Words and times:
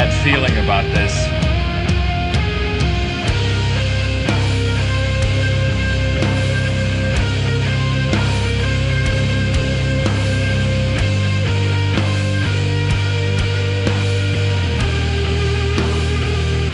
Bad 0.00 0.24
feeling 0.24 0.56
about 0.64 0.84
this. 0.94 1.12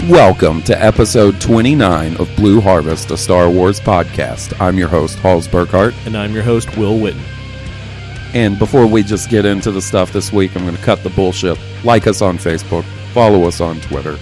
Welcome 0.09 0.63
to 0.63 0.81
episode 0.81 1.41
29 1.41 2.19
of 2.19 2.31
Blue 2.37 2.61
Harvest, 2.61 3.11
a 3.11 3.17
Star 3.17 3.51
Wars 3.51 3.81
podcast. 3.81 4.59
I'm 4.61 4.79
your 4.79 4.87
host, 4.87 5.19
Halls 5.19 5.49
Burkhart. 5.49 5.95
And 6.07 6.17
I'm 6.17 6.33
your 6.33 6.45
host, 6.45 6.77
Will 6.77 6.97
Witten. 6.97 7.21
And 8.35 8.57
before 8.57 8.87
we 8.87 9.03
just 9.03 9.31
get 9.31 9.45
into 9.45 9.73
the 9.73 9.83
stuff 9.83 10.13
this 10.13 10.33
week, 10.33 10.55
I'm 10.55 10.63
going 10.63 10.77
to 10.77 10.83
cut 10.83 11.03
the 11.03 11.11
bullshit. 11.11 11.59
Like 11.83 12.07
us 12.07 12.23
on 12.23 12.39
Facebook, 12.39 12.85
follow 13.17 13.45
us 13.45 13.63
on 13.63 13.81
Twitter, 13.81 14.19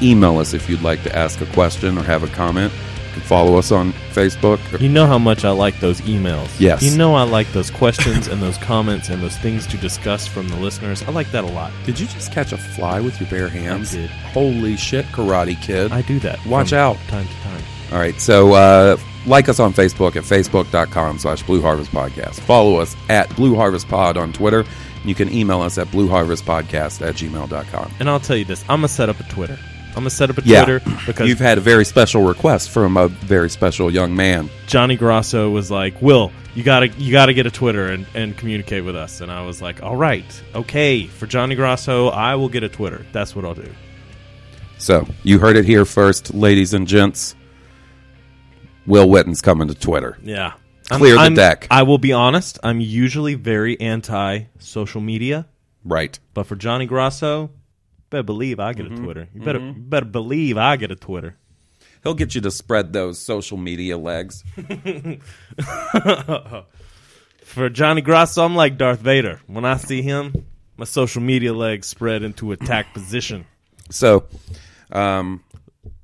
email 0.00 0.38
us 0.38 0.54
if 0.54 0.66
you'd 0.70 0.80
like 0.80 1.02
to 1.02 1.14
ask 1.14 1.42
a 1.42 1.46
question 1.52 1.98
or 1.98 2.02
have 2.02 2.22
a 2.22 2.26
comment. 2.28 2.72
You 2.72 3.12
can 3.12 3.20
follow 3.20 3.58
us 3.58 3.70
on 3.70 3.92
Facebook. 4.14 4.80
You 4.80 4.88
know 4.88 5.06
how 5.06 5.18
much 5.18 5.44
I 5.44 5.50
like 5.50 5.78
those 5.78 6.00
emails. 6.02 6.48
Yes. 6.58 6.82
You 6.82 6.96
know 6.96 7.14
I 7.14 7.24
like 7.24 7.52
those 7.52 7.70
questions 7.70 8.28
and 8.28 8.40
those 8.40 8.56
comments 8.56 9.10
and 9.10 9.22
those 9.22 9.36
things 9.36 9.66
to 9.66 9.76
discuss 9.76 10.26
from 10.26 10.48
the 10.48 10.56
listeners. 10.56 11.02
I 11.02 11.10
like 11.10 11.30
that 11.32 11.44
a 11.44 11.48
lot. 11.48 11.70
Did 11.84 12.00
you 12.00 12.06
just 12.06 12.32
catch 12.32 12.52
a 12.52 12.56
fly 12.56 12.98
with 12.98 13.20
your 13.20 13.28
bare 13.28 13.50
hands? 13.50 13.90
did. 13.92 14.08
Holy 14.08 14.78
shit, 14.78 15.04
Karate 15.06 15.60
Kid. 15.60 15.92
I 15.92 16.00
do 16.00 16.18
that. 16.20 16.42
Watch 16.46 16.70
from 16.70 16.78
out. 16.78 16.96
Time 17.08 17.28
to 17.28 17.34
time. 17.42 17.62
All 17.92 17.98
right, 17.98 18.18
so 18.18 18.54
uh, 18.54 18.96
like 19.26 19.50
us 19.50 19.60
on 19.60 19.74
Facebook 19.74 20.16
at 20.16 20.24
facebook.com 20.24 21.18
slash 21.18 21.42
Blue 21.42 21.60
Harvest 21.60 21.90
Podcast. 21.90 22.40
Follow 22.40 22.76
us 22.76 22.96
at 23.10 23.28
Blue 23.36 23.54
Harvest 23.54 23.86
Pod 23.86 24.16
on 24.16 24.32
Twitter. 24.32 24.64
You 25.04 25.14
can 25.14 25.32
email 25.32 25.60
us 25.62 25.78
at 25.78 25.86
blueharvestpodcast 25.88 27.06
at 27.06 27.14
gmail.com. 27.14 27.92
And 28.00 28.10
I'll 28.10 28.20
tell 28.20 28.36
you 28.36 28.44
this 28.44 28.62
I'm 28.62 28.80
going 28.80 28.82
to 28.82 28.88
set 28.88 29.08
up 29.08 29.18
a 29.20 29.24
Twitter. 29.24 29.58
I'm 29.88 29.94
going 29.94 30.04
to 30.04 30.10
set 30.10 30.30
up 30.30 30.38
a 30.38 30.42
Yeah, 30.44 30.64
Twitter 30.64 30.90
because 31.06 31.28
you've 31.28 31.40
had 31.40 31.58
a 31.58 31.60
very 31.60 31.84
special 31.84 32.22
request 32.22 32.70
from 32.70 32.96
a 32.96 33.08
very 33.08 33.50
special 33.50 33.90
young 33.92 34.14
man. 34.14 34.48
Johnny 34.66 34.96
Grasso 34.96 35.50
was 35.50 35.68
like, 35.70 36.00
"Will, 36.00 36.30
you 36.54 36.62
gotta 36.62 36.88
you 36.88 37.10
gotta 37.10 37.34
get 37.34 37.46
a 37.46 37.50
Twitter 37.50 37.88
and, 37.88 38.06
and 38.14 38.36
communicate 38.36 38.84
with 38.84 38.94
us." 38.94 39.20
And 39.20 39.32
I 39.32 39.44
was 39.44 39.60
like, 39.60 39.82
"All 39.82 39.96
right, 39.96 40.24
okay." 40.54 41.06
For 41.06 41.26
Johnny 41.26 41.56
Grasso, 41.56 42.08
I 42.08 42.36
will 42.36 42.48
get 42.48 42.62
a 42.62 42.68
Twitter. 42.68 43.04
That's 43.12 43.34
what 43.34 43.44
I'll 43.44 43.54
do. 43.54 43.68
So 44.78 45.06
you 45.24 45.40
heard 45.40 45.56
it 45.56 45.64
here 45.64 45.84
first, 45.84 46.32
ladies 46.34 46.72
and 46.72 46.86
gents. 46.86 47.34
Will 48.86 49.08
Witten's 49.10 49.42
coming 49.42 49.66
to 49.68 49.74
Twitter. 49.74 50.18
Yeah, 50.22 50.52
Clear 50.98 51.16
the 51.16 51.30
deck. 51.30 51.66
I 51.70 51.82
will 51.84 51.98
be 51.98 52.12
honest. 52.12 52.58
I'm 52.62 52.80
usually 52.80 53.34
very 53.34 53.80
anti 53.80 54.44
social 54.58 55.00
media, 55.00 55.46
Right. 55.84 56.18
but 56.34 56.44
for 56.46 56.56
Johnny 56.56 56.86
Grasso, 56.86 57.50
better 58.10 58.22
believe 58.22 58.58
I 58.60 58.72
get 58.72 58.86
a 58.86 58.90
Twitter. 58.96 59.28
You 59.34 59.40
better 59.42 59.58
you 59.60 59.72
better 59.76 60.06
believe 60.06 60.56
I 60.58 60.76
get 60.76 60.90
a 60.90 60.96
Twitter. 60.96 61.36
He'll 62.02 62.14
get 62.14 62.34
you 62.34 62.40
to 62.40 62.50
spread 62.50 62.92
those 62.94 63.18
social 63.18 63.56
media 63.58 63.98
legs. 63.98 64.42
For 67.44 67.68
Johnny 67.68 68.00
Grasso, 68.00 68.44
I'm 68.44 68.54
like 68.54 68.78
Darth 68.78 69.00
Vader. 69.00 69.40
When 69.46 69.64
I 69.64 69.76
see 69.76 70.02
him, 70.02 70.46
my 70.76 70.84
social 70.84 71.20
media 71.20 71.52
legs 71.52 71.88
spread 71.88 72.22
into 72.22 72.52
attack 72.52 72.94
position. 72.94 73.44
So, 73.90 74.24
um, 74.92 75.42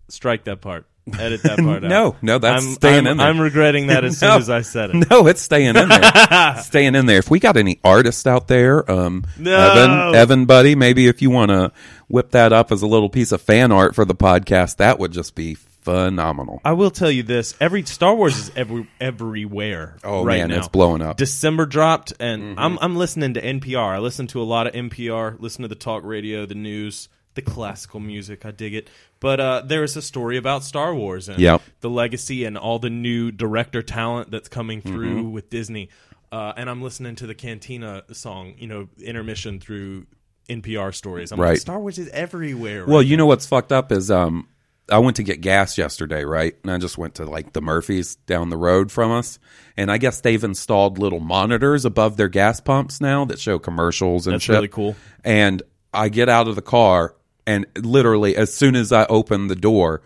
Strike 0.09 0.45
that 0.45 0.61
part. 0.61 0.87
Edit 1.19 1.43
that 1.45 1.59
part 1.59 1.85
out. 1.85 1.89
No, 1.89 2.17
no, 2.23 2.39
that's 2.39 2.65
I'm, 2.65 2.73
staying 2.73 2.99
I'm, 3.01 3.13
in 3.13 3.17
there. 3.19 3.27
I'm 3.29 3.41
regretting 3.41 3.87
that 3.89 4.05
as 4.05 4.21
No. 4.23 4.31
soon 4.33 4.39
as 4.41 4.51
I 4.51 4.63
said 4.63 4.91
it. 4.91 5.07
No, 5.11 5.27
it's 5.29 5.41
staying 5.41 5.77
in 5.77 5.89
there. 5.89 6.57
staying 6.63 6.95
in 6.95 7.07
there. 7.07 7.19
If 7.19 7.31
we 7.31 7.39
got 7.39 7.57
any 7.57 7.79
artists 7.85 8.27
out 8.27 8.49
there, 8.49 8.91
um, 8.91 9.25
No. 9.39 9.57
Evan, 9.57 10.15
Evan, 10.17 10.45
buddy, 10.47 10.75
maybe 10.75 11.07
if 11.07 11.23
you 11.23 11.31
want 11.31 11.51
to 11.51 11.73
whip 12.09 12.31
that 12.33 12.53
up 12.53 12.73
as 12.73 12.83
a 12.83 12.87
little 12.87 13.09
piece 13.09 13.31
of 13.33 13.41
fan 13.41 13.71
art 13.73 13.95
for 13.95 14.05
the 14.05 14.15
podcast, 14.17 14.77
that 14.79 14.99
would 14.99 15.13
just 15.13 15.35
be 15.37 15.55
phenomenal. 15.55 16.61
I 16.65 16.73
will 16.73 16.91
tell 16.91 17.11
you 17.13 17.23
this: 17.23 17.55
every 17.61 17.85
Star 17.85 18.13
Wars 18.15 18.37
is 18.37 18.51
every, 18.57 18.89
everywhere. 19.01 19.97
Oh, 20.03 20.25
right 20.25 20.39
man, 20.41 20.49
now. 20.51 20.59
it's 20.59 20.69
blowing 20.69 21.03
up. 21.03 21.17
December 21.17 21.67
dropped, 21.67 22.13
and 22.19 22.43
Mm-hmm. 22.43 22.59
I'm 22.59 22.79
I'm 22.81 22.97
listening 22.97 23.35
to 23.35 23.41
NPR. 23.43 23.95
I 23.95 23.99
listen 23.99 24.27
to 24.29 24.41
a 24.41 24.45
lot 24.45 24.67
of 24.67 24.73
NPR. 24.75 25.39
Listen 25.41 25.63
to 25.63 25.69
the 25.69 25.75
talk 25.77 26.03
radio, 26.05 26.47
the 26.47 26.55
news, 26.57 27.09
the 27.35 27.43
classical 27.43 28.01
music. 28.01 28.45
I 28.45 28.51
dig 28.51 28.75
it. 28.75 28.89
But 29.21 29.41
uh, 29.41 29.63
there 29.65 29.83
is 29.83 29.97
a 29.97 30.03
story 30.03 30.37
about 30.37 30.63
Star 30.63 30.95
Wars 30.95 31.29
and 31.29 31.39
Yep. 31.39 31.63
the 31.81 31.89
legacy 31.91 32.45
and 32.45 32.57
all 32.59 32.79
the 32.79 32.91
new 32.91 33.31
director 33.33 33.83
talent 33.83 34.31
that's 34.31 34.49
coming 34.49 34.81
through 34.83 35.17
Mm-hmm. 35.23 35.33
with 35.33 35.51
Disney. 35.51 35.89
Uh, 36.31 36.53
and 36.57 36.69
I'm 36.69 36.83
listening 36.83 37.15
to 37.17 37.27
the 37.27 37.35
Cantina 37.35 38.03
song, 38.13 38.55
you 38.59 38.67
know, 38.67 38.89
intermission 39.03 39.59
through 39.61 40.07
NPR 40.51 40.95
stories. 40.95 41.33
I'm 41.33 41.41
Right. 41.41 41.51
like, 41.51 41.59
Star 41.59 41.79
Wars 41.81 41.99
is 41.99 42.09
everywhere. 42.11 42.85
Well, 42.87 42.99
right 42.99 43.07
you 43.07 43.17
know 43.17 43.27
what's 43.27 43.47
fucked 43.47 43.73
up 43.73 43.91
is 43.91 44.11
um, 44.11 44.47
I 44.91 44.99
went 44.99 45.17
to 45.17 45.23
get 45.23 45.41
gas 45.41 45.79
yesterday, 45.79 46.25
right? 46.25 46.55
And 46.63 46.71
I 46.71 46.79
just 46.79 46.99
went 46.99 47.15
to 47.17 47.25
like 47.25 47.53
the 47.55 47.61
Murphys 47.63 48.17
down 48.27 48.51
the 48.51 48.57
road 48.57 48.93
from 48.93 49.11
us, 49.13 49.39
and 49.77 49.91
I 49.91 49.99
guess 49.99 50.21
they've 50.21 50.43
installed 50.45 50.99
little 50.99 51.19
monitors 51.21 51.85
above 51.85 52.17
their 52.17 52.29
gas 52.29 52.61
pumps 52.61 53.01
now 53.01 53.25
that 53.25 53.39
show 53.41 53.59
commercials 53.59 54.27
and 54.27 54.35
That's 54.35 54.45
shit. 54.45 54.55
really 54.55 54.69
cool. 54.69 54.95
And 55.25 55.63
I 55.93 56.09
get 56.11 56.29
out 56.29 56.47
of 56.47 56.55
the 56.55 56.63
car, 56.63 57.16
and 57.47 57.67
literally 57.77 58.37
as 58.37 58.53
soon 58.53 58.77
as 58.77 58.93
I 58.93 59.07
open 59.07 59.49
the 59.49 59.57
door, 59.57 60.03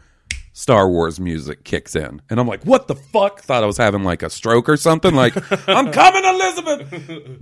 Star 0.53 0.89
Wars 0.89 1.21
music 1.21 1.65
kicks 1.65 1.95
in, 1.97 2.21
and 2.28 2.41
I'm 2.41 2.47
like, 2.47 2.65
"What 2.65 2.89
the 2.89 2.95
fuck?" 2.95 3.41
Thought 3.41 3.62
I 3.62 3.67
was 3.67 3.77
having 3.77 4.05
like 4.05 4.23
a 4.23 4.31
stroke 4.31 4.69
or 4.69 4.77
something. 4.77 5.15
Like, 5.15 5.34
I'm 5.69 5.93
coming, 5.93 6.25
Elizabeth. 6.25 7.41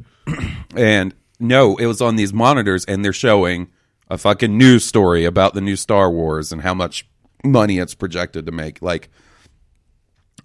and 0.76 1.14
no, 1.40 1.76
it 1.76 1.86
was 1.86 2.00
on 2.00 2.16
these 2.16 2.32
monitors, 2.32 2.84
and 2.84 3.04
they're 3.04 3.12
showing 3.12 3.68
a 4.08 4.18
fucking 4.18 4.56
news 4.56 4.84
story 4.84 5.24
about 5.24 5.54
the 5.54 5.60
new 5.60 5.76
Star 5.76 6.10
Wars 6.10 6.52
and 6.52 6.62
how 6.62 6.74
much 6.74 7.06
money 7.44 7.78
it's 7.78 7.94
projected 7.94 8.46
to 8.46 8.52
make. 8.52 8.80
Like, 8.82 9.10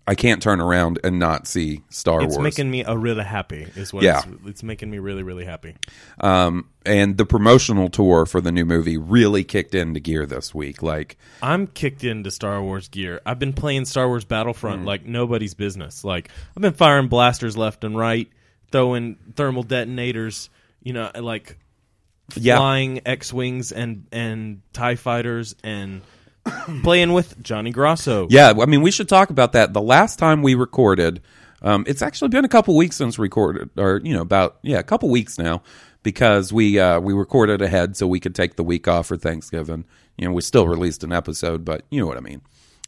I 0.05 0.15
can't 0.15 0.41
turn 0.41 0.59
around 0.59 1.00
and 1.03 1.17
not 1.17 1.47
see 1.47 1.81
Star 1.89 2.21
it's 2.21 2.35
Wars. 2.35 2.45
It's 2.45 2.57
making 2.57 2.69
me 2.69 2.83
a 2.83 2.97
really 2.97 3.23
happy. 3.23 3.67
Is 3.75 3.94
what 3.94 4.03
Yeah. 4.03 4.17
it's, 4.19 4.47
it's 4.47 4.63
making 4.63 4.89
me 4.91 5.00
really 5.00 5.23
really 5.23 5.45
happy. 5.45 5.75
um, 6.19 6.67
and 6.85 7.17
the 7.17 7.25
promotional 7.25 7.89
tour 7.89 8.25
for 8.25 8.41
the 8.41 8.51
new 8.51 8.65
movie 8.65 8.97
really 8.97 9.45
kicked 9.45 9.73
into 9.73 10.01
gear 10.01 10.25
this 10.25 10.53
week. 10.53 10.83
Like, 10.83 11.17
I'm 11.41 11.67
kicked 11.67 12.03
into 12.03 12.29
Star 12.31 12.61
Wars 12.61 12.89
gear. 12.89 13.21
I've 13.25 13.39
been 13.39 13.53
playing 13.53 13.85
Star 13.85 14.07
Wars 14.09 14.25
Battlefront 14.25 14.81
Mm. 14.81 14.85
like 14.85 15.05
nobody's 15.05 15.53
business. 15.53 16.03
Like 16.03 16.29
I've 16.55 16.61
been 16.61 16.73
firing 16.73 17.07
blasters 17.07 17.55
left 17.55 17.85
and 17.85 17.97
right, 17.97 18.29
throwing 18.71 19.15
thermal 19.35 19.63
detonators. 19.63 20.50
You 20.83 20.91
know, 20.91 21.11
like 21.17 21.57
Yeah. 22.35 22.57
flying 22.57 23.00
X 23.05 23.31
wings 23.31 23.71
and 23.71 24.05
and 24.11 24.61
Tie 24.73 24.95
fighters 24.95 25.55
and 25.63 26.01
playing 26.84 27.13
with 27.13 27.42
Johnny 27.42 27.72
Grasso. 27.72 28.28
Yeah, 28.30 28.54
I 28.60 28.66
mean, 28.66 28.81
we 28.81 28.92
should 28.92 29.10
talk 29.10 29.30
about 29.30 29.54
that. 29.54 29.74
The 29.74 29.81
last 29.81 30.19
time 30.19 30.42
we 30.42 30.56
recorded, 30.56 31.22
um, 31.62 31.84
it's 31.88 32.01
actually 32.01 32.30
been 32.30 32.45
a 32.45 32.50
couple 32.50 32.75
weeks 32.75 32.95
since 32.95 33.18
we 33.18 33.24
recorded, 33.24 33.69
or 33.78 34.01
you 34.04 34.13
know, 34.13 34.22
about 34.22 34.57
yeah, 34.62 34.80
a 34.80 34.84
couple 34.84 35.10
weeks 35.10 35.38
now, 35.38 35.62
because 36.04 36.51
we 36.51 36.80
uh, 36.80 37.00
we 37.00 37.13
recorded 37.13 37.62
ahead 37.62 37.95
so 37.95 38.07
we 38.07 38.19
could 38.19 38.36
take 38.36 38.56
the 38.56 38.63
week 38.63 38.88
off 38.88 39.07
for 39.07 39.18
Thanksgiving. 39.18 39.86
You 40.18 40.28
know, 40.28 40.34
we 40.34 40.42
still 40.42 40.68
released 40.68 41.04
an 41.04 41.12
episode, 41.12 41.66
but 41.66 41.84
you 41.90 42.00
know 42.00 42.07
what 42.07 42.18
I 42.18 42.22
mean. 42.22 42.42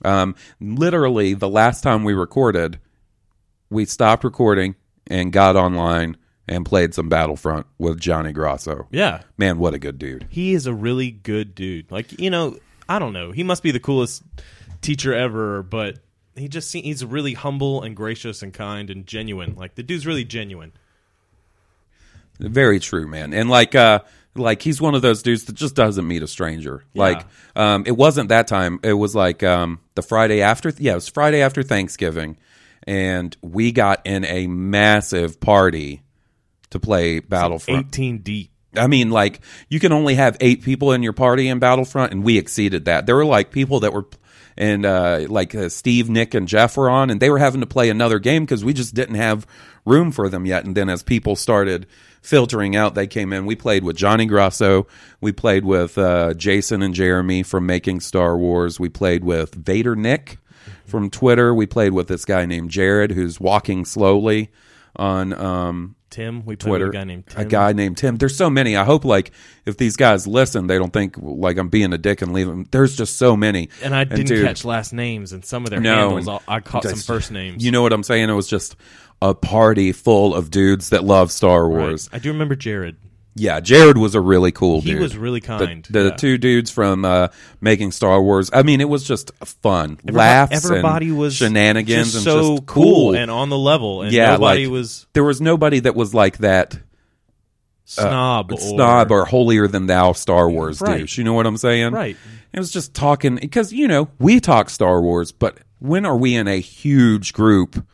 Um, 0.03 0.35
literally, 0.59 1.33
the 1.33 1.49
last 1.49 1.81
time 1.81 2.03
we 2.03 2.13
recorded, 2.13 2.79
we 3.69 3.85
stopped 3.85 4.23
recording 4.23 4.75
and 5.07 5.31
got 5.31 5.55
online 5.55 6.17
and 6.47 6.65
played 6.65 6.93
some 6.93 7.09
Battlefront 7.09 7.65
with 7.77 7.99
Johnny 7.99 8.31
Grosso. 8.31 8.87
Yeah. 8.91 9.21
Man, 9.37 9.57
what 9.57 9.73
a 9.73 9.79
good 9.79 9.97
dude. 9.97 10.27
He 10.29 10.53
is 10.53 10.67
a 10.67 10.73
really 10.73 11.11
good 11.11 11.55
dude. 11.55 11.91
Like, 11.91 12.19
you 12.19 12.29
know, 12.29 12.57
I 12.87 12.99
don't 12.99 13.13
know. 13.13 13.31
He 13.31 13.43
must 13.43 13.63
be 13.63 13.71
the 13.71 13.79
coolest 13.79 14.23
teacher 14.81 15.13
ever, 15.13 15.63
but 15.63 15.99
he 16.35 16.47
just 16.47 16.69
se- 16.69 16.81
he's 16.81 17.03
really 17.03 17.33
humble 17.33 17.81
and 17.81 17.95
gracious 17.95 18.41
and 18.41 18.53
kind 18.53 18.89
and 18.89 19.07
genuine. 19.07 19.55
Like 19.55 19.75
the 19.75 19.83
dude's 19.83 20.05
really 20.05 20.25
genuine. 20.25 20.73
Very 22.39 22.79
true, 22.79 23.07
man. 23.07 23.33
And 23.33 23.49
like 23.49 23.75
uh 23.75 23.99
like 24.35 24.61
he's 24.61 24.81
one 24.81 24.95
of 24.95 25.01
those 25.01 25.23
dudes 25.23 25.45
that 25.45 25.53
just 25.53 25.75
doesn't 25.75 26.07
meet 26.07 26.21
a 26.21 26.27
stranger. 26.27 26.83
Like 26.93 27.25
um 27.55 27.83
it 27.87 27.95
wasn't 27.95 28.29
that 28.29 28.47
time. 28.47 28.79
It 28.83 28.93
was 28.93 29.15
like 29.15 29.43
um 29.43 29.79
the 29.95 30.01
Friday 30.01 30.41
after 30.41 30.71
yeah, 30.77 30.91
it 30.93 30.95
was 30.95 31.07
Friday 31.07 31.41
after 31.41 31.63
Thanksgiving 31.63 32.37
and 32.83 33.35
we 33.41 33.71
got 33.71 34.05
in 34.05 34.25
a 34.25 34.47
massive 34.47 35.39
party 35.39 36.03
to 36.69 36.79
play 36.79 37.19
Battlefront. 37.19 37.87
18 37.87 38.17
deep. 38.19 38.51
I 38.77 38.87
mean, 38.87 39.09
like 39.09 39.41
you 39.69 39.79
can 39.79 39.91
only 39.91 40.15
have 40.15 40.37
eight 40.39 40.63
people 40.63 40.91
in 40.91 41.03
your 41.03 41.13
party 41.13 41.47
in 41.47 41.59
Battlefront, 41.59 42.11
and 42.11 42.23
we 42.23 42.37
exceeded 42.37 42.85
that. 42.85 43.05
There 43.05 43.15
were 43.15 43.25
like 43.25 43.51
people 43.51 43.81
that 43.81 43.93
were, 43.93 44.05
and 44.57 44.85
uh, 44.85 45.25
like 45.29 45.53
uh, 45.55 45.69
Steve, 45.69 46.09
Nick, 46.09 46.33
and 46.33 46.47
Jeff 46.47 46.77
were 46.77 46.89
on, 46.89 47.09
and 47.09 47.19
they 47.19 47.29
were 47.29 47.39
having 47.39 47.61
to 47.61 47.67
play 47.67 47.89
another 47.89 48.19
game 48.19 48.43
because 48.43 48.63
we 48.63 48.73
just 48.73 48.93
didn't 48.93 49.15
have 49.15 49.45
room 49.85 50.11
for 50.11 50.29
them 50.29 50.45
yet. 50.45 50.65
And 50.65 50.75
then 50.75 50.89
as 50.89 51.03
people 51.03 51.35
started 51.35 51.87
filtering 52.21 52.75
out, 52.75 52.95
they 52.95 53.07
came 53.07 53.31
in. 53.31 53.45
We 53.45 53.55
played 53.55 53.83
with 53.83 53.95
Johnny 53.95 54.25
Grosso. 54.25 54.87
We 55.21 55.31
played 55.31 55.63
with 55.63 55.97
uh, 55.97 56.33
Jason 56.33 56.81
and 56.81 56.93
Jeremy 56.93 57.43
from 57.43 57.65
Making 57.65 57.99
Star 57.99 58.37
Wars. 58.37 58.79
We 58.79 58.89
played 58.89 59.23
with 59.23 59.53
Vader 59.53 59.95
Nick 59.95 60.39
from 60.85 61.09
Twitter. 61.09 61.53
We 61.53 61.67
played 61.67 61.93
with 61.93 62.07
this 62.07 62.25
guy 62.25 62.45
named 62.45 62.71
Jared 62.71 63.11
who's 63.11 63.39
walking 63.39 63.85
slowly 63.85 64.51
on 64.95 65.33
um, 65.33 65.94
Tim, 66.09 66.45
we 66.45 66.55
Twitter. 66.55 66.87
a 66.87 66.91
guy 66.91 67.03
named 67.03 67.27
Tim. 67.27 67.41
A 67.41 67.45
guy 67.45 67.73
named 67.73 67.97
Tim. 67.97 68.17
There's 68.17 68.37
so 68.37 68.49
many. 68.49 68.77
I 68.77 68.83
hope 68.85 69.03
like 69.05 69.31
if 69.65 69.77
these 69.77 69.97
guys 69.97 70.25
listen, 70.27 70.67
they 70.67 70.77
don't 70.77 70.93
think 70.93 71.15
like 71.19 71.57
I'm 71.57 71.69
being 71.69 71.91
a 71.93 71.97
dick 71.97 72.21
and 72.21 72.31
leave 72.33 72.47
them. 72.47 72.65
There's 72.71 72.95
just 72.95 73.17
so 73.17 73.35
many. 73.35 73.69
and 73.83 73.93
I 73.95 74.03
didn't 74.05 74.27
dude, 74.27 74.45
catch 74.45 74.63
last 74.63 74.93
names 74.93 75.33
and 75.33 75.43
some 75.43 75.63
of 75.63 75.71
their 75.71 75.79
No, 75.81 76.11
handles. 76.15 76.27
and 76.27 76.39
I 76.47 76.59
caught 76.61 76.83
some 76.83 76.95
first 76.99 77.31
names. 77.31 77.65
You 77.65 77.71
know 77.71 77.81
what 77.81 77.91
I'm 77.91 78.03
saying? 78.03 78.29
It 78.29 78.33
was 78.33 78.47
just 78.47 78.75
a 79.21 79.33
party 79.33 79.91
full 79.91 80.33
of 80.35 80.51
dudes 80.51 80.89
that 80.89 81.03
love 81.03 81.31
Star 81.31 81.67
Right. 81.67 81.87
Wars. 81.87 82.09
I 82.13 82.19
do 82.19 82.31
remember 82.31 82.55
Jared. 82.55 82.97
Yeah, 83.37 83.59
Jared 83.59 83.97
was 83.97 84.15
a 84.15 84.21
really 84.21 84.53
cool 84.53 84.79
He 84.79 84.91
dude. 84.91 85.01
was 85.01 85.17
really 85.17 85.41
The- 85.41 85.47
kind. 85.47 85.87
The, 85.89 86.03
yeah. 86.05 86.09
two 86.11 86.37
dudes 86.37 86.71
from 86.71 87.03
uh, 87.03 87.27
making 87.59 87.91
Star 87.91 88.21
Wars. 88.21 88.49
I 88.53 88.63
mean, 88.63 88.79
it 88.79 88.87
was 88.87 89.03
just 89.05 89.31
fun. 89.43 89.99
Laughs, 90.09 90.55
Everybody 90.65 91.09
and 91.09 91.17
was 91.17 91.35
shenanigans, 91.35 92.13
just 92.13 92.15
and 92.15 92.23
so 92.23 92.55
just 92.55 92.65
cool 92.65 92.83
cool 93.11 93.15
and 93.15 93.29
on 93.29 93.49
the 93.49 93.57
level. 93.57 94.03
And 94.03 94.13
yeah, 94.13 94.31
nobody 94.31 94.67
like, 94.67 94.71
was 94.71 95.05
There 95.11 95.23
was 95.25 95.41
nobody 95.41 95.79
that 95.81 95.95
was 95.97 96.13
like 96.13 96.37
that 96.37 96.77
snob 97.83 98.51
or 98.51 98.57
snob 98.57 99.11
or 99.11 99.25
holier 99.25 99.67
than 99.67 99.87
thou 99.87 100.13
Star 100.13 100.49
Wars 100.49 100.81
Right. 100.81 100.99
douche. 100.99 101.17
You 101.17 101.23
know 101.23 101.33
what 101.33 101.45
I'm 101.45 101.57
saying? 101.57 101.93
Right. 101.93 102.17
It 102.53 102.59
was 102.59 102.71
just 102.71 102.93
talking 102.93 103.35
because 103.35 103.73
you 103.73 103.87
know 103.87 104.07
we 104.17 104.39
talk 104.39 104.69
Star 104.69 105.01
Wars, 105.01 105.31
but 105.31 105.57
when 105.79 106.05
are 106.05 106.15
we 106.17 106.35
in 106.35 106.47
a 106.47 106.59
huge 106.59 107.33
group 107.33 107.85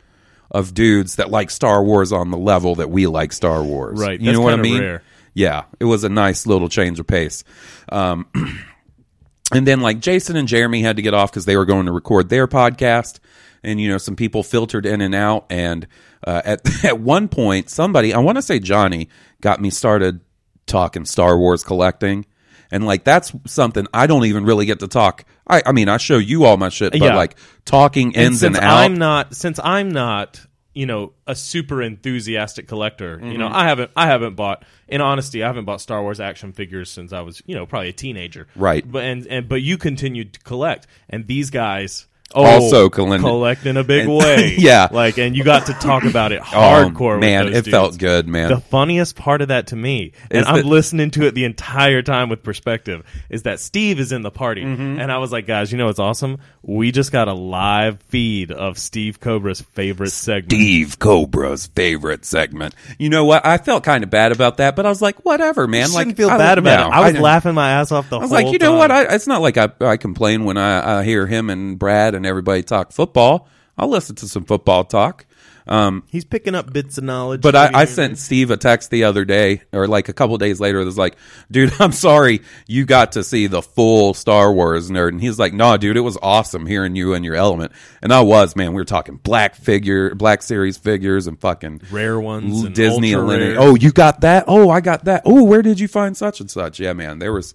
of 0.51 0.73
dudes 0.73 1.15
that 1.15 1.31
like 1.31 1.49
Star 1.49 1.83
Wars 1.83 2.11
on 2.11 2.29
the 2.29 2.37
level 2.37 2.75
that 2.75 2.89
we 2.91 3.07
like 3.07 3.33
Star 3.33 3.63
Wars? 3.63 3.99
Right. 3.99 4.19
You 4.19 4.27
That's 4.27 4.37
know 4.37 4.43
what 4.43 4.53
I 4.53 4.57
mean? 4.61 4.79
rare. 4.81 5.03
Yeah, 5.33 5.63
it 5.79 5.85
was 5.85 6.03
a 6.03 6.09
nice 6.09 6.45
little 6.45 6.67
change 6.69 6.99
of 6.99 7.07
pace. 7.07 7.43
Um, 7.89 8.27
and 9.53 9.65
then 9.67 9.81
like 9.81 9.99
Jason 9.99 10.35
and 10.35 10.47
Jeremy 10.47 10.81
had 10.81 10.95
to 10.97 11.01
get 11.01 11.13
off 11.13 11.31
because 11.31 11.45
they 11.45 11.57
were 11.57 11.65
going 11.65 11.85
to 11.85 11.91
record 11.91 12.29
their 12.29 12.47
podcast, 12.47 13.19
and 13.63 13.79
you 13.79 13.89
know 13.89 13.97
some 13.97 14.15
people 14.15 14.43
filtered 14.43 14.85
in 14.85 15.01
and 15.01 15.15
out. 15.15 15.45
And 15.49 15.87
uh, 16.25 16.41
at 16.43 16.61
at 16.85 16.99
one 16.99 17.27
point, 17.27 17.69
somebody 17.69 18.13
I 18.13 18.19
want 18.19 18.37
to 18.37 18.41
say 18.41 18.59
Johnny 18.59 19.09
got 19.41 19.61
me 19.61 19.69
started 19.69 20.21
talking 20.67 21.05
Star 21.05 21.37
Wars 21.37 21.63
collecting. 21.63 22.25
And 22.73 22.85
like 22.85 23.03
that's 23.03 23.33
something 23.47 23.85
I 23.93 24.07
don't 24.07 24.23
even 24.25 24.45
really 24.45 24.65
get 24.65 24.79
to 24.79 24.87
talk. 24.87 25.25
I, 25.45 25.61
I 25.65 25.71
mean, 25.73 25.89
I 25.89 25.97
show 25.97 26.17
you 26.17 26.45
all 26.45 26.55
my 26.55 26.69
shit, 26.69 26.93
but 26.93 27.01
Yeah. 27.01 27.15
like 27.17 27.35
talking 27.65 28.15
and 28.15 28.27
ins 28.27 28.43
and, 28.43 28.55
since 28.55 28.63
out. 28.65 28.77
I'm 28.77 28.97
not 28.97 29.35
since 29.35 29.59
I'm 29.61 29.89
not 29.91 30.39
you 30.73 30.85
know 30.85 31.13
a 31.27 31.35
super 31.35 31.81
enthusiastic 31.81 32.67
collector. 32.67 33.19
You 33.21 33.25
Mm-hmm. 33.31 33.39
know, 33.39 33.47
I 33.49 33.65
haven't 33.67 33.91
I 33.95 34.07
haven't 34.07 34.35
bought 34.35 34.63
in 34.87 35.01
honesty 35.01 35.43
I 35.43 35.47
haven't 35.47 35.65
bought 35.65 35.81
Star 35.81 36.01
Wars 36.01 36.19
action 36.19 36.51
figures 36.53 36.89
since 36.89 37.11
I 37.13 37.21
was 37.21 37.41
you 37.45 37.55
know 37.55 37.65
probably 37.65 37.89
a 37.89 37.93
teenager. 37.93 38.47
Right. 38.55 38.89
But 38.89 39.03
and, 39.03 39.27
and 39.27 39.49
but 39.49 39.61
you 39.61 39.77
continued 39.77 40.33
to 40.33 40.39
collect, 40.41 40.87
and 41.09 41.27
these 41.27 41.49
guys. 41.49 42.07
Oh, 42.35 42.43
Also 42.45 42.89
collect- 42.89 43.23
collect 43.23 43.65
in 43.65 43.77
a 43.77 43.83
big 43.83 44.05
And- 44.07 44.17
way, 44.17 44.55
Yeah. 44.57 44.87
Like, 44.91 45.17
and 45.17 45.35
you 45.35 45.43
got 45.43 45.65
to 45.67 45.73
talk 45.73 46.03
about 46.03 46.31
it 46.31 46.41
Oh, 46.45 46.45
hardcore. 46.45 47.15
with 47.15 47.21
man, 47.21 47.47
it 47.47 47.51
dudes. 47.53 47.69
felt 47.69 47.97
good, 47.97 48.27
man. 48.27 48.49
The 48.49 48.59
funniest 48.61 49.15
part 49.15 49.41
of 49.41 49.49
that 49.49 49.67
to 49.67 49.75
me, 49.75 50.13
and 50.29 50.41
Is 50.41 50.47
I'm 50.47 50.55
that- 50.57 50.65
listening 50.65 51.11
to 51.11 51.25
it 51.27 51.35
the 51.35 51.45
entire 51.45 52.01
time 52.01 52.29
with 52.29 52.43
perspective, 52.43 53.03
is 53.29 53.43
that 53.43 53.59
Steve 53.59 53.99
is 53.99 54.11
in 54.11 54.21
the 54.21 54.31
party, 54.31 54.63
Mm-hmm. 54.63 54.99
and 54.99 55.11
I 55.11 55.17
was 55.17 55.31
like, 55.31 55.47
guys, 55.47 55.71
you 55.71 55.77
know 55.77 55.87
what's 55.87 55.99
awesome? 55.99 56.37
We 56.63 56.91
just 56.91 57.11
got 57.11 57.27
a 57.27 57.33
live 57.33 57.99
feed 58.03 58.51
of 58.51 58.77
Steve 58.77 59.19
Cobra's 59.19 59.61
favorite 59.61 60.11
segment. 60.11 60.51
Steve 60.51 60.99
Cobra's 60.99 61.65
favorite 61.67 62.23
segment. 62.25 62.75
You 62.99 63.09
know 63.09 63.25
what? 63.25 63.45
I 63.45 63.57
felt 63.57 63.83
kind 63.83 64.03
of 64.03 64.09
bad 64.09 64.31
about 64.31 64.57
that, 64.57 64.75
but 64.75 64.85
I 64.85 64.89
was 64.89 65.01
like, 65.01 65.25
whatever, 65.25 65.67
man. 65.67 65.87
You 65.89 65.93
like, 65.95 66.15
feel 66.15 66.29
I- 66.29 66.37
bad 66.37 66.57
about 66.57 66.79
no, 66.81 66.87
it. 66.87 66.91
I 66.97 66.99
was 67.01 67.07
didn't- 67.13 67.23
laughing 67.23 67.55
my 67.55 67.71
ass 67.71 67.91
off 67.91 68.09
the 68.09 68.17
I 68.17 68.21
was 68.21 68.29
whole 68.29 68.43
like, 68.43 68.53
you 68.53 68.59
know 68.59 68.71
time. 68.71 68.77
what? 68.77 68.91
I, 68.91 69.15
it's 69.15 69.27
not 69.27 69.41
like 69.41 69.57
I, 69.57 69.69
I 69.81 69.97
complain 69.97 70.45
when 70.45 70.57
I, 70.57 70.99
I 70.99 71.03
hear 71.03 71.25
him 71.27 71.49
and 71.49 71.79
Brad 71.79 72.13
and 72.15 72.20
everybody 72.25 72.63
talk 72.63 72.91
football. 72.91 73.47
I'll 73.77 73.89
listen 73.89 74.15
to 74.17 74.27
some 74.27 74.45
football 74.45 74.83
talk. 74.83 75.25
Um, 75.67 76.03
He's 76.07 76.25
picking 76.25 76.55
up 76.55 76.73
bits 76.73 76.97
of 76.97 77.03
knowledge. 77.03 77.41
but 77.41 77.55
I, 77.55 77.69
I 77.73 77.85
sent 77.85 78.17
Steve 78.17 78.51
a 78.51 78.57
text 78.57 78.89
the 78.89 79.03
other 79.03 79.23
day, 79.25 79.61
or 79.71 79.87
like 79.87 80.09
a 80.09 80.13
couple 80.13 80.37
days 80.37 80.59
later. 80.59 80.79
It 80.81 80.85
was 80.85 80.97
like, 80.97 81.15
dude, 81.49 81.71
I'm 81.79 81.91
sorry 81.91 82.41
you 82.67 82.83
got 82.85 83.13
to 83.13 83.23
see 83.23 83.47
the 83.47 83.61
full 83.61 84.13
Star 84.13 84.51
Wars 84.51 84.89
nerd. 84.89 85.09
And 85.09 85.21
he's 85.21 85.39
like, 85.39 85.53
no, 85.53 85.77
dude, 85.77 85.97
it 85.97 86.01
was 86.01 86.17
awesome 86.21 86.65
hearing 86.65 86.95
you 86.95 87.13
and 87.13 87.23
your 87.23 87.35
element. 87.35 87.71
And 88.01 88.11
I 88.11 88.21
was, 88.21 88.55
man. 88.55 88.69
We 88.71 88.81
were 88.81 88.85
talking 88.85 89.17
black 89.17 89.55
figure, 89.55 90.13
black 90.15 90.41
series 90.41 90.77
figures, 90.77 91.27
and 91.27 91.39
fucking 91.39 91.83
Rare 91.91 92.19
ones 92.19 92.63
and 92.63 92.75
Disney 92.75 93.13
ultra 93.13 93.33
and 93.33 93.41
linear. 93.41 93.59
Oh, 93.59 93.75
you 93.75 93.91
got 93.91 94.21
that? 94.21 94.45
Oh, 94.47 94.69
I 94.69 94.81
got 94.81 95.05
that. 95.05 95.21
Oh, 95.25 95.43
where 95.43 95.61
did 95.61 95.79
you 95.79 95.87
find 95.87 96.17
such 96.17 96.41
and 96.41 96.49
such? 96.49 96.79
Yeah, 96.79 96.93
man. 96.93 97.19
There 97.19 97.31
was, 97.33 97.53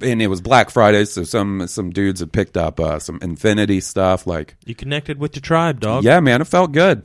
and 0.00 0.20
it 0.22 0.28
was 0.28 0.40
Black 0.40 0.70
Friday, 0.70 1.04
so 1.04 1.24
some 1.24 1.66
some 1.66 1.90
dudes 1.90 2.20
had 2.20 2.32
picked 2.32 2.56
up 2.56 2.78
uh, 2.80 2.98
some 2.98 3.18
Infinity 3.22 3.80
stuff, 3.80 4.26
like. 4.26 4.56
You 4.64 4.74
connected 4.74 5.18
with 5.18 5.34
your 5.36 5.40
tribe, 5.42 5.80
dog. 5.80 6.04
Yeah, 6.04 6.20
man, 6.20 6.40
it 6.40 6.46
felt 6.46 6.72
good. 6.72 7.02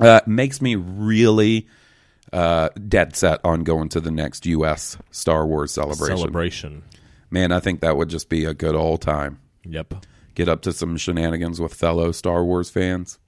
Uh, 0.00 0.20
makes 0.26 0.62
me 0.62 0.76
really 0.76 1.66
uh, 2.32 2.68
dead 2.88 3.16
set 3.16 3.40
on 3.44 3.64
going 3.64 3.88
to 3.90 4.00
the 4.00 4.10
next 4.12 4.46
U.S. 4.46 4.96
Star 5.10 5.46
Wars 5.46 5.72
celebration. 5.72 6.16
Celebration. 6.18 6.82
Man, 7.30 7.52
I 7.52 7.60
think 7.60 7.80
that 7.80 7.96
would 7.96 8.08
just 8.08 8.28
be 8.28 8.44
a 8.44 8.54
good 8.54 8.74
old 8.74 9.02
time. 9.02 9.40
Yep. 9.64 10.06
Get 10.34 10.48
up 10.48 10.62
to 10.62 10.72
some 10.72 10.96
shenanigans 10.96 11.60
with 11.60 11.74
fellow 11.74 12.12
Star 12.12 12.44
Wars 12.44 12.70
fans. 12.70 13.18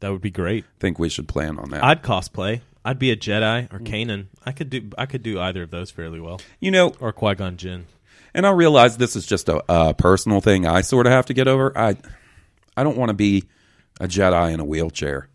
That 0.00 0.12
would 0.12 0.20
be 0.20 0.30
great. 0.30 0.64
think 0.78 0.98
we 0.98 1.08
should 1.08 1.26
plan 1.26 1.58
on 1.58 1.70
that. 1.70 1.82
I'd 1.82 2.02
cosplay. 2.02 2.60
I'd 2.84 2.98
be 2.98 3.10
a 3.10 3.16
Jedi 3.16 3.72
or 3.72 3.78
Kanan. 3.78 4.26
I 4.44 4.52
could 4.52 4.68
do. 4.68 4.90
I 4.98 5.06
could 5.06 5.22
do 5.22 5.40
either 5.40 5.62
of 5.62 5.70
those 5.70 5.90
fairly 5.90 6.20
well. 6.20 6.38
you 6.60 6.70
know, 6.70 6.92
Or 7.00 7.12
Qui 7.14 7.34
Gon 7.34 7.56
Jinn. 7.56 7.86
And 8.34 8.46
I 8.46 8.50
realize 8.50 8.96
this 8.96 9.16
is 9.16 9.26
just 9.26 9.48
a, 9.48 9.62
a 9.68 9.94
personal 9.94 10.40
thing 10.40 10.66
I 10.66 10.80
sort 10.80 11.06
of 11.06 11.12
have 11.12 11.26
to 11.26 11.34
get 11.34 11.48
over. 11.48 11.76
I 11.76 11.96
I 12.76 12.82
don't 12.82 12.96
want 12.96 13.10
to 13.10 13.14
be 13.14 13.44
a 14.00 14.08
Jedi 14.08 14.52
in 14.52 14.60
a 14.60 14.64
wheelchair. 14.64 15.28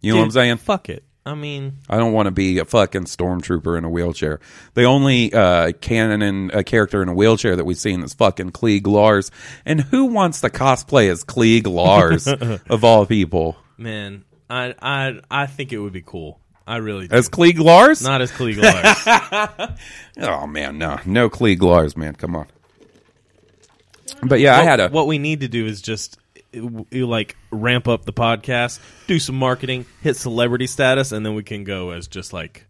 You 0.00 0.12
know 0.12 0.18
what 0.18 0.24
I'm 0.26 0.30
saying? 0.32 0.56
Fuck 0.58 0.90
it. 0.90 1.04
I 1.26 1.34
mean, 1.34 1.78
I 1.90 1.98
don't 1.98 2.14
want 2.14 2.26
to 2.26 2.30
be 2.30 2.58
a 2.58 2.64
fucking 2.64 3.04
stormtrooper 3.04 3.76
in 3.76 3.84
a 3.84 3.90
wheelchair. 3.90 4.40
The 4.72 4.84
only 4.84 5.32
uh, 5.32 5.72
canon 5.72 6.50
uh, 6.50 6.62
character 6.64 7.02
in 7.02 7.08
a 7.10 7.14
wheelchair 7.14 7.54
that 7.56 7.64
we've 7.66 7.76
seen 7.76 8.02
is 8.02 8.14
fucking 8.14 8.52
Cliegg 8.52 8.86
Lars. 8.86 9.30
And 9.66 9.82
who 9.82 10.06
wants 10.06 10.40
to 10.40 10.48
cosplay 10.48 11.10
as 11.10 11.24
Cliegg 11.24 11.66
Lars 11.66 12.26
of 12.68 12.84
all 12.84 13.04
people? 13.04 13.56
man, 13.76 14.24
I 14.48 14.74
I 14.80 15.20
I 15.30 15.46
think 15.46 15.72
it 15.72 15.78
would 15.78 15.92
be 15.92 16.02
cool. 16.02 16.40
I 16.68 16.76
really 16.76 17.08
do. 17.08 17.16
As 17.16 17.28
Cliegg 17.28 17.58
Lars? 17.58 18.02
not 18.02 18.20
as 18.20 18.30
Cliegg 18.30 18.58
Lars. 18.60 19.78
oh 20.18 20.46
man, 20.46 20.78
no, 20.78 21.00
no 21.06 21.30
Cliegg 21.30 21.62
Lars, 21.62 21.96
man. 21.96 22.14
Come 22.14 22.36
on. 22.36 22.46
But 24.22 24.40
yeah, 24.40 24.56
I 24.56 24.62
had 24.62 24.80
a 24.80 24.88
what 24.88 25.06
we 25.06 25.18
need 25.18 25.40
to 25.40 25.48
do 25.48 25.64
is 25.66 25.80
just 25.80 26.18
uh, 26.54 26.84
you 26.90 27.06
like 27.06 27.36
ramp 27.50 27.88
up 27.88 28.04
the 28.04 28.12
podcast, 28.12 28.80
do 29.06 29.18
some 29.18 29.36
marketing, 29.36 29.86
hit 30.02 30.16
celebrity 30.16 30.66
status, 30.66 31.12
and 31.12 31.24
then 31.24 31.34
we 31.34 31.42
can 31.42 31.64
go 31.64 31.90
as 31.90 32.06
just 32.06 32.32
like 32.32 32.66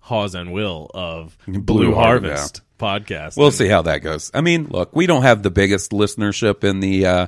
Hawes 0.00 0.34
and 0.34 0.52
Will 0.52 0.90
of 0.92 1.36
Blue, 1.46 1.60
Blue 1.60 1.94
Harvest, 1.94 2.60
Harvest 2.60 2.62
podcast. 2.78 3.36
We'll 3.36 3.46
And 3.48 3.56
see 3.56 3.68
how 3.68 3.82
that 3.82 3.98
goes. 3.98 4.30
I 4.34 4.40
mean, 4.40 4.66
look, 4.68 4.94
we 4.94 5.06
don't 5.06 5.22
have 5.22 5.42
the 5.42 5.50
biggest 5.50 5.90
listenership 5.92 6.64
in 6.64 6.80
the 6.80 7.06
uh, 7.06 7.26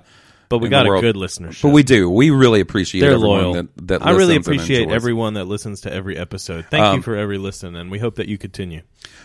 but 0.50 0.58
we 0.58 0.68
got 0.68 0.84
a 0.84 1.00
good 1.00 1.14
listenership. 1.14 1.62
But 1.62 1.68
we 1.70 1.84
do. 1.84 2.10
We 2.10 2.30
really 2.30 2.60
appreciate 2.60 3.00
They're 3.00 3.12
everyone 3.12 3.40
loyal. 3.40 3.52
that, 3.54 3.68
that 3.86 4.06
I 4.06 4.10
really 4.10 4.34
appreciate 4.36 4.90
everyone 4.90 5.34
that 5.34 5.44
listens 5.44 5.82
to 5.82 5.92
every 5.92 6.18
episode. 6.18 6.66
Thank 6.66 6.84
Um, 6.84 6.96
you 6.96 7.02
for 7.02 7.14
every 7.16 7.38
listen, 7.38 7.76
and 7.76 7.88
we 7.88 8.00
hope 8.00 8.16
that 8.16 8.26
you 8.26 8.36
continue. 8.36 8.82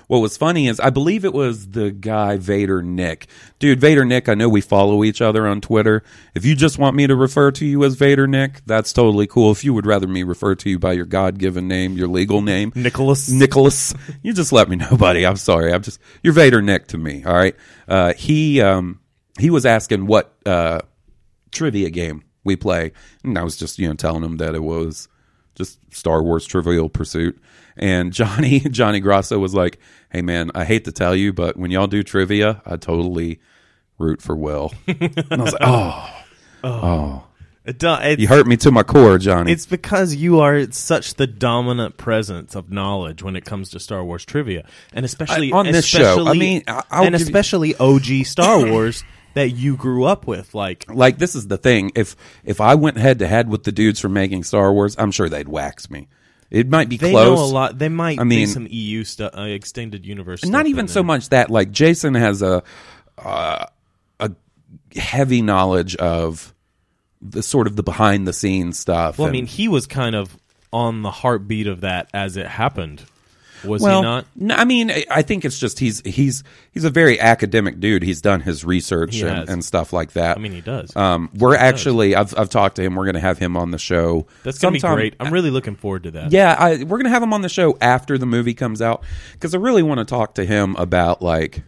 What 0.08 0.20
was 0.20 0.38
funny 0.38 0.68
is 0.68 0.80
I 0.80 0.92
believe 0.92 1.26
it 1.26 1.34
was 1.34 1.70
the 1.72 1.90
guy 1.90 2.38
Vader 2.38 2.84
Nick. 2.84 3.26
Dude, 3.58 3.80
Vader 3.82 4.06
Nick, 4.06 4.30
I 4.30 4.36
know 4.36 4.48
we 4.48 4.62
follow 4.62 5.04
each 5.04 5.20
other 5.20 5.48
on 5.48 5.62
Twitter. 5.62 6.04
If 6.36 6.46
you 6.46 6.56
just 6.56 6.78
want 6.78 6.96
me 6.96 7.08
to 7.08 7.16
refer 7.16 7.52
to 7.54 7.66
you 7.66 7.84
as 7.84 7.96
Vader 7.96 8.28
Nick, 8.28 8.62
that's 8.68 8.94
totally 8.94 9.26
cool. 9.26 9.52
If 9.52 9.64
you 9.64 9.74
would 9.74 9.88
rather 9.88 10.08
me 10.08 10.22
refer 10.22 10.54
to 10.54 10.70
you 10.70 10.78
by 10.78 10.94
your 10.94 11.06
God 11.06 11.40
given 11.40 11.68
name, 11.68 11.98
your 11.98 12.08
legal 12.08 12.44
name, 12.44 12.72
Nicholas. 12.76 13.30
Nicholas, 13.30 13.96
you 14.22 14.32
just 14.32 14.52
let 14.52 14.70
me 14.70 14.76
know, 14.76 14.96
buddy. 14.96 15.26
I'm 15.26 15.38
sorry. 15.38 15.74
I'm 15.74 15.82
just 15.82 16.00
you're 16.22 16.34
Vader 16.34 16.62
Nick 16.62 16.86
to 16.90 17.00
me. 17.00 17.24
All 17.26 17.34
right. 17.34 17.56
Uh, 17.88 18.14
he 18.14 18.62
um, 18.62 19.00
he 19.40 19.50
was 19.50 19.66
asking 19.66 20.06
what 20.06 20.32
uh, 20.46 20.82
trivia 21.56 21.90
game 21.90 22.24
we 22.44 22.56
play, 22.56 22.92
and 23.24 23.38
I 23.40 23.44
was 23.44 23.58
just 23.58 23.80
you 23.80 23.88
know 23.88 23.96
telling 23.96 24.24
him 24.24 24.38
that 24.38 24.54
it 24.54 24.64
was 24.64 25.08
just 25.56 25.80
Star 25.94 26.22
Wars 26.22 26.46
Trivial 26.46 26.90
Pursuit. 26.90 27.40
And 27.78 28.14
Johnny 28.14 28.60
Johnny 28.70 29.00
Grosso 29.00 29.40
was 29.40 29.54
like, 29.56 29.80
"Hey 30.12 30.22
man, 30.22 30.52
I 30.54 30.64
hate 30.66 30.86
to 30.86 30.92
tell 30.92 31.16
you, 31.16 31.34
but 31.34 31.58
when 31.58 31.72
y'all 31.72 31.88
do 31.88 32.04
trivia, 32.04 32.62
I 32.66 32.78
totally 32.78 33.40
root 33.98 34.22
for 34.22 34.36
Will." 34.36 34.72
and 34.88 35.26
I 35.32 35.36
was 35.38 35.54
like, 35.54 35.62
oh, 35.62 36.24
oh. 36.64 36.70
"Oh, 36.84 37.24
It 37.66 37.80
do- 37.80 37.98
it's, 38.00 38.22
you 38.22 38.28
hurt 38.28 38.46
me 38.48 38.58
to 38.58 38.72
my 38.72 38.84
core, 38.84 39.18
Johnny." 39.18 39.52
It's 39.52 39.66
because 39.66 40.14
you 40.16 40.40
are 40.40 40.72
such 40.72 41.16
the 41.16 41.26
dominant 41.28 41.98
presence 41.98 42.54
of 42.56 42.72
knowledge 42.72 43.24
when 43.24 43.36
it 43.36 43.44
comes 43.44 43.72
to 43.72 43.80
Star 43.80 44.06
Wars 44.06 44.24
trivia, 44.24 44.66
and 44.94 45.04
especially 45.04 45.52
I- 45.52 45.58
on 45.58 45.66
this 45.72 45.86
show, 45.86 46.28
I 46.28 46.34
mean, 46.34 46.64
I- 46.68 46.84
and 46.92 47.12
give 47.14 47.22
you- 47.22 47.26
especially 47.26 47.76
OG 47.76 48.24
Star 48.26 48.66
Wars 48.72 49.04
that 49.36 49.52
you 49.52 49.78
grew 49.78 50.04
up 50.06 50.26
with. 50.26 50.56
Like, 50.56 50.86
like 50.90 51.20
this 51.20 51.36
is 51.36 51.48
the 51.48 51.58
thing 51.58 51.92
if 51.96 52.16
if 52.44 52.60
i 52.60 52.74
went 52.74 52.98
head 52.98 53.20
to 53.20 53.28
head 53.28 53.48
with 53.48 53.64
the 53.64 53.72
dudes 53.72 54.00
from 54.00 54.14
making 54.14 54.44
star 54.44 54.74
wars 54.74 54.96
i'm 54.98 55.12
sure 55.12 55.30
they'd 55.30 55.48
wax 55.48 55.90
me 55.90 56.08
it 56.50 56.70
might 56.70 56.90
be 56.90 56.98
they 56.98 57.12
close 57.12 57.38
know 57.38 57.44
a 57.44 57.46
lot. 57.46 57.78
They 57.80 57.90
might 57.90 58.20
I 58.20 58.24
mean- 58.24 58.48
some 58.48 58.68
EU 58.70 59.04
stuff, 59.04 59.34
uh, 59.38 59.42
extended 59.42 60.06
universe. 60.06 60.46
not 60.46 60.68
even 60.68 60.88
so 60.88 61.04
much 61.04 61.30
that 61.30 61.50
like 61.50 61.72
jason 61.72 62.16
has 62.16 62.42
a 62.42 62.64
uh, 63.18 63.66
a 64.20 64.32
heavy 64.96 65.42
knowledge 65.42 65.96
of 65.96 66.54
the 67.22 67.42
sort 67.42 67.68
of 67.68 67.76
the 67.76 67.84
behind 67.84 68.28
the 68.28 68.34
scenes 68.34 68.78
stuff 68.80 69.18
Well, 69.18 69.28
I 69.28 69.32
mean, 69.32 69.46
he 69.48 69.68
was 69.68 69.88
kind 69.88 70.16
of 70.16 70.38
on 70.72 71.02
the 71.02 71.12
heartbeat 71.12 71.68
of 71.68 71.82
that 71.82 72.10
as 72.14 72.38
it 72.38 72.46
happened. 72.46 73.04
Was 73.66 73.82
well, 73.82 74.02
he 74.02 74.04
not? 74.04 74.26
no, 74.36 74.56
I 74.56 74.66
mean, 74.66 74.92
I- 74.92 75.06
I 75.10 75.22
think 75.22 75.46
it's 75.46 75.58
just 75.60 75.80
he's 75.80 76.02
he's 76.06 76.44
he's 76.72 76.84
a 76.84 76.90
very 76.90 77.20
academic 77.20 77.80
dude. 77.80 78.04
He's 78.04 78.22
done 78.22 78.42
his 78.42 78.64
research 78.64 79.22
and, 79.22 79.50
and 79.50 79.66
stuff 79.66 79.94
like 79.94 80.14
that. 80.14 80.38
I 80.38 80.40
mean, 80.40 80.52
he 80.52 80.62
does. 80.62 80.96
Um, 80.96 81.30
we're 81.34 81.56
actually, 81.56 82.16
I've 82.16 82.38
I've 82.38 82.50
talked 82.50 82.76
to 82.78 82.82
him. 82.84 82.96
We're 82.96 83.06
going 83.06 83.16
to 83.16 83.20
have 83.22 83.38
him 83.38 83.58
on 83.58 83.72
the 83.72 83.78
show. 83.78 84.28
That's 84.44 84.60
gonna 84.60 84.74
be 84.74 84.80
great. 84.80 85.16
I'm 85.20 85.34
really 85.34 85.52
looking 85.52 85.76
forward 85.76 86.04
to 86.04 86.12
that. 86.12 86.32
Yeah, 86.32 86.56
I, 86.58 86.84
we're 86.84 86.98
gonna 86.98 87.10
have 87.10 87.24
him 87.24 87.34
on 87.34 87.42
the 87.42 87.50
show 87.50 87.78
after 87.82 88.18
the 88.18 88.26
movie 88.26 88.54
comes 88.54 88.82
out 88.82 89.04
because 89.34 89.54
I 89.54 89.58
really 89.58 89.84
want 89.84 90.00
to 90.00 90.06
talk 90.06 90.36
to 90.36 90.46
him 90.46 90.76
about 90.76 91.22
like 91.22 91.64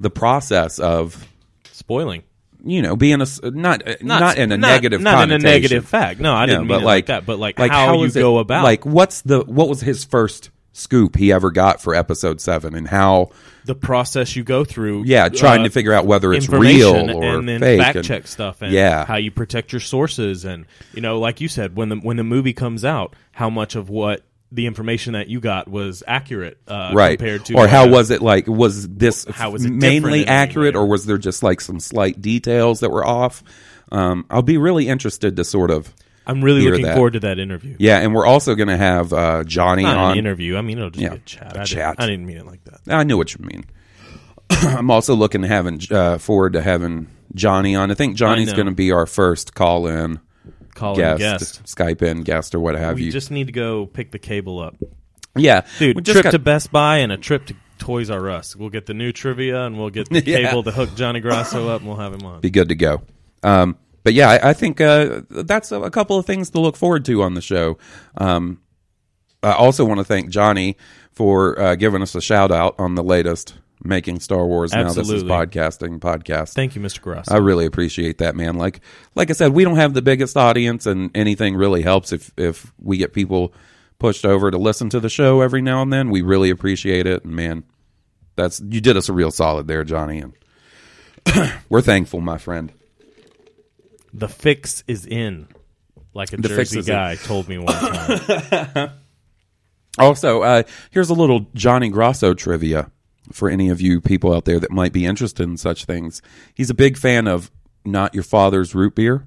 the 0.00 0.10
process 0.10 0.78
of 0.78 1.26
Spoiling. 1.72 2.22
you 2.64 2.82
know 2.82 2.96
being 2.96 3.20
a 3.20 3.22
s- 3.22 3.40
not 3.42 3.82
not, 4.02 4.38
in 4.38 4.52
a 4.52 4.56
not- 4.56 4.68
negative 4.68 5.00
not 5.00 5.24
in 5.24 5.30
a 5.32 5.38
negative 5.38 5.86
fact. 5.86 6.20
No, 6.20 6.34
I 6.34 6.46
didn't 6.46 6.62
mean 6.62 6.68
but 6.68 6.82
it 6.82 6.84
like, 6.84 7.06
that. 7.06 7.26
But 7.26 7.38
like, 7.38 7.58
how, 7.58 7.94
you 7.94 8.06
it- 8.06 8.14
go 8.14 8.38
about 8.38 8.64
like 8.64 8.84
what's 8.86 9.22
the 9.22 9.40
what 9.40 9.68
was 9.68 9.80
his 9.80 10.04
first 10.04 10.50
scoop 10.74 11.16
he 11.16 11.32
ever 11.32 11.52
got 11.52 11.80
for 11.80 11.94
episode 11.94 12.40
seven 12.40 12.74
and 12.74 12.88
how 12.88 13.30
the 13.64 13.76
process 13.76 14.34
you 14.34 14.42
go 14.42 14.64
through. 14.64 15.04
yeah 15.04 15.28
trying 15.28 15.60
uh, 15.60 15.64
to 15.64 15.70
figure 15.70 15.92
out 15.92 16.04
whether 16.04 16.32
it's 16.32 16.48
real 16.48 17.10
or 17.10 17.38
and 17.38 17.48
then 17.48 17.60
fake 17.60 17.80
fact 17.80 17.96
and- 17.96 18.04
check 18.04 18.26
stuff 18.26 18.60
and 18.60 18.72
yeah. 18.72 19.04
how 19.04 19.16
you 19.16 19.30
protect 19.30 19.72
your 19.72 19.80
sources 19.80 20.44
and 20.44 20.66
you 20.92 21.00
know 21.00 21.20
like 21.20 21.40
you 21.40 21.46
said 21.46 21.76
when 21.76 21.90
the 21.90 21.96
when 21.96 22.16
the 22.16 22.24
movie 22.24 22.52
comes 22.52 22.84
out 22.84 23.14
how 23.30 23.48
much 23.48 23.76
of 23.76 23.88
what 23.88 24.22
the 24.50 24.66
information 24.66 25.12
that 25.12 25.28
you 25.28 25.38
got 25.38 25.68
was 25.68 26.02
accurate 26.08 26.58
uh, 26.66 26.90
right. 26.92 27.18
compared 27.18 27.44
to 27.44 27.54
or 27.54 27.68
how 27.68 27.84
uh, 27.84 27.88
was 27.88 28.10
it 28.10 28.20
like 28.20 28.48
was 28.48 28.88
this 28.88 29.24
how 29.26 29.50
was 29.50 29.64
it 29.64 29.70
mainly 29.72 30.26
accurate 30.26 30.74
or 30.74 30.86
was 30.86 31.06
there 31.06 31.18
just 31.18 31.42
like 31.44 31.60
some 31.60 31.78
slight 31.78 32.20
details 32.20 32.80
that 32.80 32.90
were 32.90 33.04
off? 33.04 33.42
Um, 33.92 34.26
i'll 34.30 34.42
be 34.42 34.56
really 34.56 34.88
interested 34.88 35.36
to 35.36 35.44
sort 35.44 35.70
of 35.70 35.92
I'm 36.26 36.42
really 36.42 36.62
looking 36.62 36.84
that. 36.86 36.94
forward 36.94 37.12
to 37.14 37.20
that 37.20 37.38
interview 37.38 37.76
yeah 37.78 37.98
and 38.00 38.14
we're 38.14 38.26
also 38.26 38.54
going 38.54 38.68
to 38.68 38.76
have 38.76 39.12
uh, 39.12 39.44
johnny 39.44 39.82
not 39.82 39.96
on 39.96 40.12
an 40.12 40.18
interview 40.18 40.56
I 40.56 40.62
mean 40.62 40.78
it'll 40.78 40.90
just 40.90 41.02
Yeah, 41.02 41.10
be 41.10 41.16
a 41.16 41.20
chat 41.20 41.42
a 41.42 41.48
I 41.48 41.52
didn't- 41.52 41.66
chat. 41.66 41.96
I 41.98 42.06
didn't 42.06 42.26
mean 42.26 42.36
it 42.38 42.46
like 42.46 42.64
that 42.64 42.80
I 42.88 43.02
know 43.04 43.16
what 43.16 43.34
you 43.34 43.44
mean. 43.44 43.64
I'm 44.50 44.90
also 44.90 45.14
looking 45.14 45.42
to 45.42 45.48
having 45.48 45.80
uh, 45.90 46.18
forward 46.18 46.52
to 46.52 46.60
having 46.62 47.08
Johnny 47.34 47.74
on. 47.74 47.90
I 47.90 47.94
think 47.94 48.14
Johnny's 48.16 48.52
going 48.52 48.66
to 48.66 48.72
be 48.74 48.92
our 48.92 49.06
first 49.06 49.54
call 49.54 49.86
in 49.86 50.20
call 50.74 50.96
guest, 50.96 51.20
in 51.22 51.30
guest 51.30 51.62
Skype 51.64 52.02
in 52.02 52.22
guest 52.22 52.54
or 52.54 52.60
what 52.60 52.74
have 52.74 52.96
we 52.96 53.04
you. 53.04 53.12
just 53.12 53.30
need 53.30 53.46
to 53.46 53.52
go 53.52 53.86
pick 53.86 54.10
the 54.10 54.18
cable 54.18 54.58
up 54.60 54.76
yeah, 55.36 55.62
dude 55.78 55.96
we 55.96 56.02
trip 56.02 56.24
got- 56.24 56.30
to 56.32 56.38
Best 56.38 56.70
Buy 56.70 56.98
and 56.98 57.10
a 57.10 57.16
trip 57.16 57.46
to 57.46 57.54
Toys 57.78 58.08
R 58.10 58.28
Us 58.30 58.54
we'll 58.54 58.68
get 58.70 58.86
the 58.86 58.94
new 58.94 59.12
trivia 59.12 59.64
and 59.64 59.78
we'll 59.78 59.90
get 59.90 60.08
the 60.10 60.22
Yeah. 60.26 60.46
cable 60.48 60.62
to 60.62 60.70
hook 60.70 60.94
Johnny 60.94 61.20
Grasso 61.20 61.68
up 61.68 61.80
and 61.80 61.88
we'll 61.88 61.98
have 61.98 62.12
him 62.14 62.24
on 62.26 62.40
be 62.40 62.50
good 62.50 62.68
to 62.68 62.74
go. 62.76 63.02
Um, 63.42 63.76
but 64.04 64.12
yeah, 64.14 64.30
I, 64.30 64.50
I 64.50 64.52
think 64.52 64.80
uh, 64.80 65.22
that's 65.30 65.72
a, 65.72 65.80
a 65.80 65.90
couple 65.90 66.16
of 66.18 66.26
things 66.26 66.50
to 66.50 66.60
look 66.60 66.76
forward 66.76 67.04
to 67.06 67.22
on 67.22 67.34
the 67.34 67.40
show. 67.40 67.78
Um, 68.16 68.60
I 69.42 69.52
also 69.52 69.84
want 69.84 69.98
to 69.98 70.04
thank 70.04 70.30
Johnny 70.30 70.76
for 71.12 71.58
uh, 71.58 71.74
giving 71.74 72.02
us 72.02 72.14
a 72.14 72.20
shout 72.20 72.52
out 72.52 72.74
on 72.78 72.94
the 72.94 73.02
latest 73.02 73.54
Making 73.82 74.20
Star 74.20 74.46
Wars. 74.46 74.72
Now 74.72 74.92
this 74.92 75.10
is 75.10 75.24
podcasting 75.24 75.98
podcast. 76.00 76.54
thank 76.54 76.74
you 76.74 76.80
Mr. 76.80 77.00
Grasso 77.00 77.34
I 77.34 77.38
really 77.38 77.66
appreciate 77.66 78.18
that, 78.18 78.36
man. 78.36 78.56
Like, 78.56 78.80
like 79.14 79.30
I 79.30 79.34
said, 79.34 79.52
we 79.52 79.64
don't 79.64 79.76
have 79.76 79.94
the 79.94 80.02
biggest 80.02 80.36
audience, 80.36 80.86
and 80.86 81.10
anything 81.14 81.56
really 81.56 81.82
helps 81.82 82.12
if 82.12 82.30
if 82.36 82.72
we 82.78 82.96
get 82.96 83.12
people 83.12 83.52
pushed 83.98 84.24
over 84.24 84.50
to 84.50 84.58
listen 84.58 84.88
to 84.90 85.00
the 85.00 85.10
show 85.10 85.40
every 85.40 85.62
now 85.62 85.82
and 85.82 85.92
then. 85.92 86.10
We 86.10 86.22
really 86.22 86.50
appreciate 86.50 87.06
it, 87.06 87.24
and 87.24 87.34
man, 87.34 87.64
that's 88.36 88.60
you 88.60 88.80
did 88.80 88.96
us 88.96 89.08
a 89.08 89.12
real 89.12 89.30
solid 89.30 89.66
there, 89.66 89.84
Johnny, 89.84 90.18
and 90.20 91.52
we're 91.68 91.82
thankful, 91.82 92.20
my 92.20 92.38
friend. 92.38 92.72
The 94.16 94.28
fix 94.28 94.84
is 94.86 95.04
in, 95.06 95.48
like 96.14 96.32
a 96.32 96.36
The 96.36 96.48
Jersey 96.48 96.78
is 96.78 96.88
in. 96.88 96.94
guy 96.94 97.16
told 97.16 97.48
me 97.48 97.58
one 97.58 97.74
time. 97.74 98.90
Also, 99.98 100.42
uh, 100.42 100.62
here's 100.90 101.08
a 101.10 101.14
little 101.14 101.46
Johnny 101.54 101.88
Grosso 101.88 102.34
trivia 102.34 102.90
for 103.32 103.48
any 103.48 103.68
of 103.68 103.80
you 103.80 104.00
people 104.00 104.34
out 104.34 104.44
there 104.44 104.58
that 104.58 104.72
might 104.72 104.92
be 104.92 105.06
interested 105.06 105.44
in 105.44 105.56
such 105.56 105.84
things. 105.84 106.20
He's 106.52 106.68
a 106.68 106.74
big 106.74 106.96
fan 106.98 107.28
of 107.28 107.50
not 107.84 108.12
your 108.12 108.24
father's 108.24 108.74
root 108.74 108.96
beer. 108.96 109.26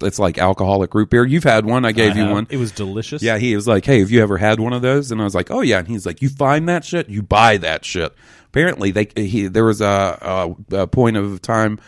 It's 0.00 0.18
like 0.18 0.38
alcoholic 0.38 0.94
root 0.94 1.10
beer. 1.10 1.26
You've 1.26 1.44
had 1.44 1.66
one. 1.66 1.84
I 1.84 1.92
gave 1.92 2.12
I 2.12 2.16
you 2.16 2.22
have. 2.22 2.32
one. 2.32 2.46
It 2.48 2.56
was 2.56 2.72
delicious. 2.72 3.22
Yeah, 3.22 3.36
he 3.38 3.54
was 3.54 3.68
like, 3.68 3.84
"Hey, 3.84 4.00
have 4.00 4.10
you 4.10 4.22
ever 4.22 4.38
had 4.38 4.60
one 4.60 4.72
of 4.72 4.80
those?" 4.82 5.10
And 5.10 5.20
I 5.20 5.24
was 5.24 5.34
like, 5.34 5.50
"Oh 5.50 5.60
yeah." 5.60 5.78
And 5.78 5.88
he's 5.88 6.06
like, 6.06 6.20
"You 6.22 6.28
find 6.30 6.68
that 6.70 6.84
shit? 6.84 7.08
You 7.10 7.22
buy 7.22 7.56
that 7.58 7.84
shit?" 7.84 8.14
Apparently, 8.48 8.90
they 8.92 9.08
he 9.14 9.46
there 9.48 9.64
was 9.64 9.80
a, 9.82 10.54
a, 10.70 10.76
a 10.82 10.86
point 10.86 11.16
of 11.18 11.40
time 11.42 11.78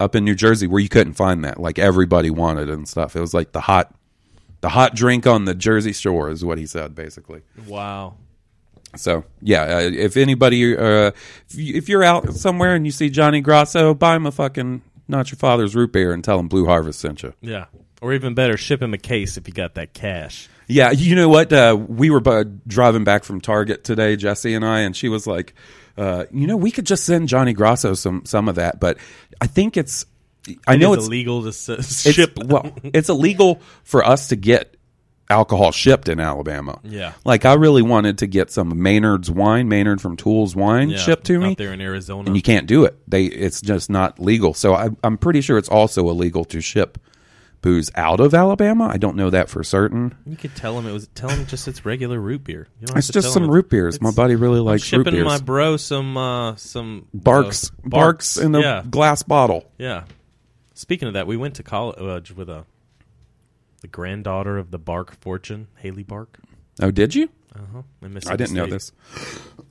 up 0.00 0.14
in 0.14 0.24
New 0.24 0.34
Jersey 0.34 0.66
where 0.66 0.80
you 0.80 0.88
couldn't 0.88 1.14
find 1.14 1.44
that. 1.44 1.60
Like 1.60 1.78
everybody 1.78 2.30
wanted 2.30 2.68
it 2.68 2.74
and 2.74 2.88
stuff. 2.88 3.16
It 3.16 3.20
was 3.20 3.34
like 3.34 3.52
the 3.52 3.62
hot 3.62 3.94
the 4.60 4.70
hot 4.70 4.94
drink 4.94 5.26
on 5.26 5.44
the 5.44 5.54
Jersey 5.54 5.92
Shore 5.92 6.30
is 6.30 6.44
what 6.44 6.58
he 6.58 6.66
said 6.66 6.94
basically. 6.94 7.42
Wow. 7.66 8.16
So 8.96 9.24
yeah, 9.42 9.62
uh, 9.62 9.80
if 9.92 10.16
anybody, 10.16 10.76
uh, 10.76 11.12
if, 11.48 11.54
you, 11.54 11.74
if 11.74 11.88
you're 11.88 12.04
out 12.04 12.32
somewhere 12.34 12.74
and 12.74 12.86
you 12.86 12.92
see 12.92 13.10
Johnny 13.10 13.40
Grosso, 13.40 13.94
buy 13.94 14.16
him 14.16 14.26
a 14.26 14.32
fucking 14.32 14.82
not 15.08 15.30
your 15.30 15.36
father's 15.36 15.74
root 15.74 15.92
beer 15.92 16.12
and 16.12 16.24
tell 16.24 16.38
him 16.38 16.48
Blue 16.48 16.66
Harvest 16.66 17.00
sent 17.00 17.22
you. 17.22 17.34
Yeah. 17.40 17.66
Or 18.00 18.12
even 18.12 18.34
better, 18.34 18.56
ship 18.56 18.82
him 18.82 18.92
a 18.92 18.98
case 18.98 19.36
if 19.36 19.48
you 19.48 19.54
got 19.54 19.74
that 19.74 19.94
cash. 19.94 20.48
Yeah, 20.68 20.90
you 20.90 21.14
know 21.14 21.28
what? 21.28 21.52
Uh, 21.52 21.78
we 21.88 22.10
were 22.10 22.44
driving 22.66 23.04
back 23.04 23.24
from 23.24 23.40
Target 23.40 23.84
today, 23.84 24.16
Jesse 24.16 24.52
and 24.52 24.64
I, 24.64 24.80
and 24.80 24.96
she 24.96 25.08
was 25.08 25.26
like, 25.26 25.54
uh, 25.96 26.24
"You 26.32 26.46
know, 26.46 26.56
we 26.56 26.70
could 26.70 26.86
just 26.86 27.04
send 27.04 27.28
Johnny 27.28 27.52
Grosso 27.52 27.94
some 27.94 28.24
some 28.24 28.48
of 28.48 28.56
that, 28.56 28.78
but 28.80 28.98
I 29.40 29.46
think 29.46 29.76
it's, 29.76 30.06
I 30.66 30.74
It 30.74 30.78
know 30.78 30.92
it's 30.92 31.06
illegal 31.06 31.42
to 31.42 31.48
s- 31.48 31.68
it's, 31.68 32.10
ship. 32.10 32.38
well, 32.44 32.72
it's 32.84 33.08
illegal 33.08 33.60
for 33.84 34.04
us 34.04 34.28
to 34.28 34.36
get 34.36 34.76
alcohol 35.28 35.72
shipped 35.72 36.08
in 36.08 36.20
Alabama. 36.20 36.78
Yeah. 36.84 37.12
like 37.24 37.44
I 37.44 37.54
really 37.54 37.82
wanted 37.82 38.18
to 38.18 38.28
get 38.28 38.52
some 38.52 38.80
Maynard's 38.80 39.28
wine, 39.28 39.68
Maynard 39.68 40.00
from 40.00 40.16
Tool's 40.16 40.54
wine, 40.54 40.90
Yeah, 40.90 40.98
shipped 40.98 41.26
to 41.26 41.40
me, 41.40 41.50
out 41.50 41.56
there 41.58 41.72
in 41.72 41.80
Arizona. 41.80 42.26
and 42.28 42.36
you 42.36 42.42
can't 42.42 42.68
do 42.68 42.84
it. 42.84 42.96
They, 43.08 43.24
it's 43.24 43.60
just 43.60 43.90
not 43.90 44.20
legal. 44.20 44.54
So 44.54 44.74
I, 44.74 44.90
I'm 45.02 45.18
pretty 45.18 45.40
sure 45.40 45.58
it's 45.58 45.68
also 45.68 46.08
illegal 46.10 46.44
to 46.44 46.60
ship 46.60 46.98
booze 47.66 47.90
out 47.96 48.20
of 48.20 48.32
Alabama. 48.32 48.88
I 48.92 48.96
don't 48.96 49.16
know 49.16 49.28
that 49.30 49.48
for 49.48 49.64
certain. 49.64 50.14
You 50.24 50.36
could 50.36 50.54
tell 50.54 50.78
him 50.78 50.86
it 50.86 50.92
was. 50.92 51.08
Tell 51.16 51.28
him 51.28 51.46
just 51.46 51.66
it's 51.66 51.84
regular 51.84 52.20
root 52.20 52.44
beer. 52.44 52.68
It's 52.80 53.08
just 53.08 53.32
some 53.32 53.50
root 53.50 53.68
beers. 53.68 54.00
My 54.00 54.12
buddy 54.12 54.36
really 54.36 54.60
likes 54.60 54.84
root 54.84 55.00
shipping 55.00 55.14
beers. 55.14 55.24
my 55.24 55.40
bro 55.40 55.76
some 55.76 56.16
uh, 56.16 56.54
some 56.54 57.08
Barq's, 57.12 57.70
uh, 57.70 57.88
Barq's 57.88 58.36
in 58.36 58.54
a 58.54 58.60
yeah, 58.60 58.84
glass 58.88 59.24
bottle. 59.24 59.68
yeah. 59.78 60.04
Speaking 60.74 61.08
of 61.08 61.14
that, 61.14 61.26
we 61.26 61.36
went 61.36 61.56
to 61.56 61.64
college 61.64 62.30
with 62.30 62.48
a 62.48 62.66
the 63.80 63.88
granddaughter 63.88 64.58
of 64.58 64.70
the 64.70 64.78
Barq 64.78 65.16
fortune, 65.16 65.66
Haley 65.78 66.04
Barq. 66.04 66.28
Oh, 66.80 66.92
did 66.92 67.16
you? 67.16 67.30
In 68.02 68.14
Mississippi 68.14 68.32
I 68.32 68.36
didn't 68.36 68.54
know 68.54 68.66
this. 68.66 68.92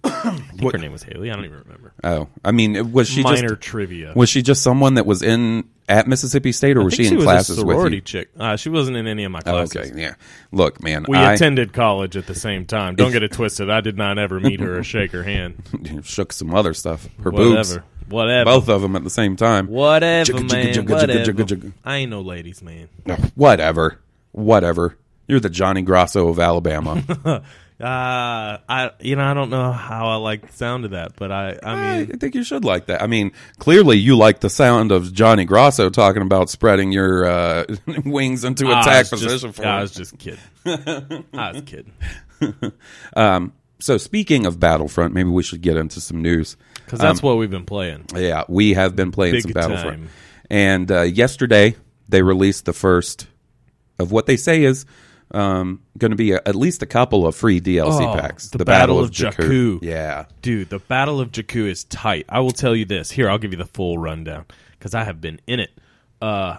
I 0.04 0.38
think 0.58 0.72
her 0.72 0.77
name 0.77 0.92
was 0.92 1.04
Haley. 1.04 1.32
I 1.32 1.36
don't 1.36 1.46
even 1.46 1.60
remember. 1.60 1.94
Oh, 2.04 2.27
I 2.44 2.51
mean, 2.51 2.92
was 2.92 3.08
she 3.10 3.24
Minor 3.24 3.50
just 3.50 3.62
trivia. 3.62 4.13
was 4.15 4.30
she 4.30 4.42
just 4.42 4.62
someone 4.62 4.96
that 4.96 5.06
was 5.06 5.22
in 5.24 5.63
at 5.89 6.08
Mississippi 6.08 6.51
State, 6.51 6.77
or 6.77 6.82
I 6.82 6.84
was 6.86 6.96
think 6.96 7.08
she 7.08 7.12
in 7.13 7.18
was 7.18 7.25
classes 7.25 7.58
a 7.60 7.65
with 7.65 7.75
sorority 7.75 7.98
you? 7.98 8.01
chick. 8.01 8.30
Uh, 8.39 8.56
she 8.56 8.70
wasn't 8.70 8.98
in 8.98 9.08
any 9.08 9.24
of 9.24 9.32
my 9.32 9.39
Oh, 9.39 9.65
classes. 9.65 9.92
okay, 9.92 10.01
yeah. 10.01 10.13
Look, 10.51 10.82
man, 10.82 11.06
We 11.08 11.18
I 11.18 11.34
attended 11.34 11.74
college 11.74 12.15
at 12.18 12.25
the 12.27 12.36
same 12.36 12.65
time. 12.65 12.96
Don't 12.96 13.12
get 13.12 13.24
it 13.24 13.32
twisted. 13.34 13.70
I 13.70 13.82
did 13.82 13.98
not 13.98 14.18
ever 14.18 14.39
meet 14.39 14.60
her 14.62 14.80
or 14.80 14.84
shake 14.84 15.12
her 15.12 15.24
hand. 15.24 15.62
shook 16.04 16.34
some 16.34 16.54
other 16.56 16.74
stuff. 16.74 17.08
Her 17.24 17.32
boobs, 17.32 17.70
Whatever. 17.75 17.84
Whatever. 18.10 18.46
both 18.46 18.70
of 18.70 18.82
them 18.84 18.96
at 18.96 19.04
the 19.04 19.10
same 19.10 19.36
time. 19.36 19.68
Whatever, 19.68 20.32
Jugga, 20.34 20.51
man. 20.51 20.74
jugga, 20.74 20.89
Whatever. 20.89 21.34
jugga. 21.34 21.72
I 21.84 21.98
ain't 21.98 22.12
no 22.12 22.22
ladies, 22.22 22.62
man. 22.62 22.88
No, 23.06 23.15
whatever, 23.36 24.00
whatever. 24.32 24.96
You're 25.27 25.39
the 25.39 25.50
Johnny 25.50 25.82
Grosso 25.82 26.27
of 26.27 26.38
Alabama. 26.39 27.04
Uh, 27.79 28.58
I 28.70 28.91
you 29.01 29.17
know 29.17 29.24
I 29.25 29.34
don't 29.34 29.50
know 29.50 29.72
how 29.74 30.08
I 30.08 30.15
like 30.15 30.48
the 30.48 30.53
sound 30.53 30.86
of 30.86 30.91
that, 30.91 31.17
but 31.17 31.29
I 31.29 31.60
I 31.62 31.75
mean 31.75 32.12
I 32.13 32.15
think 32.17 32.34
you 32.34 32.44
should 32.46 32.63
like 32.63 32.86
that. 32.86 33.01
I 33.01 33.08
mean, 33.08 33.34
clearly 33.60 33.98
you 33.98 34.15
like 34.15 34.39
the 34.39 34.50
sound 34.50 34.94
of 34.94 35.12
Johnny 35.13 35.44
Grosso 35.44 35.89
talking 35.89 36.22
about 36.22 36.50
spreading 36.50 36.94
your 36.94 37.25
uh, 37.25 37.65
wings 38.05 38.46
into 38.46 38.67
attack 38.67 39.10
position 39.10 39.50
just, 39.51 39.58
for 39.58 39.65
I 39.65 39.82
was 39.82 39.91
just 39.91 40.17
kidding. 40.17 40.39
I 40.65 41.51
was 41.51 41.62
kidding 41.65 41.91
um, 43.17 43.51
So 43.79 43.98
speaking 43.98 44.46
of 44.46 44.58
Battlefront, 44.58 45.13
maybe 45.13 45.29
we 45.29 45.44
should 45.44 45.62
get 45.62 45.75
into 45.75 46.00
some 46.00 46.22
news. 46.22 46.55
because 46.86 47.00
that's 47.00 47.22
what 47.22 47.38
we've 47.38 47.51
been 47.51 47.65
playing. 47.65 48.05
Yeah, 48.15 48.44
we 48.48 48.74
have 48.74 48.96
been 48.96 49.12
playing 49.12 49.34
Big 49.34 49.44
some 49.44 49.51
Battlefront. 49.51 49.98
time. 49.98 50.10
And 50.50 50.91
uh, 50.91 51.01
yesterday 51.01 51.75
they 52.08 52.22
released 52.22 52.63
the 52.65 52.74
first 52.74 53.27
of 54.00 54.12
what 54.13 54.27
they 54.27 54.38
say 54.38 54.63
is 54.63 54.86
um, 55.32 55.82
going 55.98 56.12
to 56.12 56.15
be 56.17 56.32
a, 56.34 56.41
at 56.46 56.55
least 56.55 56.82
a 56.82 56.86
couple 56.86 57.25
of 57.27 57.36
free 57.36 57.60
DLC 57.62 58.01
Oh, 58.01 58.20
packs. 58.20 58.50
the 58.50 58.63
Battle 58.65 59.00
of 59.00 59.12
Jakku. 59.12 59.79
Yeah. 59.82 60.25
Dude, 60.41 60.70
the 60.70 60.79
Battle 60.79 61.20
of 61.20 61.32
Jakku 61.32 61.67
is 61.67 61.84
tight. 61.86 62.25
I 62.29 62.39
will 62.39 62.51
tell 62.51 62.75
you 62.75 62.86
this. 62.86 63.12
Here, 63.12 63.29
I'll 63.29 63.38
give 63.38 63.51
you 63.51 63.58
the 63.58 63.65
full 63.65 63.98
rundown 63.98 64.46
because 64.72 64.94
I 64.94 65.03
have 65.03 65.20
been 65.22 65.39
in 65.48 65.60
it. 65.60 65.72
Uh, 66.22 66.58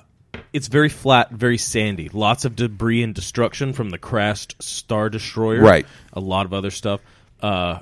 it's 0.52 0.68
very 0.68 0.88
flat, 0.88 1.30
very 1.30 1.58
sandy. 1.58 2.08
Lots 2.11 2.44
of 2.44 2.56
debris 2.56 3.02
and 3.02 3.14
destruction 3.14 3.73
from 3.73 3.90
the 3.90 3.99
crashed 3.99 4.61
Star 4.62 5.08
Destroyer. 5.08 5.61
Right. 5.62 5.87
A 6.12 6.20
lot 6.20 6.44
of 6.46 6.52
other 6.52 6.70
stuff. 6.70 7.00
Uh, 7.40 7.80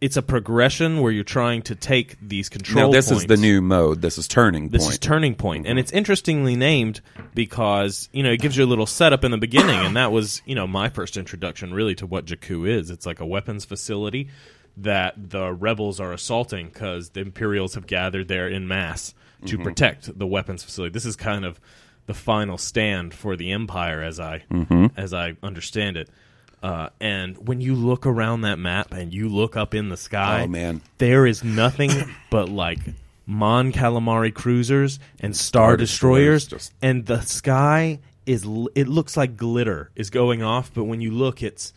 it's 0.00 0.16
a 0.16 0.22
progression 0.22 1.00
where 1.00 1.10
you're 1.10 1.24
trying 1.24 1.62
to 1.62 1.74
take 1.74 2.16
these 2.20 2.48
control 2.48 2.86
Now 2.86 2.92
this 2.92 3.10
is 3.10 3.26
the 3.26 3.36
new 3.36 3.60
mode. 3.60 4.00
This 4.00 4.16
is 4.18 4.28
Turning 4.28 4.68
This 4.68 4.82
Point. 4.84 4.92
is 4.92 4.98
Turning 4.98 5.34
Point, 5.34 5.66
and 5.66 5.78
it's 5.78 5.90
interestingly 5.92 6.54
named 6.56 7.00
because 7.34 8.08
you 8.12 8.22
know 8.22 8.30
it 8.30 8.40
gives 8.40 8.56
you 8.56 8.64
a 8.64 8.66
little 8.66 8.86
setup 8.86 9.24
in 9.24 9.30
the 9.30 9.38
beginning, 9.38 9.74
and 9.76 9.96
that 9.96 10.12
was 10.12 10.42
you 10.44 10.54
know 10.54 10.66
my 10.66 10.88
first 10.88 11.16
introduction 11.16 11.72
really 11.74 11.94
to 11.96 12.06
what 12.06 12.26
Jakku 12.26 12.68
is. 12.68 12.90
It's 12.90 13.06
like 13.06 13.20
a 13.20 13.26
weapons 13.26 13.64
facility 13.64 14.28
that 14.76 15.30
the 15.30 15.52
rebels 15.52 15.98
are 15.98 16.12
assaulting 16.12 16.68
because 16.68 17.10
the 17.10 17.20
Imperials 17.20 17.74
have 17.74 17.86
gathered 17.86 18.28
there 18.28 18.48
in 18.48 18.68
mass 18.68 19.14
to 19.46 19.54
Mm-hmm. 19.56 19.62
protect 19.64 20.18
the 20.18 20.26
weapons 20.26 20.62
facility. 20.64 20.92
This 20.92 21.04
is 21.06 21.16
kind 21.16 21.44
of 21.44 21.60
the 22.06 22.14
final 22.14 22.58
stand 22.58 23.12
for 23.14 23.36
the 23.36 23.50
Empire, 23.52 24.02
as 24.02 24.18
I 24.20 24.44
Mm-hmm. 24.50 24.86
as 24.96 25.12
I 25.12 25.36
understand 25.42 25.96
it. 25.96 26.08
Uh, 26.62 26.88
and 27.00 27.46
when 27.46 27.60
you 27.60 27.74
look 27.74 28.06
around 28.06 28.40
that 28.42 28.58
map 28.58 28.92
and 28.92 29.12
you 29.14 29.28
look 29.28 29.56
up 29.56 29.74
in 29.74 29.88
the 29.88 29.96
sky, 29.96 30.42
Oh, 30.44 30.48
man. 30.48 30.80
there 30.98 31.26
is 31.26 31.44
nothing 31.44 31.90
but 32.30 32.48
like 32.48 32.80
Mon 33.26 33.72
Calamari 33.72 34.32
cruisers 34.34 34.98
and 35.20 35.36
Star, 35.36 35.76
Destroyers, 35.76 36.44
Destroyers, 36.44 36.46
just- 36.46 36.74
and 36.82 37.06
the 37.06 37.20
sky 37.20 38.00
is 38.26 38.42
it 38.74 38.88
looks 38.88 39.16
like 39.16 39.36
glitter 39.36 39.90
is 39.96 40.10
going 40.10 40.42
off, 40.42 40.70
but 40.74 40.84
when 40.84 41.00
you 41.00 41.10
look, 41.12 41.42
it's 41.42 41.72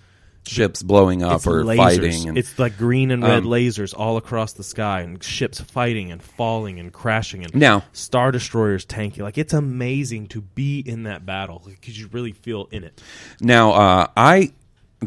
Ships 0.47 0.81
blowing 0.81 1.21
up 1.21 1.45
or 1.45 1.63
lasers. 1.63 1.77
fighting. 1.77 2.29
And, 2.29 2.37
it's 2.37 2.57
like 2.57 2.75
green 2.75 3.11
and 3.11 3.21
red 3.21 3.43
Um, 3.43 3.45
lasers 3.45 3.93
all 3.95 4.17
across 4.17 4.53
the 4.53 4.63
sky, 4.63 5.01
and 5.01 5.23
ships 5.23 5.61
fighting 5.61 6.11
and 6.11 6.19
falling 6.21 6.79
and 6.79 6.91
crashing, 6.91 7.43
and 7.45 7.53
Now- 7.53 7.83
Star 7.93 8.31
Destroyers 8.31 8.83
tanking. 8.83 9.23
Like 9.23 9.37
it's 9.37 9.53
amazing 9.53 10.27
to 10.29 10.41
be 10.41 10.79
in 10.79 11.03
that 11.03 11.27
battle 11.27 11.61
because 11.63 11.97
you 11.99 12.09
really 12.11 12.31
feel 12.31 12.67
in 12.71 12.83
it. 12.83 12.99
Now, 13.39 13.71
uh, 13.73 14.07
I 14.17 14.51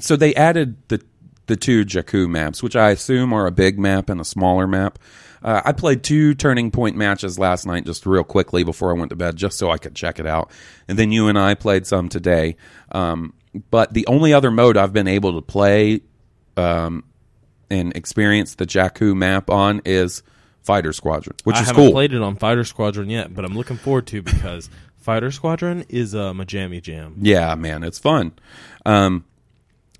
so 0.01 0.17
they 0.17 0.35
added 0.35 0.77
the 0.89 1.03
the 1.47 1.57
two 1.57 1.85
Jakku 1.85 2.29
maps, 2.29 2.63
which 2.63 2.75
I 2.77 2.91
assume 2.91 3.33
are 3.33 3.47
a 3.47 3.51
big 3.51 3.79
map 3.79 4.09
and 4.09 4.21
a 4.21 4.25
smaller 4.25 4.67
map. 4.67 4.99
Uh, 5.43 5.61
I 5.63 5.73
played 5.73 6.03
two 6.03 6.35
turning 6.35 6.71
point 6.71 6.97
matches 6.97 7.39
last 7.39 7.67
night, 7.67 7.85
just 7.85 8.07
real 8.07 8.25
quickly 8.25 8.65
before 8.65 8.91
I 8.91 8.99
went 8.99 9.11
to 9.11 9.17
bed, 9.17 9.37
just 9.37 9.59
so 9.59 9.71
I 9.71 9.77
could 9.77 9.95
check 9.95 10.19
it 10.19 10.27
out. 10.27 10.51
And 10.89 10.99
then 10.99 11.13
you 11.13 11.29
and 11.29 11.39
I 11.39 11.55
played 11.55 11.87
some 11.87 12.09
today. 12.09 12.57
Um, 12.93 13.35
but 13.71 13.93
the 13.93 14.07
only 14.07 14.33
other 14.33 14.51
mode 14.51 14.79
I've 14.79 14.95
been 14.95 15.07
able 15.07 15.35
to 15.35 15.43
play 15.43 16.01
um, 16.57 17.05
and 17.71 17.95
experience 17.95 18.55
the 18.55 18.67
Jakku 18.67 19.15
map 19.15 19.51
on 19.51 19.83
is 19.85 20.23
Fighter 20.63 20.95
Squadron, 20.95 21.37
which 21.45 21.57
is 21.57 21.61
I 21.61 21.63
is 21.63 21.69
haven't 21.69 21.85
cool. 21.85 21.93
played 21.93 22.15
it 22.15 22.23
on 22.23 22.37
Fighter 22.37 22.65
Squadron 22.65 23.11
yet, 23.11 23.35
but 23.35 23.45
I'm 23.45 23.55
looking 23.55 23.77
forward 23.77 24.07
to 24.09 24.23
because 24.23 24.71
Fighter 24.97 25.31
Squadron 25.31 25.85
is 25.91 26.15
um, 26.15 26.41
a 26.41 26.47
jammy 26.47 26.81
jam. 26.81 27.17
Yeah, 27.21 27.55
man, 27.55 27.85
it's 27.85 27.99
fun. 27.99 28.33
Um, 28.87 29.27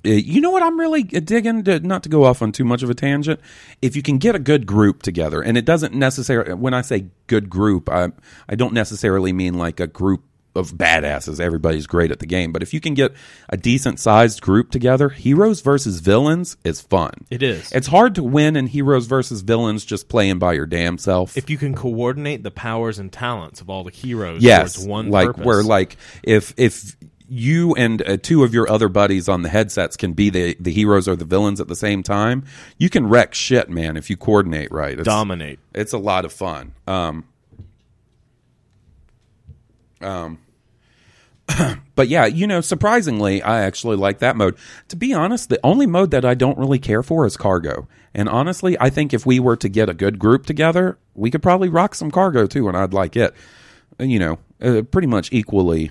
Uh, 0.05 0.11
you 0.11 0.41
know 0.41 0.51
what 0.51 0.63
I'm 0.63 0.79
really 0.79 1.03
digging 1.03 1.65
to, 1.65 1.81
not 1.81 2.03
to 2.03 2.09
go 2.09 2.25
off 2.25 2.43
on 2.43 2.53
too 2.53 2.65
much 2.65 2.83
of 2.83 2.91
a 2.91 2.95
tangent. 2.95 3.41
If 3.81 3.97
you 3.97 4.03
can 4.03 4.19
get 4.19 4.35
a 4.35 4.39
good 4.39 4.67
group 4.67 5.03
together, 5.03 5.41
and 5.41 5.57
it 5.57 5.65
doesn't 5.65 5.95
necessarily 5.95 6.55
when 6.55 6.75
I 6.75 6.83
say 6.83 7.07
good 7.27 7.49
group, 7.49 7.89
I 7.89 8.09
I 8.49 8.55
don't 8.55 8.75
necessarily 8.75 9.33
mean 9.33 9.55
like 9.55 9.81
a 9.81 9.87
group 9.87 10.23
of 10.57 10.73
badasses. 10.73 11.41
Everybody's 11.41 11.87
great 11.87 12.11
at 12.11 12.21
the 12.21 12.27
game, 12.27 12.53
but 12.53 12.63
if 12.63 12.73
you 12.73 12.81
can 12.81 12.95
get 12.95 13.13
a 13.49 13.57
decent 13.57 13.99
sized 13.99 14.41
group 14.41 14.71
together, 14.71 15.09
heroes 15.09 15.61
versus 15.61 16.01
villains 16.01 16.57
is 16.65 16.81
fun. 16.81 17.13
It 17.31 17.43
is. 17.43 17.73
It's 17.73 17.89
hard 17.89 18.15
to 18.17 18.23
win 18.23 18.57
in 18.57 18.69
heroes 18.69 19.07
versus 19.07 19.41
villains 19.41 19.85
just 19.85 20.09
playing 20.09 20.39
by 20.39 20.53
your 20.53 20.67
damn 20.67 20.99
self. 20.99 21.37
if 21.37 21.51
you 21.51 21.59
can 21.59 21.75
coordinate 21.75 22.43
the 22.43 22.51
powers 22.51 22.99
and 22.99 23.13
talents 23.13 23.61
of 23.61 23.69
all 23.69 23.85
the 23.85 23.91
heroes 23.91 24.43
yes, 24.43 24.75
towards 24.75 24.87
one 24.87 25.11
like 25.11 25.27
purpose. 25.29 25.45
where 25.45 25.63
like 25.63 25.97
if 26.23 26.55
if 26.57 26.97
you 27.29 27.75
and 27.75 28.03
uh, 28.03 28.17
two 28.17 28.45
of 28.45 28.53
your 28.53 28.71
other 28.71 28.89
buddies 28.89 29.29
on 29.29 29.43
the 29.43 29.49
headsets 29.49 29.97
can 29.97 30.13
be 30.13 30.31
the 30.31 30.57
the 30.61 30.73
heroes 30.73 31.09
or 31.09 31.17
the 31.17 31.25
villains 31.25 31.61
at 31.61 31.69
the 31.69 31.77
same 31.77 32.03
time, 32.03 32.45
you 32.79 32.91
can 32.91 33.09
wreck 33.09 33.35
shit, 33.35 33.71
man. 33.71 33.97
If 33.97 34.11
you 34.11 34.17
coordinate 34.17 34.71
right, 34.71 34.99
it's, 34.99 35.07
dominate. 35.07 35.59
It's 35.75 35.93
a 35.93 35.99
lot 35.99 36.25
of 36.25 36.33
fun. 36.33 36.75
Um, 36.87 37.25
um, 40.01 40.39
but 41.95 42.09
yeah, 42.09 42.27
you 42.27 42.47
know, 42.47 42.61
surprisingly, 42.61 43.43
I 43.43 43.61
actually 43.63 43.97
like 43.97 44.19
that 44.19 44.37
mode. 44.37 44.57
To 44.89 44.97
be 44.97 45.13
honest, 45.13 45.49
the 45.49 45.61
only 45.65 45.87
mode 45.87 46.11
that 46.11 46.25
I 46.25 46.35
don't 46.35 46.59
really 46.59 46.79
care 46.79 47.03
for 47.03 47.27
is 47.27 47.37
cargo. 47.37 47.89
And 48.15 48.29
honestly, 48.29 48.77
I 48.81 48.91
think 48.91 49.13
if 49.13 49.27
we 49.27 49.41
were 49.41 49.57
to 49.57 49.69
get 49.69 49.89
a 49.89 49.95
good 49.95 50.19
group 50.19 50.47
together, 50.47 50.99
we 51.15 51.31
could 51.31 51.43
probably 51.43 51.69
rock 51.69 51.95
some 51.95 52.11
cargo 52.11 52.47
too, 52.47 52.69
and 52.69 52.77
I'd 52.77 52.95
like 52.95 53.17
it. 53.17 53.35
You 53.99 54.19
know, 54.19 54.39
uh, 54.61 54.83
pretty 54.83 55.07
much 55.07 55.33
equally, 55.33 55.91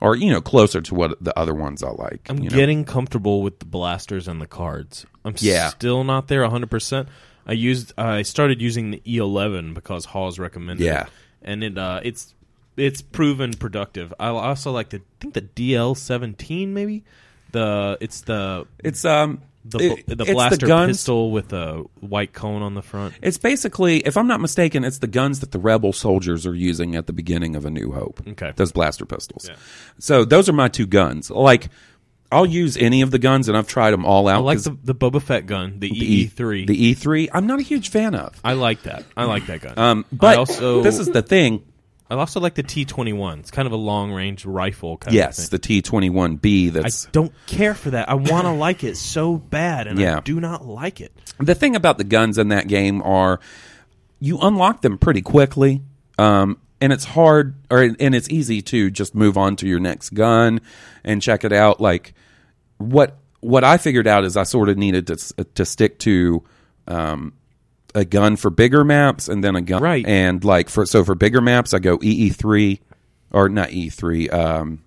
or 0.00 0.16
you 0.16 0.30
know, 0.30 0.40
closer 0.40 0.80
to 0.80 0.94
what 0.94 1.22
the 1.22 1.36
other 1.38 1.54
ones 1.54 1.82
I 1.82 1.90
like. 1.90 2.20
I'm 2.28 2.38
you 2.38 2.50
know? 2.50 2.56
getting 2.56 2.84
comfortable 2.84 3.42
with 3.42 3.58
the 3.60 3.64
blasters 3.64 4.28
and 4.28 4.40
the 4.40 4.46
cards. 4.46 5.06
I'm 5.24 5.34
Yeah. 5.38 5.68
still 5.70 6.04
not 6.04 6.28
there 6.28 6.42
100%. 6.42 7.06
I 7.46 7.52
used 7.52 7.92
I 7.98 8.22
started 8.22 8.60
using 8.60 8.90
the 8.90 9.00
E11 9.06 9.72
because 9.74 10.06
Hawes 10.06 10.38
recommended 10.38 10.84
Yeah. 10.84 11.02
it. 11.04 11.08
And 11.42 11.62
it 11.64 11.78
uh 11.78 12.00
it's 12.02 12.34
it's 12.76 13.00
proven 13.00 13.52
productive. 13.54 14.12
I 14.20 14.28
also 14.28 14.70
like 14.72 14.88
to 14.90 15.00
think 15.20 15.34
the 15.34 15.42
DL17 15.42 16.68
maybe. 16.68 17.04
The 17.52 17.96
it's 18.00 18.20
the 18.22 18.66
It's 18.82 19.04
um 19.04 19.40
the, 19.70 19.78
it- 20.06 20.06
the 20.18 20.24
blaster 20.24 20.66
guns. 20.66 20.96
pistol 20.98 21.30
with 21.30 21.52
a 21.52 21.84
white 22.00 22.32
cone 22.32 22.62
on 22.62 22.74
the 22.74 22.82
front. 22.82 23.14
It's 23.22 23.38
basically, 23.38 23.98
if 24.06 24.16
I'm 24.16 24.26
not 24.26 24.40
mistaken, 24.40 24.84
it's 24.84 24.98
the 24.98 25.06
guns 25.06 25.40
that 25.40 25.52
the 25.52 25.58
rebel 25.58 25.92
soldiers 25.92 26.46
are 26.46 26.54
using 26.54 26.94
at 26.96 27.06
the 27.06 27.12
beginning 27.12 27.56
of 27.56 27.64
A 27.64 27.70
New 27.70 27.92
Hope. 27.92 28.20
Okay. 28.28 28.52
those 28.56 28.72
blaster 28.72 29.04
pistols. 29.06 29.50
So 29.98 30.24
those 30.24 30.48
are 30.48 30.52
my 30.52 30.68
two 30.68 30.86
guns. 30.86 31.30
Like, 31.30 31.68
I'll 32.32 32.44
use 32.46 32.76
any 32.76 33.02
of 33.02 33.12
the 33.12 33.20
guns, 33.20 33.48
and 33.48 33.56
I've 33.56 33.68
tried 33.68 33.92
them 33.92 34.04
all 34.04 34.26
out. 34.26 34.38
I 34.38 34.40
like 34.40 34.60
the, 34.62 34.76
the 34.82 34.94
Boba 34.96 35.22
Fett 35.22 35.46
gun, 35.46 35.78
the, 35.78 35.88
the 35.90 36.26
EE3. 36.26 36.66
The 36.66 36.94
E3, 36.94 37.28
I'm 37.32 37.46
not 37.46 37.60
a 37.60 37.62
huge 37.62 37.90
fan 37.90 38.14
of. 38.16 38.38
I 38.42 38.54
like 38.54 38.82
that. 38.82 39.04
I 39.16 39.24
like 39.24 39.46
that 39.46 39.60
gun. 39.60 39.78
Um, 39.78 40.04
but 40.12 40.36
also 40.36 40.82
this 40.82 40.98
is 40.98 41.06
the 41.08 41.22
thing. 41.22 41.64
I 42.08 42.14
also 42.14 42.38
like 42.40 42.54
the 42.54 42.62
T21. 42.62 43.40
It's 43.40 43.50
kind 43.50 43.66
of 43.66 43.72
a 43.72 43.76
long 43.76 44.12
range 44.12 44.44
rifle 44.44 44.96
kind 44.96 45.14
Yes, 45.14 45.38
of 45.38 45.44
thing. 45.44 45.50
the 45.50 45.58
T 45.58 45.82
twenty 45.82 46.08
one 46.10 46.36
B. 46.36 46.68
That's 46.68 47.06
I 47.06 47.10
don't 47.10 47.32
care 47.46 47.74
for 47.74 47.90
that. 47.90 48.08
I 48.08 48.14
want 48.14 48.44
to 48.44 48.52
like 48.52 48.84
it 48.84 48.96
so 48.96 49.36
bad, 49.36 49.86
and 49.88 49.98
Yeah. 49.98 50.18
I 50.18 50.20
do 50.20 50.38
not 50.40 50.64
like 50.64 51.00
it. 51.00 51.12
the 51.38 51.54
thing 51.54 51.74
about 51.74 51.98
the 51.98 52.04
guns 52.04 52.38
in 52.38 52.48
that 52.48 52.68
game 52.68 53.02
are 53.02 53.40
you 54.20 54.38
unlock 54.40 54.82
them 54.82 54.96
pretty 54.98 55.20
quickly 55.20 55.82
um, 56.18 56.58
and 56.80 56.92
it's 56.92 57.04
hard 57.04 57.54
or 57.70 57.82
and 58.00 58.14
it's 58.14 58.30
easy 58.30 58.62
to 58.62 58.90
just 58.90 59.14
move 59.14 59.36
on 59.36 59.56
to 59.56 59.66
your 59.68 59.78
next 59.80 60.10
gun 60.10 60.60
and 61.04 61.20
check 61.20 61.44
it 61.44 61.52
out 61.52 61.78
like 61.80 62.14
what 62.78 63.18
what 63.40 63.62
i 63.64 63.76
figured 63.76 64.06
out 64.06 64.24
is 64.24 64.34
i 64.36 64.42
sort 64.42 64.70
of 64.70 64.78
needed 64.78 65.06
to 65.06 65.16
to 65.54 65.66
stick 65.66 65.98
to 65.98 66.42
um, 66.88 67.34
a 67.94 68.04
gun 68.04 68.36
for 68.36 68.50
bigger 68.50 68.84
maps 68.84 69.28
and 69.28 69.42
then 69.42 69.56
a 69.56 69.62
gun 69.62 69.82
Right. 69.82 70.04
and 70.06 70.42
like 70.44 70.68
for 70.68 70.84
so 70.86 71.04
for 71.04 71.14
bigger 71.14 71.40
maps 71.40 71.72
i 71.74 71.78
go 71.78 71.98
ee3 71.98 72.78
or 73.32 73.48
not 73.48 73.70
e3 73.70 74.32
um, 74.32 74.82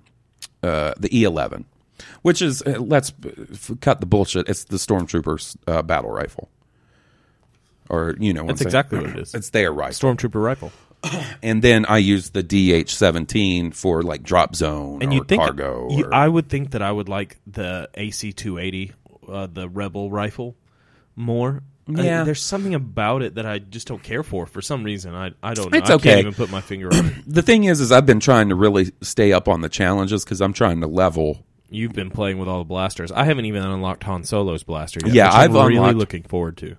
uh, 0.63 0.93
the 0.99 1.09
e11 1.09 1.65
which 2.21 2.41
is 2.41 2.61
uh, 2.63 2.77
let's 2.79 3.11
cut 3.81 3.99
the 3.99 4.05
bullshit. 4.05 4.47
It's 4.49 4.65
the 4.65 4.77
stormtroopers 4.77 5.55
uh, 5.67 5.81
battle 5.81 6.11
rifle, 6.11 6.49
or 7.89 8.15
you 8.19 8.33
know, 8.33 8.45
That's 8.45 8.61
exactly 8.61 8.99
what 8.99 9.09
it 9.11 9.19
is. 9.19 9.33
It's 9.33 9.49
their 9.49 9.71
rifle, 9.71 10.13
Stormtrooper 10.15 10.41
rifle. 10.43 10.71
and 11.43 11.61
then 11.61 11.85
I 11.85 11.97
use 11.97 12.29
the 12.31 12.43
DH-17 12.43 13.73
for 13.73 14.01
like 14.03 14.23
drop 14.23 14.55
zone 14.55 15.01
And 15.01 15.11
or 15.11 15.15
you 15.15 15.23
think 15.23 15.41
cargo. 15.41 15.87
you- 15.91 16.05
or- 16.05 16.13
I 16.13 16.27
would 16.27 16.49
think 16.49 16.71
that 16.71 16.81
I 16.81 16.91
would 16.91 17.09
like 17.09 17.37
the 17.47 17.89
AC 17.95 18.33
two 18.33 18.57
eighty, 18.57 18.91
uh, 19.27 19.47
the 19.51 19.67
Rebel 19.69 20.11
rifle, 20.11 20.55
more. 21.15 21.63
Yeah. 21.97 22.23
there's 22.23 22.41
something 22.41 22.75
about 22.75 23.21
it 23.21 23.35
that 23.35 23.45
I 23.45 23.59
just 23.59 23.87
don't 23.87 24.01
care 24.03 24.23
for 24.23 24.45
for 24.45 24.61
some 24.61 24.83
reason. 24.83 25.15
I 25.15 25.31
I 25.41 25.53
don't 25.53 25.71
know. 25.71 25.77
It's 25.77 25.89
I 25.89 25.95
okay. 25.95 26.09
can't 26.09 26.19
even 26.19 26.33
put 26.33 26.51
my 26.51 26.61
finger 26.61 26.87
on 26.93 27.05
it. 27.05 27.13
the 27.27 27.41
thing 27.41 27.63
is, 27.65 27.79
is 27.79 27.91
I've 27.91 28.05
been 28.05 28.19
trying 28.19 28.49
to 28.49 28.55
really 28.55 28.91
stay 29.01 29.33
up 29.33 29.47
on 29.47 29.61
the 29.61 29.69
challenges 29.69 30.23
because 30.23 30.41
I'm 30.41 30.53
trying 30.53 30.81
to 30.81 30.87
level. 30.87 31.45
You've 31.69 31.93
been 31.93 32.09
playing 32.09 32.39
with 32.39 32.47
all 32.47 32.59
the 32.59 32.65
blasters. 32.65 33.11
I 33.11 33.25
haven't 33.25 33.45
even 33.45 33.63
unlocked 33.63 34.03
Han 34.03 34.23
Solo's 34.23 34.63
blaster 34.63 34.99
yet. 35.05 35.13
Yeah, 35.13 35.29
I'm 35.29 35.55
I've 35.55 35.67
really 35.67 35.93
looking 35.93 36.23
forward 36.23 36.57
to. 36.57 36.75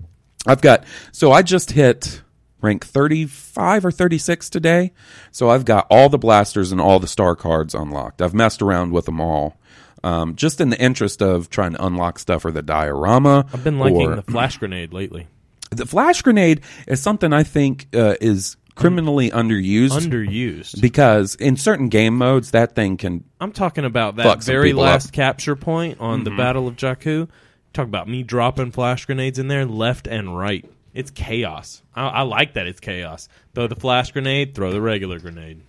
I've 0.46 0.60
got 0.60 0.84
so 1.12 1.32
I 1.32 1.42
just 1.42 1.72
hit 1.72 2.22
rank 2.60 2.86
35 2.86 3.84
or 3.84 3.90
36 3.90 4.50
today. 4.50 4.92
So 5.30 5.50
I've 5.50 5.64
got 5.64 5.86
all 5.90 6.08
the 6.08 6.18
blasters 6.18 6.72
and 6.72 6.80
all 6.80 6.98
the 6.98 7.06
star 7.06 7.36
cards 7.36 7.74
unlocked. 7.74 8.22
I've 8.22 8.34
messed 8.34 8.62
around 8.62 8.92
with 8.92 9.06
them 9.06 9.20
all. 9.20 9.56
Um, 10.02 10.34
just 10.34 10.60
in 10.60 10.70
the 10.70 10.80
interest 10.80 11.20
of 11.22 11.50
trying 11.50 11.72
to 11.72 11.84
unlock 11.84 12.18
stuff 12.18 12.42
for 12.42 12.50
the 12.50 12.62
diorama. 12.62 13.46
I've 13.52 13.62
been 13.64 13.78
liking 13.78 14.00
or- 14.02 14.16
the 14.16 14.22
flash 14.22 14.56
grenade 14.56 14.92
lately. 14.94 15.26
the 15.70 15.84
flash 15.86 16.22
grenade 16.22 16.62
is 16.88 17.00
something 17.02 17.32
I 17.32 17.42
think 17.42 17.88
uh, 17.94 18.14
is 18.20 18.56
criminally 18.76 19.30
underused 19.30 19.90
Underused. 19.90 20.80
because 20.80 21.34
in 21.34 21.56
certain 21.56 21.88
game 21.90 22.16
modes 22.16 22.52
that 22.52 22.74
thing 22.74 22.96
can 22.96 23.24
I'm 23.40 23.52
talking 23.52 23.84
about 23.84 24.16
that 24.16 24.42
very 24.42 24.72
last 24.72 25.08
up. 25.08 25.12
capture 25.12 25.54
point 25.54 26.00
on 26.00 26.20
Mm-hmm. 26.20 26.24
the 26.24 26.30
Battle 26.36 26.66
of 26.66 26.76
Jakku. 26.76 27.28
Talk 27.74 27.86
about 27.86 28.08
me 28.08 28.22
dropping 28.22 28.70
flash 28.70 29.04
grenades 29.04 29.38
in 29.38 29.48
there 29.48 29.66
left 29.66 30.06
and 30.06 30.36
right. 30.36 30.64
It's 30.94 31.10
chaos. 31.10 31.82
I, 31.94 32.06
I 32.08 32.22
like 32.22 32.54
that 32.54 32.66
it's 32.66 32.80
chaos. 32.80 33.28
Throw 33.54 33.66
the 33.66 33.76
flash 33.76 34.12
grenade, 34.12 34.54
throw 34.54 34.72
the 34.72 34.80
regular 34.80 35.18
grenade. 35.20 35.60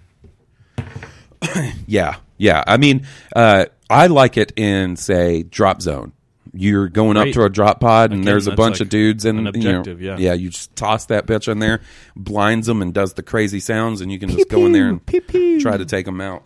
Yeah, 1.87 2.15
yeah. 2.37 2.63
I 2.67 2.77
mean, 2.77 3.05
uh, 3.35 3.65
I 3.91 4.07
like 4.07 4.37
it 4.37 4.53
in 4.57 4.95
say 4.95 5.43
drop 5.43 5.81
zone. 5.81 6.13
You're 6.53 6.89
going 6.89 7.15
up 7.15 7.25
Right. 7.25 7.33
to 7.35 7.43
a 7.45 7.49
drop 7.49 7.79
pod, 7.79 8.11
and 8.11 8.21
Again, 8.21 8.25
there's 8.25 8.47
a 8.47 8.49
that's 8.51 8.57
bunch 8.57 8.73
like 8.75 8.81
of 8.81 8.89
dudes, 8.89 9.23
and 9.25 9.47
an 9.47 9.61
you 9.61 9.71
know, 9.71 9.83
yeah. 9.99 10.17
yeah. 10.17 10.33
You 10.33 10.49
just 10.49 10.75
toss 10.75 11.05
that 11.05 11.25
bitch 11.25 11.47
in 11.49 11.59
there, 11.59 11.79
blinds 12.15 12.67
them, 12.67 12.81
and 12.81 12.93
does 12.93 13.13
the 13.13 13.23
crazy 13.23 13.59
sounds, 13.61 14.01
and 14.01 14.11
you 14.11 14.19
can 14.19 14.29
just 14.29 14.49
go 14.49 14.65
in 14.65 14.73
there 14.73 14.89
and 14.89 15.61
try 15.61 15.77
to 15.77 15.85
take 15.85 16.05
them 16.05 16.19
out. 16.19 16.43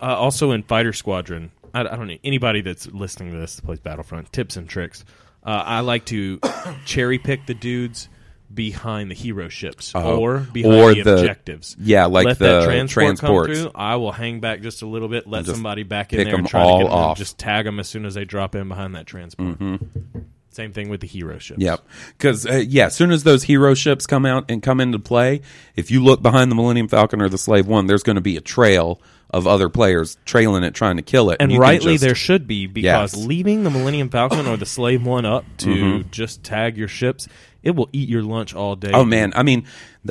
Uh, 0.00 0.06
also 0.16 0.50
in 0.50 0.64
Fighter 0.64 0.92
Squadron, 0.92 1.52
I, 1.72 1.80
I 1.80 1.96
don't 1.96 2.08
know 2.08 2.18
anybody 2.24 2.62
that's 2.62 2.86
listening 2.88 3.32
to 3.32 3.38
this 3.38 3.54
that 3.56 3.64
plays 3.64 3.78
Battlefront. 3.78 4.32
Tips 4.32 4.56
and 4.56 4.68
tricks. 4.68 5.04
Uh, 5.44 5.62
I 5.64 5.80
like 5.80 6.04
to 6.06 6.40
cherry 6.84 7.18
pick 7.18 7.46
the 7.46 7.54
dudes 7.54 8.08
behind 8.52 9.10
the 9.10 9.14
hero 9.14 9.48
ships 9.48 9.94
uh, 9.94 10.16
or 10.16 10.40
behind 10.40 10.74
or 10.74 10.94
the, 10.94 11.02
the- 11.02 11.18
objectives. 11.18 11.76
yeah, 11.78 12.06
like 12.06 12.26
let 12.26 12.38
the 12.38 12.44
that 12.60 12.64
transport 12.64 13.18
come 13.18 13.44
through. 13.46 13.70
I 13.74 13.96
will 13.96 14.12
hang 14.12 14.40
back 14.40 14.60
just 14.60 14.82
a 14.82 14.86
little 14.86 15.08
bit, 15.08 15.26
let 15.26 15.46
somebody 15.46 15.82
back 15.82 16.12
in 16.12 16.18
there, 16.24 16.34
and 16.34 16.44
them 16.44 16.46
try 16.46 16.64
to 16.64 16.78
get 16.78 16.84
them, 16.84 16.92
off. 16.92 17.18
just 17.18 17.38
tag 17.38 17.64
them 17.64 17.80
as 17.80 17.88
soon 17.88 18.04
as 18.04 18.14
they 18.14 18.24
drop 18.24 18.54
in 18.54 18.68
behind 18.68 18.94
that 18.94 19.06
transport. 19.06 19.58
Mm-hmm. 19.58 20.18
Same 20.52 20.72
thing 20.72 20.88
with 20.90 21.00
the 21.00 21.06
hero 21.06 21.38
ships. 21.38 21.60
Yep. 21.60 21.80
Because 22.16 22.46
uh, 22.46 22.62
yeah, 22.66 22.86
as 22.86 22.94
soon 22.94 23.10
as 23.10 23.24
those 23.24 23.42
hero 23.44 23.72
ships 23.74 24.06
come 24.06 24.26
out 24.26 24.50
and 24.50 24.62
come 24.62 24.80
into 24.80 24.98
play, 24.98 25.40
if 25.76 25.90
you 25.90 26.04
look 26.04 26.20
behind 26.22 26.50
the 26.50 26.54
Millennium 26.54 26.88
Falcon 26.88 27.20
or 27.22 27.28
the 27.30 27.38
Slave 27.38 27.66
One, 27.66 27.86
there's 27.86 28.02
going 28.02 28.16
to 28.16 28.20
be 28.22 28.36
a 28.36 28.40
trail 28.42 29.00
of 29.30 29.46
other 29.46 29.70
players 29.70 30.18
trailing 30.26 30.62
it, 30.62 30.74
trying 30.74 30.96
to 30.96 31.02
kill 31.02 31.30
it, 31.30 31.38
And 31.40 31.50
can 31.52 31.58
rightly, 31.58 31.94
just- 31.94 32.04
there 32.04 32.14
should 32.14 32.46
be 32.46 32.66
because 32.66 32.84
Yes. 32.84 33.14
Mm-hmm. 33.16 33.28
leaving 33.28 33.64
the 33.64 33.70
Millennium 33.70 34.10
Falcon 34.10 34.46
or 34.46 34.58
the 34.58 34.66
Slave 34.66 35.06
One 35.06 35.24
up 35.24 35.46
to 35.58 36.02
just 36.04 36.42
tag 36.44 36.76
your 36.76 36.88
ships, 36.88 37.28
it 37.62 37.70
will 37.74 37.88
eat 37.94 38.10
your 38.10 38.22
lunch 38.22 38.54
all 38.54 38.76
day. 38.76 38.90
Oh 38.92 39.04
man, 39.06 39.32
I 39.34 39.42
mean, 39.42 39.64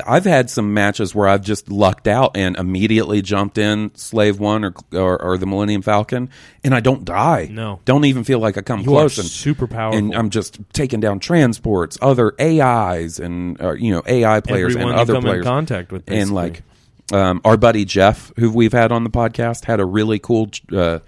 I've 0.07 0.23
had 0.23 0.49
some 0.49 0.73
matches 0.73 1.13
where 1.13 1.27
I've 1.27 1.41
just 1.41 1.69
lucked 1.69 2.07
out 2.07 2.37
and 2.37 2.55
immediately 2.55 3.21
jumped 3.21 3.57
in 3.57 3.93
Slave 3.95 4.39
One 4.39 4.63
or 4.63 4.73
or, 4.93 5.21
or 5.21 5.37
the 5.37 5.45
Millennium 5.45 5.81
Falcon, 5.81 6.29
and 6.63 6.73
I 6.73 6.79
don't 6.79 7.03
die. 7.03 7.49
No. 7.51 7.81
don't 7.83 8.05
even 8.05 8.23
feel 8.23 8.39
like 8.39 8.57
I 8.57 8.61
come 8.61 8.79
You 8.79 8.85
close. 8.85 9.17
and 9.17 9.27
super 9.27 9.67
powerful. 9.67 9.97
and 9.99 10.15
I'm 10.15 10.29
just 10.29 10.59
taking 10.71 11.01
down 11.01 11.19
transports, 11.19 11.97
other 12.01 12.33
AIs, 12.39 13.19
and 13.19 13.61
uh, 13.61 13.73
you 13.73 13.91
know 13.91 14.01
AI 14.05 14.39
players 14.39 14.75
Everyone 14.75 14.93
and 14.93 15.01
other 15.01 15.13
come 15.15 15.25
in 15.25 15.29
players 15.29 15.43
contact 15.45 15.91
with, 15.91 16.03
and 16.09 16.33
like 16.33 16.63
um, 17.11 17.41
our 17.43 17.57
buddy 17.57 17.83
Jeff, 17.83 18.31
who 18.37 18.49
we've 18.49 18.71
had 18.71 18.93
on 18.93 19.03
the 19.03 19.09
podcast, 19.09 19.65
had 19.65 19.81
a 19.81 19.85
really 19.85 20.19
cool 20.19 20.49
uh, 20.71 20.99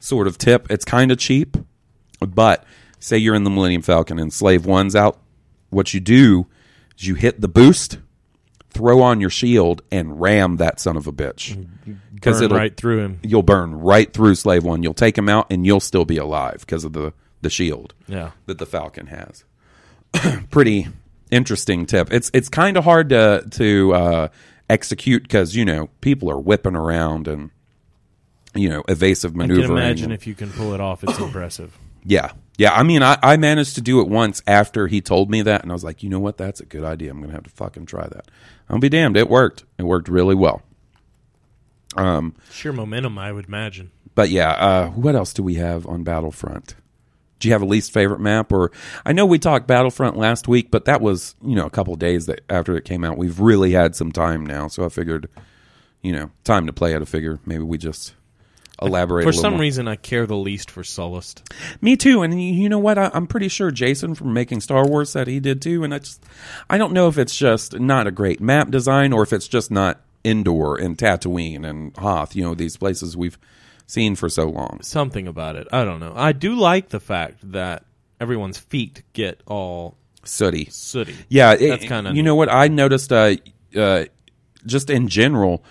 sort 0.00 0.26
of 0.26 0.36
tip. 0.36 0.68
It's 0.68 0.84
kind 0.84 1.12
of 1.12 1.18
cheap, 1.18 1.56
but 2.20 2.64
say 2.98 3.18
you're 3.18 3.36
in 3.36 3.44
the 3.44 3.50
Millennium 3.50 3.82
Falcon 3.82 4.18
and 4.18 4.32
Slave 4.32 4.66
One's 4.66 4.96
out, 4.96 5.20
what 5.70 5.94
you 5.94 6.00
do 6.00 6.46
is 6.98 7.06
you 7.06 7.14
hit 7.14 7.40
the 7.40 7.48
boost, 7.48 7.98
throw 8.72 9.02
on 9.02 9.20
your 9.20 9.30
shield, 9.30 9.82
and 9.90 10.20
ram 10.20 10.56
that 10.56 10.80
son 10.80 10.96
of 10.96 11.06
a 11.06 11.12
bitch 11.12 11.66
because 12.14 12.40
it'll 12.40 12.56
right 12.56 12.76
through 12.76 12.98
him. 13.00 13.20
You'll 13.22 13.42
burn 13.42 13.74
right 13.74 14.12
through 14.12 14.34
Slave 14.36 14.64
One. 14.64 14.82
You'll 14.82 14.94
take 14.94 15.16
him 15.18 15.28
out, 15.28 15.46
and 15.50 15.64
you'll 15.66 15.80
still 15.80 16.04
be 16.04 16.16
alive 16.16 16.60
because 16.60 16.84
of 16.84 16.92
the 16.92 17.12
the 17.42 17.50
shield 17.50 17.92
Yeah. 18.06 18.30
that 18.46 18.58
the 18.58 18.66
Falcon 18.66 19.08
has. 19.08 19.44
Pretty 20.50 20.88
interesting 21.30 21.86
tip. 21.86 22.12
It's 22.12 22.30
it's 22.34 22.48
kind 22.48 22.76
of 22.76 22.84
hard 22.84 23.08
to 23.10 23.44
to 23.52 23.94
uh, 23.94 24.28
execute 24.70 25.22
because 25.22 25.56
you 25.56 25.64
know 25.64 25.88
people 26.00 26.30
are 26.30 26.38
whipping 26.38 26.76
around 26.76 27.26
and 27.28 27.50
you 28.54 28.68
know 28.68 28.82
evasive 28.88 29.32
I 29.34 29.38
maneuvering. 29.38 29.68
can 29.68 29.76
imagine 29.76 30.04
and- 30.06 30.12
if 30.14 30.26
you 30.26 30.34
can 30.34 30.50
pull 30.50 30.74
it 30.74 30.80
off, 30.80 31.02
it's 31.04 31.18
impressive. 31.26 31.76
Yeah, 32.04 32.32
yeah. 32.58 32.72
I 32.72 32.82
mean, 32.82 33.02
I, 33.02 33.18
I 33.22 33.36
managed 33.36 33.74
to 33.76 33.80
do 33.80 34.00
it 34.00 34.08
once 34.08 34.42
after 34.46 34.86
he 34.86 35.00
told 35.00 35.30
me 35.30 35.42
that, 35.42 35.62
and 35.62 35.70
I 35.70 35.74
was 35.74 35.84
like, 35.84 36.02
you 36.02 36.08
know 36.08 36.20
what? 36.20 36.36
That's 36.36 36.60
a 36.60 36.66
good 36.66 36.84
idea. 36.84 37.10
I'm 37.10 37.20
gonna 37.20 37.32
have 37.32 37.44
to 37.44 37.50
fucking 37.50 37.86
try 37.86 38.06
that. 38.06 38.30
I'll 38.68 38.78
be 38.78 38.88
damned. 38.88 39.16
It 39.16 39.28
worked. 39.28 39.64
It 39.78 39.84
worked 39.84 40.08
really 40.08 40.34
well. 40.34 40.62
Um, 41.96 42.34
Sheer 42.50 42.72
momentum, 42.72 43.18
I 43.18 43.32
would 43.32 43.46
imagine. 43.46 43.90
But 44.14 44.30
yeah, 44.30 44.52
uh, 44.52 44.90
what 44.90 45.14
else 45.14 45.32
do 45.32 45.42
we 45.42 45.54
have 45.54 45.86
on 45.86 46.04
Battlefront? 46.04 46.74
Do 47.38 47.48
you 47.48 47.52
have 47.52 47.62
a 47.62 47.66
least 47.66 47.92
favorite 47.92 48.20
map? 48.20 48.52
Or 48.52 48.70
I 49.04 49.12
know 49.12 49.26
we 49.26 49.38
talked 49.38 49.66
Battlefront 49.66 50.16
last 50.16 50.46
week, 50.46 50.70
but 50.70 50.84
that 50.84 51.00
was 51.00 51.34
you 51.42 51.54
know 51.54 51.66
a 51.66 51.70
couple 51.70 51.94
days 51.96 52.26
that 52.26 52.42
after 52.48 52.76
it 52.76 52.84
came 52.84 53.04
out. 53.04 53.18
We've 53.18 53.40
really 53.40 53.72
had 53.72 53.96
some 53.96 54.12
time 54.12 54.46
now, 54.46 54.68
so 54.68 54.84
I 54.84 54.88
figured, 54.88 55.28
you 56.02 56.12
know, 56.12 56.30
time 56.44 56.66
to 56.66 56.72
play. 56.72 56.94
I 56.94 57.04
figure 57.04 57.40
maybe 57.44 57.64
we 57.64 57.78
just 57.78 58.14
elaborate 58.86 59.24
For 59.24 59.32
some 59.32 59.54
more. 59.54 59.60
reason, 59.62 59.88
I 59.88 59.96
care 59.96 60.26
the 60.26 60.36
least 60.36 60.70
for 60.70 60.82
Sullust. 60.82 61.42
Me 61.80 61.96
too, 61.96 62.22
and 62.22 62.40
you 62.42 62.68
know 62.68 62.78
what? 62.78 62.98
I, 62.98 63.10
I'm 63.14 63.26
pretty 63.26 63.48
sure 63.48 63.70
Jason 63.70 64.14
from 64.14 64.32
making 64.32 64.60
Star 64.60 64.86
Wars 64.86 65.10
said 65.10 65.26
he 65.28 65.40
did 65.40 65.60
too. 65.62 65.84
And 65.84 65.92
I 65.94 65.98
just, 66.00 66.22
I 66.70 66.78
don't 66.78 66.92
know 66.92 67.08
if 67.08 67.18
it's 67.18 67.36
just 67.36 67.78
not 67.78 68.06
a 68.06 68.10
great 68.10 68.40
map 68.40 68.70
design 68.70 69.12
or 69.12 69.22
if 69.22 69.32
it's 69.32 69.48
just 69.48 69.70
not 69.70 70.00
indoor 70.24 70.78
in 70.78 70.96
Tatooine 70.96 71.68
and 71.68 71.96
Hoth. 71.96 72.36
You 72.36 72.44
know, 72.44 72.54
these 72.54 72.76
places 72.76 73.16
we've 73.16 73.38
seen 73.86 74.14
for 74.16 74.28
so 74.28 74.48
long. 74.48 74.78
Something 74.82 75.26
about 75.28 75.56
it. 75.56 75.66
I 75.72 75.84
don't 75.84 76.00
know. 76.00 76.12
I 76.16 76.32
do 76.32 76.54
like 76.54 76.88
the 76.90 77.00
fact 77.00 77.52
that 77.52 77.84
everyone's 78.20 78.56
feet 78.58 79.02
get 79.12 79.42
all 79.46 79.96
Sooty. 80.24 80.66
sooty. 80.70 81.16
Yeah, 81.28 81.52
it- 81.52 81.68
That's 81.68 81.84
kinda 81.86 82.12
You 82.14 82.22
know 82.22 82.36
what? 82.36 82.48
I 82.48 82.68
noticed, 82.68 83.12
uh, 83.12 83.34
uh, 83.76 84.04
just 84.64 84.88
in 84.90 85.08
general, 85.08 85.64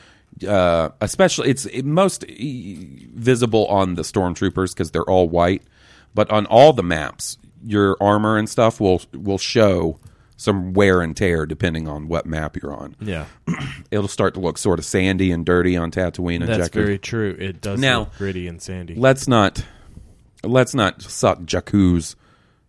uh, 0.48 0.90
especially 1.02 1.50
it's 1.50 1.68
most 1.84 2.26
visible 2.30 3.66
on 3.68 3.96
the 3.96 4.02
stormtroopers 4.02 4.74
because 4.74 4.92
they're 4.92 5.04
all 5.10 5.30
white, 5.30 5.64
but 6.14 6.30
on 6.32 6.46
all 6.48 6.74
the 6.74 6.84
maps, 6.84 7.38
your 7.64 7.98
armor 8.02 8.38
and 8.38 8.50
stuff 8.50 8.80
will 8.80 9.02
will 9.14 9.38
show 9.38 10.00
some 10.38 10.74
wear 10.74 11.02
and 11.02 11.16
tear 11.16 11.46
depending 11.46 11.88
on 11.88 12.08
what 12.08 12.26
map 12.26 12.58
you're 12.62 12.74
on. 12.74 12.96
Yeah, 13.00 13.26
It'll 13.92 14.08
start 14.08 14.34
to 14.34 14.40
look 14.40 14.58
sort 14.58 14.80
of 14.80 14.86
sandy 14.86 15.32
and 15.32 15.46
dirty 15.46 15.78
on 15.78 15.92
Tatooine 15.92 16.38
and 16.42 16.48
that's 16.50 16.70
Jakku. 16.70 16.74
very 16.74 16.98
true. 16.98 17.36
It 17.40 17.62
does 17.62 17.80
Now- 17.80 18.00
look 18.00 18.18
gritty 18.18 18.48
and 18.48 18.62
sandy. 18.62 18.96
let's 18.96 19.28
not 19.28 19.64
let's 20.44 20.74
not 20.74 21.02
suck 21.04 21.42
Jakku's 21.42 22.16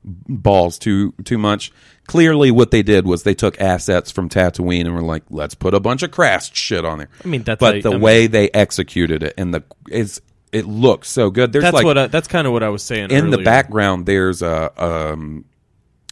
balls 0.04 0.78
too 0.78 1.14
too 1.24 1.38
much. 1.38 1.72
Clearly, 2.12 2.51
what 2.51 2.70
they 2.70 2.83
did 2.83 3.07
was 3.07 3.22
they 3.22 3.33
took 3.33 3.59
assets 3.59 4.11
from 4.11 4.29
Tatooine 4.29 4.83
and 4.83 4.94
were 4.94 5.01
like, 5.01 5.22
"Let's 5.31 5.55
put 5.55 5.72
a 5.72 5.81
bunch 5.81 6.03
of 6.03 6.11
crashed 6.11 6.55
shit 6.55 6.85
on 6.85 6.98
there." 6.98 7.09
I 7.25 7.29
mean, 7.29 7.42
that's 7.42 7.59
but 7.59 7.77
a- 7.77 7.81
the 7.81 7.88
I 7.88 7.92
mean- 7.92 8.01
way 8.03 8.27
they 8.27 8.51
executed 8.51 9.22
it 9.22 9.33
and 9.38 9.55
the 9.55 9.62
is 9.88 10.20
it 10.53 10.66
looks 10.66 11.09
so 11.09 11.31
good. 11.31 11.53
There's 11.53 11.62
that's 11.62 11.75
like 11.75 11.87
what. 11.87 11.96
I, 11.96 12.07
that's 12.09 12.29
kind 12.29 12.46
of 12.46 12.53
what 12.53 12.62
I 12.62 12.68
was 12.68 12.83
saying. 12.83 13.11
in 13.11 13.31
the 13.31 13.38
background. 13.38 14.05
There's 14.05 14.42
a 14.42 14.70
um 14.77 15.46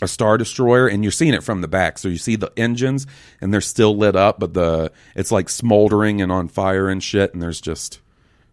a 0.02 0.08
star 0.08 0.38
destroyer 0.38 0.88
and 0.88 1.04
you're 1.04 1.12
seeing 1.12 1.34
it 1.34 1.42
from 1.42 1.60
the 1.60 1.68
back 1.68 1.98
so 1.98 2.08
you 2.08 2.16
see 2.16 2.34
the 2.34 2.50
engines 2.56 3.06
and 3.42 3.52
they're 3.52 3.60
still 3.60 3.94
lit 3.94 4.16
up 4.16 4.40
but 4.40 4.54
the 4.54 4.90
it's 5.14 5.30
like 5.30 5.46
smoldering 5.50 6.22
and 6.22 6.32
on 6.32 6.48
fire 6.48 6.88
and 6.88 7.02
shit 7.02 7.34
and 7.34 7.42
there's 7.42 7.60
just 7.60 8.00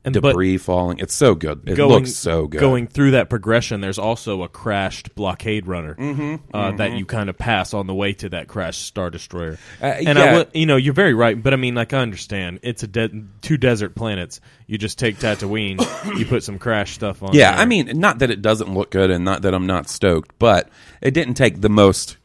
And 0.08 0.14
debris 0.14 0.58
falling. 0.58 1.00
It's 1.00 1.14
so 1.14 1.36
good. 1.36 1.68
It 1.68 1.76
going, 1.76 1.90
looks 1.92 2.14
so 2.14 2.48
good. 2.48 2.62
Going 2.62 2.88
through 2.88 3.12
that 3.12 3.30
progression, 3.30 3.82
there's 3.82 4.00
also 4.00 4.44
a 4.44 4.50
crashed 4.50 5.14
blockade 5.16 5.68
runner 5.68 5.96
Mm-hmm, 5.96 6.56
uh, 6.56 6.72
that 6.74 6.94
you 6.94 7.06
kind 7.06 7.30
of 7.30 7.38
pass 7.38 7.74
on 7.74 7.88
the 7.88 7.94
way 7.94 8.14
to 8.14 8.30
that 8.30 8.48
crashed 8.48 8.86
star 8.86 9.10
destroyer. 9.10 9.58
Uh, 9.82 9.86
and 9.86 10.18
yeah. 10.18 10.40
I, 10.40 10.46
you 10.54 10.66
know, 10.66 10.78
you're 10.78 10.94
very 10.94 11.14
right. 11.14 11.42
But 11.42 11.54
I 11.54 11.58
mean, 11.58 11.76
like 11.76 11.94
I 11.94 12.00
understand, 12.00 12.60
it's 12.64 12.84
a 12.84 12.88
de- 12.88 13.24
two 13.42 13.58
desert 13.58 13.96
planets. 13.96 14.40
You 14.66 14.78
just 14.78 14.98
take 14.98 15.18
Tatooine, 15.18 15.80
you 16.18 16.26
put 16.26 16.44
some 16.44 16.60
crash 16.60 16.94
stuff 16.94 17.22
on. 17.24 17.34
Yeah, 17.34 17.52
there. 17.52 17.62
I 17.62 17.66
mean, 17.66 18.00
not 18.00 18.20
that 18.20 18.32
it 18.32 18.42
doesn't 18.42 18.74
look 18.74 18.92
good, 18.92 19.12
and 19.12 19.26
not 19.26 19.42
that 19.42 19.54
I'm 19.54 19.66
not 19.66 19.90
stoked, 19.90 20.38
but 20.40 20.70
it 21.02 21.14
didn't 21.14 21.34
take 21.34 21.62
the 21.62 21.70
most, 21.70 22.18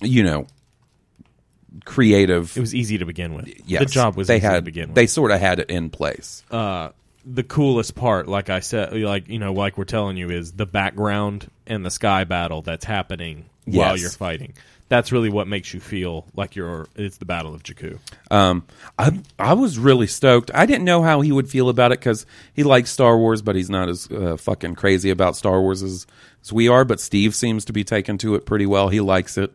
you 0.00 0.22
know, 0.22 0.46
creative. 1.84 2.56
it 2.56 2.60
was 2.60 2.74
easy 2.74 2.98
to 2.98 3.04
begin 3.06 3.34
with. 3.34 3.48
yes, 3.66 3.80
the 3.80 3.86
job 3.86 4.16
was 4.16 4.26
they 4.28 4.36
easy 4.36 4.46
had 4.46 4.54
to 4.56 4.62
begin 4.62 4.88
with. 4.88 4.94
they 4.94 5.06
sort 5.06 5.30
of 5.30 5.40
had 5.40 5.60
it 5.60 5.70
in 5.70 5.90
place. 5.90 6.42
uh, 6.50 6.90
the 7.26 7.42
coolest 7.42 7.94
part, 7.94 8.28
like 8.28 8.50
I 8.50 8.60
said, 8.60 8.92
like 8.92 9.28
you 9.28 9.38
know, 9.38 9.52
like 9.54 9.78
we're 9.78 9.84
telling 9.84 10.16
you, 10.18 10.30
is 10.30 10.52
the 10.52 10.66
background 10.66 11.50
and 11.66 11.84
the 11.84 11.90
sky 11.90 12.24
battle 12.24 12.60
that's 12.60 12.84
happening 12.84 13.46
while 13.64 13.96
you're 13.96 14.10
fighting. 14.10 14.52
That's 14.90 15.10
really 15.10 15.30
what 15.30 15.48
makes 15.48 15.72
you 15.72 15.80
feel 15.80 16.26
like 16.36 16.54
you're. 16.54 16.86
It's 16.94 17.16
the 17.16 17.24
Battle 17.24 17.54
of 17.54 17.62
Jakku. 17.62 17.98
Um, 18.30 18.66
I 18.98 19.18
I 19.38 19.54
was 19.54 19.78
really 19.78 20.06
stoked. 20.06 20.50
I 20.54 20.66
didn't 20.66 20.84
know 20.84 21.02
how 21.02 21.22
he 21.22 21.32
would 21.32 21.48
feel 21.48 21.70
about 21.70 21.90
it 21.92 21.98
because 21.98 22.26
he 22.52 22.62
likes 22.62 22.90
Star 22.90 23.16
Wars, 23.16 23.40
but 23.40 23.56
he's 23.56 23.70
not 23.70 23.88
as 23.88 24.06
uh, 24.10 24.36
fucking 24.36 24.74
crazy 24.74 25.08
about 25.08 25.34
Star 25.36 25.62
Wars 25.62 25.82
as, 25.82 26.06
as 26.42 26.52
we 26.52 26.68
are. 26.68 26.84
But 26.84 27.00
Steve 27.00 27.34
seems 27.34 27.64
to 27.64 27.72
be 27.72 27.82
taken 27.84 28.18
to 28.18 28.34
it 28.34 28.44
pretty 28.44 28.66
well. 28.66 28.90
He 28.90 29.00
likes 29.00 29.38
it. 29.38 29.54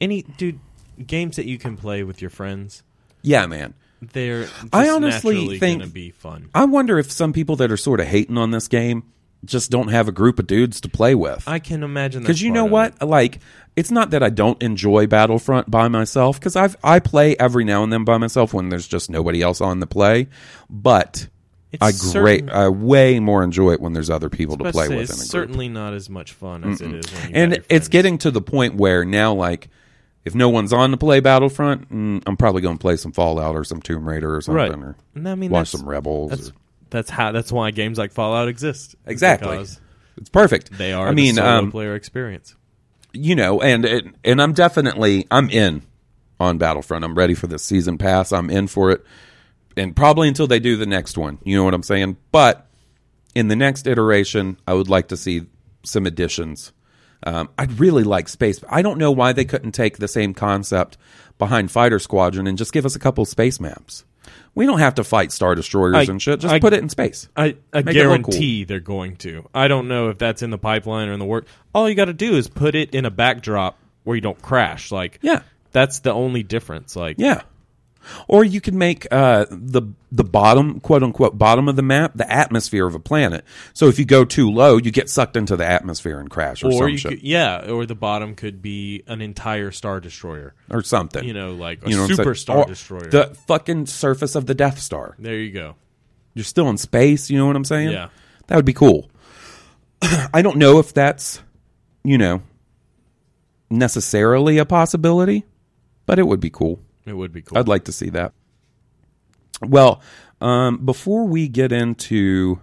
Any 0.00 0.22
dude 0.22 0.58
games 1.06 1.36
that 1.36 1.46
you 1.46 1.58
can 1.58 1.76
play 1.76 2.02
with 2.02 2.20
your 2.20 2.30
friends, 2.30 2.82
Yeah, 3.22 3.46
man. 3.46 3.74
they're. 4.00 4.48
I 4.72 4.88
honestly 4.88 5.58
think- 5.58 5.80
gonna 5.80 5.90
be 5.90 6.10
fun. 6.10 6.48
I 6.54 6.64
wonder 6.64 6.98
if 6.98 7.10
some 7.10 7.32
people 7.32 7.56
that 7.56 7.70
are 7.72 7.76
sort 7.76 8.00
of 8.00 8.06
hating 8.06 8.38
on 8.38 8.50
this 8.50 8.68
game 8.68 9.04
just 9.44 9.70
don't 9.72 9.88
have 9.88 10.06
a 10.06 10.12
group 10.12 10.38
of 10.38 10.46
dudes 10.46 10.80
to 10.80 10.88
play 10.88 11.14
with. 11.16 11.42
I 11.48 11.58
can 11.58 11.82
imagine 11.82 12.22
Because 12.22 12.40
you 12.40 12.52
know 12.52 12.64
what? 12.64 12.94
it. 13.00 13.06
Like, 13.06 13.40
it's 13.74 13.90
not 13.90 14.10
that 14.10 14.22
I 14.22 14.30
don't 14.30 14.62
enjoy 14.62 15.08
Battlefront 15.08 15.68
by 15.70 15.88
myself 15.88 16.38
because 16.38 16.54
I've 16.54 16.76
I 16.84 17.00
play 17.00 17.34
every 17.38 17.64
now 17.64 17.82
and 17.82 17.92
then 17.92 18.04
by 18.04 18.18
myself 18.18 18.54
when 18.54 18.68
there's 18.68 18.86
just 18.86 19.10
nobody 19.10 19.42
else 19.42 19.60
on 19.60 19.80
the 19.80 19.86
play. 19.88 20.28
But 20.70 21.26
It's 21.72 21.82
I 21.82 22.12
great 22.20 22.48
I 22.50 22.68
way 22.68 23.18
more 23.18 23.42
enjoy 23.42 23.72
it 23.72 23.80
when 23.80 23.94
there's 23.94 24.10
other 24.10 24.28
people 24.28 24.56
to 24.58 24.70
play 24.70 24.86
say 24.86 24.94
with 24.96 25.10
it's 25.10 25.12
in 25.12 25.14
a 25.14 25.18
group. 25.22 25.30
certainly 25.30 25.68
not 25.68 25.92
as 25.94 26.08
much 26.08 26.32
fun 26.32 26.62
as 26.64 26.80
it 26.80 26.94
is. 26.94 27.06
And 27.32 27.64
it's 27.68 27.88
getting 27.88 28.18
to 28.18 28.30
the 28.30 28.42
point 28.42 28.74
where 28.76 29.04
now, 29.04 29.32
like, 29.34 29.68
if 30.24 30.34
no 30.34 30.48
one's 30.48 30.72
on 30.72 30.90
to 30.92 30.96
play 30.96 31.20
Battlefront, 31.20 31.90
mm, 31.90 32.22
I'm 32.26 32.36
probably 32.36 32.62
going 32.62 32.76
to 32.78 32.80
play 32.82 32.96
some 32.96 33.12
Fallout 33.12 33.54
or 33.56 33.64
some 33.64 33.80
Tomb 33.82 34.08
Raider 34.08 34.34
or 34.36 34.40
something, 34.40 34.56
right. 34.56 34.72
or 34.72 34.96
And 35.14 35.28
I 35.28 35.34
mean, 35.34 35.50
watch 35.50 35.70
that's- 35.70 35.80
some 35.80 35.88
Rebels. 35.88 36.30
That's 36.30 36.48
or- 36.50 36.52
that's 36.90 37.10
how. 37.10 37.32
That's 37.32 37.50
why 37.50 37.70
games 37.70 37.96
like 37.98 38.12
Fallout 38.12 38.48
exist. 38.48 38.94
exactly. 39.06 39.50
Because 39.56 39.80
It's 40.18 40.28
perfect. 40.28 40.72
They 40.76 40.92
are. 40.92 41.08
I 41.08 41.12
mean, 41.12 41.36
the 41.36 41.40
solo 41.40 41.58
um, 41.58 41.70
player 41.70 41.94
experience. 41.94 42.54
you 43.14 43.34
know, 43.34 43.60
and 43.62 43.84
and 43.86 44.14
and 44.24 44.42
I'm 44.42 44.52
definitely 44.52 45.26
I'm 45.30 45.48
in 45.48 45.82
on 46.38 46.58
Battlefront. 46.58 47.02
I'm 47.04 47.14
ready 47.14 47.34
for 47.34 47.46
the 47.46 47.58
season 47.58 47.96
pass. 47.96 48.30
I'm 48.32 48.50
in 48.50 48.66
for 48.66 48.90
it, 48.90 49.04
and 49.76 49.96
probably 49.96 50.28
until 50.28 50.46
they 50.46 50.60
do 50.60 50.76
the 50.76 50.84
next 50.86 51.16
one. 51.16 51.38
You 51.44 51.56
know 51.56 51.64
what 51.64 51.72
I'm 51.72 51.82
saying? 51.82 52.18
But 52.30 52.66
in 53.34 53.48
the 53.48 53.56
next 53.56 53.86
iteration, 53.86 54.58
I 54.66 54.74
would 54.74 54.90
like 54.90 55.08
to 55.08 55.16
see 55.16 55.46
some 55.84 56.04
additions. 56.04 56.72
Um, 57.24 57.48
I'd 57.58 57.78
really 57.78 58.04
like 58.04 58.28
space. 58.28 58.62
I 58.68 58.82
don't 58.82 58.98
know 58.98 59.10
why 59.12 59.32
they 59.32 59.44
couldn't 59.44 59.72
take 59.72 59.98
the 59.98 60.08
same 60.08 60.34
concept 60.34 60.96
behind 61.38 61.70
Fighter 61.70 61.98
Squadron 61.98 62.46
and 62.46 62.58
just 62.58 62.72
give 62.72 62.84
us 62.86 62.94
a 62.96 62.98
couple 62.98 63.24
space 63.24 63.60
maps. 63.60 64.04
We 64.54 64.66
don't 64.66 64.80
have 64.80 64.96
to 64.96 65.04
fight 65.04 65.32
star 65.32 65.54
destroyers 65.54 65.94
I- 66.08 66.10
and 66.10 66.20
shit. 66.20 66.40
Just 66.40 66.52
I- 66.54 66.60
put 66.60 66.72
it 66.72 66.80
in 66.82 66.88
space. 66.88 67.28
I, 67.36 67.56
I 67.72 67.78
look 67.78 67.84
cool. 67.86 67.92
guarantee 67.94 68.64
they're 68.64 68.80
going 68.80 69.16
to. 69.16 69.48
I 69.54 69.68
don't 69.68 69.88
know 69.88 70.08
if 70.10 70.18
that's 70.18 70.42
in 70.42 70.50
the 70.50 70.58
pipeline 70.58 71.08
or 71.08 71.12
in 71.12 71.18
the 71.18 71.24
work. 71.24 71.46
All 71.74 71.88
you 71.88 71.94
got 71.94 72.06
to 72.06 72.12
do 72.12 72.36
is 72.36 72.48
put 72.48 72.74
it 72.74 72.94
in 72.94 73.04
a 73.04 73.10
backdrop 73.10 73.78
where 74.04 74.14
you 74.14 74.20
don't 74.20 74.40
crash. 74.42 74.90
Like, 74.92 75.18
Yeah. 75.22 75.42
that's 75.72 76.00
the 76.00 76.12
only 76.12 76.42
difference. 76.42 76.96
Like, 76.96 77.16
Yeah. 77.18 77.42
Or 78.28 78.44
you 78.44 78.60
could 78.60 78.74
make 78.74 79.06
uh, 79.10 79.46
the 79.50 79.82
the 80.10 80.24
bottom 80.24 80.80
quote 80.80 81.02
unquote 81.02 81.38
bottom 81.38 81.68
of 81.68 81.76
the 81.76 81.82
map 81.82 82.12
the 82.14 82.30
atmosphere 82.30 82.86
of 82.86 82.94
a 82.94 82.98
planet. 82.98 83.44
So 83.72 83.86
if 83.88 83.98
you 83.98 84.04
go 84.04 84.24
too 84.24 84.50
low, 84.50 84.76
you 84.76 84.90
get 84.90 85.08
sucked 85.08 85.36
into 85.36 85.56
the 85.56 85.66
atmosphere 85.66 86.18
and 86.20 86.30
crash 86.30 86.62
or, 86.62 86.72
or 86.72 86.96
some 86.96 87.10
could, 87.10 87.22
yeah, 87.22 87.70
or 87.70 87.86
the 87.86 87.94
bottom 87.94 88.34
could 88.34 88.60
be 88.62 89.02
an 89.06 89.20
entire 89.20 89.70
star 89.70 90.00
destroyer. 90.00 90.54
or 90.70 90.82
something. 90.82 91.24
You 91.24 91.34
know, 91.34 91.52
like 91.54 91.84
a 91.84 91.88
You 91.88 91.96
know 91.96 92.02
what 92.02 92.10
I'm 92.10 92.16
saying? 92.16 92.24
super 92.24 92.34
star 92.34 92.64
destroyer. 92.66 93.10
The 93.10 93.34
fucking 93.46 93.86
surface 93.86 94.34
of 94.34 94.46
the 94.46 94.54
Death 94.54 94.78
Star. 94.80 95.16
there 95.18 95.38
you 95.38 95.50
go. 95.50 95.76
You're 96.34 96.44
still 96.44 96.68
in 96.68 96.78
space. 96.78 97.30
You 97.30 97.38
know 97.38 97.46
what 97.46 97.56
I'm 97.56 97.64
saying? 97.64 97.90
Yeah. 97.90 98.08
That 98.48 98.56
would 98.56 98.64
be 98.64 98.72
cool. 98.72 99.10
I 100.34 100.42
don't 100.42 100.56
know 100.56 100.78
if 100.78 100.92
that's 100.92 101.40
you 102.04 102.18
know 102.18 102.42
necessarily 103.70 104.58
a 104.58 104.64
possibility, 104.64 105.44
but 106.06 106.18
it 106.18 106.26
would 106.26 106.40
be 106.40 106.50
cool. 106.50 106.80
It 107.06 107.14
would 107.14 107.32
be 107.32 107.42
cool. 107.42 107.58
I'd 107.58 107.68
like 107.68 107.84
to 107.84 107.92
see 107.92 108.10
that. 108.10 108.32
Well, 109.60 110.00
um, 110.40 110.84
before 110.84 111.26
we 111.26 111.48
get 111.48 111.72
into 111.72 112.60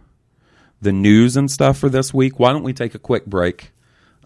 the 0.82 0.92
news 0.92 1.36
and 1.38 1.50
stuff 1.52 1.78
for 1.78 1.90
this 1.90 2.14
week, 2.14 2.40
why 2.40 2.52
don't 2.52 2.64
we 2.64 2.74
take 2.74 2.96
a 2.96 3.00
quick 3.00 3.26
break? 3.26 3.72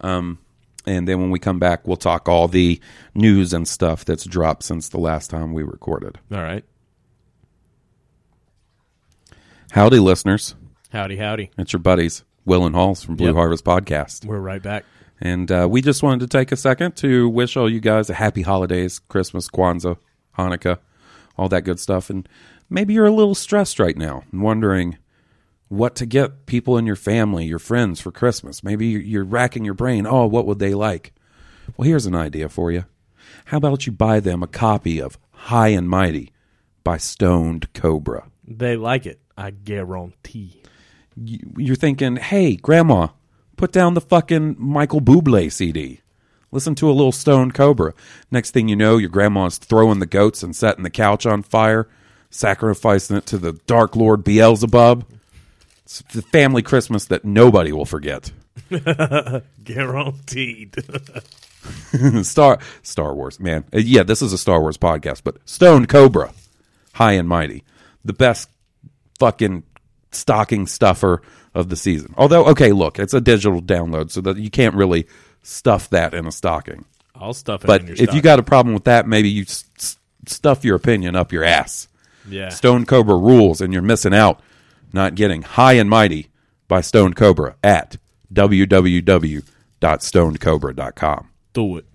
Um, 0.02 0.40
and 0.86 1.08
then 1.08 1.20
when 1.22 1.32
we 1.32 1.40
come 1.40 1.60
back, 1.60 1.88
we'll 1.88 1.98
talk 1.98 2.28
all 2.28 2.48
the 2.48 2.80
news 3.16 3.54
and 3.54 3.68
stuff 3.68 4.04
that's 4.06 4.26
dropped 4.26 4.64
since 4.64 4.90
the 4.90 5.00
last 5.00 5.30
time 5.30 5.54
we 5.54 5.64
recorded. 5.64 6.20
All 6.32 6.42
right. 6.42 6.66
Howdy, 9.72 10.00
listeners. 10.00 10.56
Howdy, 10.92 11.18
howdy. 11.18 11.50
It's 11.58 11.74
your 11.74 11.80
buddies, 11.80 12.24
Will 12.46 12.66
and 12.66 12.76
Halls 12.76 13.04
from 13.04 13.16
Blue 13.16 13.28
Yep. 13.28 13.36
Harvest 13.36 13.66
Podcast. 13.66 14.26
We're 14.26 14.40
right 14.40 14.62
back. 14.62 14.86
And 15.26 15.50
uh, 15.52 15.68
we 15.72 15.82
just 15.82 16.04
wanted 16.04 16.20
to 16.30 16.38
take 16.38 16.52
a 16.52 16.58
second 16.58 16.98
to 16.98 17.30
wish 17.30 17.56
all 17.56 17.70
you 17.72 17.80
guys 17.80 18.10
a 18.10 18.14
happy 18.14 18.42
holidays, 18.42 19.00
Christmas, 19.00 19.48
Kwanzaa, 19.48 19.96
Hanukkah, 20.38 20.80
all 21.38 21.48
that 21.48 21.62
good 21.64 21.80
stuff. 21.80 22.10
And 22.10 22.28
maybe 22.70 22.94
you're 22.94 23.06
a 23.06 23.12
little 23.12 23.34
stressed 23.34 23.80
right 23.80 23.96
now 23.96 24.24
and 24.34 24.42
wondering 24.42 24.98
what 25.70 25.96
to 25.96 26.06
get 26.06 26.46
people 26.46 26.78
in 26.78 26.86
your 26.86 26.98
family, 26.98 27.46
your 27.46 27.58
friends 27.58 28.02
for 28.02 28.12
Christmas. 28.12 28.64
Maybe 28.66 28.88
you're- 28.88 29.06
you're 29.06 29.24
racking 29.24 29.64
your 29.64 29.74
brain. 29.74 30.06
Oh, 30.06 30.26
what 30.28 30.46
would 30.46 30.60
they 30.60 30.74
like? 30.74 31.14
Well, 31.78 31.88
here's 31.88 32.06
an 32.06 32.16
idea 32.16 32.50
for 32.50 32.70
you. 32.72 32.84
How 33.46 33.58
about 33.58 33.86
you 33.88 33.94
buy 33.94 34.20
them 34.20 34.44
a 34.44 34.48
copy 34.48 35.02
of 35.02 35.18
High 35.32 35.70
and 35.70 35.90
Mighty 35.90 36.34
by 36.84 36.98
Stone 36.98 37.62
Cobra? 37.74 38.26
They 38.46 38.76
like 38.76 39.06
it. 39.06 39.22
I 39.38 39.52
guarantee. 39.52 40.60
you- 41.16 41.54
you're 41.58 41.76
thinking, 41.76 42.16
hey, 42.18 42.56
grandma, 42.56 43.08
put 43.58 43.72
down 43.72 43.94
the 43.94 44.02
fucking 44.02 44.56
Michael 44.60 45.02
Bublé 45.02 45.52
CD. 45.52 46.02
Listen 46.52 46.76
to 46.76 46.90
a 46.90 46.94
little 46.94 47.12
Stone 47.12 47.52
Cobra. 47.52 47.94
Next 48.30 48.52
thing 48.52 48.68
you 48.68 48.76
know, 48.76 48.98
your 48.98 49.10
grandma's 49.10 49.58
throwing 49.58 50.00
the 50.00 50.06
goats 50.06 50.44
and 50.44 50.56
setting 50.56 50.84
the 50.84 50.90
couch 50.92 51.26
on 51.26 51.42
fire, 51.42 51.88
sacrificing 52.30 53.18
it 53.18 53.26
to 53.28 53.38
the 53.38 53.54
Dark 53.66 53.96
Lord 53.96 54.24
Beelzebub. 54.24 55.06
It's 55.84 56.02
the 56.14 56.22
family 56.22 56.62
Christmas 56.62 57.06
that 57.06 57.26
nobody 57.26 57.72
will 57.72 57.86
forget. 57.86 58.32
Guaranteed. 59.64 60.76
Star 62.24 62.60
Star 62.82 63.16
Wars, 63.16 63.40
man. 63.40 63.64
Uh, 63.74 63.80
Yeah, 63.80 64.04
this 64.04 64.22
is 64.22 64.34
a 64.34 64.38
Star 64.38 64.62
Wars 64.62 64.78
podcast, 64.78 65.22
but 65.24 65.38
Stone 65.50 65.88
Cobra, 65.88 66.34
High 66.94 67.14
and 67.14 67.28
Mighty, 67.28 67.64
the 68.06 68.14
best 68.14 68.50
fucking 69.20 69.64
stocking 70.12 70.68
stuffer 70.68 71.22
of 71.54 71.70
the 71.70 71.76
season. 71.76 72.14
Although, 72.18 72.46
okay, 72.46 72.72
look, 72.72 73.00
it's 73.00 73.14
a 73.14 73.22
digital 73.22 73.62
download, 73.62 74.12
so 74.12 74.22
that 74.22 74.38
you 74.38 74.50
can't 74.50 74.76
really 74.76 75.08
stuff 75.42 75.90
that 75.90 76.14
in 76.14 76.26
a 76.26 76.32
stocking. 76.32 76.86
I'll 77.16 77.34
stuff 77.34 77.64
it 77.64 77.68
But 77.68 77.82
in 77.82 77.88
your 77.88 77.96
if 77.98 78.14
you 78.14 78.22
got 78.22 78.40
a 78.40 78.44
problem 78.44 78.74
with 78.74 78.86
that, 78.86 79.08
maybe 79.08 79.30
you 79.30 79.46
stuff 80.26 80.66
your 80.66 80.76
opinion 80.76 81.16
up 81.16 81.32
your 81.32 81.44
ass. 81.44 81.88
yeah. 82.28 82.50
Stone 82.50 82.86
Cobra 82.86 83.16
rules, 83.16 83.62
and 83.62 83.74
you're 83.74 83.82
missing 83.82 84.14
out 84.14 84.42
not 84.94 85.16
getting 85.16 85.42
High 85.42 85.74
and 85.74 85.90
Mighty 85.90 86.30
by 86.68 86.82
Stone 86.82 87.14
Cobra 87.16 87.56
at 87.64 87.98
www.stonecobra.com. 88.34 91.30
do 91.54 91.78
it. 91.78 91.86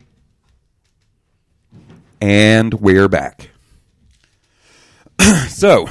And 2.21 2.75
we're 2.75 3.09
back. 3.09 3.51
so, 5.49 5.88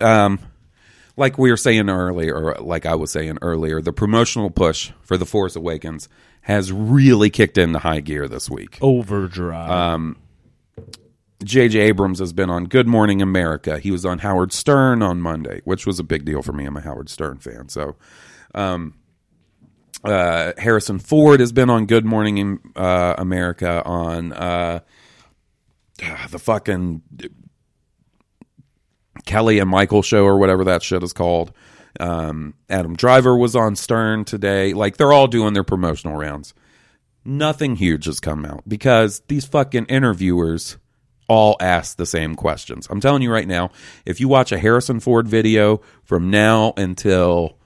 um, 0.00 0.38
like 1.20 1.36
we 1.36 1.50
were 1.50 1.56
saying 1.58 1.90
earlier, 1.90 2.34
or 2.34 2.54
like 2.60 2.86
I 2.86 2.94
was 2.94 3.12
saying 3.12 3.38
earlier, 3.42 3.82
the 3.82 3.92
promotional 3.92 4.50
push 4.50 4.90
for 5.02 5.18
The 5.18 5.26
Force 5.26 5.54
Awakens 5.54 6.08
has 6.40 6.72
really 6.72 7.28
kicked 7.28 7.58
into 7.58 7.78
high 7.78 8.00
gear 8.00 8.26
this 8.26 8.48
week. 8.48 8.78
Overdrive. 8.80 9.70
Um, 9.70 10.16
J.J. 11.44 11.78
Abrams 11.78 12.20
has 12.20 12.32
been 12.32 12.48
on 12.48 12.64
Good 12.64 12.86
Morning 12.86 13.20
America. 13.20 13.78
He 13.78 13.90
was 13.90 14.06
on 14.06 14.20
Howard 14.20 14.52
Stern 14.54 15.02
on 15.02 15.20
Monday, 15.20 15.60
which 15.64 15.86
was 15.86 15.98
a 15.98 16.02
big 16.02 16.24
deal 16.24 16.40
for 16.40 16.54
me. 16.54 16.64
I'm 16.64 16.76
a 16.78 16.80
Howard 16.80 17.10
Stern 17.10 17.36
fan. 17.36 17.68
So, 17.68 17.96
um, 18.54 18.94
uh, 20.02 20.54
Harrison 20.56 20.98
Ford 20.98 21.40
has 21.40 21.52
been 21.52 21.68
on 21.68 21.84
Good 21.84 22.06
Morning 22.06 22.60
uh, 22.74 23.14
America 23.18 23.82
on 23.84 24.32
uh, 24.32 24.80
the 26.30 26.38
fucking 26.38 27.02
Kelly 29.30 29.60
and 29.60 29.70
Michael 29.70 30.02
show 30.02 30.24
or 30.24 30.38
whatever 30.38 30.64
that 30.64 30.82
shit 30.82 31.04
is 31.04 31.12
called. 31.12 31.52
Um, 32.00 32.54
Adam 32.68 32.96
Driver 32.96 33.36
was 33.36 33.54
on 33.54 33.76
Stern 33.76 34.24
today. 34.24 34.72
Like 34.74 34.96
they're 34.96 35.12
all 35.12 35.28
doing 35.28 35.54
their 35.54 35.62
promotional 35.62 36.16
rounds. 36.16 36.52
Nothing 37.24 37.76
huge 37.76 38.06
has 38.06 38.18
come 38.18 38.44
out 38.44 38.64
because 38.66 39.22
these 39.28 39.44
fucking 39.44 39.86
interviewers 39.86 40.78
all 41.28 41.56
ask 41.60 41.96
the 41.96 42.06
same 42.06 42.34
questions. 42.34 42.88
I'm 42.90 43.00
telling 43.00 43.22
you 43.22 43.30
right 43.30 43.46
now, 43.46 43.70
if 44.04 44.18
you 44.18 44.26
watch 44.26 44.50
a 44.50 44.58
Harrison 44.58 44.98
Ford 44.98 45.28
video 45.28 45.80
from 46.02 46.30
now 46.30 46.72
until 46.76 47.56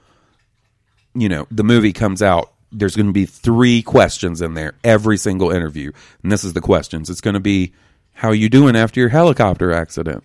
you 1.15 1.29
know 1.29 1.47
the 1.49 1.63
movie 1.63 1.93
comes 1.93 2.21
out, 2.21 2.53
there's 2.71 2.95
going 2.95 3.07
to 3.07 3.13
be 3.13 3.25
three 3.25 3.81
questions 3.81 4.39
in 4.39 4.53
there 4.53 4.75
every 4.83 5.17
single 5.17 5.49
interview, 5.49 5.91
and 6.21 6.31
this 6.31 6.43
is 6.43 6.53
the 6.53 6.61
questions. 6.61 7.09
It's 7.09 7.21
going 7.21 7.33
to 7.33 7.39
be, 7.39 7.73
"How 8.13 8.27
are 8.27 8.35
you 8.35 8.49
doing 8.49 8.75
after 8.75 8.99
your 8.99 9.09
helicopter 9.09 9.71
accident? 9.71 10.23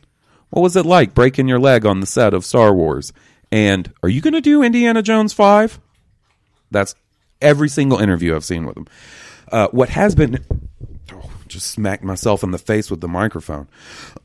What 0.50 0.62
was 0.62 0.76
it 0.76 0.86
like 0.86 1.14
breaking 1.14 1.48
your 1.48 1.58
leg 1.58 1.86
on 1.86 2.00
the 2.00 2.06
set 2.06 2.34
of 2.34 2.44
Star 2.44 2.74
Wars? 2.74 3.12
And 3.52 3.92
are 4.02 4.08
you 4.08 4.20
going 4.20 4.34
to 4.34 4.40
do 4.40 4.62
Indiana 4.62 5.02
Jones 5.02 5.32
five? 5.32 5.80
That's 6.70 6.94
every 7.40 7.68
single 7.68 7.98
interview 7.98 8.34
I've 8.34 8.44
seen 8.44 8.66
with 8.66 8.76
him. 8.76 8.86
Uh, 9.50 9.68
what 9.72 9.88
has 9.88 10.14
been 10.14 10.44
oh, 11.12 11.30
just 11.48 11.66
smacked 11.66 12.04
myself 12.04 12.42
in 12.42 12.52
the 12.52 12.58
face 12.58 12.90
with 12.90 13.00
the 13.00 13.08
microphone. 13.08 13.68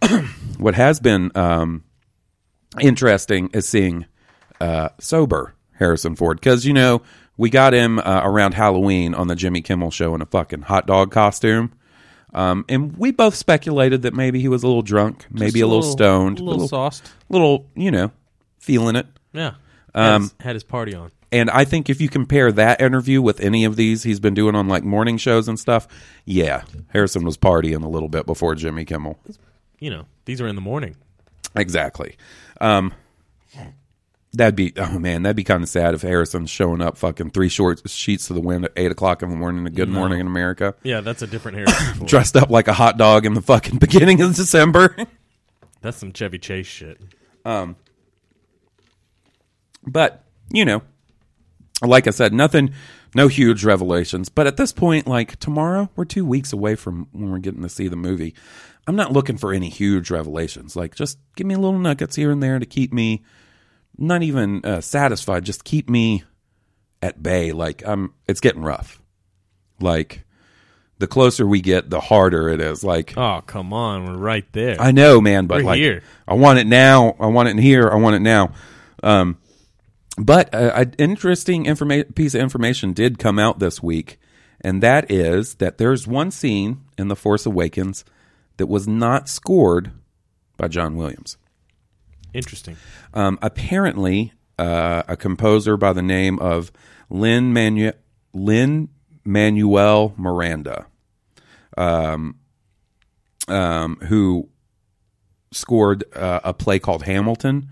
what 0.58 0.76
has 0.76 1.00
been 1.00 1.32
um, 1.36 1.84
interesting 2.80 3.50
is 3.54 3.68
seeing 3.68 4.06
uh, 4.62 4.90
sober 5.00 5.56
Harrison 5.74 6.16
Ford 6.16 6.40
because 6.40 6.66
you 6.66 6.74
know 6.74 7.02
we 7.38 7.50
got 7.50 7.74
him 7.74 8.00
uh, 8.00 8.22
around 8.24 8.54
Halloween 8.54 9.14
on 9.14 9.28
the 9.28 9.36
Jimmy 9.36 9.62
Kimmel 9.62 9.92
show 9.92 10.16
in 10.16 10.22
a 10.22 10.26
fucking 10.26 10.64
hot 10.64 10.88
dog 10.88 11.12
costume. 11.12 11.74
Um, 12.36 12.66
and 12.68 12.98
we 12.98 13.12
both 13.12 13.34
speculated 13.34 14.02
that 14.02 14.14
maybe 14.14 14.42
he 14.42 14.50
was 14.50 14.62
a 14.62 14.68
little 14.68 14.82
drunk, 14.82 15.26
maybe 15.32 15.62
a 15.62 15.68
little, 15.68 15.82
stoned, 15.82 16.40
a 16.40 16.44
little, 16.44 16.68
sauced. 16.68 17.10
little, 17.30 17.66
you 17.76 17.90
know, 17.92 18.12
feeling 18.60 18.98
it. 18.98 19.08
Yeah, 19.32 19.54
Um, 19.94 20.04
had, 20.04 20.22
his, 20.22 20.36
had 20.42 20.56
his 20.58 20.64
party 20.66 20.94
on. 20.94 21.12
And 21.32 21.50
I 21.50 21.64
think 21.64 21.90
if 21.90 22.02
you 22.02 22.10
compare 22.10 22.52
that 22.52 22.82
interview 22.82 23.22
with 23.22 23.40
any 23.40 23.64
of 23.64 23.78
these 23.78 24.04
he's 24.04 24.20
been 24.20 24.34
doing 24.34 24.54
on 24.54 24.68
like 24.68 24.84
morning 24.84 25.18
shows 25.18 25.48
and 25.48 25.58
stuff, 25.58 25.88
yeah, 26.26 26.64
Harrison 26.90 27.24
was 27.24 27.38
partying 27.38 27.84
a 27.84 27.88
little 27.90 28.10
bit 28.10 28.26
before 28.26 28.54
Jimmy 28.54 28.84
Kimmel. 28.84 29.18
You 29.80 29.90
know, 29.90 30.06
these 30.26 30.42
are 30.42 30.48
in 30.48 30.56
the 30.56 30.62
morning. 30.62 30.98
Exactly. 31.56 32.18
Um, 32.60 32.94
that'd 34.36 34.56
be 34.56 34.74
oh 34.78 35.00
man, 35.00 35.24
that'd 35.24 35.36
be 35.36 35.44
kind 35.44 35.64
of 35.64 35.70
sad 35.70 35.94
if 35.94 36.02
Harrison's 36.02 36.50
showing 36.50 36.82
up 36.82 36.98
fucking 36.98 37.32
three 37.32 37.50
short 37.50 37.88
sheets 37.90 38.28
to 38.28 38.34
the 38.34 38.42
wind 38.42 38.66
at 38.66 38.72
eight 38.76 38.92
o'clock 38.92 39.24
in 39.24 39.30
the 39.30 39.36
morning. 39.36 39.66
A 39.66 39.70
Good 39.70 39.90
Morning 39.90 40.20
in 40.20 40.28
America, 40.28 40.76
Yeah, 40.84 41.02
that's 41.02 41.22
a 41.22 41.28
different 41.28 41.58
Harrison 41.66 42.06
dressed 42.06 42.36
up 42.36 42.50
like 42.50 42.68
a 42.68 42.74
hot 42.74 42.98
dog 42.98 43.26
in 43.26 43.34
the 43.34 43.42
fucking 43.42 43.78
beginning 43.80 44.22
of 44.22 44.36
December. 44.36 44.96
That's 45.82 45.98
some 45.98 46.14
Chevy 46.14 46.40
Chase 46.40 46.66
shit. 46.68 47.00
Um, 47.46 47.76
But, 49.86 50.24
you 50.52 50.66
know, 50.66 50.82
like 51.82 52.08
I 52.08 52.10
said, 52.12 52.34
nothing, 52.34 52.74
no 53.14 53.28
huge 53.28 53.64
revelations. 53.64 54.30
But 54.30 54.48
at 54.48 54.58
this 54.58 54.72
point, 54.72 55.08
like 55.08 55.38
tomorrow, 55.38 55.90
we're 55.96 56.06
two 56.06 56.26
weeks 56.26 56.52
away 56.54 56.76
from 56.76 57.08
when 57.12 57.30
we're 57.32 57.38
getting 57.40 57.62
to 57.62 57.70
see 57.70 57.88
the 57.88 57.96
movie. 57.96 58.34
I'm 58.88 58.96
not 58.96 59.12
looking 59.12 59.38
for 59.38 59.54
any 59.54 59.70
huge 59.70 60.10
revelations. 60.12 60.76
Like, 60.76 60.96
just 60.96 61.18
give 61.36 61.48
me 61.48 61.56
little 61.56 61.80
nuggets 61.80 62.16
here 62.16 62.32
and 62.32 62.42
there 62.42 62.60
to 62.60 62.66
keep 62.66 62.94
me 62.94 63.24
not 63.98 64.24
even 64.24 64.64
uh, 64.66 64.82
satisfied, 64.82 65.46
just 65.46 65.64
keep 65.64 65.90
me 65.90 66.24
at 67.02 67.22
bay. 67.22 67.52
Like, 67.52 67.84
I'm, 67.86 68.14
it's 68.28 68.40
getting 68.40 68.64
rough. 68.64 69.02
Like, 69.80 70.24
the 70.98 71.08
closer 71.08 71.46
we 71.46 71.62
get, 71.62 71.90
the 71.90 72.00
harder 72.00 72.50
it 72.50 72.62
is. 72.62 72.84
Like, 72.84 73.18
Oh, 73.18 73.42
come 73.46 73.74
on. 73.74 74.06
We're 74.06 74.18
right 74.18 74.46
there. 74.54 74.78
I 74.80 74.92
know, 74.92 75.20
man, 75.20 75.46
but 75.46 75.58
We're 75.58 75.64
like, 75.64 75.80
here. 75.80 76.04
I 76.28 76.36
want 76.36 76.60
it 76.60 76.68
now. 76.68 77.16
I 77.20 77.28
want 77.28 77.50
it 77.50 77.52
in 77.52 77.58
here. 77.58 77.90
I 77.90 77.96
want 77.96 78.16
it 78.16 78.22
now. 78.22 78.54
Um, 79.04 79.38
but 80.18 80.54
uh, 80.56 80.72
an 80.76 80.94
interesting 80.98 81.66
informa- 81.66 82.16
piece 82.16 82.34
of 82.34 82.42
information 82.42 82.94
did 82.94 83.20
come 83.20 83.38
out 83.38 83.60
this 83.60 83.84
week, 83.84 84.18
and 84.62 84.82
that 84.82 85.12
is 85.12 85.56
that 85.56 85.78
there's 85.78 86.08
one 86.08 86.32
scene 86.32 86.82
in 86.98 87.10
The 87.10 87.16
Force 87.16 87.46
Awakens 87.46 88.06
that 88.58 88.68
was 88.68 88.88
not 88.88 89.28
scored 89.28 89.92
by 90.56 90.70
John 90.70 90.96
Williams. 90.96 91.38
Interesting. 92.36 92.78
Um, 93.14 93.40
apparently, 93.42 94.34
uh, 94.58 95.04
a 95.08 95.18
composer 95.18 95.78
by 95.78 95.94
the 95.94 96.02
name 96.02 96.40
of 96.40 96.72
Lin 97.10 97.54
Manu- 97.54 97.92
Manuel 99.24 100.14
Miranda, 100.18 100.88
um, 101.78 102.38
um, 103.48 103.98
who 104.08 104.50
scored 105.52 106.04
uh, 106.16 106.42
a 106.44 106.54
play 106.54 106.80
called 106.80 107.04
Hamilton. 107.04 107.70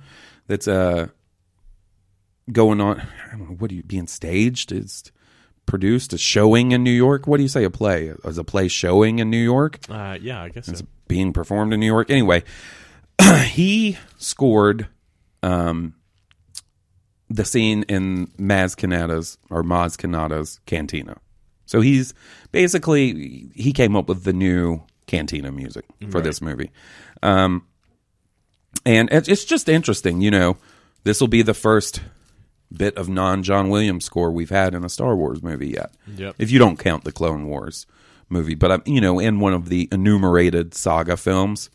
That's 0.47 0.67
uh, 0.67 1.08
going 2.52 2.82
on. 2.82 2.99
I 2.99 3.38
don't 3.38 3.49
know 3.49 3.56
what 3.56 3.71
are 3.71 3.76
you 3.76 3.84
being 3.84 4.08
staged? 4.08 4.71
It's 4.71 5.12
produced 5.65 6.13
a 6.13 6.17
showing 6.17 6.71
in 6.71 6.84
New 6.84 6.91
York. 6.91 7.28
What 7.28 7.38
do 7.38 7.43
you 7.43 7.49
say? 7.49 7.63
A 7.63 7.69
play? 7.69 8.13
Is 8.26 8.38
a 8.38 8.43
play 8.43 8.67
showing 8.67 9.19
in 9.19 9.30
New 9.30 9.38
York? 9.38 9.80
Uh, 9.89 10.17
yeah, 10.21 10.41
I 10.41 10.49
guess 10.49 10.65
so. 10.65 10.86
being 11.08 11.34
performed 11.34 11.73
in 11.73 11.80
New 11.80 11.86
York. 11.86 12.10
Anyway, 12.10 12.43
he 13.45 13.97
scored 14.17 14.88
um, 15.41 15.95
the 17.29 17.45
scene 17.45 17.83
in 17.83 18.27
Maz 18.39 18.75
Kanata's 18.75 19.38
or 19.49 19.63
Maz 19.63 19.97
Kanata's 19.97 20.59
Cantina. 20.65 21.17
So 21.65 21.81
he's 21.81 22.13
basically 22.51 23.49
he 23.55 23.73
came 23.73 23.95
up 23.95 24.07
with 24.07 24.23
the 24.23 24.33
new 24.33 24.81
Cantina 25.07 25.51
music 25.51 25.86
for 26.09 26.21
this 26.21 26.41
movie, 26.41 26.71
um, 27.21 27.65
and 28.86 29.09
it's, 29.12 29.27
it's 29.27 29.45
just 29.45 29.69
interesting. 29.69 30.21
You 30.21 30.31
know, 30.31 30.57
this 31.03 31.19
will 31.19 31.27
be 31.27 31.41
the 31.41 31.53
first 31.53 32.01
bit 32.71 32.95
of 32.97 33.09
non 33.09 33.43
John 33.43 33.69
Williams 33.69 34.05
score 34.05 34.31
we've 34.31 34.49
had 34.49 34.75
in 34.75 34.83
a 34.83 34.89
Star 34.89 35.15
Wars 35.15 35.41
movie 35.41 35.69
yet. 35.69 35.93
Yep. 36.15 36.36
If 36.38 36.51
you 36.51 36.59
don't 36.59 36.77
count 36.77 37.05
the 37.05 37.12
Clone 37.12 37.47
Wars 37.47 37.86
movie, 38.29 38.55
but 38.55 38.71
I'm 38.71 38.83
you 38.86 39.01
know 39.01 39.19
in 39.19 39.39
one 39.39 39.53
of 39.53 39.69
the 39.69 39.88
enumerated 39.91 40.73
saga 40.73 41.17
films. 41.17 41.69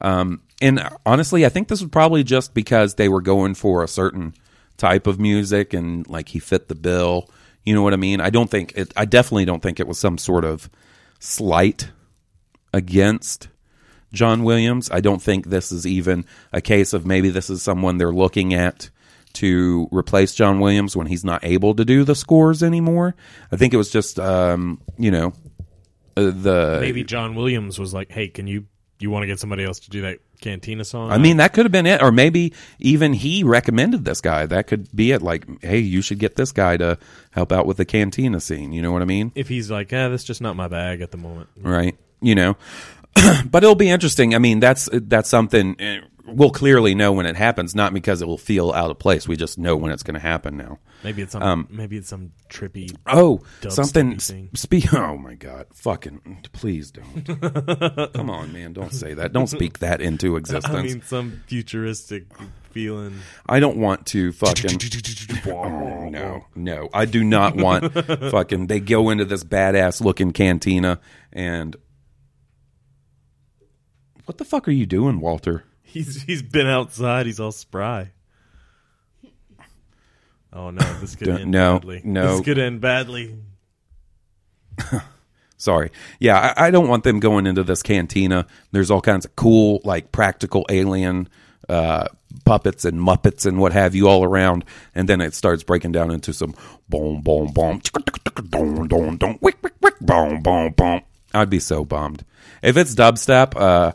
Um, 0.00 0.42
and 0.60 0.80
honestly, 1.04 1.44
I 1.44 1.48
think 1.48 1.68
this 1.68 1.80
was 1.80 1.90
probably 1.90 2.24
just 2.24 2.54
because 2.54 2.94
they 2.94 3.08
were 3.08 3.20
going 3.20 3.54
for 3.54 3.82
a 3.82 3.88
certain 3.88 4.34
type 4.76 5.06
of 5.06 5.18
music 5.20 5.74
and 5.74 6.06
like 6.08 6.28
he 6.28 6.38
fit 6.38 6.68
the 6.68 6.74
bill. 6.74 7.30
You 7.64 7.74
know 7.74 7.82
what 7.82 7.92
I 7.92 7.96
mean? 7.96 8.20
I 8.20 8.30
don't 8.30 8.50
think 8.50 8.72
it. 8.76 8.92
I 8.96 9.04
definitely 9.04 9.44
don't 9.44 9.62
think 9.62 9.80
it 9.80 9.88
was 9.88 9.98
some 9.98 10.18
sort 10.18 10.44
of 10.44 10.70
slight 11.18 11.90
against 12.72 13.48
John 14.12 14.44
Williams. 14.44 14.90
I 14.90 15.00
don't 15.00 15.20
think 15.20 15.46
this 15.46 15.72
is 15.72 15.86
even 15.86 16.24
a 16.52 16.60
case 16.60 16.92
of 16.92 17.04
maybe 17.04 17.30
this 17.30 17.50
is 17.50 17.62
someone 17.62 17.98
they're 17.98 18.12
looking 18.12 18.54
at 18.54 18.90
to 19.34 19.88
replace 19.92 20.34
John 20.34 20.60
Williams 20.60 20.96
when 20.96 21.06
he's 21.06 21.24
not 21.24 21.44
able 21.44 21.74
to 21.74 21.84
do 21.84 22.04
the 22.04 22.14
scores 22.14 22.62
anymore. 22.62 23.14
I 23.52 23.56
think 23.56 23.74
it 23.74 23.76
was 23.76 23.90
just, 23.90 24.18
um, 24.18 24.80
you 24.96 25.10
know, 25.10 25.34
uh, 26.16 26.30
the. 26.30 26.78
Maybe 26.80 27.04
John 27.04 27.34
Williams 27.34 27.78
was 27.78 27.92
like, 27.92 28.10
"Hey, 28.10 28.28
can 28.28 28.46
you 28.46 28.66
you 29.04 29.10
want 29.10 29.22
to 29.22 29.26
get 29.26 29.38
somebody 29.38 29.64
else 29.64 29.78
to 29.80 29.90
do 29.90 30.02
that 30.02 30.18
Cantina 30.40 30.84
song?" 30.84 31.10
I 31.10 31.18
mean, 31.18 31.36
that 31.38 31.52
could 31.52 31.64
have 31.64 31.72
been 31.72 31.86
it, 31.86 32.02
or 32.02 32.10
maybe 32.12 32.52
even 32.78 33.12
he 33.12 33.42
recommended 33.44 34.04
this 34.04 34.20
guy. 34.20 34.46
That 34.46 34.66
could 34.66 34.94
be 34.94 35.12
it. 35.12 35.22
Like, 35.22 35.46
hey, 35.62 35.78
you 35.78 36.02
should 36.02 36.18
get 36.18 36.36
this 36.36 36.52
guy 36.52 36.76
to 36.76 36.98
help 37.30 37.52
out 37.52 37.66
with 37.66 37.76
the 37.76 37.84
cantina 37.84 38.40
scene. 38.40 38.72
You 38.72 38.82
know 38.82 38.92
what 38.92 39.02
I 39.02 39.06
mean? 39.06 39.32
if 39.34 39.48
he's 39.48 39.70
like, 39.70 39.92
"Yeah, 39.92 40.08
that's 40.08 40.24
just 40.24 40.40
not 40.40 40.56
my 40.56 40.68
bag 40.68 41.00
at 41.00 41.10
the 41.10 41.18
moment." 41.18 41.48
right? 41.60 41.96
You 42.20 42.34
know, 42.34 42.56
but 43.50 43.62
it'll 43.62 43.74
be 43.74 43.90
interesting. 43.90 44.34
I 44.34 44.38
mean, 44.38 44.60
that's 44.60 44.88
that's 44.92 45.28
something 45.28 45.76
eh, 45.80 46.00
we'll 46.26 46.50
clearly 46.50 46.94
know 46.94 47.12
when 47.12 47.26
it 47.26 47.36
happens, 47.36 47.74
not 47.74 47.94
because 47.94 48.22
it 48.22 48.26
will 48.26 48.38
feel 48.38 48.72
out 48.72 48.90
of 48.90 48.98
place. 48.98 49.28
We 49.28 49.36
just 49.36 49.58
know 49.58 49.76
when 49.76 49.92
it's 49.92 50.02
going 50.02 50.14
to 50.14 50.20
happen 50.20 50.56
now. 50.56 50.78
Maybe 51.04 51.22
it's 51.22 51.32
some 51.32 51.42
um, 51.42 51.68
maybe 51.70 51.96
it's 51.96 52.08
some 52.08 52.32
trippy. 52.48 52.96
Oh, 53.06 53.42
something. 53.68 54.18
thing. 54.18 54.50
Speak. 54.54 54.86
Oh 54.96 55.16
my 55.16 55.34
God! 55.34 55.66
Fucking 55.74 56.46
please 56.52 56.90
don't. 56.90 57.24
Come 58.14 58.30
on, 58.30 58.52
man! 58.52 58.72
Don't 58.72 58.92
say 58.92 59.14
that. 59.14 59.32
Don't 59.32 59.46
speak 59.46 59.80
that 59.80 60.00
into 60.00 60.36
existence. 60.36 60.74
I 60.74 60.82
mean, 60.82 61.02
some 61.02 61.42
futuristic 61.46 62.24
feeling. 62.70 63.18
I 63.46 63.60
don't 63.60 63.76
want 63.76 64.06
to 64.06 64.32
fucking. 64.32 64.80
Oh, 65.46 66.08
no, 66.08 66.44
no, 66.54 66.88
I 66.92 67.04
do 67.04 67.24
not 67.24 67.56
want 67.56 67.92
fucking. 67.92 68.66
They 68.68 68.80
go 68.80 69.10
into 69.10 69.24
this 69.24 69.44
badass 69.44 70.00
looking 70.02 70.32
cantina 70.32 70.98
and. 71.32 71.76
What 74.24 74.38
the 74.38 74.44
fuck 74.44 74.66
are 74.66 74.72
you 74.72 74.86
doing, 74.86 75.20
Walter? 75.20 75.64
He's 75.96 76.22
he's 76.24 76.42
been 76.42 76.66
outside. 76.66 77.24
He's 77.24 77.40
all 77.40 77.52
spry. 77.52 78.10
Oh 80.52 80.68
no! 80.70 80.82
This 81.00 81.16
could 81.16 81.28
Don't- 81.28 81.40
end 81.40 81.50
no, 81.50 81.78
badly. 81.78 82.02
no. 82.04 82.36
This 82.36 82.44
could 82.44 82.58
end 82.58 82.82
badly. 82.82 83.34
Sorry. 85.56 85.90
Yeah, 86.20 86.52
I, 86.54 86.66
I 86.66 86.70
don't 86.70 86.88
want 86.88 87.02
them 87.04 87.18
going 87.18 87.46
into 87.46 87.62
this 87.64 87.82
cantina. 87.82 88.46
There's 88.72 88.90
all 88.90 89.00
kinds 89.00 89.24
of 89.24 89.34
cool, 89.36 89.80
like 89.84 90.12
practical 90.12 90.66
alien 90.68 91.30
uh, 91.70 92.08
puppets 92.44 92.84
and 92.84 92.98
muppets 93.00 93.46
and 93.46 93.58
what 93.58 93.72
have 93.72 93.94
you 93.94 94.06
all 94.06 94.22
around, 94.22 94.66
and 94.94 95.08
then 95.08 95.22
it 95.22 95.32
starts 95.32 95.62
breaking 95.62 95.92
down 95.92 96.10
into 96.10 96.34
some 96.34 96.54
boom, 96.90 97.22
boom, 97.22 97.52
boom, 97.54 97.80
don, 98.50 98.86
don, 98.86 99.16
don, 99.16 99.38
wick, 99.40 99.56
wick, 99.62 99.72
wick, 99.80 99.98
boom, 100.02 100.42
boom, 100.42 100.72
boom. 100.72 101.00
I'd 101.32 101.48
be 101.48 101.58
so 101.58 101.86
bummed 101.86 102.24
if 102.62 102.76
it's 102.76 102.94
dubstep. 102.94 103.56
Uh, 103.56 103.92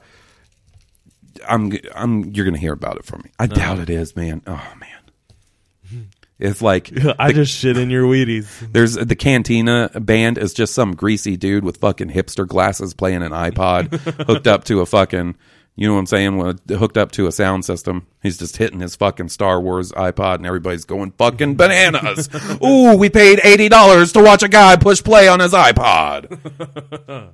I'm 1.47 1.71
I'm 1.95 2.23
you're 2.31 2.45
gonna 2.45 2.57
hear 2.57 2.73
about 2.73 2.97
it 2.97 3.05
from 3.05 3.21
me. 3.23 3.31
I 3.39 3.45
uh-huh. 3.45 3.53
doubt 3.53 3.79
it 3.79 3.89
is, 3.89 4.15
man. 4.15 4.41
Oh 4.47 4.73
man, 4.79 6.07
it's 6.39 6.61
like 6.61 6.91
I 7.19 7.31
just 7.31 7.53
shit 7.53 7.77
in 7.77 7.89
your 7.89 8.03
Wheaties. 8.03 8.71
there's 8.71 8.95
the 8.95 9.15
Cantina 9.15 9.89
band 9.95 10.37
is 10.37 10.53
just 10.53 10.73
some 10.73 10.95
greasy 10.95 11.37
dude 11.37 11.63
with 11.63 11.77
fucking 11.77 12.09
hipster 12.09 12.47
glasses 12.47 12.93
playing 12.93 13.21
an 13.23 13.31
iPod 13.31 13.93
hooked 14.27 14.47
up 14.47 14.63
to 14.65 14.81
a 14.81 14.85
fucking 14.85 15.35
you 15.75 15.87
know 15.87 15.93
what 15.93 16.01
I'm 16.01 16.05
saying? 16.05 16.59
Hooked 16.69 16.97
up 16.97 17.13
to 17.13 17.27
a 17.27 17.31
sound 17.31 17.63
system. 17.63 18.05
He's 18.21 18.37
just 18.37 18.57
hitting 18.57 18.81
his 18.81 18.97
fucking 18.97 19.29
Star 19.29 19.61
Wars 19.61 19.93
iPod 19.93 20.35
and 20.35 20.45
everybody's 20.45 20.83
going 20.83 21.11
fucking 21.11 21.55
bananas. 21.55 22.29
Ooh, 22.63 22.97
we 22.97 23.09
paid 23.09 23.39
eighty 23.43 23.69
dollars 23.69 24.11
to 24.13 24.21
watch 24.21 24.43
a 24.43 24.49
guy 24.49 24.75
push 24.75 25.01
play 25.01 25.27
on 25.27 25.39
his 25.39 25.53
iPod. 25.53 27.33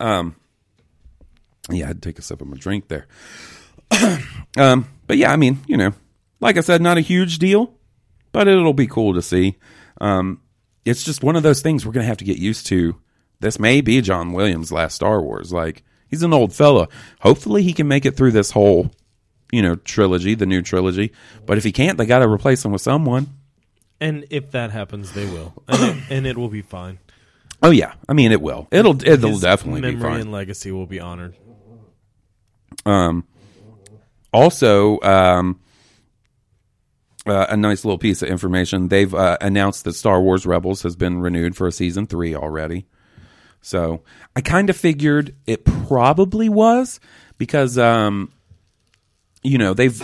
Um 0.00 0.34
yeah, 1.70 1.90
I'd 1.90 2.02
take 2.02 2.18
a 2.18 2.22
sip 2.22 2.40
of 2.40 2.48
my 2.48 2.56
drink 2.56 2.88
there. 2.88 3.06
um, 4.56 4.86
but 5.06 5.16
yeah, 5.16 5.32
I 5.32 5.36
mean, 5.36 5.60
you 5.66 5.76
know, 5.76 5.92
like 6.40 6.56
I 6.56 6.60
said, 6.60 6.80
not 6.80 6.98
a 6.98 7.02
huge 7.02 7.38
deal, 7.38 7.74
but 8.32 8.48
it'll 8.48 8.72
be 8.72 8.86
cool 8.86 9.14
to 9.14 9.22
see. 9.22 9.58
Um, 10.00 10.40
it's 10.84 11.02
just 11.02 11.22
one 11.22 11.36
of 11.36 11.42
those 11.42 11.60
things 11.60 11.84
we're 11.84 11.92
gonna 11.92 12.06
have 12.06 12.18
to 12.18 12.24
get 12.24 12.38
used 12.38 12.66
to. 12.68 12.96
This 13.40 13.58
may 13.58 13.80
be 13.80 14.00
John 14.00 14.32
Williams' 14.32 14.72
last 14.72 14.94
Star 14.94 15.20
Wars. 15.20 15.52
Like 15.52 15.84
he's 16.08 16.22
an 16.22 16.32
old 16.32 16.52
fella. 16.52 16.88
Hopefully, 17.20 17.62
he 17.62 17.72
can 17.72 17.88
make 17.88 18.06
it 18.06 18.16
through 18.16 18.32
this 18.32 18.50
whole, 18.52 18.90
you 19.52 19.62
know, 19.62 19.76
trilogy, 19.76 20.34
the 20.34 20.46
new 20.46 20.62
trilogy. 20.62 21.12
But 21.46 21.58
if 21.58 21.64
he 21.64 21.72
can't, 21.72 21.98
they 21.98 22.06
got 22.06 22.20
to 22.20 22.28
replace 22.28 22.64
him 22.64 22.72
with 22.72 22.82
someone. 22.82 23.28
And 24.00 24.26
if 24.30 24.52
that 24.52 24.70
happens, 24.70 25.12
they 25.12 25.26
will, 25.26 25.52
and 25.66 25.82
it, 25.82 26.04
and 26.10 26.26
it 26.26 26.38
will 26.38 26.48
be 26.48 26.62
fine. 26.62 27.00
Oh 27.62 27.70
yeah, 27.70 27.94
I 28.08 28.12
mean 28.12 28.32
it 28.32 28.40
will. 28.40 28.68
It'll 28.70 29.00
it'll 29.06 29.30
His 29.30 29.40
definitely 29.40 29.80
be 29.80 29.96
memory 29.96 30.20
and 30.20 30.32
legacy 30.32 30.70
will 30.70 30.86
be 30.86 31.00
honored. 31.00 31.34
Um, 32.86 33.24
also, 34.32 35.00
um, 35.00 35.60
uh, 37.26 37.46
a 37.50 37.56
nice 37.56 37.84
little 37.84 37.98
piece 37.98 38.22
of 38.22 38.28
information. 38.28 38.88
They've 38.88 39.12
uh, 39.12 39.38
announced 39.40 39.84
that 39.84 39.94
Star 39.94 40.20
Wars 40.20 40.46
Rebels 40.46 40.82
has 40.82 40.96
been 40.96 41.20
renewed 41.20 41.56
for 41.56 41.66
a 41.66 41.72
season 41.72 42.06
three 42.06 42.34
already. 42.34 42.86
So 43.60 44.02
I 44.36 44.40
kind 44.40 44.70
of 44.70 44.76
figured 44.76 45.34
it 45.46 45.64
probably 45.64 46.48
was 46.48 47.00
because, 47.38 47.76
um, 47.76 48.32
you 49.42 49.58
know, 49.58 49.74
they've 49.74 50.00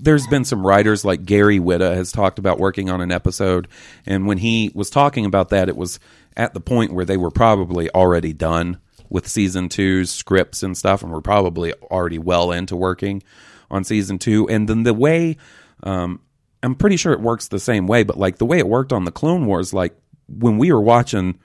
there's 0.00 0.26
been 0.26 0.44
some 0.44 0.66
writers 0.66 1.04
like 1.04 1.24
Gary 1.24 1.58
Whitta 1.58 1.94
has 1.94 2.12
talked 2.12 2.38
about 2.38 2.58
working 2.58 2.90
on 2.90 3.00
an 3.00 3.12
episode, 3.12 3.68
and 4.06 4.26
when 4.26 4.38
he 4.38 4.70
was 4.74 4.90
talking 4.90 5.24
about 5.24 5.50
that, 5.50 5.68
it 5.68 5.76
was 5.76 5.98
at 6.36 6.54
the 6.54 6.60
point 6.60 6.92
where 6.92 7.04
they 7.04 7.16
were 7.16 7.30
probably 7.30 7.90
already 7.90 8.32
done 8.32 8.78
with 9.08 9.28
season 9.28 9.68
two's 9.68 10.10
scripts 10.10 10.62
and 10.62 10.76
stuff, 10.76 11.02
and 11.02 11.12
were 11.12 11.20
probably 11.20 11.72
already 11.74 12.18
well 12.18 12.52
into 12.52 12.76
working 12.76 13.22
on 13.70 13.84
season 13.84 14.18
two. 14.18 14.48
And 14.48 14.68
then 14.68 14.82
the 14.82 14.94
way, 14.94 15.36
um, 15.82 16.20
I'm 16.62 16.74
pretty 16.74 16.96
sure 16.96 17.12
it 17.12 17.20
works 17.20 17.48
the 17.48 17.58
same 17.58 17.86
way, 17.86 18.02
but 18.02 18.18
like 18.18 18.38
the 18.38 18.46
way 18.46 18.58
it 18.58 18.68
worked 18.68 18.92
on 18.92 19.04
the 19.04 19.12
Clone 19.12 19.46
Wars, 19.46 19.72
like 19.72 19.96
when 20.28 20.58
we 20.58 20.72
were 20.72 20.80
watching 20.80 21.38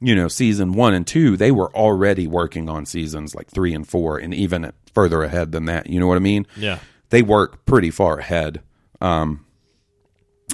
you 0.00 0.14
know, 0.14 0.28
season 0.28 0.72
one 0.72 0.94
and 0.94 1.06
two, 1.06 1.36
they 1.36 1.50
were 1.50 1.74
already 1.76 2.26
working 2.26 2.68
on 2.68 2.86
seasons 2.86 3.34
like 3.34 3.50
three 3.50 3.74
and 3.74 3.86
four, 3.86 4.18
and 4.18 4.32
even 4.32 4.72
further 4.94 5.22
ahead 5.22 5.52
than 5.52 5.66
that. 5.66 5.88
You 5.88 6.00
know 6.00 6.06
what 6.06 6.16
I 6.16 6.20
mean? 6.20 6.46
Yeah. 6.56 6.78
They 7.10 7.22
work 7.22 7.64
pretty 7.66 7.90
far 7.90 8.18
ahead 8.18 8.62
um, 9.00 9.44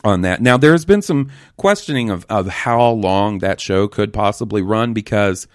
on 0.04 0.22
that. 0.22 0.40
Now, 0.40 0.56
there's 0.56 0.84
been 0.84 1.02
some 1.02 1.30
questioning 1.56 2.10
of, 2.10 2.26
of 2.28 2.46
how 2.46 2.90
long 2.90 3.38
that 3.38 3.60
show 3.60 3.88
could 3.88 4.12
possibly 4.12 4.62
run 4.62 4.92
because 4.92 5.46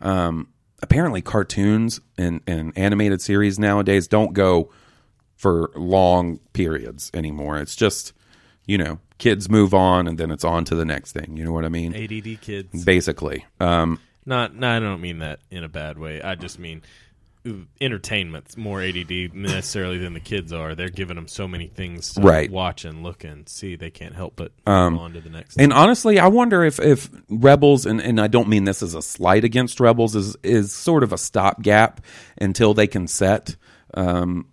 um, 0.00 0.48
apparently 0.82 1.22
cartoons 1.22 2.00
and, 2.18 2.40
and 2.46 2.72
animated 2.76 3.20
series 3.20 3.58
nowadays 3.58 4.08
don't 4.08 4.32
go 4.32 4.70
for 5.36 5.70
long 5.74 6.38
periods 6.52 7.10
anymore. 7.14 7.58
It's 7.58 7.76
just, 7.76 8.12
you 8.66 8.76
know, 8.78 8.98
kids 9.18 9.48
move 9.48 9.72
on 9.72 10.06
and 10.06 10.18
then 10.18 10.30
it's 10.30 10.44
on 10.44 10.64
to 10.66 10.74
the 10.74 10.84
next 10.84 11.12
thing. 11.12 11.36
You 11.36 11.44
know 11.44 11.52
what 11.52 11.64
I 11.64 11.68
mean? 11.68 11.94
ADD 11.94 12.40
kids. 12.40 12.84
basically. 12.84 13.46
Um, 13.58 14.00
Not, 14.26 14.54
no, 14.54 14.68
I 14.68 14.80
don't 14.80 15.00
mean 15.00 15.18
that 15.20 15.40
in 15.50 15.64
a 15.64 15.68
bad 15.68 15.98
way. 15.98 16.20
I 16.20 16.34
just 16.34 16.58
mean 16.58 16.82
entertainment's 17.80 18.56
more 18.56 18.82
ADD 18.82 19.34
necessarily 19.34 19.98
than 19.98 20.12
the 20.12 20.20
kids 20.20 20.52
are. 20.52 20.74
They're 20.74 20.90
giving 20.90 21.16
them 21.16 21.26
so 21.28 21.48
many 21.48 21.68
things 21.68 22.12
to 22.14 22.20
Right. 22.20 22.50
watch 22.50 22.84
and 22.84 23.02
look 23.02 23.24
and 23.24 23.48
see. 23.48 23.76
They 23.76 23.90
can't 23.90 24.14
help 24.14 24.34
but 24.36 24.52
move 24.66 24.98
on 25.00 25.12
to 25.14 25.20
the 25.20 25.30
next. 25.30 25.56
and 25.58 25.72
honestly, 25.72 26.18
I 26.18 26.28
wonder 26.28 26.62
if 26.64 26.78
if 26.78 27.08
Rebels 27.28 27.86
and 27.86 28.00
and 28.00 28.20
I 28.20 28.26
don't 28.26 28.48
mean 28.48 28.64
this 28.64 28.82
as 28.82 28.94
a 28.94 29.02
slight 29.02 29.44
against 29.44 29.80
Rebels 29.80 30.14
is 30.14 30.36
is 30.42 30.72
sort 30.72 31.02
of 31.02 31.12
a 31.12 31.18
stopgap 31.18 32.00
until 32.40 32.74
they 32.74 32.86
can 32.86 33.06
set 33.06 33.56
um, 33.94 34.46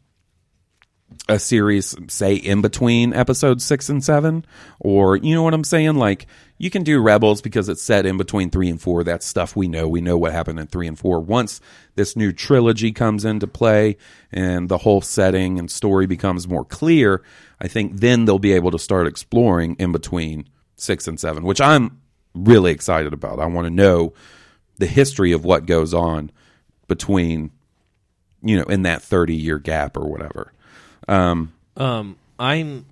a 1.29 1.39
series, 1.39 1.95
say 2.07 2.35
in 2.35 2.61
between 2.61 3.13
episodes 3.13 3.63
six 3.65 3.89
and 3.89 4.03
seven, 4.03 4.45
or 4.79 5.15
you 5.17 5.35
know 5.35 5.43
what 5.43 5.53
I'm 5.53 5.63
saying? 5.63 5.95
Like 5.95 6.25
you 6.57 6.69
can 6.69 6.83
do 6.83 6.99
Rebels 6.99 7.41
because 7.41 7.69
it's 7.69 7.81
set 7.81 8.05
in 8.05 8.17
between 8.17 8.49
three 8.49 8.69
and 8.69 8.81
four. 8.81 9.03
That's 9.03 9.25
stuff 9.25 9.55
we 9.55 9.67
know. 9.67 9.87
We 9.87 10.01
know 10.01 10.17
what 10.17 10.31
happened 10.31 10.59
in 10.59 10.67
three 10.67 10.87
and 10.87 10.97
four. 10.97 11.19
Once 11.19 11.61
this 11.95 12.15
new 12.15 12.31
trilogy 12.31 12.91
comes 12.91 13.25
into 13.25 13.47
play 13.47 13.97
and 14.31 14.67
the 14.67 14.79
whole 14.79 15.01
setting 15.01 15.59
and 15.59 15.69
story 15.69 16.07
becomes 16.07 16.47
more 16.47 16.65
clear, 16.65 17.21
I 17.61 17.67
think 17.67 17.97
then 17.99 18.25
they'll 18.25 18.39
be 18.39 18.53
able 18.53 18.71
to 18.71 18.79
start 18.79 19.07
exploring 19.07 19.75
in 19.77 19.91
between 19.91 20.47
six 20.75 21.07
and 21.07 21.19
seven, 21.19 21.43
which 21.43 21.61
I'm 21.61 22.01
really 22.33 22.71
excited 22.71 23.13
about. 23.13 23.39
I 23.39 23.45
want 23.45 23.65
to 23.65 23.73
know 23.73 24.13
the 24.77 24.87
history 24.87 25.31
of 25.31 25.43
what 25.43 25.65
goes 25.65 25.93
on 25.93 26.31
between, 26.87 27.51
you 28.41 28.57
know, 28.57 28.63
in 28.63 28.83
that 28.83 29.01
30 29.01 29.35
year 29.35 29.59
gap 29.59 29.97
or 29.97 30.07
whatever. 30.07 30.53
Um, 31.07 31.53
I'm. 32.39 32.85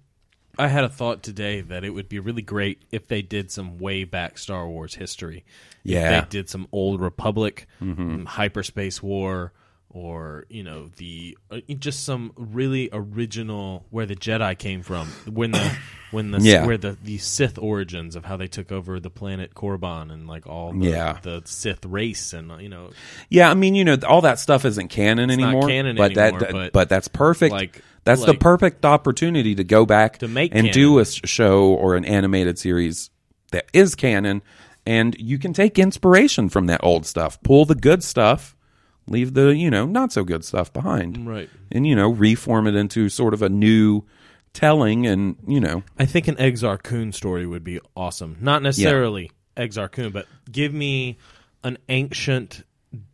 I 0.57 0.67
had 0.67 0.83
a 0.83 0.89
thought 0.89 1.23
today 1.23 1.61
that 1.61 1.83
it 1.83 1.91
would 1.91 2.09
be 2.09 2.19
really 2.19 2.41
great 2.41 2.81
if 2.91 3.07
they 3.07 3.21
did 3.21 3.51
some 3.51 3.77
way 3.77 4.03
back 4.03 4.37
Star 4.37 4.67
Wars 4.67 4.95
history. 4.95 5.43
Yeah. 5.83 6.17
if 6.19 6.29
they 6.29 6.39
did 6.39 6.49
some 6.49 6.67
old 6.71 6.99
Republic, 7.01 7.67
um, 7.81 8.25
hyperspace 8.25 9.03
war, 9.03 9.53
or 9.89 10.45
you 10.49 10.61
know 10.63 10.89
the 10.97 11.37
uh, 11.49 11.59
just 11.79 12.03
some 12.03 12.33
really 12.35 12.89
original 12.91 13.85
where 13.91 14.05
the 14.05 14.15
Jedi 14.15 14.57
came 14.57 14.81
from 14.83 15.07
when 15.31 15.51
the 15.51 15.77
when 16.11 16.31
the 16.31 16.39
Yeah. 16.41 16.65
where 16.65 16.77
the 16.77 16.97
the 17.01 17.17
Sith 17.17 17.57
origins 17.57 18.15
of 18.17 18.25
how 18.25 18.35
they 18.35 18.47
took 18.47 18.71
over 18.73 18.99
the 18.99 19.09
planet 19.09 19.53
Korriban 19.53 20.11
and 20.11 20.27
like 20.27 20.47
all 20.47 20.73
the, 20.73 20.87
Yeah. 20.89 21.19
the 21.21 21.43
Sith 21.45 21.85
race 21.85 22.33
and 22.33 22.51
you 22.61 22.67
know 22.67 22.89
Yeah, 23.29 23.49
I 23.49 23.53
mean, 23.53 23.73
you 23.75 23.85
know, 23.85 23.95
all 24.05 24.21
that 24.21 24.39
stuff 24.39 24.65
isn't 24.65 24.89
canon 24.89 25.27
not 25.29 25.33
anymore. 25.33 25.67
canon 25.67 25.95
but 25.95 26.17
anymore, 26.17 26.39
that, 26.41 26.51
but, 26.51 26.73
but 26.73 26.89
that's 26.89 27.07
perfect. 27.07 27.53
like- 27.53 27.81
that's 28.05 28.23
the 28.25 28.33
perfect 28.35 28.85
opportunity 28.85 29.53
to 29.55 29.63
go 29.63 29.85
back 29.85 30.19
To 30.19 30.27
make 30.27 30.51
and 30.53 30.67
canon. 30.67 30.73
do 30.73 30.99
a 30.99 31.05
show 31.05 31.65
or 31.73 31.95
an 31.95 32.05
animated 32.05 32.57
series 32.57 33.09
that 33.51 33.65
is 33.73 33.93
canon, 33.95 34.41
and 34.85 35.15
you 35.19 35.37
can 35.37 35.51
take 35.53 35.77
inspiration 35.77 36.47
from 36.49 36.67
that 36.67 36.81
old 36.83 37.05
stuff, 37.05 37.41
pull 37.43 37.65
the 37.65 37.75
good 37.75 38.03
stuff, 38.03 38.55
leave 39.07 39.33
the 39.33 39.55
you 39.55 39.69
know 39.69 39.85
not 39.85 40.11
so 40.13 40.23
good 40.23 40.45
stuff 40.45 40.71
behind, 40.71 41.27
Right. 41.27 41.49
And 41.71 41.85
you 41.85 41.95
know, 41.95 42.09
reform 42.09 42.67
it 42.67 42.75
into 42.75 43.09
sort 43.09 43.33
of 43.33 43.41
a 43.41 43.49
new 43.49 44.03
telling, 44.53 45.05
and 45.05 45.35
you 45.47 45.59
know, 45.59 45.83
I 45.99 46.05
think 46.05 46.27
an 46.27 46.35
Exar 46.35 46.81
Kun 46.81 47.11
story 47.11 47.45
would 47.45 47.63
be 47.63 47.79
awesome. 47.97 48.37
Not 48.39 48.61
necessarily 48.63 49.31
Exar 49.57 49.91
Kun, 49.91 50.11
but 50.11 50.27
give 50.51 50.73
me 50.73 51.17
an 51.63 51.77
ancient 51.89 52.63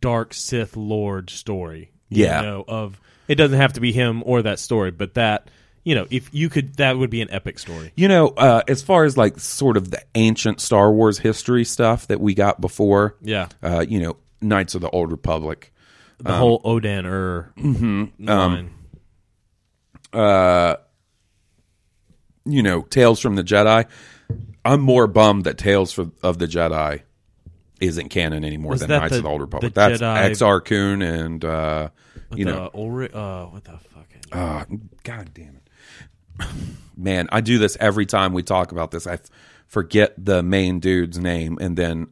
dark 0.00 0.34
Sith 0.34 0.76
Lord 0.76 1.30
story. 1.30 1.90
you 2.08 2.24
Yeah. 2.26 2.42
know, 2.42 2.64
of 2.68 3.00
it 3.28 3.36
doesn't 3.36 3.58
have 3.58 3.72
to 3.74 3.80
be 3.80 3.92
him 3.92 4.22
or 4.26 4.42
that 4.42 4.58
story, 4.58 4.90
but 4.90 5.14
that 5.14 5.48
you 5.84 5.96
know, 5.96 6.06
if 6.10 6.32
you 6.32 6.48
could, 6.48 6.76
that 6.76 6.96
would 6.96 7.10
be 7.10 7.22
an 7.22 7.30
epic 7.32 7.58
story. 7.58 7.90
You 7.96 8.06
know, 8.06 8.28
uh, 8.28 8.62
as 8.68 8.82
far 8.82 9.02
as 9.04 9.16
like 9.16 9.40
sort 9.40 9.76
of 9.76 9.90
the 9.90 10.00
ancient 10.14 10.60
Star 10.60 10.92
Wars 10.92 11.18
history 11.18 11.64
stuff 11.64 12.06
that 12.06 12.20
we 12.20 12.34
got 12.34 12.60
before, 12.60 13.16
Yeah. 13.20 13.48
uh, 13.64 13.84
you 13.88 13.98
know, 14.00 14.16
Knights 14.40 14.76
of 14.76 14.80
the 14.80 14.88
Old 14.90 15.10
Republic, 15.10 15.72
The 16.18 16.34
whole 16.34 16.60
Odan 16.62 17.04
Ur 17.04 17.52
line. 18.20 18.70
you 22.44 22.62
know, 22.62 22.82
Tales 22.82 23.20
from 23.20 23.34
the 23.36 23.44
Jedi. 23.44 23.86
I'm 24.64 24.80
more 24.80 25.06
bummed 25.06 25.44
that 25.44 25.58
Tales 25.58 25.92
for, 25.92 26.10
of 26.22 26.38
the 26.38 26.46
Jedi 26.46 27.02
isn't 27.82 28.08
canon 28.08 28.44
anymore 28.44 28.70
Was 28.72 28.80
than 28.80 28.88
that 28.90 28.98
Knights 29.00 29.12
the- 29.12 29.18
of 29.18 29.22
the 29.24 29.28
Old 29.28 29.40
the 29.40 29.44
Republic. 29.44 29.74
That's 29.74 30.00
Jedi- 30.00 30.30
Exar 30.30 30.64
Kun 30.64 31.02
and 31.02 31.44
uh, 31.44 31.88
you 32.34 32.44
the 32.44 32.50
know, 32.52 32.70
Ulri- 32.74 33.14
uh, 33.14 33.46
what 33.46 33.64
the 33.64 33.72
fuck? 33.78 34.06
uh, 34.32 34.64
God 35.02 35.30
damn 35.34 35.56
it, 36.40 36.46
man! 36.96 37.28
I 37.32 37.40
do 37.40 37.58
this 37.58 37.76
every 37.80 38.06
time 38.06 38.32
we 38.32 38.42
talk 38.42 38.72
about 38.72 38.90
this. 38.90 39.06
I 39.06 39.14
f- 39.14 39.30
forget 39.66 40.14
the 40.16 40.42
main 40.42 40.80
dude's 40.80 41.18
name, 41.18 41.58
and 41.60 41.76
then 41.76 42.06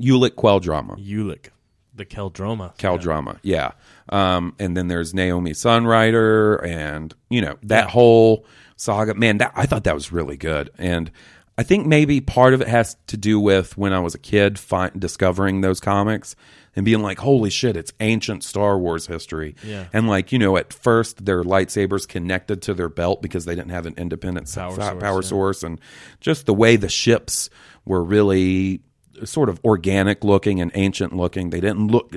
Ulic 0.00 0.30
Qel-Droma. 0.32 0.96
Ulic, 1.06 1.48
the 1.94 2.04
Qel-Droma. 2.06 2.76
Cal 2.78 2.98
drama, 2.98 3.38
yeah. 3.42 3.72
Um, 4.08 4.54
and 4.58 4.76
then 4.76 4.88
there's 4.88 5.12
Nomi 5.12 5.50
Sunrider, 5.50 6.64
and 6.64 7.14
you 7.28 7.40
know 7.40 7.56
that 7.64 7.90
whole 7.90 8.46
saga. 8.76 9.14
Man, 9.14 9.38
that, 9.38 9.52
I 9.56 9.66
thought 9.66 9.84
that 9.84 9.94
was 9.94 10.12
really 10.12 10.36
good, 10.36 10.70
and 10.78 11.10
I 11.58 11.62
think 11.62 11.86
maybe 11.86 12.20
part 12.20 12.52
of 12.52 12.60
it 12.60 12.68
has 12.68 12.96
to 13.06 13.16
do 13.16 13.40
with 13.40 13.78
when 13.78 13.92
I 13.92 14.00
was 14.00 14.14
a 14.14 14.18
kid, 14.18 14.58
fi- 14.58 14.90
discovering 14.90 15.62
those 15.62 15.80
comics 15.80 16.36
and 16.74 16.84
being 16.84 17.00
like, 17.00 17.18
"Holy 17.18 17.48
shit, 17.48 17.76
it's 17.76 17.92
ancient 18.00 18.44
Star 18.44 18.78
Wars 18.78 19.06
history." 19.06 19.54
Yeah. 19.64 19.86
And 19.92 20.06
like 20.06 20.32
you 20.32 20.38
know, 20.38 20.56
at 20.58 20.72
first 20.72 21.24
their 21.24 21.42
lightsabers 21.42 22.06
connected 22.06 22.60
to 22.62 22.74
their 22.74 22.90
belt 22.90 23.22
because 23.22 23.46
they 23.46 23.54
didn't 23.54 23.70
have 23.70 23.86
an 23.86 23.94
independent 23.96 24.52
Power 24.52 24.74
source, 24.74 25.02
power 25.02 25.22
yeah. 25.22 25.28
source, 25.28 25.62
and 25.62 25.80
just 26.20 26.44
the 26.44 26.54
way 26.54 26.76
the 26.76 26.90
ships 26.90 27.48
were 27.86 28.04
really 28.04 28.82
sort 29.24 29.48
of 29.48 29.58
organic 29.64 30.24
looking 30.24 30.60
and 30.60 30.70
ancient 30.74 31.16
looking. 31.16 31.50
They 31.50 31.60
didn't 31.60 31.88
look. 31.88 32.14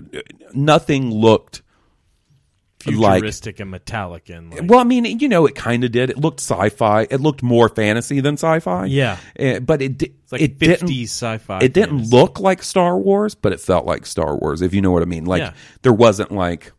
Nothing 0.53 1.11
looked 1.11 1.61
like 2.85 3.15
Futuristic 3.19 3.59
and 3.59 3.71
metallic 3.71 4.29
and 4.29 4.51
like, 4.51 4.61
well, 4.69 4.79
I 4.79 4.83
mean, 4.85 5.05
you 5.19 5.27
know, 5.27 5.45
it 5.45 5.55
kind 5.55 5.83
of 5.83 5.91
did. 5.91 6.09
It 6.09 6.17
looked 6.17 6.39
sci-fi. 6.39 7.07
It 7.09 7.19
looked 7.19 7.43
more 7.43 7.67
fantasy 7.67 8.21
than 8.21 8.35
sci-fi. 8.35 8.85
Yeah. 8.85 9.17
Eh, 9.35 9.59
but 9.59 9.81
it 9.81 9.97
di- 9.97 10.13
like 10.31 10.41
it 10.41 10.57
50s 10.59 10.59
didn't 10.59 10.89
sci-fi 11.07 11.59
It 11.59 11.73
didn't 11.73 12.09
look 12.09 12.39
like 12.39 12.63
Star 12.63 12.97
Wars, 12.97 13.35
but 13.35 13.51
it 13.51 13.59
felt 13.59 13.85
like 13.85 14.05
Star 14.05 14.37
Wars. 14.37 14.61
If 14.61 14.73
you 14.73 14.81
know 14.81 14.91
what 14.91 15.01
I 15.01 15.05
mean. 15.05 15.25
Like 15.25 15.41
Yeah. 15.41 15.53
there 15.81 15.91
wasn't 15.93 16.31
like 16.31 16.71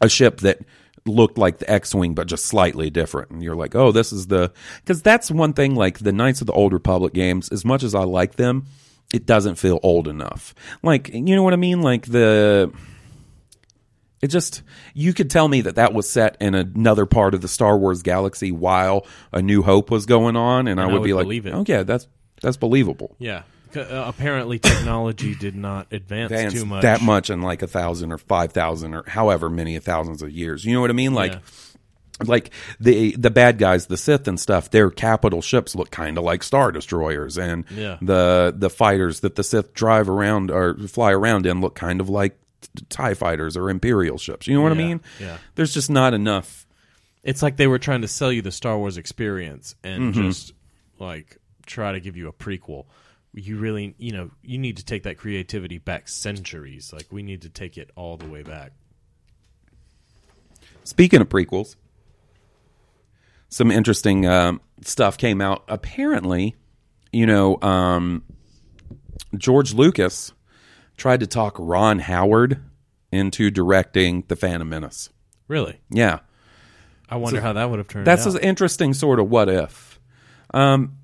a 0.00 0.08
ship 0.08 0.38
that 0.40 0.58
looked 1.06 1.38
like 1.38 1.58
the 1.58 1.70
X-wing, 1.70 2.14
but 2.14 2.26
just 2.26 2.46
slightly 2.46 2.90
different. 2.90 3.30
And 3.30 3.42
you're 3.42 3.54
like, 3.54 3.74
oh, 3.76 3.92
this 3.92 4.12
is 4.12 4.26
the 4.26 4.52
because 4.80 5.00
that's 5.02 5.30
one 5.30 5.52
thing. 5.52 5.76
Like 5.76 5.98
the 6.00 6.12
Knights 6.12 6.40
of 6.40 6.48
the 6.48 6.52
Old 6.52 6.72
Republic 6.72 7.12
games, 7.14 7.50
as 7.50 7.64
much 7.64 7.84
as 7.84 7.94
I 7.94 8.02
like 8.02 8.34
them, 8.34 8.66
it 9.14 9.26
doesn't 9.26 9.56
feel 9.56 9.78
old 9.84 10.08
enough. 10.08 10.54
Like 10.82 11.10
you 11.10 11.36
know 11.36 11.42
what 11.44 11.52
I 11.52 11.56
mean. 11.56 11.82
Like 11.82 12.06
the 12.06 12.72
it 14.24 14.28
just 14.28 14.62
you 14.94 15.12
could 15.12 15.28
tell 15.30 15.46
me 15.48 15.60
that 15.60 15.76
that 15.76 15.92
was 15.92 16.08
set 16.08 16.36
in 16.40 16.54
another 16.54 17.04
part 17.06 17.34
of 17.34 17.42
the 17.42 17.48
Star 17.48 17.76
Wars 17.76 18.02
galaxy 18.02 18.50
while 18.50 19.06
A 19.32 19.42
New 19.42 19.62
Hope 19.62 19.90
was 19.90 20.06
going 20.06 20.34
on, 20.34 20.66
and, 20.66 20.80
I, 20.80 20.84
I 20.84 20.86
would 20.86 20.94
would 21.00 21.04
be 21.04 21.12
like, 21.12 21.24
believe 21.24 21.46
it. 21.46 21.50
"Oh 21.54 21.64
yeah, 21.66 21.82
that's 21.82 22.08
that's 22.40 22.56
believable." 22.56 23.14
Yeah. 23.18 23.42
Uh, 23.76 24.04
apparently, 24.06 24.58
technology 24.60 25.34
did 25.34 25.56
not 25.56 25.92
advance 25.92 26.30
Advanced 26.30 26.56
too 26.56 26.64
much. 26.64 26.82
that 26.82 27.02
much 27.02 27.28
in 27.28 27.42
like 27.42 27.60
a 27.60 27.66
thousand 27.66 28.12
or 28.12 28.18
five 28.18 28.52
thousand 28.52 28.94
or 28.94 29.02
however 29.08 29.50
many 29.50 29.76
thousands 29.80 30.22
of 30.22 30.30
years. 30.30 30.64
You 30.64 30.74
know 30.74 30.80
what 30.80 30.90
I 30.90 30.94
mean? 30.94 31.12
Like, 31.12 31.32
Yeah. 31.32 31.38
like 32.24 32.50
the 32.78 33.16
the 33.16 33.30
bad 33.32 33.58
guys, 33.58 33.86
the 33.86 33.96
Sith 33.96 34.28
and 34.28 34.38
stuff. 34.38 34.70
Their 34.70 34.90
capital 34.90 35.42
ships 35.42 35.74
look 35.74 35.90
kind 35.90 36.16
of 36.16 36.22
like 36.22 36.44
star 36.44 36.70
destroyers, 36.70 37.36
and 37.36 37.64
Yeah. 37.74 37.98
the 38.00 38.54
the 38.56 38.70
fighters 38.70 39.20
that 39.20 39.34
the 39.34 39.42
Sith 39.42 39.74
drive 39.74 40.08
around 40.08 40.52
or 40.52 40.76
fly 40.86 41.10
around 41.12 41.44
in 41.44 41.60
look 41.60 41.74
kind 41.74 42.00
of 42.00 42.08
like 42.08 42.38
Tie 42.88 43.14
fighters 43.14 43.56
or 43.56 43.70
Imperial 43.70 44.18
ships. 44.18 44.46
You 44.46 44.54
know 44.54 44.60
what 44.62 44.72
I 44.72 44.76
mean? 44.76 45.00
yeah. 45.20 45.38
There's 45.54 45.72
just 45.74 45.90
not 45.90 46.14
enough. 46.14 46.66
It's 47.22 47.42
like 47.42 47.56
they 47.56 47.66
were 47.66 47.78
trying 47.78 48.02
to 48.02 48.08
sell 48.08 48.30
you 48.30 48.42
the 48.42 48.52
Star 48.52 48.76
Wars 48.76 48.96
experience 48.98 49.74
and 49.82 50.12
Mm-hmm. 50.14 50.22
just 50.30 50.52
like 50.98 51.38
try 51.66 51.92
to 51.92 52.00
give 52.00 52.16
you 52.16 52.28
a 52.28 52.32
prequel. 52.32 52.84
You 53.32 53.56
really, 53.56 53.94
you 53.98 54.12
know, 54.12 54.30
you 54.42 54.58
need 54.58 54.76
to 54.76 54.84
take 54.84 55.04
that 55.04 55.16
creativity 55.16 55.78
back 55.78 56.06
centuries. 56.08 56.92
Like 56.92 57.06
we 57.10 57.22
need 57.22 57.42
to 57.42 57.48
take 57.48 57.78
it 57.78 57.90
all 57.96 58.16
the 58.18 58.26
way 58.28 58.42
back. 58.42 58.72
Speaking 60.84 61.20
of 61.22 61.28
prequels, 61.30 61.76
some 63.48 63.70
interesting 63.70 64.26
um, 64.26 64.60
stuff 64.82 65.16
came 65.16 65.40
out. 65.40 65.64
Apparently, 65.68 66.54
you 67.10 67.24
know, 67.24 67.58
um, 67.62 68.22
George 69.36 69.72
Lucas 69.72 70.32
tried 70.96 71.20
to 71.20 71.26
talk 71.26 71.56
Ron 71.58 71.98
Howard 71.98 72.60
into 73.12 73.50
directing 73.50 74.24
The 74.28 74.36
Phantom 74.36 74.68
Menace. 74.68 75.10
Really, 75.48 75.80
Yeah. 75.90 76.20
I 77.08 77.16
wonder 77.16 77.40
how 77.40 77.52
that 77.52 77.68
would 77.68 77.78
have 77.78 77.86
turned 77.86 78.08
out. 78.08 78.16
That's 78.16 78.26
out. 78.26 78.36
an 78.36 78.40
interesting 78.42 78.94
sort 78.94 79.20
of 79.20 79.28
what 79.28 79.48
if. 79.48 80.00
Um, 80.52 80.96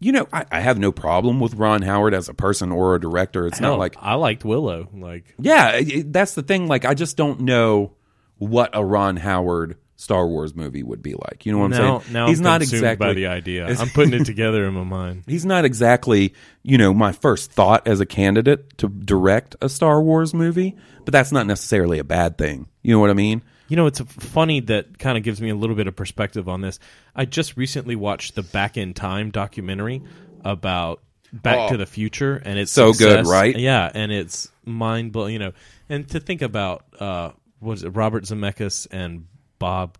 you 0.00 0.12
know, 0.12 0.26
I, 0.32 0.44
I 0.50 0.60
have 0.60 0.76
no 0.78 0.90
problem 0.92 1.38
with 1.40 1.54
Ron 1.54 1.82
Howard 1.82 2.12
as 2.14 2.28
a 2.28 2.34
person 2.34 2.72
or 2.72 2.96
a 2.96 3.00
director. 3.00 3.46
It's 3.46 3.58
Hell, 3.58 3.70
not 3.70 3.78
like 3.78 3.94
I 4.00 4.14
liked 4.14 4.44
Willow. 4.44 4.88
Like 4.92 5.34
Yeah, 5.38 5.76
it- 5.76 6.12
that's 6.12 6.34
the 6.34 6.42
thing. 6.42 6.66
Like, 6.66 6.84
I 6.84 6.94
just 6.94 7.16
don't 7.16 7.40
know 7.40 7.92
what 8.38 8.70
a 8.74 8.84
Ron 8.84 9.16
Howard 9.16 9.78
Star 9.96 10.26
Wars 10.26 10.54
movie 10.54 10.82
would 10.82 11.02
be 11.02 11.14
like. 11.14 11.46
You 11.46 11.52
know 11.52 11.58
what 11.58 11.64
I'm 11.66 11.70
now, 11.70 11.98
saying? 12.00 12.12
now 12.12 12.26
he's 12.28 12.38
I'm 12.40 12.44
not 12.44 12.62
exactly 12.62 13.06
by 13.06 13.12
the 13.14 13.26
idea. 13.28 13.66
I'm 13.78 13.88
putting 13.88 14.12
it 14.14 14.24
together 14.26 14.66
in 14.66 14.74
my 14.74 14.84
mind. 14.84 15.24
He's 15.28 15.46
not 15.46 15.64
exactly, 15.64 16.34
you 16.62 16.76
know, 16.76 16.92
my 16.92 17.12
first 17.12 17.50
thought 17.50 17.86
as 17.88 18.00
a 18.00 18.06
candidate 18.06 18.76
to 18.78 18.88
direct 18.88 19.56
a 19.62 19.68
Star 19.70 20.02
Wars 20.02 20.34
movie, 20.34 20.76
but 21.04 21.12
that's 21.12 21.32
not 21.32 21.46
necessarily 21.46 21.98
a 21.98 22.04
bad 22.04 22.36
thing. 22.36 22.68
You 22.82 22.92
know 22.92 23.00
what 23.00 23.08
I 23.10 23.14
mean? 23.14 23.42
You 23.68 23.76
know, 23.76 23.86
it's 23.86 24.00
funny 24.00 24.60
that 24.60 24.98
kind 24.98 25.16
of 25.18 25.24
gives 25.24 25.40
me 25.40 25.48
a 25.50 25.56
little 25.56 25.74
bit 25.74 25.86
of 25.88 25.96
perspective 25.96 26.48
on 26.48 26.60
this. 26.60 26.78
I 27.14 27.24
just 27.24 27.56
recently 27.56 27.96
watched 27.96 28.34
the 28.34 28.42
Back 28.42 28.76
in 28.76 28.92
Time 28.94 29.30
documentary 29.30 30.02
about 30.44 31.02
Back 31.32 31.58
Oh. 31.58 31.68
to 31.70 31.76
the 31.76 31.86
Future, 31.86 32.36
and 32.44 32.58
it's 32.58 32.70
So 32.70 32.92
good, 32.92 33.26
right? 33.26 33.56
Yeah, 33.58 33.90
and 33.92 34.12
it's 34.12 34.48
mind 34.64 35.10
blowing. 35.12 35.32
You 35.32 35.38
know, 35.40 35.52
and 35.88 36.06
to 36.10 36.20
think 36.20 36.42
about 36.42 36.84
uh, 37.00 37.30
was 37.60 37.82
it 37.82 37.88
Robert 37.90 38.24
Zemeckis 38.24 38.86
and 38.90 39.26
Bob 39.58 39.98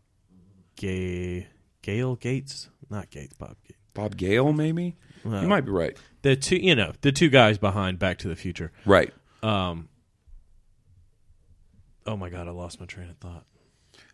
Gay 0.76 1.48
Gale 1.82 2.16
Gates, 2.16 2.68
not 2.90 3.10
Gates, 3.10 3.34
Bob 3.34 3.56
Gates. 3.66 3.78
Bob 3.94 4.16
Gale, 4.16 4.52
maybe? 4.52 4.96
you 5.24 5.30
might 5.48 5.64
be 5.64 5.70
right. 5.72 5.96
The 6.22 6.36
two, 6.36 6.56
you 6.56 6.74
know, 6.74 6.92
the 7.00 7.10
two 7.12 7.28
guys 7.30 7.58
behind 7.58 7.98
Back 7.98 8.18
to 8.18 8.28
the 8.28 8.36
Future. 8.36 8.70
Right. 8.84 9.12
Um, 9.42 9.88
oh 12.06 12.16
my 12.16 12.28
god, 12.30 12.48
I 12.48 12.50
lost 12.50 12.80
my 12.80 12.86
train 12.86 13.08
of 13.10 13.16
thought. 13.18 13.44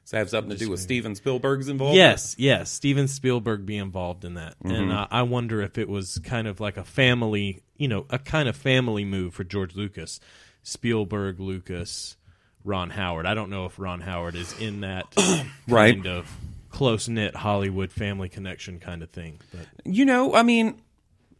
Does 0.04 0.10
that 0.10 0.18
have 0.18 0.30
something 0.30 0.50
to 0.50 0.56
do 0.56 0.70
with 0.70 0.80
Steven 0.80 1.14
Spielberg's 1.14 1.68
involvement? 1.68 1.96
Yes, 1.96 2.34
yes. 2.38 2.70
Steven 2.70 3.06
Spielberg 3.08 3.64
be 3.66 3.76
involved 3.76 4.24
in 4.24 4.34
that, 4.34 4.58
Mm-hmm. 4.60 4.70
and 4.74 4.92
uh, 4.92 5.06
I 5.10 5.22
wonder 5.22 5.60
if 5.62 5.78
it 5.78 5.88
was 5.88 6.18
kind 6.18 6.48
of 6.48 6.60
like 6.60 6.76
a 6.76 6.84
family, 6.84 7.62
you 7.76 7.88
know, 7.88 8.06
a 8.10 8.18
kind 8.18 8.48
of 8.48 8.56
family 8.56 9.04
move 9.04 9.34
for 9.34 9.44
George 9.44 9.74
Lucas, 9.76 10.18
Spielberg, 10.62 11.38
Lucas, 11.40 12.16
Ron 12.64 12.90
Howard. 12.90 13.26
I 13.26 13.34
don't 13.34 13.50
know 13.50 13.66
if 13.66 13.78
Ron 13.78 14.00
Howard 14.00 14.34
is 14.34 14.58
in 14.60 14.80
that 14.82 15.06
Right. 15.68 15.94
kind 15.94 16.06
of 16.06 16.30
close 16.70 17.08
knit 17.08 17.34
Hollywood 17.36 17.92
family 17.92 18.28
connection 18.28 18.78
kind 18.78 19.02
of 19.02 19.10
thing. 19.10 19.38
But 19.52 19.66
You 19.84 20.04
know, 20.04 20.34
I 20.34 20.42
mean, 20.42 20.80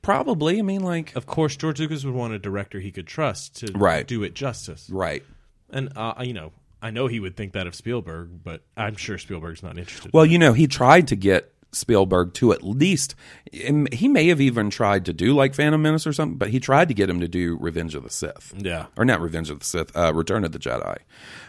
probably. 0.02 0.58
I 0.58 0.62
mean, 0.62 0.82
like, 0.82 1.14
of 1.16 1.26
course, 1.26 1.56
George 1.56 1.80
Lucas 1.80 2.04
would 2.04 2.14
want 2.14 2.32
a 2.34 2.38
director 2.38 2.80
he 2.80 2.90
could 2.90 3.06
trust 3.06 3.56
to 3.66 3.72
Right. 3.72 4.06
do 4.06 4.22
it 4.22 4.34
justice. 4.34 4.88
right. 4.90 5.22
And 5.70 5.90
uh, 5.96 6.14
you 6.22 6.34
know, 6.34 6.52
I 6.82 6.90
know 6.90 7.06
he 7.06 7.18
would 7.20 7.36
think 7.36 7.52
that 7.54 7.66
of 7.66 7.74
Spielberg, 7.74 8.42
but 8.44 8.60
I'm 8.76 8.96
sure 8.96 9.16
Spielberg's 9.16 9.62
not 9.62 9.78
interested. 9.78 10.12
Well, 10.12 10.26
you 10.26 10.38
know, 10.38 10.52
he 10.52 10.66
tried 10.66 11.08
to 11.08 11.16
get 11.16 11.50
Spielberg 11.72 12.34
to 12.34 12.52
at 12.52 12.62
least, 12.62 13.14
he 13.50 14.08
may 14.08 14.28
have 14.28 14.40
even 14.40 14.70
tried 14.70 15.06
to 15.06 15.12
do 15.12 15.34
like 15.34 15.54
Phantom 15.54 15.80
Menace 15.80 16.06
or 16.06 16.12
something, 16.12 16.38
but 16.38 16.50
he 16.50 16.60
tried 16.60 16.88
to 16.88 16.94
get 16.94 17.10
him 17.10 17.20
to 17.20 17.28
do 17.28 17.56
Revenge 17.60 17.94
of 17.94 18.02
the 18.02 18.10
Sith. 18.10 18.54
Yeah. 18.56 18.86
Or 18.96 19.04
not 19.04 19.20
Revenge 19.20 19.50
of 19.50 19.60
the 19.60 19.64
Sith, 19.64 19.96
uh, 19.96 20.12
Return 20.14 20.44
of 20.44 20.52
the 20.52 20.58
Jedi. 20.58 20.98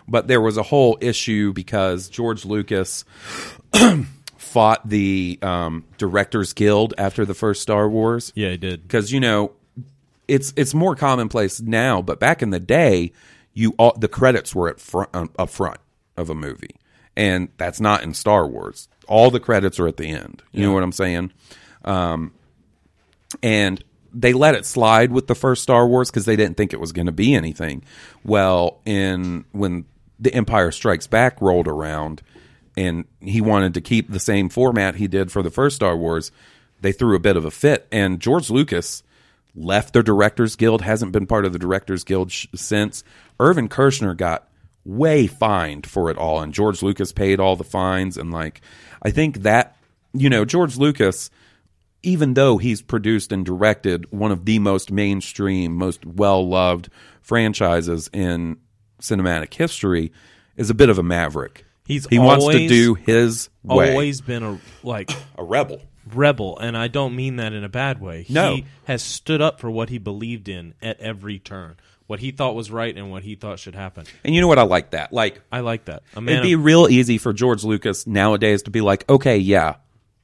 But 0.08 0.28
there 0.28 0.42
was 0.42 0.58
a 0.58 0.64
whole 0.64 0.98
issue 1.02 1.54
because 1.54 2.10
George 2.10 2.46
Lucas 2.46 3.06
fought 4.38 4.88
the 4.88 5.40
um, 5.42 5.86
Directors 5.98 6.54
Guild 6.54 6.94
after 6.98 7.26
the 7.26 7.34
first 7.34 7.62
Star 7.62 7.90
Wars 7.90 8.32
yeah, 8.36 8.52
he 8.52 8.58
did. 8.58 8.84
because 8.84 9.12
you 9.12 9.20
know 9.20 9.54
it's 10.28 10.54
it's 10.56 10.74
more 10.74 10.96
commonplace 10.96 11.62
now, 11.62 12.02
but 12.02 12.20
back 12.20 12.42
in 12.42 12.52
the 12.52 12.60
day, 12.60 13.12
you 13.54 13.74
all, 13.78 13.96
the 13.98 14.08
credits 14.08 14.54
were 14.56 14.70
at 14.70 14.80
front 14.80 15.10
um, 15.14 15.30
up 15.38 15.50
front 15.50 15.78
of 16.18 16.30
a 16.30 16.36
movie, 16.36 16.76
and 17.16 17.50
that's 17.58 17.80
not 17.80 18.04
in 18.04 18.14
Star 18.14 18.48
Wars. 18.48 18.88
All 19.08 19.32
the 19.32 19.40
credits 19.40 19.80
are 19.80 19.88
at 19.88 19.98
the 19.98 20.08
end. 20.08 20.42
You 20.52 20.64
know 20.64 20.74
what 20.74 20.84
I'm 20.84 20.92
saying? 20.92 21.32
Um, 21.84 22.34
and 23.42 23.84
they 24.14 24.34
let 24.34 24.56
it 24.56 24.66
slide 24.66 25.12
with 25.12 25.28
the 25.28 25.36
first 25.36 25.64
Star 25.64 25.88
Wars 25.88 26.10
because 26.10 26.26
they 26.26 26.36
didn't 26.36 26.56
think 26.56 26.74
it 26.74 26.80
was 26.80 26.92
going 26.92 27.08
to 27.08 27.12
be 27.12 27.34
anything. 27.34 27.84
Well, 28.24 28.80
in 28.86 29.46
when 29.52 29.86
the 30.20 30.34
Empire 30.34 30.72
Strikes 30.72 31.08
Back 31.08 31.42
rolled 31.42 31.68
around, 31.68 32.22
and 32.78 33.06
he 33.20 33.42
wanted 33.42 33.74
to 33.74 33.82
keep 33.82 34.10
the 34.10 34.20
same 34.20 34.50
format 34.50 34.96
he 34.96 35.08
did 35.08 35.32
for 35.32 35.44
the 35.44 35.52
first 35.52 35.76
Star 35.76 35.98
Wars, 35.98 36.32
they 36.82 36.92
threw 36.92 37.16
a 37.16 37.20
bit 37.20 37.38
of 37.38 37.46
a 37.46 37.52
fit, 37.52 37.88
and 37.92 38.20
George 38.20 38.50
Lucas 38.50 39.04
left 39.56 39.94
the 39.94 40.04
Directors 40.04 40.56
Guild, 40.56 40.82
hasn't 40.82 41.12
been 41.12 41.28
part 41.28 41.46
of 41.46 41.54
the 41.54 41.60
Directors 41.60 42.04
Guild 42.04 42.32
sh- 42.32 42.48
since. 42.56 43.04
Irvin 43.40 43.70
Kershner 43.70 44.16
got 44.16 44.48
way 44.86 45.28
fined 45.28 45.86
for 45.88 46.10
it 46.10 46.18
all, 46.18 46.42
and 46.42 46.54
George 46.54 46.82
Lucas 46.84 47.12
paid 47.12 47.40
all 47.40 47.56
the 47.56 47.64
fines, 47.64 48.18
and 48.18 48.32
like 48.32 48.62
I 49.02 49.12
think 49.12 49.40
that 49.44 49.76
you 50.14 50.30
know 50.30 50.46
George 50.46 50.78
Lucas 50.78 51.30
even 52.06 52.34
though 52.34 52.58
he's 52.58 52.82
produced 52.82 53.32
and 53.32 53.46
directed 53.46 54.12
one 54.12 54.30
of 54.32 54.44
the 54.44 54.60
most 54.60 54.92
mainstream, 54.92 55.74
most 55.74 56.06
well 56.06 56.46
loved 56.48 56.90
franchises 57.22 58.10
in 58.12 58.58
cinematic 59.02 59.54
history, 59.54 60.12
is 60.58 60.70
a 60.70 60.74
bit 60.74 60.90
of 60.90 60.98
a 61.00 61.04
maverick. 61.04 61.66
He's 61.86 62.06
he 62.08 62.20
wants 62.20 62.46
to 62.48 62.68
do 62.68 62.94
his 62.96 63.50
way. 63.64 63.92
always 63.92 64.20
been 64.22 64.44
a 64.44 64.60
like 64.84 65.12
a 65.38 65.44
rebel. 65.44 65.82
rebel 66.14 66.58
and 66.60 66.78
i 66.78 66.88
don't 66.90 67.16
mean 67.16 67.38
that 67.38 67.54
in 67.54 67.64
a 67.64 67.70
bad 67.70 68.02
way 68.02 68.26
No. 68.30 68.56
he 68.56 68.66
has 68.86 69.02
stood 69.02 69.42
up 69.42 69.60
for 69.62 69.70
what 69.72 69.88
he 69.90 69.98
believed 69.98 70.48
in 70.50 70.74
at 70.82 71.00
every 71.00 71.40
turn 71.40 71.76
what 72.08 72.20
he 72.20 72.32
thought 72.32 72.56
was 72.56 72.70
right 72.72 72.96
and 72.98 73.10
what 73.12 73.24
he 73.24 73.36
thought 73.36 73.60
should 73.60 73.76
happen 73.76 74.06
And 74.24 74.36
you 74.36 74.42
know 74.42 74.48
what? 74.48 74.60
I 74.60 74.64
like 74.64 74.92
that. 74.92 75.14
Like 75.14 75.42
i 75.52 75.60
like 75.62 75.86
that 75.86 76.04
it'd 76.16 76.44
be 76.44 76.54
of- 76.54 76.64
real 76.64 76.88
easy 76.90 77.18
for 77.18 77.34
George 77.34 77.64
Lucas 77.64 78.06
nowadays 78.08 78.64
to 78.64 78.72
be 78.72 78.82
like, 78.82 79.10
okay, 79.10 79.38
yeah, 79.38 79.76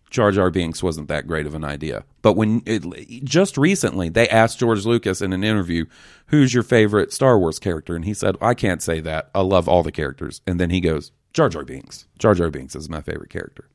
Jar 0.10 0.32
Jar 0.32 0.50
Binks 0.50 0.82
wasn't 0.82 1.08
that 1.10 1.28
great 1.28 1.46
of 1.46 1.54
an 1.54 1.64
idea. 1.64 2.04
But 2.22 2.34
when 2.34 2.64
it, 2.66 3.24
just 3.24 3.58
recently 3.58 4.10
they 4.10 4.28
asked 4.28 4.58
George 4.60 4.86
Lucas 4.86 5.22
in 5.22 5.34
an 5.34 5.44
interview, 5.44 5.86
"Who's 6.28 6.52
your 6.54 6.64
favorite 6.64 7.14
Star 7.14 7.38
Wars 7.38 7.60
character?" 7.60 7.96
and 7.96 8.04
he 8.04 8.16
said, 8.16 8.36
"I 8.42 8.56
can't 8.56 8.82
say 8.82 9.00
that. 9.02 9.30
I 9.36 9.42
love 9.42 9.70
all 9.70 9.84
the 9.84 9.92
characters." 9.92 10.42
And 10.48 10.60
then 10.60 10.72
he 10.72 10.82
goes, 10.82 11.12
"Jar 11.32 11.48
Jar 11.48 11.64
Binks. 11.64 12.08
Jar 12.18 12.34
Jar 12.34 12.50
Binks 12.50 12.76
is 12.76 12.90
my 12.90 13.02
favorite 13.02 13.30
character." 13.30 13.70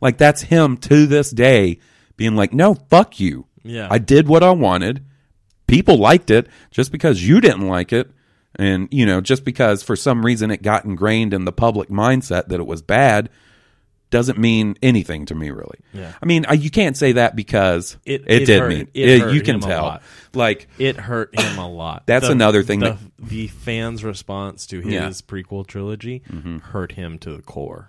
Like 0.00 0.16
that's 0.16 0.42
him 0.42 0.78
to 0.78 1.06
this 1.06 1.30
day 1.30 1.78
being 2.16 2.36
like, 2.36 2.54
"No, 2.54 2.74
fuck 2.74 3.20
you. 3.20 3.44
Yeah. 3.62 3.88
I 3.90 3.98
did 3.98 4.28
what 4.28 4.42
I 4.42 4.52
wanted. 4.52 5.04
People 5.66 5.98
liked 5.98 6.30
it. 6.30 6.48
Just 6.70 6.92
because 6.92 7.26
you 7.26 7.40
didn't 7.40 7.66
like 7.68 7.92
it, 7.92 8.10
and 8.56 8.88
you 8.90 9.04
know, 9.06 9.20
just 9.20 9.44
because 9.44 9.82
for 9.82 9.96
some 9.96 10.24
reason 10.24 10.50
it 10.50 10.62
got 10.62 10.84
ingrained 10.84 11.34
in 11.34 11.44
the 11.44 11.52
public 11.52 11.88
mindset 11.88 12.48
that 12.48 12.60
it 12.60 12.66
was 12.66 12.82
bad." 12.82 13.28
Doesn't 14.08 14.38
mean 14.38 14.76
anything 14.84 15.26
to 15.26 15.34
me, 15.34 15.50
really. 15.50 15.80
Yeah. 15.92 16.12
I 16.22 16.26
mean, 16.26 16.46
I, 16.48 16.52
you 16.52 16.70
can't 16.70 16.96
say 16.96 17.10
that 17.12 17.34
because 17.34 17.96
It- 18.06 18.22
it, 18.28 18.42
it 18.42 18.46
did 18.46 18.60
hurt- 18.60 18.68
mean 18.68 18.88
it 18.94 19.08
it- 19.08 19.34
you 19.34 19.40
can 19.42 19.58
tell. 19.58 19.98
Like, 20.32 20.68
It 20.78 20.96
hurt 20.96 21.36
him 21.38 21.58
a 21.58 21.68
lot. 21.68 22.04
That's 22.06 22.28
another 22.28 22.62
thing 22.62 22.78
The, 22.78 22.90
that- 22.90 22.98
the 23.18 23.48
fans' 23.48 24.04
response 24.04 24.64
to 24.68 24.80
his 24.80 24.92
Yeah. 24.92 25.08
Mm-hmm. 25.08 25.34
prequel 25.36 25.66
trilogy 25.66 26.22
hurt 26.62 26.92
him 26.92 27.18
to 27.18 27.34
the 27.34 27.42
core. 27.42 27.88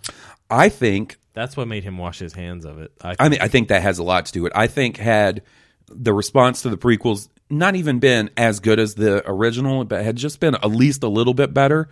I 0.49 0.69
think 0.69 1.17
That's 1.33 1.55
what 1.55 1.67
made 1.67 1.83
him 1.83 1.99
wash 1.99 2.17
his 2.17 2.33
hands 2.33 2.65
of 2.65 2.79
it. 2.79 2.91
I, 2.99 3.15
I 3.19 3.29
mean, 3.29 3.39
I 3.39 3.47
think 3.47 3.67
that 3.67 3.83
has 3.83 3.99
a 3.99 4.03
lot 4.03 4.25
to 4.25 4.33
do 4.33 4.41
with 4.41 4.53
it. 4.53 4.57
I 4.57 4.65
think 4.65 4.97
had 4.97 5.43
the 5.87 6.13
response 6.13 6.63
to 6.63 6.69
the 6.69 6.77
prequels 6.77 7.29
not 7.49 7.75
even 7.75 7.99
been 7.99 8.29
as 8.37 8.59
good 8.59 8.79
as 8.79 8.95
the 8.95 9.23
original, 9.29 9.85
but 9.85 10.03
had 10.03 10.15
just 10.15 10.39
been 10.39 10.55
at 10.55 10.69
least 10.69 11.03
a 11.03 11.07
little 11.07 11.33
bit 11.33 11.53
better, 11.53 11.89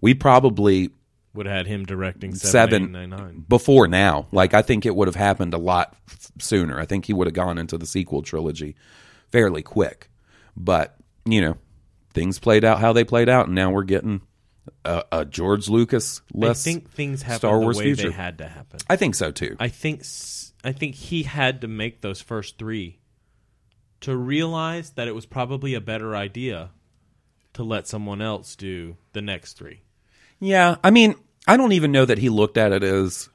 we 0.00 0.14
probably 0.14 0.90
would 1.34 1.46
have 1.46 1.56
had 1.56 1.66
him 1.66 1.84
directing 1.84 2.34
seven, 2.34 2.50
seven 2.50 2.82
eight, 2.84 2.90
nine, 2.90 3.10
nine. 3.10 3.44
before 3.48 3.86
now. 3.86 4.26
Like 4.32 4.54
I 4.54 4.62
think 4.62 4.86
it 4.86 4.94
would 4.94 5.08
have 5.08 5.14
happened 5.14 5.54
a 5.54 5.58
lot 5.58 5.94
f- 6.10 6.32
sooner. 6.38 6.78
I 6.80 6.84
think 6.86 7.04
he 7.06 7.12
would 7.12 7.26
have 7.26 7.34
gone 7.34 7.58
into 7.58 7.78
the 7.78 7.86
sequel 7.86 8.22
trilogy 8.22 8.76
fairly 9.30 9.62
quick. 9.62 10.10
But 10.56 10.96
you 11.24 11.40
know, 11.40 11.56
things 12.12 12.38
played 12.38 12.64
out 12.64 12.80
how 12.80 12.92
they 12.92 13.04
played 13.04 13.28
out, 13.28 13.46
and 13.46 13.54
now 13.54 13.70
we're 13.70 13.84
getting 13.84 14.22
a, 14.84 15.04
a 15.12 15.24
George 15.24 15.68
Lucas 15.68 16.22
less. 16.32 16.66
I 16.66 16.70
think 16.70 16.90
things 16.90 17.22
happened 17.22 17.38
Star 17.38 17.58
the 17.58 17.60
Wars 17.60 17.78
way 17.78 17.84
future. 17.84 18.08
they 18.08 18.14
had 18.14 18.38
to 18.38 18.48
happen. 18.48 18.80
I 18.88 18.96
think 18.96 19.14
so 19.14 19.30
too. 19.30 19.56
I 19.60 19.68
think 19.68 20.02
I 20.64 20.72
think 20.72 20.94
he 20.94 21.22
had 21.22 21.60
to 21.60 21.68
make 21.68 22.00
those 22.00 22.20
first 22.20 22.58
three 22.58 22.98
to 24.00 24.16
realize 24.16 24.90
that 24.90 25.08
it 25.08 25.14
was 25.14 25.26
probably 25.26 25.74
a 25.74 25.80
better 25.80 26.14
idea 26.14 26.70
to 27.54 27.62
let 27.62 27.86
someone 27.88 28.22
else 28.22 28.54
do 28.56 28.96
the 29.12 29.22
next 29.22 29.54
three. 29.54 29.82
Yeah, 30.40 30.76
I 30.84 30.90
mean, 30.90 31.16
I 31.46 31.56
don't 31.56 31.72
even 31.72 31.92
know 31.92 32.04
that 32.04 32.18
he 32.18 32.28
looked 32.28 32.56
at 32.56 32.72
it 32.72 32.84
as 32.84 33.28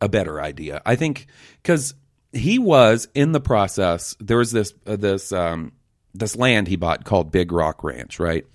a 0.00 0.08
better 0.08 0.40
idea. 0.40 0.82
I 0.84 0.96
think 0.96 1.26
because 1.62 1.94
he 2.32 2.58
was 2.58 3.08
in 3.14 3.32
the 3.32 3.40
process. 3.40 4.16
There 4.20 4.38
was 4.38 4.52
this 4.52 4.74
uh, 4.86 4.96
this 4.96 5.32
um, 5.32 5.72
this 6.14 6.36
land 6.36 6.68
he 6.68 6.76
bought 6.76 7.04
called 7.04 7.32
Big 7.32 7.52
Rock 7.52 7.82
Ranch, 7.82 8.18
right? 8.18 8.46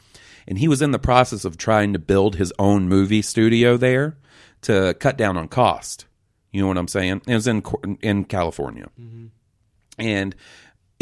And 0.47 0.57
he 0.57 0.67
was 0.67 0.81
in 0.81 0.91
the 0.91 0.99
process 0.99 1.45
of 1.45 1.57
trying 1.57 1.93
to 1.93 1.99
build 1.99 2.35
his 2.35 2.51
own 2.59 2.89
movie 2.89 3.21
studio 3.21 3.77
there 3.77 4.17
to 4.61 4.93
cut 4.99 5.17
down 5.17 5.37
on 5.37 5.47
cost. 5.47 6.05
You 6.51 6.61
know 6.61 6.67
what 6.67 6.77
I'm 6.77 6.87
saying? 6.87 7.21
It 7.27 7.33
was 7.33 7.47
in 7.47 7.63
in 8.01 8.25
California, 8.25 8.89
and 9.97 10.35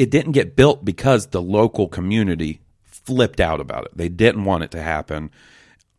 it 0.01 0.09
didn't 0.09 0.31
get 0.31 0.55
built 0.55 0.83
because 0.83 1.27
the 1.27 1.43
local 1.43 1.87
community 1.87 2.59
flipped 2.85 3.39
out 3.39 3.59
about 3.59 3.85
it. 3.85 3.91
They 3.95 4.09
didn't 4.09 4.45
want 4.45 4.63
it 4.63 4.71
to 4.71 4.81
happen. 4.81 5.29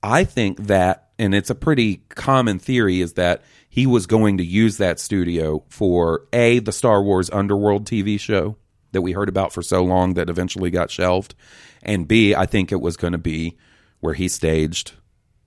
I 0.02 0.24
think 0.24 0.66
that, 0.66 1.10
and 1.20 1.32
it's 1.32 1.50
a 1.50 1.54
pretty 1.54 1.98
common 2.08 2.58
theory, 2.58 3.00
is 3.00 3.12
that 3.12 3.44
he 3.68 3.86
was 3.86 4.08
going 4.08 4.38
to 4.38 4.44
use 4.44 4.78
that 4.78 4.98
studio 4.98 5.62
for 5.68 6.26
A, 6.32 6.58
the 6.58 6.72
Star 6.72 7.00
Wars 7.00 7.30
Underworld 7.30 7.86
TV 7.86 8.18
show 8.18 8.56
that 8.90 9.02
we 9.02 9.12
heard 9.12 9.28
about 9.28 9.52
for 9.52 9.62
so 9.62 9.84
long 9.84 10.14
that 10.14 10.28
eventually 10.28 10.70
got 10.70 10.90
shelved, 10.90 11.36
and 11.80 12.08
B, 12.08 12.34
I 12.34 12.46
think 12.46 12.72
it 12.72 12.80
was 12.80 12.96
going 12.96 13.12
to 13.12 13.18
be 13.18 13.56
where 14.00 14.14
he 14.14 14.26
staged 14.26 14.94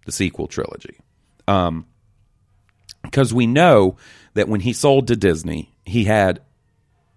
the 0.06 0.14
sequel 0.14 0.48
trilogy. 0.48 0.98
Um, 1.46 1.88
because 3.04 3.34
we 3.34 3.48
know 3.48 3.98
that 4.34 4.48
when 4.48 4.62
he 4.62 4.72
sold 4.72 5.08
to 5.10 5.18
Disney, 5.18 5.76
he 5.84 6.06
had 6.06 6.42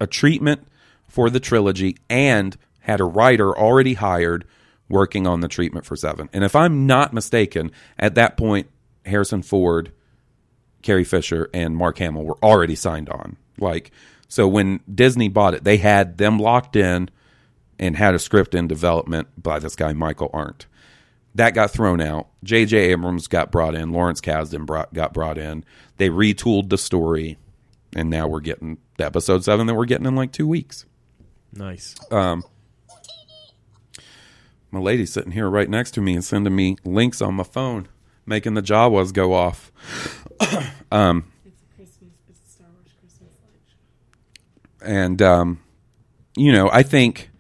a 0.01 0.09
treatment 0.09 0.67
for 1.09 1.31
the 1.31 1.41
trilogy 1.41 1.97
and 2.09 2.57
had 2.81 3.01
a 3.01 3.05
writer 3.05 3.57
already 3.57 3.95
hired 3.95 4.45
working 4.89 5.27
on 5.27 5.41
the 5.41 5.49
treatment 5.49 5.85
for 5.85 5.97
seven. 5.97 6.29
And 6.33 6.45
if 6.45 6.57
I'm 6.57 6.87
not 6.87 7.13
mistaken, 7.13 7.71
at 7.99 8.15
that 8.15 8.37
point, 8.37 8.69
Harrison 9.05 9.43
Ford, 9.43 9.93
Carrie 10.83 11.05
Fisher, 11.05 11.51
and 11.53 11.77
Mark 11.77 11.99
Hamill 11.99 12.25
were 12.25 12.39
already 12.43 12.75
signed 12.75 13.09
on. 13.09 13.37
Like, 13.59 13.91
so 14.29 14.47
when 14.47 14.81
Disney 14.93 15.29
bought 15.29 15.55
it, 15.55 15.65
they 15.65 15.79
had 15.79 16.19
them 16.19 16.39
locked 16.39 16.77
in 16.77 17.11
and 17.79 17.97
had 17.97 18.15
a 18.15 18.19
script 18.19 18.55
in 18.55 18.69
development 18.69 19.29
by 19.41 19.59
this 19.59 19.77
guy, 19.77 19.93
Michael 19.93 20.31
Arndt. 20.33 20.67
That 21.35 21.55
got 21.55 21.71
thrown 21.71 22.01
out. 22.01 22.29
J.J. 22.43 22.77
Abrams 22.77 23.29
got 23.29 23.53
brought 23.53 23.75
in. 23.75 23.93
Lawrence 23.93 24.21
Kasdan 24.21 24.67
brought, 24.67 24.93
got 24.93 25.13
brought 25.13 25.39
in. 25.39 25.65
They 25.97 26.09
retooled 26.09 26.69
the 26.71 26.79
story, 26.79 27.39
and 27.95 28.11
now 28.11 28.27
we're 28.27 28.41
getting 28.41 28.79
the 28.97 29.05
episode 29.07 29.45
seven 29.45 29.67
that 29.67 29.75
we're 29.75 29.85
getting 29.85 30.07
in 30.07 30.17
like 30.17 30.33
two 30.33 30.49
weeks. 30.49 30.85
Nice. 31.53 31.95
Um, 32.13 32.45
My 34.71 34.81
lady's 34.81 35.13
sitting 35.13 35.33
here 35.33 35.49
right 35.49 35.69
next 35.69 35.93
to 35.93 36.01
me 36.01 36.15
and 36.15 36.25
sending 36.25 36.55
me 36.55 36.77
links 36.85 37.23
on 37.23 37.35
my 37.35 37.43
phone, 37.45 37.89
making 38.27 38.55
the 38.55 38.63
Jawas 38.63 39.13
go 39.13 39.33
off. 39.35 39.73
It's 41.45 41.63
a 41.63 41.77
Christmas, 41.77 42.11
it's 42.29 42.41
a 42.41 42.51
Star 42.53 42.67
Wars 42.75 42.93
Christmas 43.01 43.33
selection. 44.81 44.97
And, 44.97 45.23
um, 45.23 45.61
you 46.37 46.53
know, 46.53 46.71
I 46.73 46.83
think, 46.83 47.31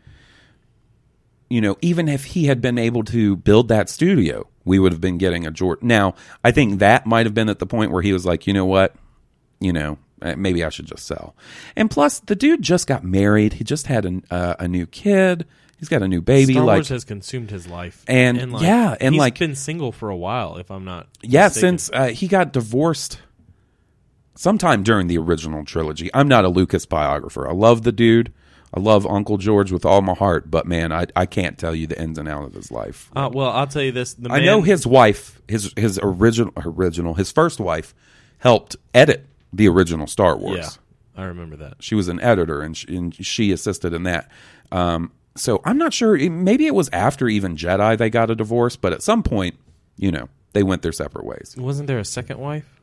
you 1.48 1.60
know, 1.60 1.76
even 1.80 2.08
if 2.08 2.24
he 2.24 2.46
had 2.46 2.60
been 2.60 2.78
able 2.78 3.04
to 3.04 3.36
build 3.36 3.68
that 3.68 3.88
studio, 3.88 4.46
we 4.64 4.78
would 4.78 4.92
have 4.92 5.00
been 5.00 5.18
getting 5.18 5.46
a 5.46 5.50
George. 5.50 5.80
Now, 5.82 6.14
I 6.44 6.50
think 6.50 6.80
that 6.80 7.06
might 7.06 7.24
have 7.26 7.34
been 7.34 7.48
at 7.48 7.58
the 7.58 7.66
point 7.66 7.90
where 7.90 8.02
he 8.02 8.12
was 8.12 8.26
like, 8.26 8.46
you 8.46 8.52
know 8.52 8.66
what? 8.66 8.94
You 9.60 9.72
know, 9.72 9.98
maybe 10.20 10.64
I 10.64 10.68
should 10.68 10.86
just 10.86 11.06
sell. 11.06 11.34
And 11.76 11.90
plus, 11.90 12.20
the 12.20 12.34
dude 12.36 12.62
just 12.62 12.86
got 12.86 13.04
married. 13.04 13.54
He 13.54 13.64
just 13.64 13.86
had 13.86 14.04
a, 14.06 14.22
uh, 14.30 14.54
a 14.58 14.68
new 14.68 14.86
kid. 14.86 15.46
He's 15.78 15.88
got 15.88 16.02
a 16.02 16.08
new 16.08 16.20
baby. 16.20 16.54
Star 16.54 16.64
like, 16.64 16.76
Wars 16.78 16.88
has 16.88 17.04
consumed 17.04 17.50
his 17.50 17.66
life, 17.68 18.02
And, 18.08 18.52
like, 18.52 18.62
yeah, 18.62 18.96
and, 19.00 19.14
he's 19.14 19.20
like- 19.20 19.38
been 19.38 19.54
single 19.54 19.92
for 19.92 20.10
a 20.10 20.16
while. 20.16 20.56
If 20.56 20.70
I'm 20.70 20.84
not, 20.84 21.06
Yeah, 21.22 21.44
mistaken. 21.44 21.78
since 21.78 21.90
uh, 21.92 22.08
he 22.08 22.26
got 22.26 22.52
divorced 22.52 23.20
sometime 24.34 24.82
during 24.82 25.06
the 25.06 25.18
original 25.18 25.64
trilogy. 25.64 26.10
I'm 26.14 26.28
not 26.28 26.44
a 26.44 26.48
Lucas 26.48 26.86
biographer. 26.86 27.48
I 27.48 27.52
love 27.52 27.82
the 27.82 27.92
dude. 27.92 28.32
I 28.74 28.80
love 28.80 29.06
Uncle 29.06 29.38
George 29.38 29.72
with 29.72 29.86
all 29.86 30.02
my 30.02 30.12
heart, 30.14 30.50
but 30.50 30.66
man, 30.66 30.92
I, 30.92 31.06
I 31.16 31.24
can't 31.26 31.56
tell 31.56 31.74
you 31.74 31.86
the 31.86 32.00
ins 32.00 32.18
and 32.18 32.28
outs 32.28 32.48
of 32.48 32.54
his 32.54 32.70
life. 32.70 33.10
Uh, 33.16 33.30
well, 33.32 33.48
I'll 33.50 33.66
tell 33.66 33.82
you 33.82 33.92
this: 33.92 34.12
the 34.14 34.30
I 34.30 34.40
know 34.40 34.60
his 34.60 34.86
wife, 34.86 35.40
his 35.48 35.72
his 35.74 35.98
original 36.02 36.52
original, 36.58 37.14
his 37.14 37.32
first 37.32 37.60
wife, 37.60 37.94
helped 38.38 38.76
edit 38.92 39.24
the 39.52 39.68
original 39.68 40.06
Star 40.06 40.36
Wars. 40.36 40.78
Yeah, 41.16 41.22
I 41.22 41.26
remember 41.26 41.56
that. 41.56 41.76
She 41.80 41.94
was 41.94 42.08
an 42.08 42.20
editor, 42.20 42.62
and 42.62 42.76
she, 42.76 42.96
and 42.96 43.14
she 43.14 43.52
assisted 43.52 43.92
in 43.92 44.02
that. 44.04 44.30
Um, 44.72 45.12
so 45.36 45.60
I'm 45.64 45.78
not 45.78 45.92
sure. 45.92 46.16
Maybe 46.30 46.66
it 46.66 46.74
was 46.74 46.88
after 46.92 47.28
even 47.28 47.56
Jedi 47.56 47.96
they 47.96 48.10
got 48.10 48.30
a 48.30 48.34
divorce, 48.34 48.76
but 48.76 48.92
at 48.92 49.02
some 49.02 49.22
point, 49.22 49.56
you 49.96 50.10
know, 50.10 50.28
they 50.52 50.62
went 50.62 50.82
their 50.82 50.92
separate 50.92 51.24
ways. 51.24 51.54
Wasn't 51.58 51.86
there 51.86 51.98
a 51.98 52.04
second 52.04 52.38
wife? 52.38 52.74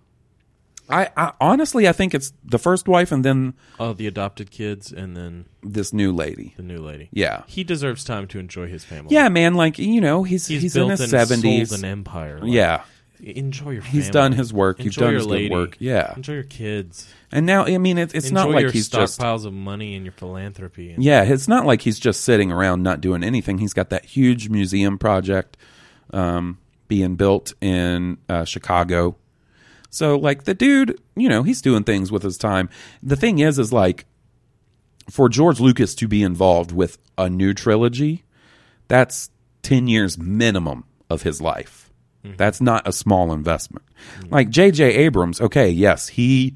I, 0.88 1.10
I 1.18 1.34
honestly, 1.42 1.88
I 1.88 1.94
think 1.94 2.14
it's 2.14 2.32
the 2.44 2.60
first 2.60 2.88
wife 2.88 3.12
and 3.12 3.26
then 3.26 3.56
Oh, 3.80 3.94
the 3.94 4.06
adopted 4.06 4.52
kids, 4.52 4.92
and 4.92 5.18
then 5.18 5.46
this 5.64 5.92
new 5.92 6.12
lady. 6.12 6.54
the 6.58 6.64
new 6.64 6.78
lady. 6.78 7.10
Yeah, 7.12 7.42
he 7.48 7.64
deserves 7.64 8.04
time 8.04 8.28
to 8.28 8.40
enjoy 8.40 8.68
his 8.68 8.84
family. 8.84 9.14
yeah, 9.16 9.28
man. 9.30 9.56
Like 9.56 9.80
you 9.80 10.00
know, 10.00 10.22
he's 10.24 10.46
he's, 10.46 10.62
he's, 10.62 10.74
built 10.76 10.92
in 10.92 10.98
his 10.98 11.10
seventies. 11.10 11.72
an 11.72 11.86
empire. 11.86 12.40
Like, 12.40 12.52
Yeah, 12.52 12.84
enjoy 13.22 13.72
your. 13.72 13.82
Family. 13.82 14.00
He's 14.00 14.10
done 14.10 14.32
his 14.32 14.54
work. 14.54 14.80
You've 14.80 14.88
Enjoy 14.88 15.02
done 15.02 15.12
your 15.12 15.20
his 15.20 15.26
good 15.28 15.32
lady. 15.32 15.50
work. 15.50 15.78
Yeah. 15.80 16.14
enjoy 16.16 16.34
your 16.34 16.44
kids. 16.44 17.14
and 17.32 17.46
now 17.46 17.66
I 17.66 17.78
mean, 17.78 17.98
it, 17.98 18.14
it's 18.16 18.30
enjoy 18.30 18.44
not 18.44 18.50
like 18.52 18.62
your 18.62 18.72
he's 18.72 18.90
just 18.90 19.20
stockpiles 19.20 19.46
of 19.46 19.54
money 19.54 19.96
and 19.96 20.06
your 20.06 20.14
philanthropy. 20.14 20.92
And 20.92 21.04
yeah, 21.04 21.24
it's 21.24 21.48
not 21.48 21.66
like 21.66 21.82
he's 21.82 22.00
just 22.00 22.22
sitting 22.22 22.52
around 22.52 22.84
not 22.84 23.02
doing 23.02 23.24
anything. 23.24 23.58
He's 23.58 23.74
got 23.74 23.90
that 23.90 24.06
huge 24.06 24.50
museum 24.50 24.98
project 24.98 25.58
um, 26.12 26.60
being 26.88 27.16
built 27.16 27.54
in 27.62 28.18
uh, 28.30 28.46
Chicago. 28.46 29.16
So 29.90 30.18
like 30.18 30.44
the 30.44 30.54
dude, 30.54 31.00
you 31.16 31.30
know, 31.30 31.44
he's 31.44 31.62
doing 31.62 31.84
things 31.84 32.12
with 32.12 32.24
his 32.24 32.38
time. 32.38 32.70
The 33.02 33.16
thing 33.16 33.40
is, 33.40 33.58
is 33.58 33.72
like 33.72 34.06
for 35.10 35.30
George 35.30 35.60
Lucas 35.60 35.96
to 35.96 36.08
be 36.08 36.22
involved 36.24 36.72
with 36.72 36.98
a 37.18 37.30
new 37.30 37.54
trilogy, 37.54 38.24
that's 38.88 39.30
ten 39.62 39.88
years 39.88 40.18
minimum 40.18 40.84
of 41.10 41.22
his 41.22 41.42
life. 41.42 41.85
That's 42.38 42.62
not 42.62 42.88
a 42.88 42.92
small 42.92 43.32
investment. 43.32 43.86
Like 44.30 44.50
J.J. 44.50 44.84
Abrams, 44.84 45.40
okay, 45.42 45.70
yes, 45.70 46.08
he 46.08 46.56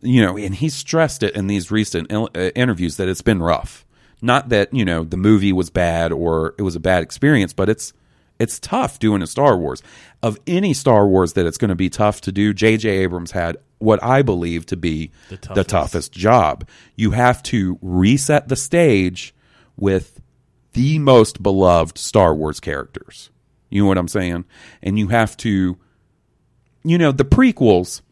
you 0.00 0.22
know, 0.22 0.36
and 0.36 0.54
he 0.54 0.68
stressed 0.68 1.22
it 1.22 1.34
in 1.34 1.46
these 1.46 1.70
recent 1.70 2.12
uh, 2.12 2.28
interviews 2.54 2.98
that 2.98 3.08
it's 3.08 3.22
been 3.22 3.42
rough. 3.42 3.86
Not 4.20 4.50
that 4.50 4.72
you 4.72 4.84
know 4.84 5.04
the 5.04 5.16
movie 5.16 5.52
was 5.52 5.70
bad 5.70 6.12
or 6.12 6.54
it 6.58 6.62
was 6.62 6.76
a 6.76 6.80
bad 6.80 7.02
experience, 7.02 7.52
but 7.52 7.68
it's 7.68 7.92
It's 8.38 8.58
tough 8.58 8.98
doing 8.98 9.22
a 9.22 9.26
Star 9.26 9.56
Wars. 9.56 9.82
Of 10.22 10.38
any 10.46 10.74
Star 10.74 11.06
Wars 11.06 11.34
that 11.34 11.46
it's 11.46 11.58
going 11.58 11.68
to 11.68 11.74
be 11.74 11.90
tough 11.90 12.20
to 12.22 12.32
do, 12.32 12.52
J.J. 12.52 12.88
Abrams 12.88 13.30
had 13.32 13.56
what 13.78 14.02
I 14.02 14.22
believe 14.22 14.66
to 14.66 14.76
be 14.76 15.10
the 15.28 15.36
toughest. 15.36 15.68
toughest 15.68 16.12
job. 16.12 16.66
You 16.96 17.12
have 17.12 17.42
to 17.44 17.78
reset 17.82 18.48
the 18.48 18.56
stage 18.56 19.34
with 19.76 20.20
the 20.72 20.98
most 20.98 21.42
beloved 21.42 21.98
Star 21.98 22.34
Wars 22.34 22.60
characters. 22.60 23.30
You 23.74 23.82
know 23.82 23.88
what 23.88 23.98
I'm 23.98 24.06
saying? 24.06 24.44
And 24.84 25.00
you 25.00 25.08
have 25.08 25.36
to, 25.38 25.76
you 26.84 26.96
know, 26.96 27.10
the 27.10 27.24
prequels, 27.24 28.02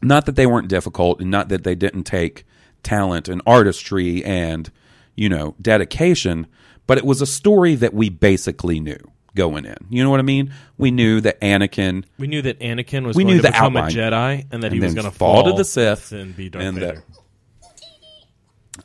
not 0.00 0.26
that 0.26 0.36
they 0.36 0.46
weren't 0.46 0.68
difficult 0.68 1.20
and 1.20 1.28
not 1.28 1.48
that 1.48 1.64
they 1.64 1.74
didn't 1.74 2.04
take 2.04 2.44
talent 2.84 3.28
and 3.28 3.42
artistry 3.44 4.24
and, 4.24 4.70
you 5.16 5.28
know, 5.28 5.56
dedication, 5.60 6.46
but 6.86 6.98
it 6.98 7.04
was 7.04 7.20
a 7.20 7.26
story 7.26 7.74
that 7.74 7.92
we 7.92 8.10
basically 8.10 8.78
knew 8.78 8.96
going 9.34 9.64
in. 9.64 9.76
You 9.88 10.04
know 10.04 10.10
what 10.10 10.20
I 10.20 10.22
mean? 10.22 10.54
We 10.78 10.92
knew 10.92 11.20
that 11.22 11.40
Anakin 11.40 12.04
We 12.16 12.28
knew 12.28 12.42
that 12.42 12.60
Anakin 12.60 13.04
was 13.06 13.16
We 13.16 13.24
going 13.24 13.34
knew 13.34 13.42
to 13.42 13.48
the 13.48 13.50
become 13.50 13.76
outline. 13.76 13.90
a 13.90 13.94
Jedi 13.96 14.46
and 14.52 14.62
that 14.62 14.70
he 14.70 14.78
was 14.78 14.94
going 14.94 15.04
to 15.04 15.10
fall 15.10 15.42
fall 15.42 15.50
to 15.50 15.58
the 15.58 15.64
Sith 15.64 16.12
and 16.12 16.36
be 16.36 16.48
Darth 16.48 16.64
and 16.64 16.78
Vader. 16.78 17.04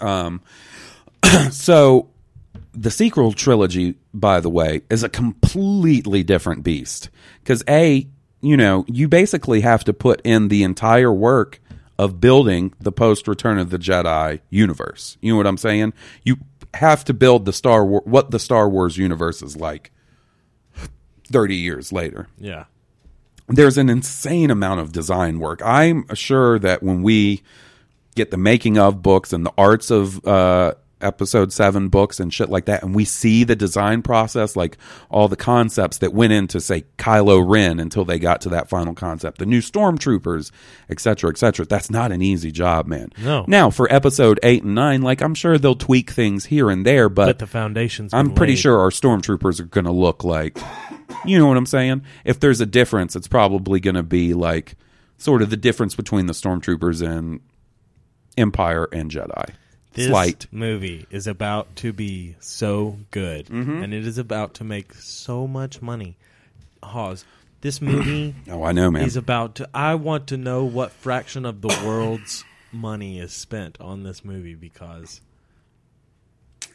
Um, 0.02 0.42
so 1.52 2.10
the 2.76 2.92
sequel 2.92 3.32
trilogy, 3.34 3.96
by 4.14 4.40
the 4.40 4.50
way, 4.50 4.82
is 4.90 5.04
a 5.04 5.10
completely 5.10 6.24
different 6.24 6.64
beast. 6.64 7.10
Because 7.44 7.64
A, 7.68 8.08
you 8.42 8.58
know, 8.58 8.86
you 8.88 9.08
basically 9.08 9.62
have 9.62 9.84
to 9.86 9.94
put 9.94 10.22
in 10.24 10.50
the 10.50 10.64
entire 10.64 11.12
work 11.14 11.62
of 11.98 12.20
building 12.20 12.74
the 12.80 12.92
post 12.92 13.28
Return 13.28 13.58
of 13.58 13.70
the 13.70 13.80
Jedi 13.80 14.42
universe. 14.50 15.18
You 15.22 15.32
know 15.32 15.38
what 15.38 15.48
I'm 15.48 15.58
saying? 15.58 15.94
You 16.24 16.38
have 16.74 17.06
to 17.06 17.14
build 17.14 17.46
the 17.46 17.54
Star 17.54 17.86
War- 17.86 18.02
what 18.06 18.32
the 18.32 18.40
Star 18.40 18.68
Wars 18.70 18.98
universe 18.98 19.42
is 19.42 19.56
like 19.56 19.92
30 21.32 21.56
years 21.56 21.92
later 21.92 22.28
Yeah. 22.38 22.66
there's 23.48 23.78
an 23.78 23.90
insane 23.90 24.52
amount 24.52 24.80
of 24.82 24.92
design 24.92 25.40
work. 25.40 25.62
I'm 25.64 26.06
sure 26.14 26.60
that 26.60 26.84
when 26.84 27.02
we 27.02 27.42
get 28.16 28.30
the 28.32 28.38
making 28.38 28.78
of 28.78 29.02
books 29.02 29.32
and 29.34 29.46
the 29.46 29.54
arts 29.58 29.90
of 29.90 30.26
uh, 30.28 30.74
episode 31.06 31.54
seven 31.54 31.88
books 31.90 32.20
and 32.20 32.34
shit 32.34 32.50
like 32.50 32.66
that, 32.66 32.84
and 32.84 32.94
we 32.96 33.06
see 33.06 33.44
the 33.44 33.56
design 33.56 34.02
process, 34.02 34.56
like 34.56 34.78
all 35.10 35.28
the 35.28 35.36
concepts 35.36 36.00
that 36.00 36.14
went 36.14 36.34
into, 36.34 36.60
say, 36.60 36.84
Kylo 36.98 37.48
Ren 37.48 37.80
until 37.80 38.04
they 38.04 38.20
got 38.20 38.42
to 38.42 38.50
that 38.50 38.68
final 38.68 38.94
concept, 38.94 39.38
the 39.38 39.46
new 39.46 39.62
stormtroopers, 39.62 40.52
et 40.90 41.00
cetera, 41.00 41.30
et 41.30 41.38
cetera. 41.38 41.66
That's 41.66 41.90
not 41.90 42.12
an 42.12 42.22
easy 42.22 42.52
job, 42.52 42.88
man. 42.88 43.12
No. 43.24 43.46
Now, 43.48 43.70
for 43.70 43.92
episode 43.94 44.40
eight 44.44 44.64
and 44.64 44.76
nine, 44.76 45.02
like 45.02 45.22
I'm 45.22 45.36
sure 45.36 45.58
they'll 45.58 45.76
tweak 45.76 46.10
things 46.10 46.46
here 46.46 46.70
and 46.70 46.86
there, 46.86 47.08
but, 47.08 47.28
But 47.28 47.40
the 47.40 47.48
foundations. 47.48 48.14
I'm 48.14 48.34
pretty 48.34 48.54
laid. 48.54 48.60
sure 48.60 48.80
our 48.80 48.90
stormtroopers 48.90 49.60
are 49.60 49.66
going 49.66 49.86
to 49.86 49.92
look 49.92 50.24
like, 50.24 50.58
you 51.24 51.38
know 51.38 51.48
what 51.48 51.58
I'm 51.58 51.66
saying? 51.66 52.04
If 52.24 52.40
there's 52.40 52.62
a 52.62 52.66
difference, 52.66 53.16
it's 53.16 53.28
probably 53.28 53.80
going 53.80 53.96
to 53.96 54.04
be 54.04 54.34
like 54.34 54.76
sort 55.18 55.42
of 55.42 55.50
the 55.50 55.58
difference 55.58 55.96
between 55.96 56.26
the 56.26 56.34
stormtroopers 56.34 57.02
and 57.02 57.40
Empire 58.38 58.90
and 58.92 59.10
Jedi. 59.10 59.52
This 59.96 60.08
Slight. 60.08 60.48
movie 60.52 61.08
is 61.10 61.26
about 61.26 61.76
to 61.78 61.94
be 61.94 62.36
so 62.40 62.98
good, 63.12 63.48
Mm-hmm. 63.48 63.82
and 63.82 63.94
it 63.94 64.06
is 64.06 64.18
about 64.18 64.54
to 64.56 64.64
make 64.64 64.94
so 64.94 65.48
much 65.48 65.82
money. 65.82 66.18
Hawes, 66.84 67.24
this 67.62 67.82
movie 67.82 68.36
Oh, 68.50 68.64
I 68.64 68.72
know, 68.74 68.92
man. 68.92 69.04
is 69.06 69.16
about 69.18 69.56
to. 69.56 69.70
I 69.74 69.96
want 69.96 70.28
to 70.28 70.38
know 70.38 70.66
what 70.66 70.92
fraction 70.92 71.46
of 71.46 71.62
the 71.62 71.70
world's 71.86 72.44
money 72.72 73.20
is 73.20 73.32
spent 73.34 73.80
on 73.82 74.04
this 74.04 74.24
movie 74.26 74.54
because 74.56 75.22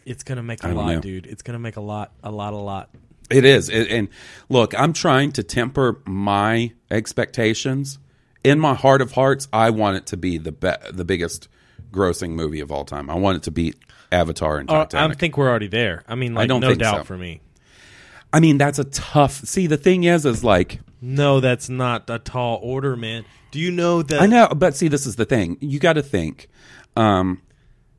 it's 0.07 0.23
gonna 0.23 0.43
make 0.43 0.63
a 0.65 0.69
lot, 0.69 0.87
know. 0.95 1.01
dude. 1.01 1.27
It's 1.27 1.43
gonna 1.43 1.59
make 1.59 1.77
a 1.77 1.81
lot, 1.83 2.13
a 2.25 2.31
lot, 2.31 2.53
a 2.53 2.57
lot. 2.57 2.89
It 3.31 3.45
is. 3.45 3.69
It, 3.69 3.89
and 3.91 4.09
look, 4.49 4.79
I'm 4.79 4.93
trying 4.93 5.33
to 5.33 5.43
temper 5.43 6.01
my 6.07 6.73
expectations. 6.91 7.99
In 8.43 8.59
my 8.59 8.75
heart 8.75 9.03
of 9.03 9.13
hearts, 9.13 9.47
I 9.53 9.71
want 9.71 9.99
it 9.99 10.07
to 10.07 10.17
be 10.17 10.39
the 10.39 10.53
be- 10.53 10.91
the 10.91 11.05
biggest 11.05 11.49
grossing 11.91 12.31
movie 12.31 12.61
of 12.61 12.71
all 12.71 12.85
time. 12.85 13.11
I 13.11 13.15
want 13.15 13.37
it 13.37 13.43
to 13.45 13.51
beat 13.51 13.77
Avatar 14.13 14.59
and 14.59 14.71
Uh, 14.71 14.87
I 14.93 15.13
think 15.15 15.37
we're 15.37 15.49
already 15.49 15.69
there. 15.69 16.03
I 16.09 16.15
mean, 16.15 16.35
like, 16.35 16.49
don't 16.49 16.61
no 16.61 16.75
doubt 16.75 16.99
so. 16.99 17.05
for 17.05 17.17
me. 17.17 17.41
I 18.33 18.41
mean, 18.41 18.59
that's 18.59 18.79
a 18.79 18.85
tough. 18.85 19.45
See, 19.45 19.67
the 19.67 19.77
thing 19.77 20.05
is, 20.05 20.25
is 20.25 20.45
like 20.45 20.81
No, 21.01 21.41
that's 21.41 21.69
not 21.69 22.09
a 22.09 22.19
tall 22.19 22.61
order, 22.63 22.97
man. 22.97 23.25
Do 23.51 23.59
you 23.59 23.71
know 23.71 24.03
that 24.03 24.23
I 24.23 24.27
know, 24.27 24.49
but 24.49 24.77
see, 24.77 24.89
this 24.89 25.07
is 25.07 25.17
the 25.17 25.25
thing. 25.25 25.59
You 25.61 25.79
got 25.79 25.95
to 25.95 26.03
think. 26.03 26.49
Um, 26.97 27.43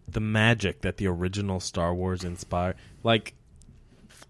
the 0.08 0.20
magic 0.20 0.82
that 0.82 0.98
the 0.98 1.08
original 1.08 1.60
Star 1.60 1.94
Wars 1.94 2.24
inspired? 2.24 2.76
Like, 3.04 3.34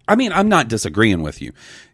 I 0.08 0.16
mean, 0.16 0.32
I'm 0.32 0.48
not 0.48 0.68
disagreeing 0.68 1.22
with 1.22 1.40
you. 1.40 1.52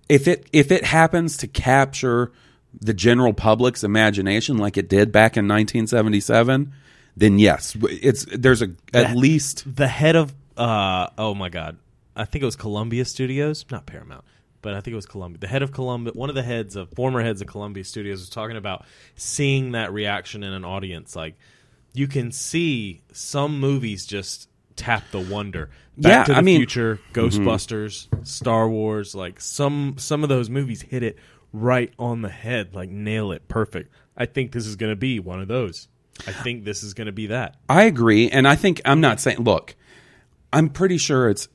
If 0.09 0.27
it 0.27 0.49
if 0.53 0.71
it 0.73 0.85
happens 0.85 1.37
to 1.39 1.49
capture 1.49 2.33
the 2.81 2.95
general 2.95 3.33
public's 3.33 3.83
imagination 3.83 4.59
like 4.59 4.77
it 4.77 4.89
did 4.89 5.11
back 5.11 5.37
in 5.37 5.47
1977, 5.47 6.73
then 7.19 7.39
yes, 7.39 7.77
it's 7.83 8.25
there's 8.33 8.62
a 8.62 8.71
at 8.95 9.16
least 9.16 9.64
the 9.77 9.89
head 9.89 10.16
of 10.16 10.35
uh 10.57 11.09
oh 11.19 11.35
my 11.35 11.49
god. 11.49 11.77
I 12.16 12.25
think 12.25 12.43
it 12.43 12.47
was 12.47 12.57
columbia 12.57 13.05
studios 13.05 13.64
not 13.71 13.87
paramount 13.87 14.25
but 14.61 14.75
i 14.75 14.81
think 14.81 14.93
it 14.93 14.97
was 14.97 15.07
columbia 15.07 15.39
the 15.39 15.47
head 15.47 15.62
of 15.62 15.71
columbia 15.71 16.12
one 16.14 16.29
of 16.29 16.35
the 16.35 16.43
heads 16.43 16.75
of 16.75 16.91
former 16.97 17.23
heads 17.23 17.41
of 17.41 17.47
columbia 17.47 17.85
studios 17.85 18.19
was 18.19 18.29
talking 18.29 18.57
about 18.57 18.85
seeing 19.14 19.71
that 19.73 19.93
reaction 19.93 20.43
in 20.43 20.53
an 20.53 20.64
audience. 20.64 21.14
Like 21.14 21.37
you 21.95 22.09
can 22.09 22.33
see 22.33 23.03
some 23.12 23.61
movies 23.61 24.05
just 24.05 24.49
tap 24.75 25.05
the 25.12 25.21
wonder. 25.21 25.71
Back 25.97 26.11
Yeah, 26.11 26.25
to 26.25 26.33
the 26.33 26.39
I 26.39 26.43
mean- 26.43 26.57
Mm-hmm. 26.57 26.61
future 26.62 27.01
ghostbusters 27.12 28.09
star 28.27 28.69
wars 28.69 29.14
like 29.14 29.41
some 29.41 29.95
some 29.97 30.23
of 30.25 30.29
those 30.29 30.51
movies 30.51 30.83
hit 30.83 31.03
it 31.05 31.16
right 31.53 31.93
on 31.99 32.23
the 32.23 32.29
head 32.29 32.75
like 32.75 32.91
nail 32.91 33.31
it 33.33 33.47
perfect. 33.49 33.93
I 34.16 34.27
think 34.27 34.51
this 34.53 34.66
is 34.66 34.75
going 34.77 34.91
to 34.93 34.97
be 34.97 35.21
one 35.21 35.41
of 35.41 35.47
those 35.49 35.87
i 36.27 36.33
think 36.33 36.64
this 36.64 36.83
is 36.83 36.95
going 36.95 37.07
to 37.07 37.12
be 37.12 37.27
that 37.27 37.57
I 37.69 37.85
agree, 37.85 38.31
and 38.31 38.49
I 38.49 38.57
think 38.57 38.81
I'm 38.85 39.01
not 39.01 39.21
saying. 39.21 39.39
Look, 39.39 39.77
I'm 40.53 40.69
pretty 40.69 40.99
sure 40.99 41.29
it's 41.29 41.49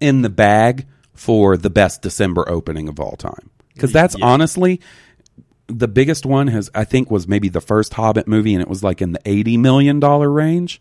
in 0.00 0.22
the 0.22 0.30
bag 0.30 0.86
for 1.14 1.56
the 1.56 1.70
best 1.70 2.02
December 2.02 2.48
opening 2.48 2.88
of 2.88 3.00
all 3.00 3.16
time 3.16 3.50
because 3.74 3.92
that's 3.92 4.16
honestly 4.22 4.80
the 5.66 5.88
biggest 5.88 6.24
one. 6.24 6.46
Has 6.48 6.70
I 6.74 6.84
think 6.84 7.10
was 7.10 7.26
maybe 7.26 7.48
the 7.48 7.60
first 7.60 7.94
Hobbit 7.94 8.28
movie, 8.28 8.54
and 8.54 8.62
it 8.62 8.68
was 8.68 8.84
like 8.84 9.02
in 9.02 9.12
the 9.12 9.20
eighty 9.24 9.56
million 9.56 10.00
dollar 10.00 10.30
range. 10.30 10.80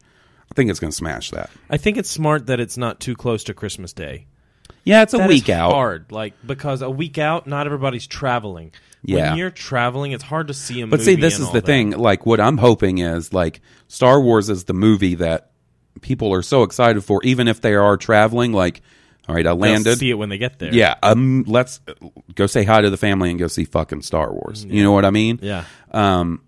I 0.51 0.53
think 0.53 0.69
it's 0.69 0.79
going 0.79 0.91
to 0.91 0.97
smash 0.97 1.31
that. 1.31 1.49
I 1.69 1.77
think 1.77 1.97
it's 1.97 2.09
smart 2.09 2.45
that 2.45 2.59
it's 2.59 2.77
not 2.77 2.99
too 2.99 3.15
close 3.15 3.43
to 3.45 3.53
Christmas 3.53 3.93
Day. 3.93 4.27
Yeah, 4.84 5.01
it's 5.01 5.13
a 5.13 5.18
That 5.18 5.30
week 5.30 5.49
out. 5.49 5.72
hard, 5.72 6.11
like 6.11 6.34
because 6.45 6.82
a 6.82 6.89
week 6.89 7.18
out, 7.18 7.47
not 7.47 7.66
everybody's 7.66 8.05
traveling. 8.07 8.72
Yeah. 9.03 9.30
when 9.30 9.38
you're 9.38 9.51
traveling, 9.51 10.11
it's 10.13 10.24
hard 10.24 10.47
to 10.47 10.53
see 10.53 10.82
a 10.82 10.88
movie. 10.88 10.97
But 10.97 11.01
see, 11.05 11.16
this 11.16 11.39
is 11.39 11.47
the 11.47 11.53
that. 11.61 11.66
thing. 11.66 11.91
Like, 11.91 12.26
what 12.26 12.39
I'm 12.39 12.57
hoping 12.57 12.97
is 12.99 13.34
like 13.34 13.61
Star 13.88 14.20
Wars 14.20 14.49
is 14.49 14.63
the 14.66 14.74
movie 14.74 15.16
that 15.16 15.51
people 16.01 16.34
are 16.34 16.41
so 16.41 16.63
excited 16.63 17.03
for, 17.03 17.22
even 17.24 17.47
if 17.47 17.61
they 17.61 17.76
are 17.76 17.97
traveling. 17.97 18.51
Like, 18.51 18.82
all 19.28 19.36
right, 19.36 19.45
I 19.45 19.49
They'll 19.49 19.57
landed. 19.57 19.97
see 19.99 20.09
it 20.09 20.16
when 20.16 20.30
they 20.30 20.38
get 20.39 20.57
there. 20.59 20.74
Yeah, 20.74 20.95
um, 21.03 21.43
let's 21.47 21.82
go 22.34 22.47
say 22.47 22.63
hi 22.63 22.82
to 22.82 22.89
the 22.89 22.97
family 22.97 23.30
and 23.30 23.38
go 23.39 23.47
see 23.47 23.66
fucking 23.66 24.01
Star 24.01 24.32
Wars. 24.34 24.66
You 24.66 24.84
know 24.84 24.91
what 24.91 25.05
I 25.05 25.11
mean? 25.11 25.39
yeah. 25.41 25.66
Um, 25.91 26.41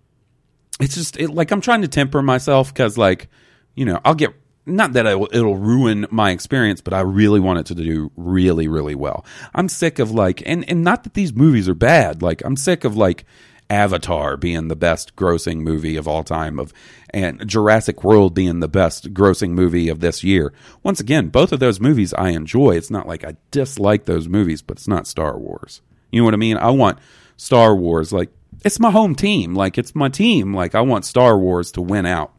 it's 0.80 0.94
just 0.94 1.16
it, 1.16 1.30
like 1.30 1.50
I'm 1.52 1.60
trying 1.60 1.82
to 1.82 1.88
temper 1.88 2.22
myself 2.22 2.72
because, 2.72 2.96
like, 2.98 3.28
you 3.74 3.84
know, 3.84 4.00
I'll 4.04 4.14
get 4.14 4.30
not 4.68 4.92
that 4.92 5.06
it'll, 5.06 5.56
ruin 5.56 6.06
my 6.10 6.30
experience, 6.30 6.80
but 6.80 6.94
I 6.94 7.00
really 7.00 7.40
want 7.40 7.60
it 7.60 7.66
to 7.66 7.74
do 7.74 8.12
really, 8.16 8.68
really 8.68 8.94
well. 8.94 9.24
I'm 9.54 9.68
sick 9.68 9.98
of 9.98 10.10
like, 10.10 10.42
and 10.46 10.68
and 10.68 10.84
not 10.84 11.04
that 11.04 11.14
these 11.14 11.32
movies 11.32 11.68
are 11.68 11.74
bad. 11.74 12.22
Like, 12.22 12.42
I'm 12.44 12.56
sick 12.56 12.84
of 12.84 12.96
like 12.96 13.24
Avatar 13.70 14.36
being 14.36 14.68
the 14.68 14.76
best 14.76 15.14
grossing 15.16 15.58
movie 15.58 15.96
of 15.96 16.08
all 16.08 16.24
time, 16.24 16.58
of 16.58 16.72
and 17.10 17.46
Jurassic 17.46 18.04
World 18.04 18.34
being 18.34 18.60
the 18.60 18.68
best 18.68 19.12
grossing 19.12 19.50
movie 19.50 19.88
of 19.88 20.00
this 20.00 20.24
year. 20.24 20.52
Once 20.82 21.00
again, 21.00 21.28
both 21.28 21.52
of 21.52 21.60
those 21.60 21.80
movies 21.80 22.14
I 22.14 22.30
enjoy. 22.30 22.76
It's 22.76 22.90
not 22.90 23.06
like 23.06 23.24
I 23.24 23.36
dislike 23.50 24.04
those 24.04 24.28
movies, 24.28 24.62
but 24.62 24.78
it's 24.78 24.88
not 24.88 25.06
Star 25.06 25.38
Wars. 25.38 25.82
You 26.10 26.20
know 26.20 26.24
what 26.24 26.34
I 26.34 26.38
mean? 26.38 26.56
I 26.56 26.70
want 26.70 26.98
Star 27.36 27.74
Wars 27.74 28.12
like 28.12 28.30
it's 28.64 28.80
my 28.80 28.90
home 28.90 29.14
team. 29.14 29.54
Like 29.54 29.78
it's 29.78 29.94
my 29.94 30.08
team. 30.08 30.54
Like 30.54 30.74
I 30.74 30.80
want 30.80 31.04
Star 31.04 31.38
Wars 31.38 31.72
to 31.72 31.82
win 31.82 32.06
out. 32.06 32.32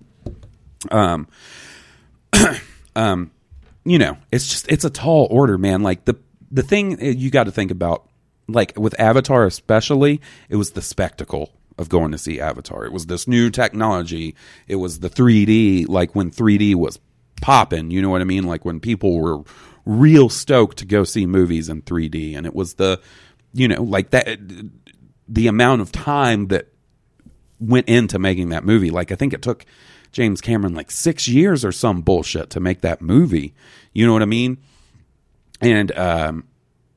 Um 0.92 1.28
um 2.96 3.32
you 3.86 3.98
know, 3.98 4.18
it's 4.32 4.48
just 4.48 4.72
it's 4.72 4.86
a 4.86 4.90
tall 4.90 5.28
order, 5.32 5.58
man. 5.58 5.82
Like 5.82 6.06
the 6.06 6.16
the 6.52 6.64
thing 6.64 7.00
you 7.02 7.32
got 7.32 7.46
to 7.46 7.52
think 7.52 7.72
about 7.72 8.08
like 8.48 8.74
with 8.78 9.00
Avatar 9.00 9.46
especially, 9.46 10.22
it 10.50 10.56
was 10.56 10.72
the 10.72 10.82
spectacle 10.82 11.52
of 11.78 11.90
going 11.90 12.12
to 12.12 12.18
see 12.18 12.40
Avatar. 12.40 12.86
It 12.86 12.92
was 12.92 13.06
this 13.06 13.28
new 13.28 13.50
technology. 13.50 14.36
It 14.68 14.76
was 14.76 15.00
the 15.00 15.10
3D 15.10 15.88
like 15.88 16.14
when 16.14 16.30
3D 16.30 16.76
was 16.76 17.00
popping, 17.42 17.90
you 17.90 18.02
know 18.02 18.10
what 18.10 18.22
I 18.22 18.26
mean? 18.26 18.44
Like 18.44 18.66
when 18.66 18.80
people 18.80 19.20
were 19.20 19.44
real 19.86 20.30
stoked 20.30 20.78
to 20.80 20.86
go 20.86 21.04
see 21.04 21.26
movies 21.26 21.70
in 21.70 21.82
3D 21.82 22.36
and 22.38 22.46
it 22.46 22.54
was 22.54 22.76
the 22.76 23.02
you 23.54 23.68
know, 23.68 23.82
like 23.82 24.12
that 24.12 24.38
the 25.28 25.48
amount 25.48 25.82
of 25.82 25.92
time 25.92 26.48
that 26.48 26.68
went 27.60 27.88
into 27.90 28.20
making 28.20 28.50
that 28.50 28.64
movie. 28.64 28.92
Like 28.92 29.12
I 29.12 29.16
think 29.16 29.34
it 29.34 29.42
took 29.42 29.66
James 30.12 30.42
Cameron 30.42 30.74
like 30.74 30.92
six 30.92 31.28
years 31.28 31.64
or 31.64 31.72
some 31.72 32.02
bullshit 32.02 32.50
to 32.52 32.60
make 32.60 32.82
that 32.82 33.02
movie. 33.02 33.54
You 33.94 34.06
know 34.06 34.14
what 34.14 34.22
I 34.22 34.26
mean? 34.26 34.58
And 35.62 35.92
um, 35.98 36.48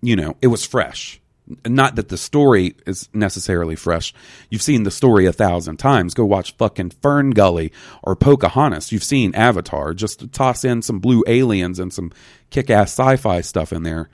you 0.01 0.17
know, 0.17 0.37
it 0.43 0.49
was 0.49 0.67
fresh. 0.67 1.21
Not 1.67 1.97
that 1.97 2.09
the 2.09 2.17
story 2.17 2.77
is 2.87 3.09
necessarily 3.13 3.75
fresh. 3.75 4.15
You've 4.49 4.63
seen 4.63 4.85
the 4.85 4.91
story 4.91 5.27
a 5.27 5.33
thousand 5.33 5.79
times. 5.79 6.15
Go 6.15 6.25
watch 6.25 6.57
fucking 6.57 6.91
Fern 6.91 7.31
Gully 7.31 7.73
or 8.03 8.15
Pocahontas. 8.15 8.93
You've 8.93 9.03
seen 9.03 9.35
Avatar. 9.35 9.93
Just 9.93 10.33
toss 10.33 10.65
in 10.65 10.83
some 10.83 11.01
blue 11.01 11.25
aliens 11.27 11.79
and 11.81 11.93
some 11.93 12.13
kick 12.51 12.71
ass 12.71 12.93
sci 12.93 13.17
fi 13.17 13.41
stuff 13.41 13.73
in 13.73 13.83
there, 13.83 14.09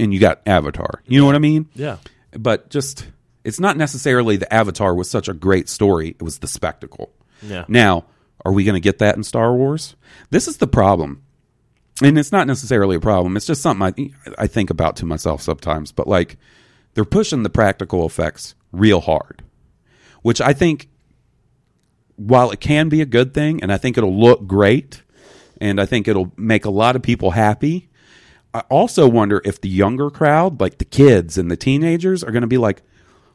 and 0.00 0.12
you 0.14 0.18
got 0.20 0.40
Avatar. 0.46 1.02
You 1.06 1.20
know 1.20 1.26
what 1.26 1.34
I 1.34 1.40
mean? 1.40 1.68
Yeah. 1.74 1.98
But 2.32 2.70
just, 2.70 3.06
it's 3.44 3.60
not 3.60 3.76
necessarily 3.76 4.36
the 4.36 4.52
Avatar 4.52 4.94
was 4.94 5.08
such 5.10 5.28
a 5.28 5.34
great 5.34 5.68
story, 5.68 6.08
it 6.08 6.22
was 6.22 6.38
the 6.38 6.48
spectacle. 6.48 7.12
Yeah. 7.42 7.66
Now, 7.68 8.06
are 8.44 8.52
we 8.52 8.64
going 8.64 8.74
to 8.74 8.80
get 8.80 8.98
that 8.98 9.16
in 9.16 9.22
Star 9.22 9.54
Wars? 9.54 9.96
This 10.30 10.48
is 10.48 10.58
the 10.58 10.66
problem. 10.66 11.22
And 12.02 12.18
it's 12.18 12.32
not 12.32 12.46
necessarily 12.46 12.96
a 12.96 13.00
problem. 13.00 13.36
It's 13.36 13.46
just 13.46 13.62
something 13.62 14.14
I 14.26 14.44
I 14.44 14.46
think 14.46 14.70
about 14.70 14.96
to 14.96 15.06
myself 15.06 15.42
sometimes. 15.42 15.92
But 15.92 16.08
like 16.08 16.36
they're 16.94 17.04
pushing 17.04 17.42
the 17.42 17.50
practical 17.50 18.04
effects 18.04 18.54
real 18.72 19.00
hard, 19.00 19.42
which 20.22 20.40
I 20.40 20.52
think 20.52 20.88
while 22.16 22.50
it 22.50 22.60
can 22.60 22.88
be 22.88 23.00
a 23.00 23.06
good 23.06 23.34
thing 23.34 23.62
and 23.62 23.72
I 23.72 23.78
think 23.78 23.96
it'll 23.96 24.18
look 24.18 24.46
great 24.46 25.02
and 25.60 25.80
I 25.80 25.86
think 25.86 26.08
it'll 26.08 26.32
make 26.36 26.64
a 26.64 26.70
lot 26.70 26.96
of 26.96 27.02
people 27.02 27.32
happy, 27.32 27.88
I 28.52 28.60
also 28.70 29.08
wonder 29.08 29.40
if 29.44 29.60
the 29.60 29.68
younger 29.68 30.10
crowd, 30.10 30.60
like 30.60 30.78
the 30.78 30.84
kids 30.84 31.38
and 31.38 31.50
the 31.50 31.56
teenagers, 31.56 32.22
are 32.22 32.30
going 32.30 32.42
to 32.42 32.48
be 32.48 32.58
like, 32.58 32.82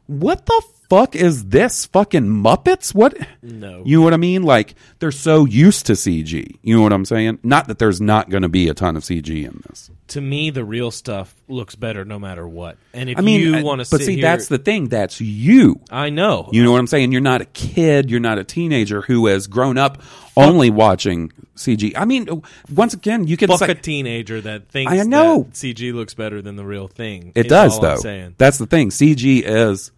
what 0.06 0.46
the 0.46 0.62
fuck 0.90 1.14
is 1.14 1.46
this? 1.46 1.86
Fucking 1.86 2.24
Muppets? 2.24 2.92
What? 2.92 3.16
No. 3.40 3.82
You 3.86 3.98
know 3.98 4.04
what 4.04 4.12
I 4.12 4.18
mean? 4.18 4.42
Like, 4.42 4.74
they're 4.98 5.12
so 5.12 5.46
used 5.46 5.86
to 5.86 5.92
CG. 5.92 6.58
You 6.62 6.76
know 6.76 6.82
what 6.82 6.92
I'm 6.92 7.06
saying? 7.06 7.38
Not 7.42 7.68
that 7.68 7.78
there's 7.78 8.00
not 8.00 8.28
going 8.28 8.42
to 8.42 8.48
be 8.48 8.68
a 8.68 8.74
ton 8.74 8.96
of 8.96 9.04
CG 9.04 9.28
in 9.28 9.62
this. 9.68 9.90
To 10.08 10.20
me, 10.20 10.50
the 10.50 10.64
real 10.64 10.90
stuff 10.90 11.34
looks 11.48 11.76
better 11.76 12.04
no 12.04 12.18
matter 12.18 12.46
what. 12.46 12.76
And 12.92 13.08
if 13.08 13.16
I 13.16 13.20
mean, 13.20 13.40
you 13.40 13.54
uh, 13.56 13.62
want 13.62 13.82
to, 13.82 13.90
but 13.90 14.02
see, 14.02 14.20
that's 14.20 14.48
the 14.48 14.58
thing. 14.58 14.88
That's 14.88 15.20
you. 15.20 15.80
I 15.90 16.10
know. 16.10 16.50
You 16.52 16.64
know 16.64 16.72
what 16.72 16.80
I'm 16.80 16.88
saying? 16.88 17.12
You're 17.12 17.20
not 17.20 17.40
a 17.40 17.46
kid. 17.46 18.10
You're 18.10 18.18
not 18.18 18.38
a 18.38 18.44
teenager 18.44 19.02
who 19.02 19.28
has 19.28 19.46
grown 19.46 19.78
up 19.78 20.02
only 20.36 20.68
watching 20.68 21.32
CG. 21.54 21.92
I 21.96 22.06
mean, 22.06 22.42
once 22.74 22.94
again, 22.94 23.28
you 23.28 23.36
can 23.36 23.48
Fuck 23.48 23.60
say 23.60 23.70
a 23.70 23.74
teenager 23.76 24.40
that 24.40 24.68
thinks 24.68 24.92
I 24.92 25.04
know. 25.04 25.44
CG 25.52 25.94
looks 25.94 26.14
better 26.14 26.42
than 26.42 26.56
the 26.56 26.64
real 26.64 26.88
thing. 26.88 27.30
It 27.36 27.48
does 27.48 27.78
though. 27.78 27.92
I'm 27.92 27.98
saying. 27.98 28.34
That's 28.36 28.58
the 28.58 28.66
thing. 28.66 28.90
CG 28.90 29.42
is 29.44 29.92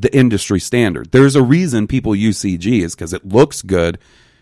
the 0.00 0.14
industry 0.16 0.58
standard. 0.58 1.12
There's 1.12 1.36
a 1.36 1.42
reason 1.42 1.86
people 1.86 2.14
use 2.14 2.38
CG 2.42 2.82
is 2.82 2.94
because 2.94 3.12
it 3.12 3.26
looks 3.26 3.60
good. 3.60 3.98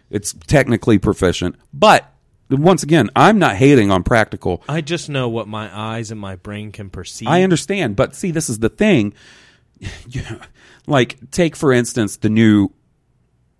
It's 0.08 0.32
technically 0.46 0.98
proficient. 0.98 1.56
But 1.72 2.12
once 2.48 2.82
again, 2.82 3.10
I'm 3.16 3.38
not 3.38 3.56
hating 3.56 3.90
on 3.90 4.02
practical. 4.04 4.62
I 4.68 4.80
just 4.80 5.08
know 5.08 5.28
what 5.28 5.48
my 5.48 5.68
eyes 5.76 6.10
and 6.10 6.20
my 6.20 6.36
brain 6.36 6.70
can 6.72 6.88
perceive. 6.90 7.28
I 7.28 7.42
understand, 7.42 7.96
but 7.96 8.14
see, 8.14 8.30
this 8.30 8.48
is 8.48 8.58
the 8.60 8.68
thing. 8.68 9.14
You- 10.08 10.22
like, 10.86 11.30
take 11.30 11.56
for 11.56 11.72
instance 11.72 12.16
the 12.18 12.28
new. 12.28 12.68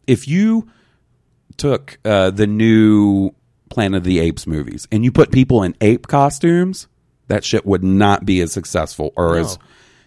If 0.06 0.26
you 0.28 0.68
took 1.56 1.98
uh, 2.04 2.30
the 2.30 2.46
new 2.46 3.30
Planet 3.68 3.98
of 3.98 4.04
the 4.04 4.18
Apes 4.18 4.46
movies 4.46 4.86
and 4.90 5.04
you 5.04 5.12
put 5.12 5.30
people 5.30 5.62
in 5.62 5.74
ape 5.80 6.08
costumes, 6.08 6.88
that 7.28 7.44
shit 7.44 7.64
would 7.64 7.84
not 7.84 8.26
be 8.26 8.40
as 8.40 8.52
successful 8.52 9.12
or 9.16 9.38
as. 9.38 9.58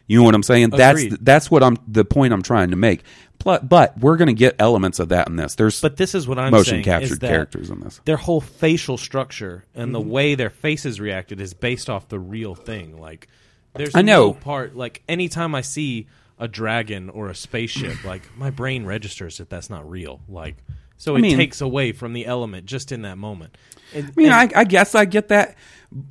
You 0.07 0.19
know 0.19 0.23
what 0.25 0.35
I'm 0.35 0.43
saying? 0.43 0.71
That's 0.71 1.01
Agreed. 1.01 1.17
that's 1.25 1.49
what 1.49 1.63
I'm 1.63 1.77
the 1.87 2.03
point 2.05 2.33
I'm 2.33 2.41
trying 2.41 2.71
to 2.71 2.75
make. 2.75 3.03
Pl- 3.39 3.59
But 3.63 3.97
we're 3.99 4.17
going 4.17 4.27
to 4.27 4.33
get 4.33 4.55
elements 4.59 4.99
of 4.99 5.09
that 5.09 5.27
in 5.27 5.37
this. 5.37 5.55
There's 5.55 5.79
But 5.81 5.95
this 5.97 6.13
is 6.13 6.27
what 6.27 6.37
I'm 6.37 6.51
motion 6.51 6.71
saying, 6.71 6.83
captured 6.83 7.21
that 7.21 7.27
characters 7.29 7.69
in 7.69 7.79
this. 7.79 8.01
Their 8.05 8.17
whole 8.17 8.41
facial 8.41 8.97
structure 8.97 9.63
and 9.73 9.95
the 9.95 9.99
Mm-hmm. 10.01 10.09
way 10.09 10.35
their 10.35 10.49
faces 10.49 10.99
reacted 10.99 11.39
is 11.39 11.53
based 11.53 11.89
off 11.89 12.09
the 12.09 12.19
real 12.19 12.53
thing. 12.53 12.99
Like, 12.99 13.27
there's 13.75 13.95
I 13.95 14.01
know. 14.01 14.27
no 14.27 14.33
part. 14.33 14.75
Like, 14.75 15.01
anytime 15.07 15.55
I 15.55 15.61
see 15.61 16.07
a 16.37 16.47
dragon 16.49 17.09
or 17.09 17.29
a 17.29 17.35
spaceship, 17.35 18.03
like 18.05 18.23
my 18.37 18.49
brain 18.49 18.85
registers 18.85 19.37
that 19.37 19.49
that's 19.49 19.69
not 19.69 19.89
real. 19.89 20.19
Like, 20.27 20.57
so 20.97 21.15
I 21.15 21.19
it 21.19 21.21
mean- 21.21 21.37
takes 21.37 21.61
away 21.61 21.93
from 21.93 22.11
the 22.13 22.25
element 22.25 22.65
just 22.65 22.91
in 22.91 23.03
that 23.03 23.17
moment. 23.17 23.57
And- 23.93 24.07
I 24.07 24.11
mean, 24.17 24.31
and- 24.33 24.53
I, 24.55 24.61
I 24.61 24.63
guess 24.65 24.95
I 24.95 25.05
get 25.05 25.29
that. 25.29 25.55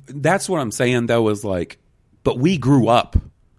That's 0.07 0.49
what 0.49 0.59
I'm 0.61 0.71
saying, 0.71 1.05
though, 1.05 1.29
is 1.29 1.43
like, 1.43 1.77
but 2.23 2.39
we 2.39 2.57
grew 2.57 2.87
up 2.87 3.17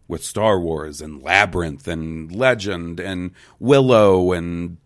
with 0.08 0.24
Star 0.24 0.60
Wars 0.60 1.00
and 1.00 1.22
Labyrinth 1.22 1.88
and 1.88 2.30
Legend 2.30 3.00
and 3.00 3.30
Willow 3.58 4.32
and, 4.32 4.76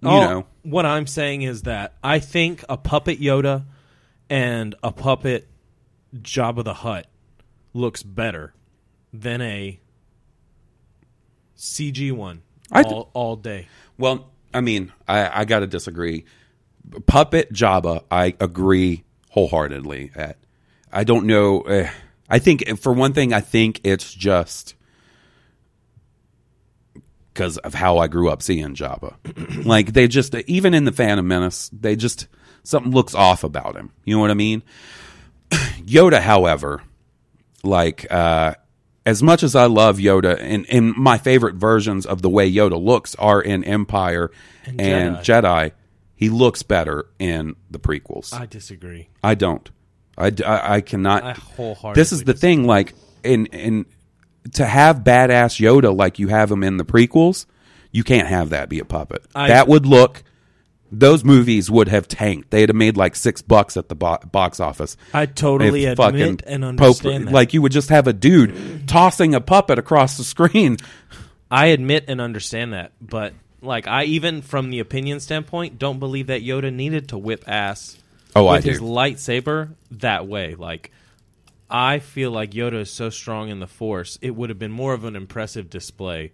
you 0.00 0.08
Oh, 0.10 0.20
know, 0.20 0.46
what 0.62 0.84
I'm 0.86 1.06
saying 1.06 1.42
is 1.42 1.62
that 1.62 1.94
I 2.02 2.18
think 2.18 2.64
a 2.68 2.76
puppet 2.76 3.20
Yoda 3.20 3.64
and 4.28 4.74
a 4.82 4.90
puppet 4.92 5.48
Jabba 6.16 6.64
the 6.64 6.74
Hutt 6.74 7.06
looks 7.72 8.02
better 8.02 8.52
than 9.12 9.40
a 9.40 9.78
CG 11.56 12.12
one 12.12 12.42
I 12.72 12.82
th- 12.82 12.92
all, 12.92 13.10
all 13.14 13.36
day. 13.36 13.68
well, 13.98 14.30
I 14.52 14.60
mean, 14.60 14.92
I, 15.08 15.40
I 15.40 15.44
got 15.44 15.60
to 15.60 15.66
disagree. 15.66 16.24
Puppet 17.06 17.52
Jabba, 17.52 18.04
I 18.10 18.34
agree 18.40 19.04
wholeheartedly 19.30 20.12
at. 20.14 20.36
I 20.92 21.02
don't 21.04 21.26
know. 21.26 21.62
Uh, 21.62 21.90
I 22.28 22.38
think, 22.38 22.78
for 22.78 22.92
one 22.92 23.12
thing, 23.12 23.32
I 23.32 23.40
think 23.40 23.80
it's 23.84 24.12
just 24.12 24.74
because 27.32 27.58
of 27.58 27.74
how 27.74 27.98
I 27.98 28.06
grew 28.06 28.30
up 28.30 28.42
seeing 28.42 28.74
Jabba. 28.74 29.64
like 29.66 29.92
they 29.92 30.08
just, 30.08 30.34
even 30.34 30.74
in 30.74 30.84
the 30.84 30.92
Phantom 30.92 31.26
Menace, 31.26 31.68
they 31.70 31.96
just 31.96 32.28
something 32.62 32.92
looks 32.92 33.14
off 33.14 33.44
about 33.44 33.76
him. 33.76 33.92
You 34.04 34.16
know 34.16 34.20
what 34.20 34.30
I 34.30 34.34
mean? 34.34 34.62
Yoda, 35.50 36.20
however, 36.20 36.82
like 37.62 38.10
uh, 38.10 38.54
as 39.06 39.22
much 39.22 39.42
as 39.42 39.54
I 39.54 39.66
love 39.66 39.98
Yoda, 39.98 40.38
and, 40.40 40.66
and 40.70 40.94
my 40.96 41.18
favorite 41.18 41.56
versions 41.56 42.06
of 42.06 42.22
the 42.22 42.30
way 42.30 42.50
Yoda 42.50 42.82
looks 42.82 43.14
are 43.16 43.40
in 43.40 43.64
Empire 43.64 44.30
and, 44.66 45.16
Jedi. 45.18 45.72
He 46.16 46.30
looks 46.30 46.62
better 46.62 47.06
in 47.18 47.56
the 47.70 47.78
prequels. 47.78 48.32
I 48.32 48.46
disagree. 48.46 49.08
I 49.22 49.34
don't. 49.34 49.68
I, 50.16 50.32
I- 50.44 50.74
I 50.76 50.80
cannot. 50.80 51.22
I 51.24 51.32
wholeheartedly 51.32 52.00
This 52.00 52.12
is 52.12 52.24
the 52.24 52.34
thing. 52.34 52.64
Like 52.66 52.94
in 53.22 53.46
in 53.46 53.86
to 54.52 54.64
have 54.66 54.98
badass 54.98 55.58
Yoda 55.60 55.96
like 55.96 56.18
you 56.18 56.28
have 56.28 56.50
him 56.50 56.62
in 56.62 56.76
the 56.76 56.84
prequels, 56.84 57.46
you 57.92 58.04
can't 58.04 58.28
have 58.28 58.50
that 58.50 58.68
be 58.68 58.78
a 58.78 58.84
puppet. 58.84 59.24
I- 59.34 59.48
that 59.48 59.68
would 59.68 59.86
look. 59.86 60.22
Those 60.92 61.24
movies 61.24 61.68
would 61.72 61.88
have 61.88 62.06
tanked. 62.06 62.50
They'd 62.52 62.68
have 62.68 62.76
made 62.76 62.96
like 62.96 63.16
six 63.16 63.42
bucks 63.42 63.76
at 63.76 63.88
the 63.88 63.96
bo- 63.96 64.18
box 64.30 64.60
office. 64.60 64.96
I 65.12 65.26
totally 65.26 65.86
If 65.86 65.98
admit 65.98 66.42
and 66.46 66.62
Pope- 66.62 66.68
understand 66.68 67.26
that. 67.28 67.32
Like 67.34 67.52
you 67.52 67.62
would 67.62 67.72
just 67.72 67.88
have 67.88 68.06
a 68.06 68.12
dude 68.12 68.86
tossing 68.86 69.34
a 69.34 69.40
puppet 69.40 69.78
across 69.80 70.16
the 70.16 70.22
screen. 70.24 70.76
I 71.50 71.66
admit 71.66 72.04
and 72.06 72.20
understand 72.20 72.74
that, 72.74 72.92
but 73.00 73.32
like 73.60 73.88
I 73.88 74.04
even 74.04 74.42
from 74.42 74.70
the 74.70 74.78
opinion 74.78 75.18
standpoint 75.18 75.78
don't 75.80 75.98
believe 75.98 76.28
that 76.28 76.42
Yoda 76.42 76.72
needed 76.72 77.08
to 77.08 77.18
whip 77.18 77.44
ass 77.48 77.96
Oh, 78.36 78.46
I 78.48 78.56
with 78.56 78.64
his 78.64 78.78
do. 78.78 78.84
lightsaber 78.84 79.74
that 79.92 80.26
way. 80.26 80.54
Like 80.54 80.90
I 81.70 81.98
feel 81.98 82.30
like 82.30 82.50
Yoda 82.52 82.80
is 82.80 82.90
so 82.90 83.10
strong 83.10 83.48
in 83.48 83.60
the 83.60 83.66
Force, 83.66 84.18
it 84.22 84.30
would 84.34 84.50
have 84.50 84.58
been 84.58 84.72
more 84.72 84.92
of 84.94 85.04
an 85.04 85.16
impressive 85.16 85.70
display 85.70 86.32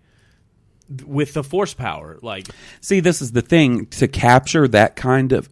with 1.07 1.35
the 1.35 1.45
Force 1.45 1.75
power. 1.75 2.19
Like 2.23 2.49
See, 2.81 3.01
this 3.01 3.23
is 3.23 3.33
the 3.33 3.43
thing 3.43 3.87
to 3.87 4.09
capture 4.09 4.67
that 4.69 4.97
kind 4.97 5.33
of. 5.33 5.49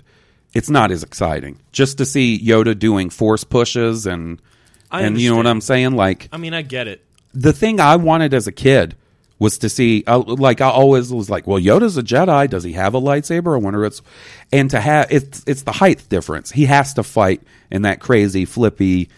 It's 0.55 0.71
not 0.71 0.91
as 0.91 1.03
exciting 1.03 1.61
just 1.73 1.99
to 1.99 2.07
see 2.07 2.39
Yoda 2.43 2.77
doing 2.79 3.11
force 3.11 3.45
pushes 3.45 4.07
and 4.07 4.41
I 4.91 5.03
and 5.03 5.21
you 5.21 5.29
know 5.29 5.37
what 5.37 5.47
understand. 5.47 5.57
I'm 5.57 5.61
saying. 5.61 5.97
Like 5.97 6.29
I 6.33 6.39
mean, 6.39 6.55
I 6.55 6.63
get 6.63 6.89
it. 6.89 7.05
the 7.35 7.53
thing 7.53 7.81
I 7.81 7.97
wanted 7.97 8.33
as 8.33 8.47
a 8.47 8.53
kid 8.53 8.97
was 9.39 9.59
to 9.59 9.69
see, 9.69 10.05
uh, 10.07 10.19
like 10.19 10.61
I 10.61 10.69
always 10.69 11.13
was 11.13 11.31
like, 11.31 11.47
well, 11.47 11.61
Yoda's 11.61 11.97
a 11.97 12.03
Jedi. 12.03 12.51
Does 12.51 12.65
he 12.65 12.73
have 12.73 12.95
a 12.95 13.01
lightsaber? 13.01 13.55
I 13.55 13.59
wonder 13.63 13.85
it's, 13.85 14.03
and 14.53 14.71
to 14.71 14.81
have 14.81 15.11
it's 15.11 15.45
it's 15.47 15.63
the 15.63 15.73
height 15.73 16.09
difference. 16.09 16.51
He 16.51 16.67
has 16.67 16.95
to 16.95 17.03
fight 17.03 17.43
in 17.71 17.83
that 17.83 18.01
crazy 18.01 18.45
flippy 18.45 19.09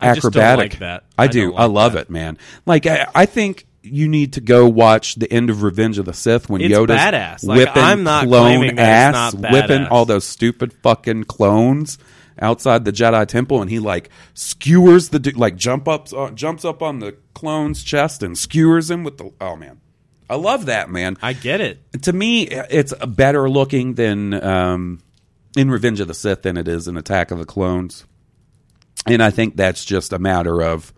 I 0.00 0.14
just 0.14 0.22
don't 0.22 0.36
acrobatic. 0.36 0.72
like 0.72 0.78
that. 0.80 1.04
I, 1.18 1.24
I 1.24 1.26
do. 1.26 1.50
don't 1.50 1.60
I 1.60 1.64
love 1.66 1.94
that. 1.94 2.02
it, 2.02 2.10
man. 2.10 2.38
Like 2.66 2.86
I, 2.86 3.08
I 3.14 3.26
think. 3.26 3.66
You 3.86 4.08
need 4.08 4.32
to 4.32 4.40
go 4.40 4.66
watch 4.66 5.16
the 5.16 5.30
end 5.30 5.50
of 5.50 5.62
Revenge 5.62 5.98
of 5.98 6.06
the 6.06 6.14
Sith 6.14 6.48
when 6.48 6.62
It's 6.62 6.72
Yoda's 6.74 6.98
badass. 6.98 7.44
Like, 7.44 7.58
whipping 7.58 7.82
I'm 7.82 8.02
not 8.02 8.26
clone 8.26 8.56
claiming 8.56 8.76
that 8.76 9.10
it's 9.10 9.18
ass, 9.18 9.34
not 9.34 9.52
whipping 9.52 9.84
all 9.84 10.06
those 10.06 10.24
stupid 10.24 10.72
fucking 10.72 11.24
clones 11.24 11.98
outside 12.40 12.84
the 12.84 12.92
Jedi 12.92 13.26
temple, 13.26 13.60
and 13.60 13.70
he 13.70 13.78
like 13.78 14.10
skewers 14.34 15.10
the 15.10 15.32
like 15.36 15.56
jump 15.56 15.88
up, 15.88 16.12
uh, 16.12 16.30
jumps 16.30 16.64
up 16.64 16.82
on 16.82 16.98
the 16.98 17.16
clone's 17.34 17.82
chest 17.82 18.22
and 18.22 18.36
skewers 18.36 18.90
him 18.90 19.04
with 19.04 19.18
the. 19.18 19.32
Oh 19.40 19.56
man, 19.56 19.80
I 20.28 20.36
love 20.36 20.66
that 20.66 20.90
man. 20.90 21.16
I 21.22 21.32
get 21.32 21.60
it. 21.60 22.02
to 22.02 22.12
me, 22.12 22.42
it's 22.48 22.94
better 23.06 23.48
looking 23.48 23.94
than 23.94 24.34
um, 24.42 25.00
in 25.56 25.70
Revenge 25.70 26.00
of 26.00 26.08
the 26.08 26.14
Sith 26.14 26.42
than 26.42 26.56
it 26.56 26.68
is 26.68 26.88
in 26.88 26.96
Attack 26.96 27.30
of 27.30 27.38
the 27.38 27.46
Clones, 27.46 28.04
and 29.06 29.22
I 29.22 29.30
think 29.30 29.56
that's 29.56 29.84
just 29.84 30.12
a 30.12 30.18
matter 30.18 30.62
of 30.62 30.92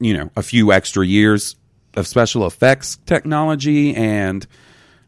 you 0.00 0.14
know 0.14 0.30
a 0.36 0.42
few 0.42 0.72
extra 0.72 1.04
years 1.04 1.56
of 1.94 2.06
special 2.06 2.46
effects 2.46 2.98
technology 3.06 3.94
and 3.94 4.46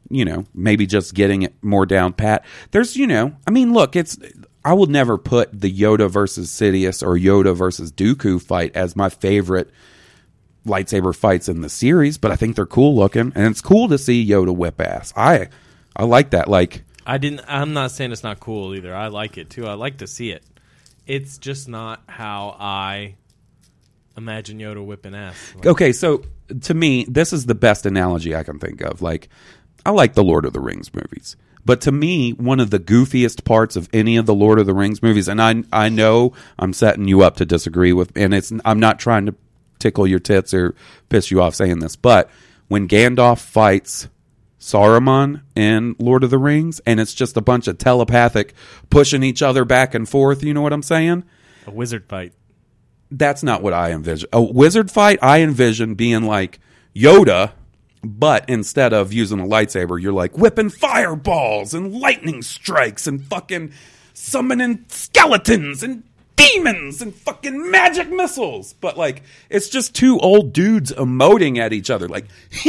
you 0.09 0.25
know 0.25 0.45
maybe 0.55 0.87
just 0.87 1.15
getting 1.15 1.43
it 1.43 1.55
more 1.63 1.87
down 1.87 2.13
pat 2.13 2.45
there's 2.73 2.97
you 2.97 3.07
know 3.07 3.35
i 3.47 3.51
mean 3.51 3.73
look 3.73 3.95
it's 3.95 4.19
I 4.65 4.75
will 4.75 4.87
never 4.87 5.17
put 5.17 5.59
the 5.59 5.73
Yoda 5.73 6.11
versus 6.11 6.51
Sidious 6.51 7.03
or 7.03 7.17
Yoda 7.17 7.57
versus 7.57 7.91
Dooku 7.91 8.43
fight 8.43 8.75
as 8.77 8.95
my 8.95 9.09
favorite 9.09 9.71
lightsaber 10.67 11.15
fights 11.15 11.49
in 11.49 11.63
the 11.63 11.71
series, 11.71 12.19
but 12.19 12.31
I 12.31 12.37
think 12.37 12.57
they're 12.57 12.67
cool 12.67 12.95
looking, 12.95 13.33
and 13.35 13.47
it's 13.47 13.61
cool 13.61 13.89
to 13.89 13.99
see 13.99 14.27
Yoda 14.27 14.55
whip 14.55 14.81
ass. 14.81 15.13
I 15.17 15.49
I 15.97 16.05
like 16.05 16.31
that. 16.31 16.49
Like 16.49 16.85
I 17.07 17.19
didn't. 17.19 17.43
I'm 17.49 17.73
not 17.73 17.91
saying 17.91 18.13
it's 18.13 18.23
not 18.23 18.41
cool 18.41 18.75
either. 18.75 18.95
I 18.95 19.09
like 19.09 19.39
it 19.39 19.51
too. 19.51 19.67
I 19.67 19.75
like 19.75 19.99
to 19.99 20.07
see 20.07 20.31
it. 20.31 20.45
It's 21.07 21.39
just 21.39 21.69
not 21.69 22.03
how 22.07 22.57
I 22.61 23.17
imagine 24.17 24.59
Yoda 24.59 24.85
whipping 24.85 25.15
ass. 25.15 25.37
Like, 25.57 25.67
okay, 25.67 25.93
so 25.93 26.23
to 26.63 26.75
me, 26.75 27.05
this 27.09 27.33
is 27.33 27.47
the 27.47 27.55
best 27.55 27.87
analogy 27.87 28.35
I 28.35 28.43
can 28.43 28.59
think 28.59 28.81
of. 28.83 29.03
Like, 29.03 29.29
I 29.85 29.91
like 29.91 30.15
the 30.15 30.23
Lord 30.23 30.45
of 30.45 30.53
the 30.53 30.61
Rings 30.61 30.93
movies, 30.95 31.37
but 31.65 31.81
to 31.83 31.93
me, 31.93 32.33
one 32.33 32.61
of 32.61 32.71
the 32.71 32.79
goofiest 32.79 33.45
parts 33.45 33.77
of 33.77 33.89
any 33.93 34.17
of 34.17 34.27
the 34.27 34.35
Lord 34.35 34.59
of 34.59 34.67
the 34.67 34.75
Rings 34.75 35.03
movies, 35.03 35.29
and 35.29 35.41
I 35.41 35.63
I 35.73 35.89
know 35.89 36.33
I'm 36.59 36.73
setting 36.73 37.09
you 37.09 37.23
up 37.23 37.37
to 37.37 37.47
disagree 37.47 37.93
with, 37.93 38.13
and 38.17 38.35
it's 38.35 38.53
I'm 38.65 38.81
not 38.81 38.99
trying 38.99 39.27
to 39.27 39.35
tickle 39.79 40.07
your 40.07 40.21
tits 40.21 40.53
or 40.53 40.75
piss 41.09 41.31
you 41.31 41.41
off 41.41 41.55
saying 41.55 41.79
this, 41.79 41.97
but 41.97 42.31
when 42.69 42.87
Gandalf 42.87 43.41
fights 43.41 44.09
Saruman 44.61 45.41
in 45.57 45.97
Lord 45.99 46.23
of 46.23 46.31
the 46.31 46.39
Rings, 46.39 46.81
and 46.87 47.01
it's 47.01 47.15
just 47.15 47.37
a 47.37 47.41
bunch 47.41 47.67
of 47.67 47.79
telepathic 47.79 48.55
pushing 48.91 49.23
each 49.23 49.41
other 49.43 49.65
back 49.65 49.95
and 49.95 50.09
forth. 50.09 50.45
You 50.45 50.53
know 50.55 50.63
what 50.63 50.73
I'm 50.73 50.83
saying? 50.83 51.25
a 51.67 51.71
wizard 51.71 52.07
fight. 52.09 52.33
that's 53.11 53.43
not 53.43 53.63
what 53.63 53.73
I 53.73 53.93
envision. 53.93 54.29
A 54.33 54.43
wizard 54.43 54.91
fight, 54.91 55.19
I 55.23 55.41
envision 55.41 55.95
being 55.95 56.25
like 56.25 56.61
Yoda, 56.95 57.53
but 58.03 58.49
instead 58.49 58.93
of 58.93 59.13
using 59.13 59.41
a 59.41 59.45
lightsaber, 59.47 60.01
you're 60.01 60.13
like 60.13 60.37
whipping 60.39 60.71
fireballs 60.71 61.75
and 61.75 61.95
lightning 61.95 62.43
strikes 62.43 63.07
and 63.07 63.23
fucking 63.25 63.73
summoning 64.15 64.85
skeletons 64.89 65.83
and 65.83 66.03
demons 66.37 67.03
and 67.03 67.15
fucking 67.15 67.71
magic 67.71 68.11
missiles. 68.11 68.73
But 68.75 68.97
like, 68.97 69.23
it's 69.51 69.69
just 69.69 69.95
two 69.95 70.19
old 70.21 70.53
dudes 70.53 70.93
emoting 70.93 71.59
at 71.59 71.73
each 71.73 71.91
other, 71.91 72.09
like, 72.09 72.27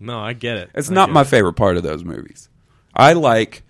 No, 0.00 0.18
I 0.18 0.32
get 0.32 0.56
it. 0.56 0.70
it's 0.74 0.90
I 0.90 0.94
not 0.94 1.10
my 1.10 1.22
it. 1.22 1.26
favorite 1.28 1.54
part 1.54 1.76
of 1.76 1.82
those 1.82 2.04
movies. 2.04 2.48
I 2.94 3.12
like, 3.14 3.62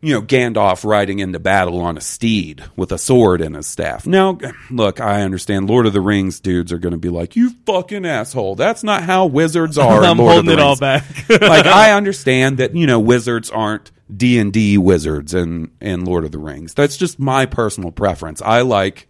you 0.00 0.14
know, 0.14 0.22
Gandalf 0.22 0.84
riding 0.84 1.18
into 1.18 1.38
battle 1.40 1.80
on 1.80 1.96
a 1.96 2.00
steed 2.00 2.62
with 2.76 2.92
a 2.92 2.98
sword 2.98 3.40
in 3.40 3.54
his 3.54 3.66
staff. 3.66 4.06
Now, 4.06 4.38
look, 4.70 5.00
I 5.00 5.22
understand 5.22 5.68
Lord 5.68 5.86
of 5.86 5.92
the 5.92 6.00
Rings 6.00 6.38
dudes 6.38 6.72
are 6.72 6.78
going 6.78 6.92
to 6.92 6.98
be 6.98 7.08
like, 7.08 7.34
you 7.34 7.50
fucking 7.66 8.06
asshole. 8.06 8.54
That's 8.54 8.84
not 8.84 9.02
how 9.02 9.26
wizards 9.26 9.76
are. 9.78 10.04
I'm 10.04 10.18
Lord 10.18 10.32
holding 10.34 10.52
it 10.52 10.60
all 10.60 10.76
back. 10.76 11.04
like, 11.28 11.66
I 11.66 11.92
understand 11.92 12.58
that, 12.58 12.76
you 12.76 12.86
know, 12.86 13.00
wizards 13.00 13.50
aren't 13.50 13.90
D 14.14 14.38
and 14.38 14.52
D 14.52 14.78
wizards 14.78 15.34
in, 15.34 15.70
in 15.80 16.04
Lord 16.04 16.24
of 16.24 16.30
the 16.32 16.38
Rings. 16.38 16.74
That's 16.74 16.96
just 16.96 17.18
my 17.18 17.44
personal 17.46 17.90
preference. 17.90 18.40
I 18.40 18.60
like 18.60 19.08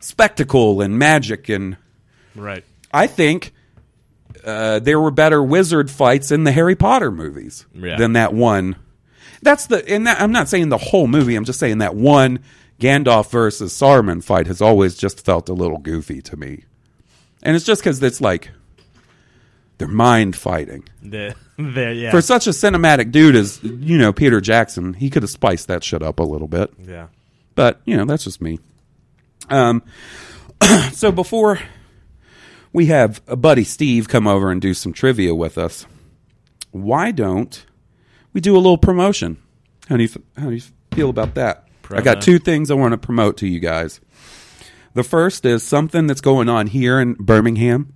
spectacle 0.00 0.80
and 0.80 0.98
magic 0.98 1.48
and 1.48 1.76
right. 2.34 2.64
I 2.92 3.06
think 3.06 3.52
uh, 4.44 4.78
there 4.80 4.98
were 4.98 5.10
better 5.10 5.42
wizard 5.42 5.90
fights 5.90 6.32
in 6.32 6.44
the 6.44 6.52
Harry 6.52 6.74
Potter 6.74 7.10
movies 7.10 7.66
Yeah. 7.74 7.96
than 7.96 8.14
that 8.14 8.32
one. 8.32 8.76
That's 9.42 9.66
the 9.66 9.86
and 9.88 10.06
that, 10.06 10.20
I'm 10.20 10.32
not 10.32 10.48
saying 10.48 10.68
the 10.68 10.78
whole 10.78 11.06
movie. 11.06 11.34
I'm 11.34 11.44
just 11.44 11.58
saying 11.58 11.78
that 11.78 11.94
one 11.94 12.40
Gandalf 12.80 13.30
versus 13.30 13.72
Saruman 13.72 14.22
fight 14.22 14.46
has 14.46 14.60
always 14.60 14.96
just 14.96 15.24
felt 15.24 15.48
a 15.48 15.52
little 15.52 15.78
goofy 15.78 16.20
to 16.22 16.36
me, 16.36 16.64
and 17.42 17.56
it's 17.56 17.64
just 17.64 17.82
because 17.82 18.02
it's 18.02 18.20
like 18.20 18.50
they're 19.78 19.88
mind 19.88 20.36
fighting. 20.36 20.88
The, 21.02 21.34
the, 21.58 21.92
yeah. 21.94 22.10
For 22.10 22.22
such 22.22 22.46
a 22.46 22.50
cinematic 22.50 23.12
dude 23.12 23.36
as 23.36 23.62
you 23.62 23.98
know 23.98 24.12
Peter 24.12 24.40
Jackson, 24.40 24.94
he 24.94 25.10
could 25.10 25.22
have 25.22 25.30
spiced 25.30 25.68
that 25.68 25.84
shit 25.84 26.02
up 26.02 26.18
a 26.18 26.22
little 26.22 26.48
bit. 26.48 26.72
yeah. 26.78 27.08
But 27.54 27.80
you 27.84 27.96
know, 27.96 28.04
that's 28.06 28.24
just 28.24 28.40
me. 28.40 28.58
Um, 29.50 29.82
so 30.92 31.12
before 31.12 31.58
we 32.72 32.86
have 32.86 33.20
a 33.26 33.36
buddy 33.36 33.64
Steve 33.64 34.08
come 34.08 34.26
over 34.26 34.50
and 34.50 34.60
do 34.62 34.72
some 34.72 34.92
trivia 34.92 35.34
with 35.34 35.58
us, 35.58 35.86
why 36.70 37.10
don't 37.10 37.66
we 38.32 38.40
do 38.40 38.54
a 38.54 38.58
little 38.58 38.78
promotion? 38.78 39.38
How 39.88 39.96
do 39.96 40.02
you 40.02 40.08
how 40.36 40.48
do 40.48 40.54
you 40.54 40.62
feel 40.92 41.10
about 41.10 41.34
that? 41.34 41.68
I 41.90 42.00
got 42.00 42.22
two 42.22 42.38
things 42.38 42.70
I 42.70 42.74
want 42.74 42.92
to 42.92 42.98
promote 42.98 43.36
to 43.38 43.46
you 43.46 43.60
guys. 43.60 44.00
The 44.94 45.02
first 45.02 45.44
is 45.44 45.62
something 45.62 46.06
that's 46.06 46.20
going 46.20 46.48
on 46.48 46.66
here 46.66 47.00
in 47.00 47.14
Birmingham. 47.14 47.94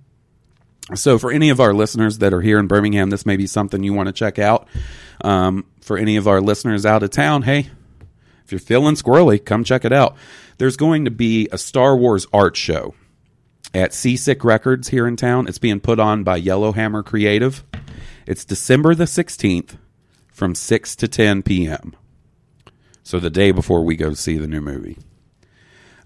So, 0.95 1.17
for 1.17 1.31
any 1.31 1.49
of 1.49 1.59
our 1.59 1.73
listeners 1.73 2.19
that 2.19 2.33
are 2.33 2.41
here 2.41 2.59
in 2.59 2.67
Birmingham, 2.67 3.09
this 3.09 3.25
may 3.25 3.37
be 3.37 3.47
something 3.47 3.83
you 3.83 3.93
want 3.93 4.07
to 4.07 4.13
check 4.13 4.39
out. 4.39 4.67
Um, 5.21 5.65
for 5.81 5.97
any 5.97 6.15
of 6.15 6.27
our 6.27 6.41
listeners 6.41 6.85
out 6.85 7.03
of 7.03 7.09
town, 7.09 7.41
hey, 7.43 7.69
if 8.45 8.51
you're 8.51 8.59
feeling 8.59 8.95
squirrely, 8.95 9.43
come 9.43 9.63
check 9.63 9.83
it 9.83 9.91
out. 9.91 10.15
There's 10.57 10.77
going 10.77 11.05
to 11.05 11.11
be 11.11 11.49
a 11.51 11.57
Star 11.57 11.95
Wars 11.95 12.25
art 12.31 12.55
show 12.55 12.93
at 13.73 13.93
Seasick 13.93 14.43
Records 14.43 14.89
here 14.89 15.07
in 15.07 15.15
town. 15.17 15.47
It's 15.47 15.59
being 15.59 15.79
put 15.79 15.99
on 15.99 16.23
by 16.23 16.37
Yellowhammer 16.37 17.03
Creative. 17.03 17.63
It's 18.25 18.45
December 18.45 18.95
the 18.95 19.05
16th 19.05 19.77
from 20.37 20.53
6 20.53 20.95
to 20.97 21.07
10 21.07 21.41
p.m. 21.41 21.95
So 23.01 23.19
the 23.19 23.31
day 23.31 23.49
before 23.49 23.83
we 23.83 23.95
go 23.95 24.13
see 24.13 24.37
the 24.37 24.47
new 24.47 24.61
movie. 24.61 24.99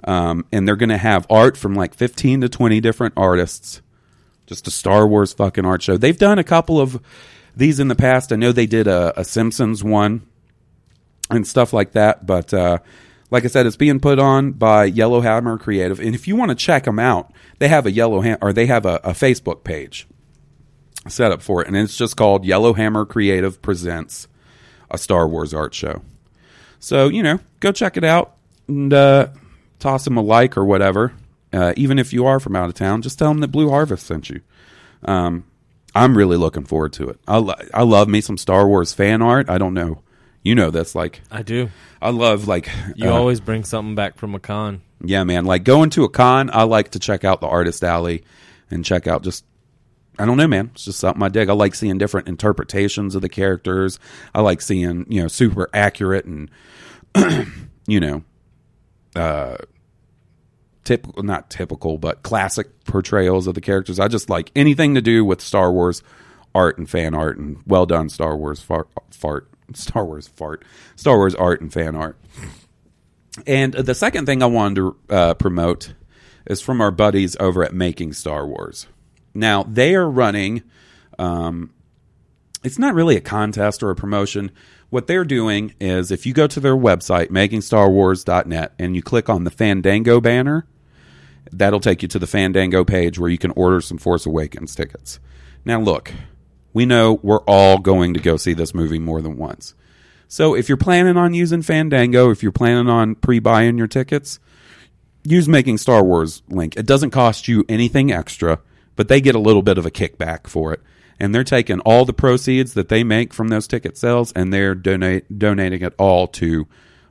Um, 0.05 0.45
and 0.53 0.65
they're 0.65 0.77
going 0.77 0.88
to 0.88 0.97
have 0.97 1.27
art 1.29 1.57
from 1.57 1.75
like 1.75 1.93
15 1.93 2.39
to 2.39 2.49
20 2.49 2.79
different 2.79 3.13
artists. 3.17 3.82
Just 4.47 4.69
a 4.69 4.71
Star 4.71 5.05
Wars 5.05 5.34
fucking 5.34 5.65
art 5.65 5.84
show. 5.84 5.97
They've 5.97 6.17
done 6.17 6.39
a 6.39 6.45
couple 6.45 6.79
of 6.79 7.01
these 7.57 7.82
in 7.82 7.89
the 7.89 7.95
past. 7.95 8.32
I 8.32 8.38
know 8.38 8.53
they 8.53 8.67
did 8.67 8.88
a, 8.88 9.19
a 9.19 9.25
Simpsons 9.25 9.84
one 9.84 10.25
and 11.29 11.45
stuff 11.45 11.73
like 11.73 11.91
that. 11.91 12.25
But 12.25 12.53
uh, 12.53 12.77
like 13.32 13.43
I 13.43 13.47
said, 13.47 13.65
it's 13.65 13.75
being 13.75 13.99
put 13.99 14.17
on 14.17 14.53
by 14.53 14.86
Yellowhammer 14.86 15.57
Creative, 15.57 15.99
and 15.99 16.15
if 16.15 16.25
you 16.25 16.38
want 16.38 16.49
to 16.49 16.55
check 16.55 16.86
them 16.86 16.99
out, 16.99 17.34
they 17.59 17.67
have 17.67 17.86
a 17.86 17.91
Yellowhammer 17.91 18.38
or 18.41 18.53
they 18.53 18.67
have 18.67 18.86
a, 18.86 18.95
a 19.03 19.11
Facebook 19.11 19.65
page 19.65 20.07
set 21.07 21.31
up 21.31 21.41
for 21.41 21.61
it, 21.61 21.67
and 21.67 21.75
it's 21.77 21.97
just 21.97 22.15
called 22.17 22.45
Yellowhammer 22.45 23.05
Creative 23.05 23.61
presents 23.61 24.27
a 24.89 24.97
Star 24.97 25.27
Wars 25.27 25.53
art 25.53 25.73
show. 25.73 26.01
So 26.79 27.07
you 27.07 27.23
know, 27.23 27.39
go 27.59 27.71
check 27.71 27.97
it 27.97 28.03
out 28.03 28.35
and 28.67 28.93
uh, 28.93 29.27
toss 29.79 30.05
them 30.05 30.17
a 30.17 30.21
like 30.21 30.57
or 30.57 30.65
whatever. 30.65 31.13
Uh, 31.53 31.73
even 31.75 31.99
if 31.99 32.13
you 32.13 32.25
are 32.25 32.39
from 32.39 32.55
out 32.55 32.69
of 32.69 32.75
town, 32.75 33.01
just 33.01 33.19
tell 33.19 33.27
them 33.29 33.39
that 33.39 33.49
Blue 33.49 33.69
Harvest 33.69 34.05
sent 34.07 34.29
you. 34.29 34.39
Um, 35.03 35.43
I'm 35.93 36.17
really 36.17 36.37
looking 36.37 36.63
forward 36.63 36.93
to 36.93 37.09
it. 37.09 37.19
I, 37.27 37.37
lo- 37.37 37.55
I 37.73 37.83
love 37.83 38.07
me 38.07 38.21
some 38.21 38.37
Star 38.37 38.65
Wars 38.67 38.93
fan 38.93 39.21
art. 39.21 39.49
I 39.49 39.57
don't 39.57 39.73
know. 39.73 40.01
You 40.43 40.55
know 40.55 40.71
that's 40.71 40.95
like 40.95 41.21
I 41.29 41.43
do. 41.43 41.69
I 42.01 42.09
love 42.09 42.47
like 42.47 42.69
You 42.95 43.09
uh, 43.09 43.13
always 43.13 43.39
bring 43.39 43.63
something 43.63 43.93
back 43.93 44.17
from 44.17 44.33
a 44.33 44.39
con. 44.39 44.81
yeah 45.03 45.23
man 45.23 45.45
like 45.45 45.63
going 45.63 45.89
to 45.91 46.03
a 46.03 46.09
con 46.09 46.49
I 46.51 46.63
like 46.63 46.91
to 46.91 46.99
check 46.99 47.23
out 47.23 47.41
the 47.41 47.47
artist 47.47 47.83
alley 47.83 48.23
and 48.71 48.83
check 48.83 49.05
out 49.05 49.21
just 49.23 49.43
I 50.22 50.26
don't 50.26 50.38
know 50.38 50.47
man. 50.47 50.69
It's 50.76 50.86
just 50.86 50.99
something 50.99 51.24
I 51.24 51.30
dig. 51.30 51.49
I 51.49 51.53
like 51.53 51.74
seeing 51.74 51.97
different 51.97 52.28
interpretations 52.28 53.15
of 53.15 53.24
the 53.24 53.30
characters. 53.30 53.97
I 54.36 54.41
like 54.41 54.61
seeing 54.61 55.07
you 55.09 55.24
know 55.24 55.28
super 55.28 55.67
accurate 55.74 56.26
and 56.26 56.51
you 57.88 57.99
know 57.99 58.24
uh 59.15 59.57
typical 60.84 61.24
not 61.24 61.49
typical 61.49 61.97
but 61.97 62.22
classic 62.22 62.84
portrayals 62.86 63.47
of 63.47 63.55
the 63.55 63.61
characters. 63.61 63.99
I 63.99 64.07
just 64.07 64.30
like 64.30 64.51
anything 64.55 64.93
to 64.93 65.01
do 65.01 65.26
with 65.26 65.41
Star 65.41 65.72
Wars 65.72 66.03
art 66.53 66.78
and 66.78 66.88
fan 66.88 67.15
art 67.15 67.39
and 67.39 67.57
well 67.65 67.88
done 67.88 68.07
Star 68.07 68.38
Wars 68.38 68.61
fart, 68.61 68.89
fart 69.09 69.49
Star 69.74 70.05
Wars 70.05 70.28
fart 70.28 70.63
Star 70.95 71.17
Wars 71.17 71.34
art 71.34 71.61
and 71.61 71.74
fan 71.74 71.95
art. 71.95 72.19
And 73.47 73.74
the 73.74 73.95
second 73.95 74.28
thing 74.28 74.43
I 74.43 74.45
wanted 74.45 74.76
to 74.76 74.97
uh, 75.09 75.34
promote 75.34 75.95
is 76.45 76.61
from 76.61 76.80
our 76.80 76.91
buddies 76.91 77.36
over 77.39 77.63
at 77.63 77.74
Making 77.74 78.13
Star 78.13 78.45
Wars. 78.45 78.86
Now 79.34 79.63
they 79.63 79.95
are 79.95 80.09
running. 80.09 80.63
Um, 81.17 81.73
it's 82.63 82.79
not 82.79 82.93
really 82.93 83.15
a 83.15 83.21
contest 83.21 83.82
or 83.82 83.89
a 83.89 83.95
promotion. 83.95 84.51
What 84.89 85.07
they're 85.07 85.25
doing 85.25 85.73
is 85.79 86.11
if 86.11 86.25
you 86.25 86.34
go 86.34 86.47
to 86.47 86.59
their 86.59 86.75
website, 86.75 87.27
makingstarwars.net, 87.27 88.73
and 88.77 88.95
you 88.95 89.01
click 89.01 89.29
on 89.29 89.45
the 89.45 89.51
Fandango 89.51 90.19
banner, 90.19 90.67
that'll 91.51 91.79
take 91.79 92.01
you 92.01 92.07
to 92.09 92.19
the 92.19 92.27
Fandango 92.27 92.84
page 92.84 93.17
where 93.17 93.29
you 93.29 93.38
can 93.38 93.51
order 93.51 93.82
some 93.82 93.97
Force 93.97 94.25
Awakens 94.25 94.75
tickets. 94.75 95.19
Now, 95.63 95.79
look, 95.79 96.11
we 96.73 96.86
know 96.86 97.19
we're 97.23 97.43
all 97.47 97.77
going 97.77 98.13
to 98.13 98.19
go 98.19 98.38
see 98.38 98.53
this 98.53 98.73
movie 98.73 98.99
more 98.99 99.21
than 99.21 99.38
once. 99.38 99.73
So 100.27 100.55
if 100.55 100.69
you're 100.69 100.77
planning 100.77 101.17
on 101.17 101.34
using 101.34 101.61
Fandango, 101.61 102.29
if 102.32 102.41
you're 102.41 102.51
planning 102.51 102.88
on 102.88 103.15
pre-buying 103.15 103.77
your 103.77 103.88
tickets, 103.88 104.39
use 105.23 105.47
Making 105.47 105.77
Star 105.77 106.03
Wars 106.03 106.41
link. 106.47 106.77
It 106.77 106.86
doesn't 106.86 107.11
cost 107.11 107.47
you 107.47 107.65
anything 107.67 108.11
extra, 108.11 108.59
but 108.95 109.07
they 109.07 109.21
get 109.21 109.35
a 109.35 109.39
little 109.39 109.61
bit 109.61 109.77
of 109.77 109.85
a 109.85 109.91
kickback 109.91 110.47
for 110.47 110.73
it. 110.73 110.81
And 111.19 111.35
they're 111.35 111.43
taking 111.43 111.79
all 111.81 112.03
the 112.05 112.13
proceeds 112.13 112.73
that 112.73 112.89
they 112.89 113.03
make 113.03 113.33
from 113.33 113.49
those 113.49 113.67
ticket 113.67 113.95
sales 113.97 114.31
and 114.31 114.51
they're 114.51 114.73
donate, 114.73 115.37
donating 115.37 115.81
it 115.83 115.93
all 115.99 116.27
to 116.29 116.67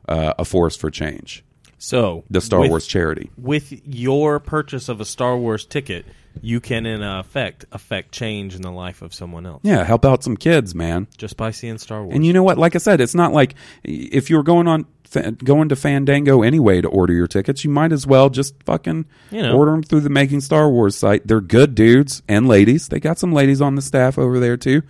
uh, 0.09 0.35
a 0.39 0.45
Force 0.45 0.77
for 0.77 0.91
Change, 0.91 1.45
So 1.79 2.25
the 2.29 2.41
Star 2.41 2.61
with- 2.61 2.71
Wars 2.71 2.87
charity. 2.89 3.31
with 3.39 3.73
your 3.87 4.41
purchase 4.41 4.89
of 4.89 5.01
a 5.01 5.05
Star 5.05 5.37
Wars 5.39 5.65
ticket, 5.65 6.05
you 6.43 6.61
can 6.61 6.87
in 6.87 7.03
effect 7.03 7.65
affect 7.73 8.13
change 8.13 8.55
in 8.55 8.63
the 8.63 8.71
life 8.71 9.03
of 9.03 9.13
someone 9.13 9.45
else 9.47 9.61
Yeah, 9.65 9.85
help 9.85 10.05
out 10.05 10.23
some 10.23 10.37
kids, 10.37 10.75
man. 10.75 11.07
just 11.19 11.37
by 11.37 11.51
seeing 11.51 11.79
Star 11.79 12.03
Wars. 12.03 12.15
And 12.15 12.25
you 12.25 12.33
know 12.33 12.43
what? 12.43 12.57
Like 12.59 12.75
I 12.75 12.79
said, 12.79 13.01
it's 13.01 13.15
not 13.15 13.33
like 13.33 13.55
if 13.85 14.31
you 14.31 14.37
were 14.37 14.43
going 14.43 14.69
on 14.69 14.87
fa- 15.05 15.33
going 15.33 15.69
to 15.71 15.77
Fandango 15.77 16.43
anyway 16.43 16.81
to 16.81 16.89
order 16.89 17.13
your 17.13 17.27
tickets, 17.27 17.65
you 17.65 17.71
might 17.71 17.93
as 17.93 18.07
well 18.07 18.31
just 18.31 18.55
fucking 18.65 19.07
You 19.31 19.43
know. 19.43 19.57
order 19.57 19.73
them 19.73 19.83
through 19.83 20.01
the 20.01 20.11
Making 20.11 20.41
Star 20.41 20.71
Wars 20.71 20.97
site. 20.97 21.27
They're 21.27 21.41
good 21.41 21.75
dudes 21.75 22.23
and 22.29 22.47
ladies. 22.49 22.89
They 22.89 23.01
got 23.01 23.19
some 23.19 23.33
ladies 23.33 23.61
on 23.61 23.75
the 23.75 23.83
staff 23.83 24.17
over 24.19 24.39
there 24.39 24.57
too. 24.57 24.83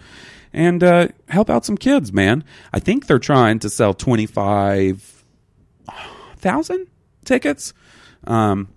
And 0.53 0.83
uh, 0.83 1.09
help 1.29 1.49
out 1.49 1.65
some 1.65 1.77
kids, 1.79 2.13
man. 2.13 2.43
I 2.73 2.81
think 2.81 3.07
they're 3.07 3.19
trying 3.21 3.61
to 3.61 3.71
sell 3.71 3.95
twenty 3.95 4.27
five 4.27 5.25
thousand 6.37 6.87
tickets 7.25 7.73
um, 8.27 8.69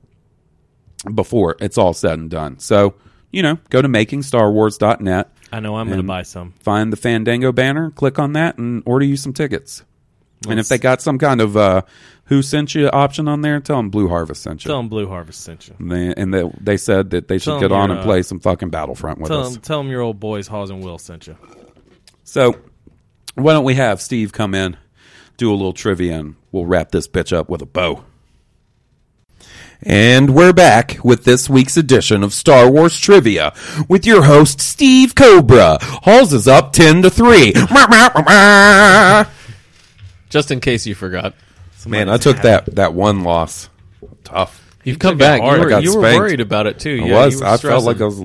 before 1.14 1.56
it's 1.60 1.78
all 1.78 1.93
said 1.93 2.20
and 2.20 2.30
done. 2.30 2.60
So 2.60 2.95
you 3.32 3.41
know, 3.41 3.58
go 3.70 3.82
to 3.82 3.88
makingstarwars.net 3.88 5.32
I 5.51 5.60
know 5.60 5.76
I'm 5.76 5.88
going 5.88 5.99
to 5.99 6.04
buy 6.04 6.24
some. 6.24 6.54
find 6.60 6.91
the 6.91 6.97
Fandango 6.97 7.51
banner, 7.51 7.91
click 7.91 8.18
on 8.18 8.34
that, 8.34 8.58
and 8.58 8.82
order 8.86 9.06
you 9.06 9.16
some 9.18 9.34
tickets. 9.34 9.84
and 10.49 10.60
if 10.60 10.68
they 10.68 10.78
got 10.80 10.99
some 11.01 11.20
kind 11.20 11.41
of 11.41 11.56
uh, 11.56 11.84
"Who 12.26 12.41
sent 12.41 12.74
you" 12.74 12.89
option 12.89 13.28
on 13.28 13.41
there, 13.41 13.60
tell 13.60 13.78
them 13.78 13.89
Blue 13.91 14.08
Harvest 14.08 14.41
sent 14.41 14.66
you. 14.66 14.70
Tell 14.70 14.78
them 14.78 14.89
Blue 14.89 15.08
Harvest 15.08 15.41
sent 15.41 15.68
you. 15.68 15.76
And 15.78 15.91
they, 15.91 16.14
and 16.16 16.34
they, 16.34 16.51
they 16.60 16.78
said 16.78 17.12
that 17.12 17.28
they 17.28 17.38
should 17.38 17.51
Tell 17.51 17.60
get 17.60 17.72
on 17.72 17.91
and 17.91 17.99
uh, 17.99 18.04
play 18.04 18.24
some 18.24 18.39
fucking 18.39 18.70
Battlefront 18.70 19.20
with 19.20 19.30
Tell 19.30 19.41
us. 19.41 19.54
them, 19.54 19.62
tell 19.62 19.78
them 19.84 19.91
your 19.91 20.01
old 20.01 20.20
boys 20.20 20.47
Hawes 20.47 20.72
and 20.72 20.84
Will 20.84 20.97
sent 20.97 21.28
you. 21.28 21.38
So 22.24 22.56
why 23.36 23.54
don't 23.54 23.64
we 23.64 23.76
have 23.76 24.01
Steve 24.01 24.32
come 24.32 24.56
in, 24.56 24.76
do 25.38 25.51
a 25.51 25.56
little 25.56 25.74
trivia, 25.74 26.18
and 26.20 26.36
we'll 26.51 26.66
wrap 26.66 26.91
this 26.91 27.08
bitch 27.08 27.32
up 27.32 27.47
with 27.47 27.62
a 27.62 27.68
bow. 27.68 28.04
And 29.86 30.34
we're 30.34 30.54
back 30.54 30.98
with 31.04 31.26
this 31.26 31.50
week's 31.50 31.76
edition 31.76 32.24
of 32.24 32.34
Star 32.34 32.70
Wars 32.72 32.98
Trivia 32.98 33.54
with 33.90 34.06
your 34.06 34.24
host 34.24 34.62
Steve 34.62 35.14
Cobra. 35.14 35.78
Hawes 35.82 36.32
is 36.32 36.48
up 36.48 36.72
ten 36.72 37.02
to 37.02 37.10
three. 37.10 37.52
Just 40.30 40.52
in 40.52 40.60
case 40.62 40.86
you 40.88 40.96
forgot. 40.96 41.34
Man, 41.86 42.08
I 42.10 42.16
took 42.18 42.38
that 42.44 42.76
that 42.76 42.94
one 42.94 43.24
loss. 43.24 43.70
Tough. 44.24 44.62
You've 44.86 45.00
come 45.00 45.12
took 45.14 45.18
it 45.18 45.20
back. 45.20 45.42
hard. 45.42 45.58
You 45.58 45.62
I 45.62 45.64
were, 45.66 45.70
got 45.70 45.84
you 45.84 45.96
were 45.98 46.02
spanked. 46.02 46.20
worried 46.20 46.40
about 46.42 46.68
it 46.68 46.80
too. 46.80 47.00
I 47.04 47.06
Yeah, 47.08 47.26
was. 47.26 47.42
I 47.42 47.58
felt 47.58 47.84
like 47.84 48.00
I 48.00 48.06
was. 48.06 48.22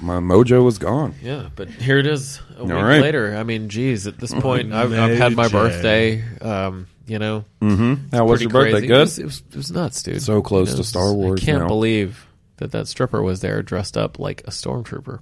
My 0.00 0.16
mojo 0.18 0.64
was 0.64 0.78
gone. 0.78 1.14
Yeah, 1.22 1.48
but 1.54 1.68
here 1.68 1.98
it 1.98 2.06
is. 2.06 2.40
A 2.56 2.64
week 2.64 2.72
right. 2.72 3.00
later. 3.02 3.36
I 3.36 3.42
mean, 3.44 3.68
geez, 3.68 4.06
at 4.06 4.18
this 4.18 4.32
point, 4.40 4.72
I've, 4.72 4.92
I've 4.92 5.16
had 5.16 5.34
my 5.34 5.48
birthday. 5.48 6.24
Um, 6.40 6.86
you 7.06 7.18
know, 7.18 7.44
Mm-hmm. 7.60 8.14
How 8.16 8.24
was 8.24 8.40
your 8.40 8.50
birthday? 8.50 8.72
crazy. 8.72 8.86
Good. 8.86 8.96
It 8.96 9.00
was, 9.00 9.18
it 9.18 9.24
was, 9.24 9.42
it 9.50 9.56
was 9.56 9.70
nuts, 9.72 10.02
dude. 10.02 10.22
So 10.22 10.42
close 10.42 10.70
You 10.70 10.76
to 10.78 10.84
Star 10.84 11.12
Wars 11.12 11.40
I 11.42 11.44
can't 11.44 11.62
now. 11.62 11.68
believe 11.68 12.26
that 12.58 12.72
that 12.72 12.86
stripper 12.88 13.22
was 13.22 13.40
there 13.40 13.62
dressed 13.62 13.96
up 13.96 14.18
like 14.18 14.42
a 14.46 14.50
stormtrooper. 14.50 15.20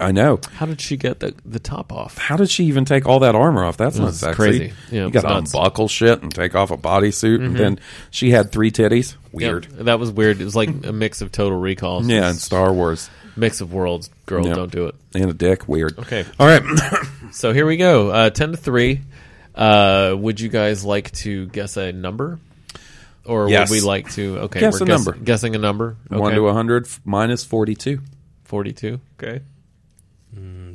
I 0.00 0.12
know. 0.12 0.40
How 0.54 0.64
did 0.64 0.80
she 0.80 0.96
get 0.96 1.20
the 1.20 1.34
the 1.44 1.58
top 1.58 1.92
off? 1.92 2.16
How 2.16 2.36
did 2.36 2.48
she 2.48 2.64
even 2.64 2.84
take 2.86 3.06
all 3.06 3.18
that 3.20 3.34
armor 3.34 3.64
off? 3.64 3.76
That's 3.76 3.98
not 3.98 4.14
sexy. 4.14 4.34
crazy. 4.36 4.72
Yeah, 4.90 5.04
you 5.06 5.10
got 5.10 5.22
to. 5.22 5.26
Mm-hmm. 5.28 5.36
unbuckle 5.56 5.88
shit 5.88 6.22
and 6.22 6.34
take 6.34 6.54
off 6.54 6.70
a 6.70 6.76
bodysuit, 6.78 7.44
and 7.44 7.54
then 7.54 7.78
she 8.10 8.30
had 8.30 8.50
three 8.50 8.70
titties. 8.70 9.16
Weird. 9.30 9.64
That 9.72 9.98
was 9.98 10.10
weird. 10.10 10.40
It 10.40 10.44
was 10.44 10.56
like 10.56 10.70
a 10.86 10.92
mix 10.92 11.20
of 11.20 11.32
Total 11.32 11.58
Recall. 11.58 12.02
Yeah, 12.06 12.30
and 12.30 12.38
Star 12.38 12.72
Wars 12.72 13.10
mix 13.36 13.60
of 13.60 13.72
worlds. 13.72 14.08
Girl, 14.24 14.42
don't 14.44 14.72
do 14.72 14.86
it. 14.86 14.94
and 15.14 15.28
a 15.30 15.34
dick. 15.34 15.68
Weird. 15.68 15.98
Okay. 15.98 16.24
All 16.38 16.46
right. 16.46 16.62
So 17.30 17.52
here 17.52 17.66
we 17.66 17.76
go. 17.76 18.08
Uh, 18.08 18.30
Ten 18.30 18.52
to 18.52 18.56
three. 18.56 19.02
Uh, 19.58 20.14
would 20.16 20.38
you 20.40 20.48
guys 20.48 20.84
like 20.84 21.10
to 21.12 21.46
guess 21.48 21.76
a 21.76 21.92
number, 21.92 22.38
or 23.24 23.50
Yes. 23.50 23.68
would 23.70 23.74
we 23.74 23.80
like 23.80 24.10
to? 24.12 24.38
Okay, 24.42 24.60
Guess 24.60 24.74
we're 24.80 24.84
a 24.84 24.86
guess- 24.86 25.04
number. 25.04 25.20
Guessing 25.24 25.54
a 25.56 25.58
number. 25.58 25.96
Okay. 26.10 26.20
One 26.20 26.34
to 26.34 26.46
a 26.48 26.52
hundred 26.54 26.86
f- 26.86 27.00
minus 27.04 27.44
forty-two. 27.44 28.00
Forty-two. 28.44 29.00
Okay. 29.20 29.40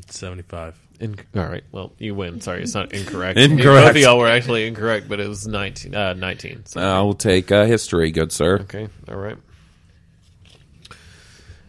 Seventy-five. 0.09 0.77
In- 0.99 1.15
all 1.35 1.45
right. 1.47 1.63
Well, 1.71 1.93
you 1.97 2.13
win. 2.13 2.41
Sorry, 2.41 2.61
it's 2.61 2.73
not 2.75 2.93
incorrect. 2.93 3.39
Incorrect. 3.39 3.87
Both 3.87 3.95
of 3.95 3.97
y'all 4.01 4.17
were 4.19 4.27
actually 4.27 4.67
incorrect, 4.67 5.07
but 5.07 5.19
it 5.19 5.27
was 5.29 5.47
nineteen. 5.47 5.95
Uh, 5.95 6.13
Nineteen. 6.13 6.65
So, 6.65 6.81
I 6.81 7.01
will 7.01 7.13
take 7.15 7.51
uh, 7.51 7.65
history, 7.65 8.11
good 8.11 8.31
sir. 8.31 8.59
okay. 8.61 8.89
All 9.07 9.15
right. 9.15 9.37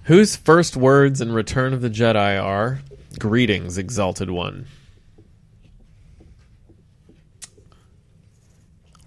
Whose 0.05 0.37
first 0.37 0.77
words 0.77 1.21
in 1.21 1.33
Return 1.33 1.73
of 1.73 1.81
the 1.81 1.89
Jedi 1.91 2.43
are 2.43 2.81
"Greetings, 3.19 3.79
Exalted 3.79 4.31
One"? 4.31 4.67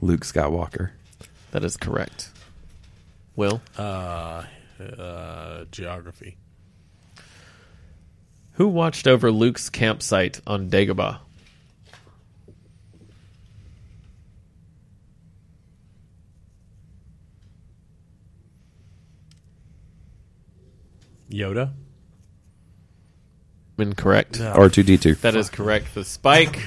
Luke 0.02 0.22
Skywalker. 0.22 0.92
That 1.52 1.64
is 1.64 1.78
correct. 1.78 2.30
Will. 3.36 3.62
Uh, 3.78 4.44
uh, 4.98 5.66
geography. 5.72 6.38
Who 8.54 8.68
watched 8.68 9.08
over 9.08 9.32
Luke's 9.32 9.70
campsite 9.70 10.42
on 10.48 10.70
Dagobah? 10.70 11.20
Yoda. 21.30 21.74
Incorrect. 23.78 24.42
R 24.42 24.70
two 24.70 24.82
D 24.82 24.98
two. 24.98 25.16
That 25.16 25.36
is 25.36 25.50
correct. 25.50 25.94
The 25.94 26.04
spike. 26.04 26.60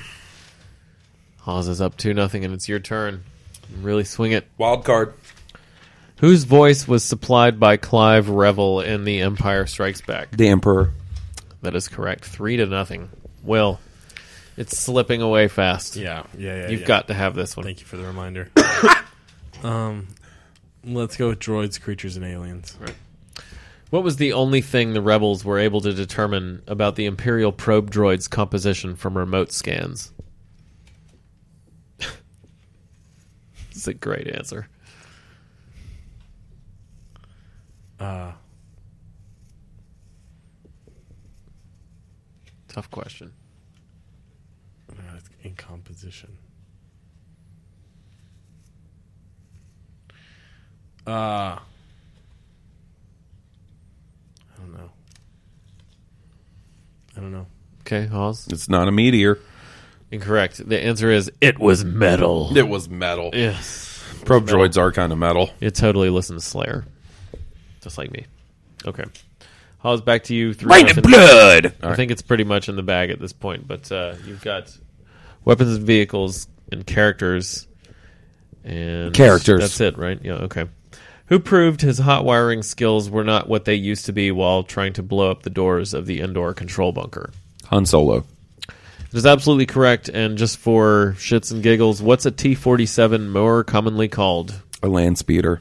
Hawes 1.50 1.66
is 1.66 1.80
up 1.80 1.96
two 1.96 2.14
nothing, 2.14 2.44
and 2.44 2.54
it's 2.54 2.68
your 2.68 2.78
turn. 2.78 3.24
Really 3.80 4.04
swing 4.04 4.30
it. 4.30 4.46
Wild 4.56 4.84
card. 4.84 5.14
Whose 6.18 6.44
voice 6.44 6.86
was 6.86 7.02
supplied 7.02 7.58
by 7.58 7.76
Clive 7.76 8.28
Revill 8.28 8.78
in 8.78 9.02
The 9.02 9.20
Empire 9.22 9.66
Strikes 9.66 10.00
Back? 10.00 10.30
The 10.30 10.46
Emperor. 10.46 10.92
That 11.62 11.74
is 11.74 11.88
correct. 11.88 12.24
Three 12.24 12.56
to 12.58 12.66
nothing. 12.66 13.10
Will. 13.42 13.80
It's 14.56 14.78
slipping 14.78 15.22
away 15.22 15.48
fast. 15.48 15.96
Yeah, 15.96 16.22
yeah, 16.38 16.54
yeah. 16.54 16.68
You've 16.68 16.82
yeah. 16.82 16.86
got 16.86 17.08
to 17.08 17.14
have 17.14 17.34
this 17.34 17.56
one. 17.56 17.64
Thank 17.64 17.80
you 17.80 17.86
for 17.86 17.96
the 17.96 18.04
reminder. 18.04 18.48
um, 19.64 20.06
let's 20.84 21.16
go 21.16 21.30
with 21.30 21.40
droids, 21.40 21.80
creatures, 21.80 22.14
and 22.14 22.24
aliens. 22.24 22.76
Right. 22.80 22.94
What 23.90 24.04
was 24.04 24.18
the 24.18 24.34
only 24.34 24.60
thing 24.60 24.92
the 24.92 25.02
rebels 25.02 25.44
were 25.44 25.58
able 25.58 25.80
to 25.80 25.92
determine 25.92 26.62
about 26.68 26.94
the 26.94 27.06
Imperial 27.06 27.50
probe 27.50 27.90
droid's 27.90 28.28
composition 28.28 28.94
from 28.94 29.18
remote 29.18 29.50
scans? 29.50 30.12
It's 33.80 33.88
a 33.88 33.94
great 33.94 34.28
answer. 34.28 34.68
Uh, 37.98 38.32
Tough 42.68 42.90
question. 42.90 43.32
uh, 44.90 45.18
in 45.44 45.54
composition. 45.54 46.36
Uh, 51.06 51.10
I 51.10 51.58
don't 54.58 54.74
know. 54.74 54.90
I 57.16 57.20
don't 57.20 57.32
know. 57.32 57.46
Okay, 57.80 58.04
Hawes. 58.08 58.46
It's 58.48 58.68
not 58.68 58.88
a 58.88 58.92
meteor. 58.92 59.38
Incorrect. 60.10 60.66
The 60.68 60.78
answer 60.80 61.10
is 61.10 61.30
it 61.40 61.58
was 61.58 61.84
metal. 61.84 62.56
It 62.56 62.68
was 62.68 62.88
metal. 62.88 63.30
Yes. 63.32 64.02
Probe 64.24 64.46
droids 64.46 64.76
are 64.76 64.92
kind 64.92 65.12
of 65.12 65.18
metal. 65.18 65.50
It 65.60 65.74
totally 65.74 66.10
listens 66.10 66.44
to 66.44 66.50
Slayer. 66.50 66.84
Just 67.80 67.96
like 67.96 68.10
me. 68.10 68.26
Okay. 68.86 69.04
Hawes, 69.78 70.02
back 70.02 70.24
to 70.24 70.34
you. 70.34 70.52
Three 70.52 70.72
Rain 70.74 70.88
and 70.88 71.02
blood. 71.02 71.74
I 71.82 71.94
think 71.94 72.10
it's 72.10 72.22
pretty 72.22 72.44
much 72.44 72.68
in 72.68 72.76
the 72.76 72.82
bag 72.82 73.10
at 73.10 73.18
this 73.18 73.32
point, 73.32 73.66
but 73.66 73.90
uh, 73.90 74.14
you've 74.26 74.42
got 74.42 74.76
weapons 75.44 75.76
and 75.76 75.86
vehicles 75.86 76.48
and 76.70 76.86
characters. 76.86 77.66
And 78.62 79.14
Characters. 79.14 79.60
That's 79.60 79.80
it, 79.80 79.96
right? 79.96 80.20
Yeah, 80.22 80.34
okay. 80.34 80.66
Who 81.26 81.38
proved 81.38 81.80
his 81.80 81.98
hot 81.98 82.24
wiring 82.24 82.62
skills 82.62 83.08
were 83.08 83.24
not 83.24 83.48
what 83.48 83.64
they 83.64 83.74
used 83.76 84.06
to 84.06 84.12
be 84.12 84.30
while 84.32 84.64
trying 84.64 84.92
to 84.94 85.02
blow 85.02 85.30
up 85.30 85.44
the 85.44 85.50
doors 85.50 85.94
of 85.94 86.04
the 86.06 86.20
Endor 86.20 86.52
control 86.52 86.92
bunker? 86.92 87.30
Han 87.66 87.86
Solo. 87.86 88.26
It 89.12 89.16
is 89.16 89.26
absolutely 89.26 89.66
correct. 89.66 90.08
And 90.08 90.38
just 90.38 90.58
for 90.58 91.14
shits 91.18 91.50
and 91.52 91.62
giggles, 91.62 92.00
what's 92.02 92.26
a 92.26 92.30
T 92.30 92.54
47 92.54 93.28
more 93.30 93.64
commonly 93.64 94.08
called? 94.08 94.60
A 94.82 94.88
land 94.88 95.18
speeder. 95.18 95.60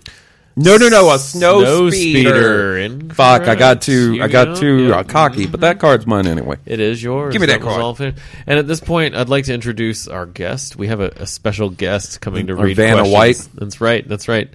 No, 0.56 0.76
no, 0.76 0.89
no, 0.89 1.10
a 1.14 1.18
snow, 1.18 1.62
Snow 1.62 1.89
speeder. 1.89 2.78
Incorrect. 2.78 3.14
Fuck, 3.16 3.42
I 3.43 3.55
got 3.55 3.82
too, 3.82 4.16
You 4.16 4.24
I 4.24 4.28
got 4.28 4.50
know, 4.50 4.55
too 4.55 4.88
yeah. 4.89 4.97
uh, 4.97 5.04
cocky, 5.04 5.47
but 5.47 5.62
that 5.62 5.80
card's 5.80 6.05
mine 6.05 6.28
anyway. 6.28 6.58
It 6.66 6.82
is 6.82 7.01
yours. 7.01 7.32
Give 7.32 7.39
me 7.39 7.47
that 7.47 7.62
was 7.63 7.76
card. 7.78 7.82
all. 7.82 7.97
And 8.46 8.59
at 8.59 8.67
this 8.67 8.82
point, 8.82 9.16
I'd 9.16 9.30
like 9.30 9.46
to 9.46 9.54
introduce 9.54 10.08
our 10.09 10.26
guest. 10.26 10.76
We 10.76 10.88
have 10.88 11.00
a, 11.00 11.09
a 11.16 11.26
special 11.28 11.70
guest 11.70 12.20
coming 12.20 12.47
to 12.47 12.58
Our 12.58 12.66
read 12.66 12.76
Vanna 12.76 13.04
questions. 13.09 13.47
White. 13.47 13.59
That's 13.59 13.80
right. 13.80 14.05
That's 14.08 14.28
right. 14.28 14.50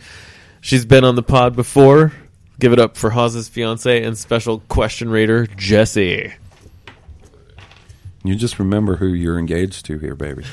She's 0.60 0.84
been 0.84 1.04
on 1.04 1.14
the 1.14 1.22
pod 1.22 1.56
before. 1.56 2.12
Give 2.60 2.72
it 2.74 2.78
up 2.78 2.96
for 2.98 3.08
Hawes's 3.10 3.48
fiance 3.48 4.02
and 4.04 4.16
special 4.16 4.60
question 4.68 5.08
reader 5.08 5.46
Jesse. 5.56 6.34
You 8.24 8.34
just 8.34 8.58
remember 8.58 8.96
who 8.96 9.08
you're 9.08 9.38
engaged 9.38 9.84
to 9.86 9.98
here, 9.98 10.14
baby. 10.14 10.44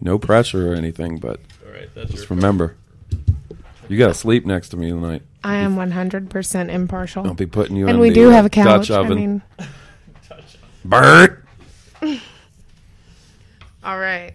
No 0.00 0.18
pressure 0.18 0.72
or 0.72 0.74
anything, 0.74 1.18
but 1.18 1.38
All 1.64 1.72
right, 1.72 1.88
that's 1.94 2.10
just 2.10 2.28
remember. 2.28 2.76
You 3.88 3.96
got 3.96 4.08
to 4.08 4.14
sleep 4.14 4.44
next 4.44 4.70
to 4.70 4.76
me 4.76 4.90
tonight. 4.90 5.22
I 5.42 5.56
am 5.56 5.76
100% 5.76 6.68
impartial. 6.68 7.26
I'll 7.26 7.34
be 7.34 7.46
putting 7.46 7.76
you 7.76 7.84
on 7.84 7.86
me. 7.86 7.90
and 7.92 8.00
we 8.00 8.08
the, 8.10 8.14
do 8.16 8.28
uh, 8.28 8.32
have 8.32 8.46
a 8.46 8.50
couch. 8.50 8.88
Dutch 8.88 8.90
oven. 8.90 9.12
I 9.12 9.14
mean, 9.14 9.42
Bert. 10.84 11.44
all 13.84 13.98
right. 13.98 14.34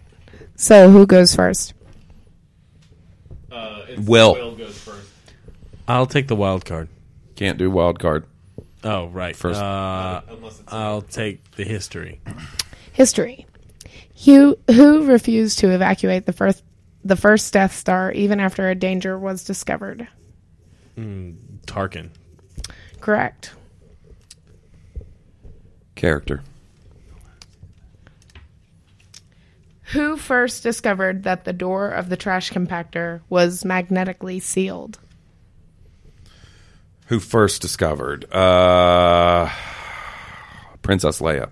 So 0.56 0.90
who 0.90 1.06
goes 1.06 1.34
first? 1.34 1.74
Uh, 3.52 3.82
Will. 3.98 4.34
Will 4.34 4.54
goes 4.56 4.78
first. 4.78 5.08
I'll 5.86 6.06
take 6.06 6.28
the 6.28 6.36
wild 6.36 6.64
card. 6.64 6.88
Can't 7.36 7.58
do 7.58 7.70
wild 7.70 7.98
card. 7.98 8.24
Oh, 8.84 9.06
right. 9.06 9.34
First. 9.34 9.60
Uh, 9.60 10.20
I'll 10.68 11.02
take 11.02 11.50
the 11.52 11.64
history. 11.64 12.20
History. 12.92 13.46
Who 14.24 14.56
who 14.68 15.06
refused 15.06 15.58
to 15.60 15.70
evacuate 15.70 16.26
the 16.26 16.32
first 16.32 16.62
the 17.04 17.16
first 17.16 17.52
Death 17.52 17.74
Star 17.74 18.12
even 18.12 18.40
after 18.40 18.68
a 18.68 18.74
danger 18.74 19.18
was 19.18 19.44
discovered? 19.44 20.08
Tarkin. 20.96 22.10
Correct. 23.00 23.52
Character. 25.94 26.42
Who 29.92 30.16
first 30.16 30.62
discovered 30.62 31.22
that 31.22 31.44
the 31.44 31.52
door 31.52 31.90
of 31.90 32.08
the 32.08 32.16
trash 32.16 32.50
compactor 32.50 33.20
was 33.28 33.64
magnetically 33.64 34.40
sealed? 34.40 34.98
Who 37.06 37.20
first 37.20 37.62
discovered? 37.62 38.30
Uh, 38.32 39.48
Princess 40.82 41.20
Leia. 41.20 41.50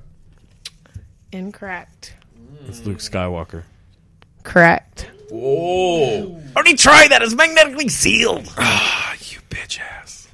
Incorrect. 1.32 2.14
It's 2.66 2.84
Luke 2.86 2.98
Skywalker. 2.98 3.62
Correct. 4.42 5.10
Whoa! 5.30 6.40
Already 6.54 6.74
tried 6.76 7.10
that. 7.10 7.22
It's 7.22 7.34
magnetically 7.34 7.88
sealed. 7.88 8.52
Ah, 8.58 9.14
you 9.20 9.38
bitch 9.50 9.80
ass. 9.80 10.28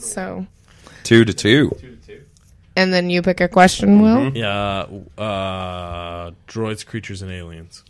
So, 0.00 0.46
Two 1.04 1.24
to 1.24 1.32
two. 1.32 1.70
and 2.76 2.92
then 2.92 3.10
you 3.10 3.22
pick 3.22 3.40
a 3.40 3.48
question, 3.48 4.00
Will. 4.00 4.32
Yeah. 4.36 4.86
Uh, 5.18 6.30
droids, 6.48 6.84
creatures, 6.84 7.22
and 7.22 7.30
aliens. 7.30 7.84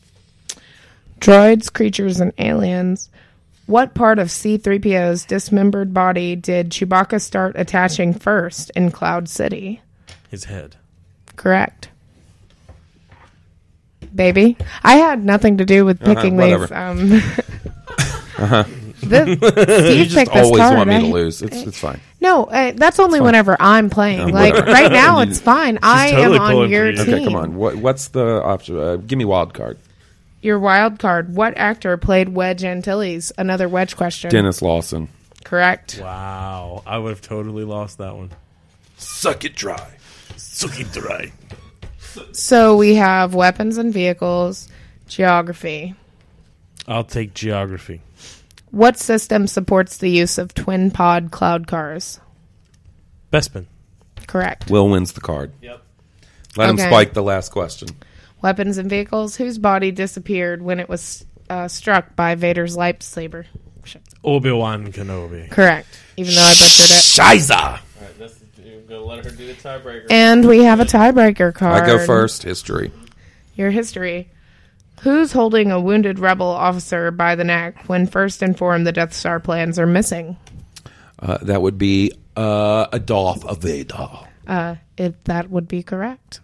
Droids, 1.20 1.72
creatures, 1.72 2.20
and 2.20 2.32
aliens. 2.38 3.08
What 3.66 3.94
part 3.94 4.18
of 4.18 4.28
C3PO's 4.28 5.24
dismembered 5.24 5.94
body 5.94 6.34
did 6.36 6.70
Chewbacca 6.70 7.20
start 7.20 7.54
attaching 7.56 8.12
first 8.12 8.70
in 8.74 8.90
Cloud 8.90 9.28
City? 9.28 9.80
His 10.30 10.44
head. 10.44 10.76
Correct. 11.36 11.88
Baby, 14.14 14.56
I 14.82 14.96
had 14.96 15.24
nothing 15.24 15.58
to 15.58 15.64
do 15.64 15.84
with 15.86 16.00
picking 16.00 16.36
these. 16.36 16.50
whatever. 16.50 16.74
Um, 16.74 17.08
the, 19.02 19.36
Steve 19.86 19.96
You 19.96 20.04
just 20.04 20.16
picked 20.16 20.34
this 20.34 20.44
always 20.44 20.60
card. 20.60 20.76
want 20.76 20.88
me 20.90 20.96
I- 20.96 21.00
to 21.00 21.06
lose. 21.06 21.40
It's 21.40 21.56
it's 21.62 21.78
fine. 21.78 22.00
No, 22.20 22.44
uh, 22.44 22.72
that's 22.74 22.98
only 22.98 23.20
whenever 23.20 23.56
I'm 23.58 23.88
playing. 23.88 24.28
Yeah, 24.28 24.34
like 24.34 24.54
right 24.66 24.92
now, 25.02 25.20
it's 25.20 25.40
fine. 25.40 25.78
I 25.82 26.10
totally 26.12 26.36
am 26.38 26.42
on 26.42 26.70
your 26.70 26.92
team. 26.92 27.00
Okay, 27.00 27.24
come 27.24 27.36
on. 27.36 27.54
What 27.54 27.76
what's 27.76 28.08
the 28.08 28.42
option? 28.42 28.78
Uh, 28.78 28.96
give 28.96 29.18
me 29.18 29.24
wild 29.24 29.54
card. 29.54 29.78
Your 30.42 30.58
wild 30.58 30.98
card. 30.98 31.34
What 31.34 31.56
actor 31.56 31.96
played 31.96 32.30
Wedge 32.30 32.64
Antilles? 32.64 33.32
Another 33.38 33.68
Wedge 33.68 33.96
question. 33.96 34.30
Denis 34.30 34.60
Lawson. 34.60 35.08
Correct. 35.44 35.98
Wow. 36.02 36.82
I 36.84 36.98
would 36.98 37.10
have 37.10 37.22
totally 37.22 37.64
lost 37.64 37.98
that 37.98 38.16
one. 38.16 38.30
Suck 38.96 39.44
it 39.44 39.54
dry. 39.54 39.94
Suck 40.36 40.78
it 40.80 40.90
dry. 40.92 41.32
So 42.32 42.76
we 42.76 42.96
have 42.96 43.34
weapons 43.34 43.78
and 43.78 43.92
vehicles, 43.92 44.68
geography. 45.08 45.94
I'll 46.88 47.04
take 47.04 47.32
geography. 47.34 48.00
What 48.70 48.98
system 48.98 49.46
supports 49.46 49.96
the 49.98 50.10
use 50.10 50.38
of 50.38 50.54
twin 50.54 50.90
pod 50.90 51.30
cloud 51.30 51.66
cars? 51.66 52.20
Bespin. 53.32 53.66
Correct. 54.26 54.70
Will 54.70 54.88
wins 54.88 55.12
the 55.12 55.20
card. 55.20 55.52
Yep. 55.62 55.82
Let 56.56 56.70
him 56.70 56.76
Okay. 56.76 56.88
spike 56.88 57.12
the 57.14 57.22
last 57.22 57.50
question. 57.50 57.88
Weapons 58.42 58.78
and 58.78 58.90
vehicles. 58.90 59.36
Whose 59.36 59.58
body 59.58 59.90
disappeared 59.90 60.62
when 60.62 60.80
it 60.80 60.88
was 60.88 61.24
uh, 61.48 61.68
struck 61.68 62.16
by 62.16 62.34
Vader's 62.34 62.76
lightsaber? 62.76 63.46
Obi 64.24 64.52
Wan 64.52 64.92
Kenobi. 64.92 65.50
Correct. 65.50 65.88
Even 66.16 66.34
though 66.34 66.42
I 66.42 66.52
butchered 66.52 66.90
it. 66.90 67.02
Shiza. 67.02 67.50
All 67.52 67.78
right, 68.00 68.32
you're 68.64 68.80
gonna 68.82 69.00
let 69.00 69.24
her 69.24 69.30
do 69.30 69.46
the 69.46 69.54
tiebreaker. 69.54 70.06
And 70.10 70.46
we 70.46 70.64
have 70.64 70.80
a 70.80 70.84
tiebreaker 70.84 71.54
card. 71.54 71.82
I 71.82 71.86
go 71.86 72.04
first. 72.04 72.42
History. 72.42 72.92
Your 73.54 73.70
history. 73.70 74.30
Who's 75.02 75.32
holding 75.32 75.72
a 75.72 75.80
wounded 75.80 76.20
rebel 76.20 76.46
officer 76.46 77.10
by 77.10 77.34
the 77.34 77.42
neck 77.42 77.88
when 77.88 78.06
first 78.06 78.40
informed 78.42 78.86
the 78.86 78.92
Death 78.92 79.12
Star 79.12 79.40
plans 79.40 79.78
are 79.78 79.86
missing? 79.86 80.36
Uh, 81.18 81.38
that 81.42 81.60
would 81.60 81.76
be 81.76 82.12
uh, 82.36 82.86
Adolf 82.92 83.58
Vader. 83.58 84.08
Uh, 84.46 84.76
if 84.96 85.22
that 85.24 85.50
would 85.50 85.66
be 85.66 85.82
correct. 85.82 86.40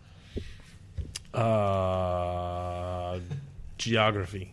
Uh, 1.39 3.20
geography. 3.77 4.52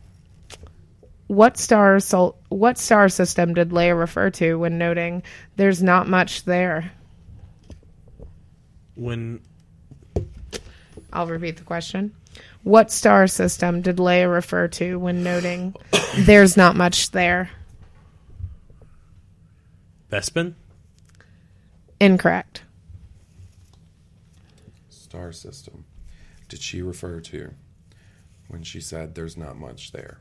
What 1.25 1.57
star 1.57 1.99
sol- 1.99 2.37
what 2.49 2.77
star 2.77 3.09
system 3.09 3.55
did 3.55 3.69
Leia 3.71 3.97
refer 3.97 4.29
to 4.31 4.59
when 4.59 4.77
noting 4.77 5.23
there's 5.55 5.81
not 5.81 6.07
much 6.07 6.43
there? 6.43 6.91
When 8.93 9.41
I'll 11.11 11.25
repeat 11.25 11.57
the 11.57 11.63
question. 11.63 12.13
What 12.61 12.91
star 12.91 13.25
system 13.25 13.81
did 13.81 13.97
Leia 13.97 14.31
refer 14.31 14.67
to 14.67 14.99
when 14.99 15.23
noting 15.23 15.75
there's 16.17 16.55
not 16.55 16.75
much 16.75 17.09
there? 17.11 17.49
Bespin. 20.11 20.53
Incorrect. 21.99 22.61
Star 24.89 25.31
system. 25.31 25.84
Did 26.49 26.61
she 26.61 26.81
refer 26.81 27.19
to 27.22 27.53
when 28.47 28.63
she 28.63 28.80
said 28.80 29.15
there's 29.15 29.38
not 29.38 29.57
much 29.57 29.91
there? 29.91 30.19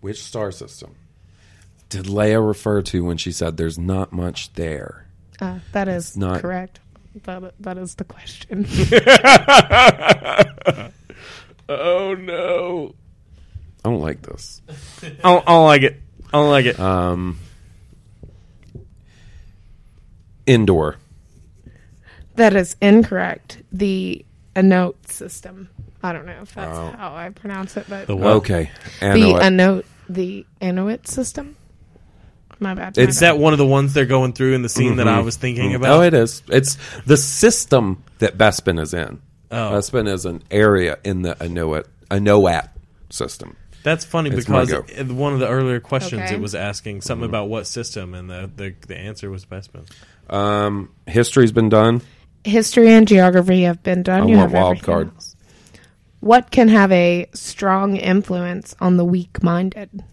Which 0.00 0.22
star 0.22 0.50
system 0.50 0.94
did 1.88 2.06
Leia 2.06 2.44
refer 2.46 2.82
to 2.82 3.04
when 3.04 3.16
she 3.18 3.32
said 3.32 3.56
there's 3.56 3.78
not 3.78 4.12
much 4.12 4.52
there? 4.54 5.06
Uh, 5.40 5.58
that 5.72 5.88
is 5.88 6.16
not- 6.16 6.40
correct. 6.40 6.80
That, 7.24 7.54
that 7.60 7.76
is 7.78 7.94
the 7.96 8.04
question. 8.04 8.66
Oh 11.72 12.14
no. 12.14 12.96
I 13.84 13.90
don't 13.90 14.00
like 14.00 14.22
this. 14.22 14.60
I 15.02 15.08
don't, 15.22 15.48
I 15.48 15.52
don't 15.52 15.66
like 15.66 15.82
it. 15.82 16.00
I 16.26 16.30
don't 16.32 16.50
like 16.50 16.66
it. 16.66 16.80
Um, 16.80 17.38
Endor. 20.48 20.96
That 22.40 22.56
is 22.56 22.74
incorrect. 22.80 23.58
The 23.70 24.24
Anoat 24.56 25.06
system. 25.06 25.68
I 26.02 26.14
don't 26.14 26.24
know 26.24 26.38
if 26.40 26.54
that's 26.54 26.74
Oh. 26.74 26.94
how 26.96 27.14
I 27.14 27.28
pronounce 27.28 27.76
it, 27.76 27.84
but 27.86 28.06
The 28.06 28.16
what? 28.16 28.36
Okay. 28.36 28.70
the 29.00 29.06
Anoa. 29.06 29.40
Anoat, 29.42 29.84
the 30.08 30.46
Inuit 30.58 31.06
system. 31.06 31.56
My 32.58 32.72
bad. 32.72 32.96
my 32.96 33.02
It's 33.02 33.16
Is 33.16 33.20
bad. 33.20 33.34
that 33.34 33.38
one 33.38 33.52
of 33.52 33.58
the 33.58 33.66
ones 33.66 33.92
they're 33.92 34.06
going 34.06 34.32
through 34.32 34.54
in 34.54 34.62
the 34.62 34.70
scene 34.70 34.96
that 34.96 35.06
I 35.06 35.16
mm-hmm. 35.16 35.26
was 35.26 35.36
thinking 35.36 35.66
mm-hmm. 35.66 35.82
about? 35.82 35.98
Oh, 35.98 36.00
it 36.00 36.14
is. 36.14 36.42
It's 36.48 36.78
the 37.04 37.18
system 37.18 38.04
that 38.20 38.38
Bespin 38.38 38.80
is 38.80 38.94
in. 38.94 39.20
Oh. 39.50 39.72
Bespin 39.72 40.08
is 40.08 40.24
an 40.24 40.42
area 40.50 40.96
in 41.04 41.20
the 41.20 41.36
Inuit 41.44 41.88
Inuit 42.10 42.70
system. 43.10 43.54
That's 43.82 44.06
funny 44.06 44.30
It's 44.30 44.46
because 44.46 44.72
my 44.72 44.82
in 44.94 45.18
one 45.18 45.34
of 45.34 45.40
the 45.40 45.48
earlier 45.48 45.80
questions 45.80 46.22
Okay. 46.22 46.36
it 46.36 46.40
was 46.40 46.54
asking 46.54 47.02
something 47.02 47.26
mm-hmm. 47.26 47.34
about 47.34 47.50
what 47.50 47.66
system, 47.66 48.14
and 48.14 48.30
the, 48.30 48.50
the, 48.56 48.74
the 48.86 48.96
answer 48.96 49.30
was 49.30 49.44
Bespin. 49.44 49.86
Um, 50.30 50.90
history's 51.06 51.52
been 51.52 51.68
done. 51.68 52.00
History 52.44 52.88
and 52.90 53.06
geography 53.06 53.62
have 53.62 53.82
been 53.82 54.02
done. 54.02 54.22
I 54.22 54.26
you 54.26 54.36
want 54.36 54.50
have 54.50 54.52
wild 54.52 54.66
everything 54.78 54.84
card. 54.84 55.10
else. 55.14 55.36
What 56.20 56.50
can 56.50 56.68
have 56.68 56.92
a 56.92 57.26
strong 57.32 57.96
influence 57.96 58.74
on 58.80 58.96
the 58.96 59.04
weak-minded? 59.04 60.04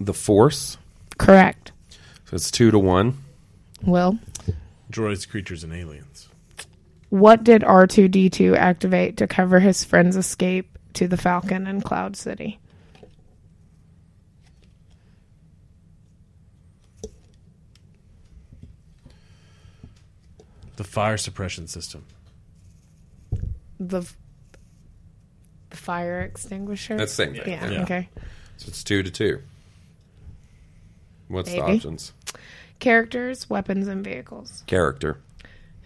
The 0.00 0.14
Force. 0.14 0.78
Correct. 1.18 1.72
So 2.26 2.34
it's 2.36 2.50
two 2.50 2.70
to 2.70 2.78
one. 2.78 3.18
Will, 3.84 4.18
Droids, 4.92 5.28
creatures, 5.28 5.62
and 5.64 5.72
aliens. 5.72 6.28
what 7.10 7.44
did 7.44 7.62
R2D2 7.62 8.56
activate 8.56 9.16
to 9.18 9.26
cover 9.26 9.60
his 9.60 9.84
friend's 9.84 10.16
escape 10.16 10.78
to 10.94 11.06
the 11.08 11.16
Falcon 11.16 11.66
and 11.66 11.82
Cloud 11.84 12.16
City? 12.16 12.58
The 20.78 20.84
fire 20.84 21.16
suppression 21.16 21.66
system. 21.66 22.04
The, 23.80 24.08
the 25.70 25.76
fire 25.76 26.20
extinguisher. 26.20 26.96
That's 26.96 27.16
the 27.16 27.24
same 27.24 27.34
thing. 27.34 27.48
Yeah, 27.48 27.68
Yeah. 27.68 27.82
Okay. 27.82 28.08
So 28.58 28.68
it's 28.68 28.84
two 28.84 29.02
to 29.02 29.10
two. 29.10 29.40
What's 31.26 31.50
the 31.50 31.60
options? 31.60 32.12
Characters, 32.78 33.50
weapons, 33.50 33.88
and 33.88 34.04
vehicles. 34.04 34.62
Character. 34.68 35.18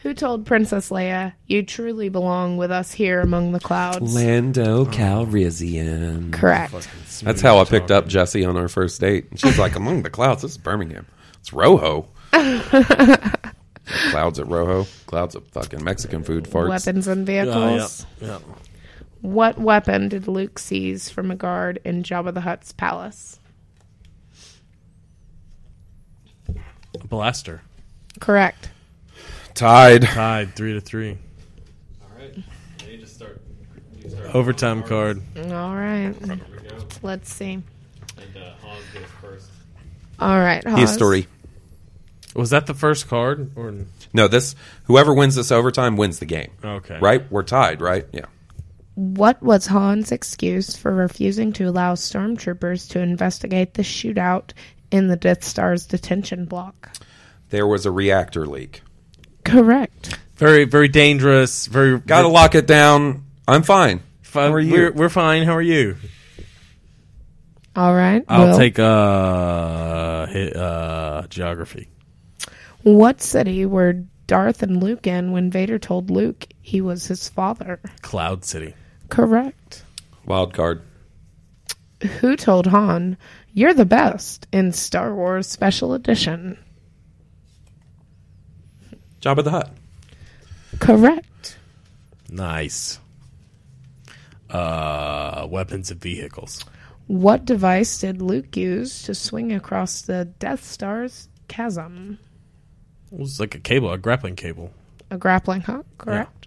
Who 0.03 0.13
told 0.13 0.45
Princess 0.45 0.91
Leia, 0.91 1.33
"You 1.47 1.63
truly 1.63 2.11
belong 2.11 2.59
with 2.59 2.71
us 2.71 2.93
here 2.93 3.21
among 3.23 3.53
the 3.53 3.61
clouds"? 3.61 4.15
Lando 4.15 4.85
Calrissian. 4.85 6.33
Correct. 6.35 6.75
That's 7.23 7.41
how 7.41 7.59
I 7.59 7.65
picked 7.65 7.91
up 7.91 8.09
Jesse 8.09 8.45
on 8.45 8.59
our 8.59 8.69
first 8.69 9.01
date. 9.01 9.29
And 9.31 9.41
she's 9.41 9.59
like, 9.59 9.75
among 9.75 10.03
the 10.03 10.11
clouds, 10.11 10.43
this 10.43 10.51
is 10.53 10.59
Birmingham. 10.59 11.07
It's 11.41 11.53
Rojo. 11.55 12.09
clouds 14.11 14.39
at 14.39 14.47
Rojo. 14.49 14.87
Clouds 15.07 15.35
of 15.35 15.47
fucking 15.49 15.83
Mexican 15.85 16.23
food 16.25 16.45
farts. 16.45 16.69
Weapons 16.69 17.07
and 17.07 17.27
vehicles. 17.27 18.07
yeah. 18.21 18.39
What 19.21 19.57
weapon 19.59 20.09
did 20.09 20.27
Luke 20.27 20.59
seize 20.59 21.09
from 21.09 21.31
a 21.31 21.37
guard 21.37 21.79
in 21.85 22.03
Jabba 22.03 22.35
the 22.35 22.41
Hutt's 22.41 22.73
palace? 22.73 23.39
Blaster. 27.09 27.63
Correct. 28.21 28.71
Tied. 29.55 30.03
Tied 30.03 30.55
three 30.55 30.73
to 30.75 30.81
three. 30.81 31.19
All 32.03 32.09
right. 32.19 32.37
I 32.81 32.87
need 32.87 33.01
to 33.01 33.07
start. 33.07 33.41
Overtime 34.35 34.83
card. 34.83 35.23
All 35.37 35.75
right. 35.75 36.15
Let's 37.03 37.33
see. 37.33 37.53
And 37.53 37.65
uh, 38.37 38.55
Hans 38.63 38.85
goes 38.95 39.03
first. 39.21 39.51
All 40.19 40.39
right. 40.39 40.65
Hawes. 40.67 40.79
History. 40.81 41.27
Was 42.35 42.51
that 42.51 42.67
the 42.67 42.75
first 42.75 43.09
card? 43.09 43.51
Or 43.57 43.75
No, 44.13 44.27
this 44.29 44.55
whoever 44.85 45.13
wins 45.15 45.35
this 45.35 45.53
overtime 45.53 45.97
wins 45.97 46.19
the 46.19 46.27
game. 46.27 46.51
okay. 46.65 46.99
Right? 47.01 47.31
We're 47.31 47.43
tied, 47.43 47.81
right? 47.81 48.07
Yeah. 48.13 48.27
What 48.95 49.43
was 49.43 49.67
Han's 49.67 50.13
excuse 50.13 50.77
for 50.77 50.93
refusing 50.95 51.53
to 51.55 51.65
allow 51.65 51.95
stormtroopers 51.95 52.91
to 52.91 53.01
investigate 53.01 53.75
the 53.75 53.83
shootout 53.83 54.53
in 54.91 55.09
the 55.09 55.17
Death 55.17 55.45
Star's 55.45 55.87
detention 55.87 56.45
block? 56.45 56.91
There 57.51 57.67
was 57.67 57.87
a 57.87 57.91
reactor 57.91 58.47
leak. 58.47 58.83
Correct. 59.45 60.19
Very, 60.37 60.65
very 60.65 60.89
dangerous. 60.89 61.67
Very. 61.67 61.99
Gotta 61.99 62.25
very, 62.25 62.33
lock 62.35 62.55
it 62.55 62.67
down. 62.67 63.25
I'm 63.49 63.63
fine. 63.63 64.03
fi- 64.23 64.47
How 64.49 64.53
are 64.55 64.61
you? 64.61 64.73
We're, 64.73 64.93
we're 64.93 65.09
fine. 65.09 65.45
How 65.45 65.55
are 65.57 65.63
you? 65.63 65.97
All 67.75 67.95
right. 67.95 68.23
I'll 68.29 68.49
Will. 68.49 68.59
take 68.59 68.79
uh, 68.79 70.27
hi- 70.27 70.51
uh 70.55 71.27
geography. 71.29 71.89
What 72.83 73.23
city 73.23 73.65
were 73.65 74.05
Darth 74.27 74.63
and 74.63 74.83
Luke 74.83 75.07
in 75.07 75.33
when 75.33 75.51
Vader 75.51 75.79
told 75.79 76.11
Luke 76.11 76.47
he 76.61 76.81
was 76.81 77.07
his 77.07 77.29
father? 77.29 77.81
Cloud 78.03 78.45
City. 78.45 78.75
Correct. 79.09 79.85
Wild 80.27 80.55
card. 80.55 80.83
Who 82.21 82.37
told 82.37 82.67
Han, 82.67 83.17
"You're 83.53 83.75
the 83.75 83.85
best" 83.85 84.49
in 84.53 84.73
Star 84.73 85.15
Wars 85.15 85.47
Special 85.47 85.95
Edition? 85.95 86.59
Jabba 89.21 89.45
the 89.45 89.51
Hutt. 89.51 89.71
Correct. 90.81 91.59
Nice. 92.29 92.99
Uh, 94.51 95.47
weapons 95.49 95.91
and 95.93 96.01
vehicles. 96.01 96.65
What 97.07 97.45
device 97.45 98.01
did 98.01 98.21
Luke 98.21 98.57
use 98.57 99.03
to 99.03 99.15
swing 99.15 99.53
across 99.53 100.03
the 100.03 100.25
Death 100.25 100.65
Star's 100.65 101.29
chasm? 101.47 102.19
It 103.13 103.19
was 103.19 103.39
like 103.39 103.55
a 103.55 103.59
cable, 103.59 103.93
a 103.93 103.99
grappling 103.99 104.37
cable. 104.37 104.73
A 105.11 105.19
grappling 105.19 105.61
hook, 105.61 105.85
correct? 105.99 106.47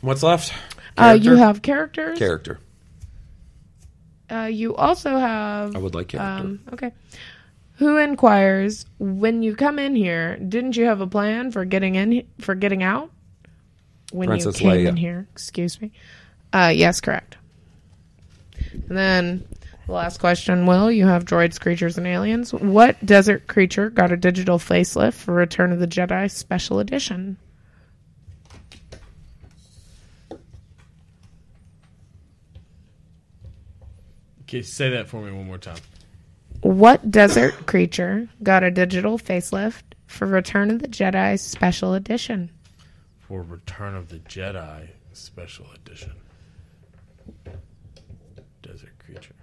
What's 0.00 0.22
left? 0.22 0.52
Uh, 0.96 1.12
you 1.20 1.30
Character? 1.30 1.36
have 1.36 1.62
characters. 1.62 2.18
Character. 2.18 2.58
Uh, 4.30 4.44
you 4.50 4.74
also 4.76 5.16
have. 5.18 5.76
I 5.76 5.78
would 5.78 5.94
like 5.94 6.08
character. 6.08 6.46
Um, 6.46 6.60
okay. 6.72 6.92
Who 7.76 7.96
inquires 7.96 8.86
when 8.98 9.42
you 9.42 9.54
come 9.56 9.78
in 9.78 9.94
here? 9.94 10.36
Didn't 10.36 10.76
you 10.76 10.84
have 10.86 11.00
a 11.00 11.06
plan 11.06 11.50
for 11.50 11.64
getting 11.64 11.94
in 11.94 12.26
for 12.40 12.54
getting 12.54 12.82
out? 12.82 13.10
When 14.12 14.28
Princess 14.28 14.60
you 14.60 14.68
came 14.68 14.84
Leia. 14.84 14.88
in 14.88 14.96
here, 14.96 15.28
excuse 15.32 15.80
me. 15.80 15.92
Uh, 16.52 16.72
yes, 16.74 17.00
correct. 17.00 17.36
And 18.72 18.96
then 18.98 19.44
the 19.59 19.59
last 19.90 20.18
question, 20.18 20.66
Will, 20.66 20.90
you 20.90 21.06
have 21.06 21.24
droids, 21.24 21.60
creatures, 21.60 21.98
and 21.98 22.06
aliens. 22.06 22.52
What 22.52 23.04
desert 23.04 23.46
creature 23.46 23.90
got 23.90 24.12
a 24.12 24.16
digital 24.16 24.58
facelift 24.58 25.14
for 25.14 25.34
Return 25.34 25.72
of 25.72 25.78
the 25.78 25.86
Jedi 25.86 26.30
Special 26.30 26.78
Edition? 26.80 27.36
Okay, 34.42 34.62
say 34.62 34.90
that 34.90 35.08
for 35.08 35.22
me 35.22 35.30
one 35.30 35.46
more 35.46 35.58
time. 35.58 35.78
What 36.62 37.10
desert 37.10 37.66
creature 37.66 38.28
got 38.42 38.64
a 38.64 38.70
digital 38.70 39.16
facelift 39.16 39.82
for 40.08 40.26
Return 40.26 40.70
of 40.70 40.80
the 40.80 40.88
Jedi 40.88 41.38
Special 41.38 41.94
Edition? 41.94 42.50
For 43.20 43.42
Return 43.42 43.94
of 43.94 44.08
the 44.08 44.18
Jedi 44.18 44.88
Special 45.12 45.66
Edition. 45.72 46.12
Desert 48.62 48.98
creature. 48.98 49.34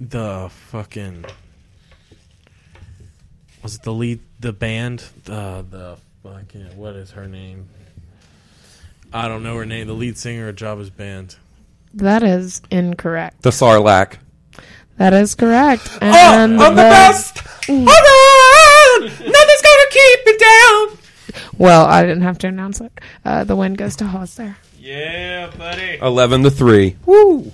The 0.00 0.48
fucking 0.70 1.24
was 3.62 3.76
it 3.76 3.82
the 3.82 3.92
lead 3.92 4.20
the 4.40 4.52
band 4.52 5.02
the 5.24 5.64
the 5.68 5.96
fucking 6.22 6.76
what 6.76 6.94
is 6.96 7.12
her 7.12 7.26
name? 7.26 7.68
I 9.12 9.28
don't 9.28 9.42
know 9.42 9.56
her 9.56 9.64
name. 9.66 9.86
The 9.86 9.94
lead 9.94 10.18
singer 10.18 10.48
of 10.48 10.56
Jabba's 10.56 10.90
band. 10.90 11.36
That 11.94 12.22
is 12.22 12.60
incorrect. 12.70 13.42
The 13.42 13.50
Sarlacc. 13.50 14.18
That 14.98 15.12
is 15.14 15.34
correct. 15.34 15.88
Oh, 16.02 16.06
And 16.06 16.60
I'm 16.60 16.74
the 16.74 16.82
best. 16.82 17.38
Hold 17.66 17.88
on. 17.88 19.02
Nothing's 19.02 19.62
gonna 19.62 19.90
keep 19.90 20.26
me 20.26 20.36
down. 20.38 20.98
Well, 21.58 21.86
I 21.86 22.02
didn't 22.02 22.22
have 22.22 22.38
to 22.38 22.48
announce 22.48 22.80
it. 22.80 22.92
Uh, 23.24 23.44
the 23.44 23.56
win 23.56 23.74
goes 23.74 23.96
to 23.96 24.06
Hawes 24.06 24.34
there. 24.36 24.56
Yeah, 24.78 25.50
buddy. 25.56 25.98
Eleven 26.02 26.42
to 26.42 26.50
three. 26.50 26.96
Woo! 27.06 27.52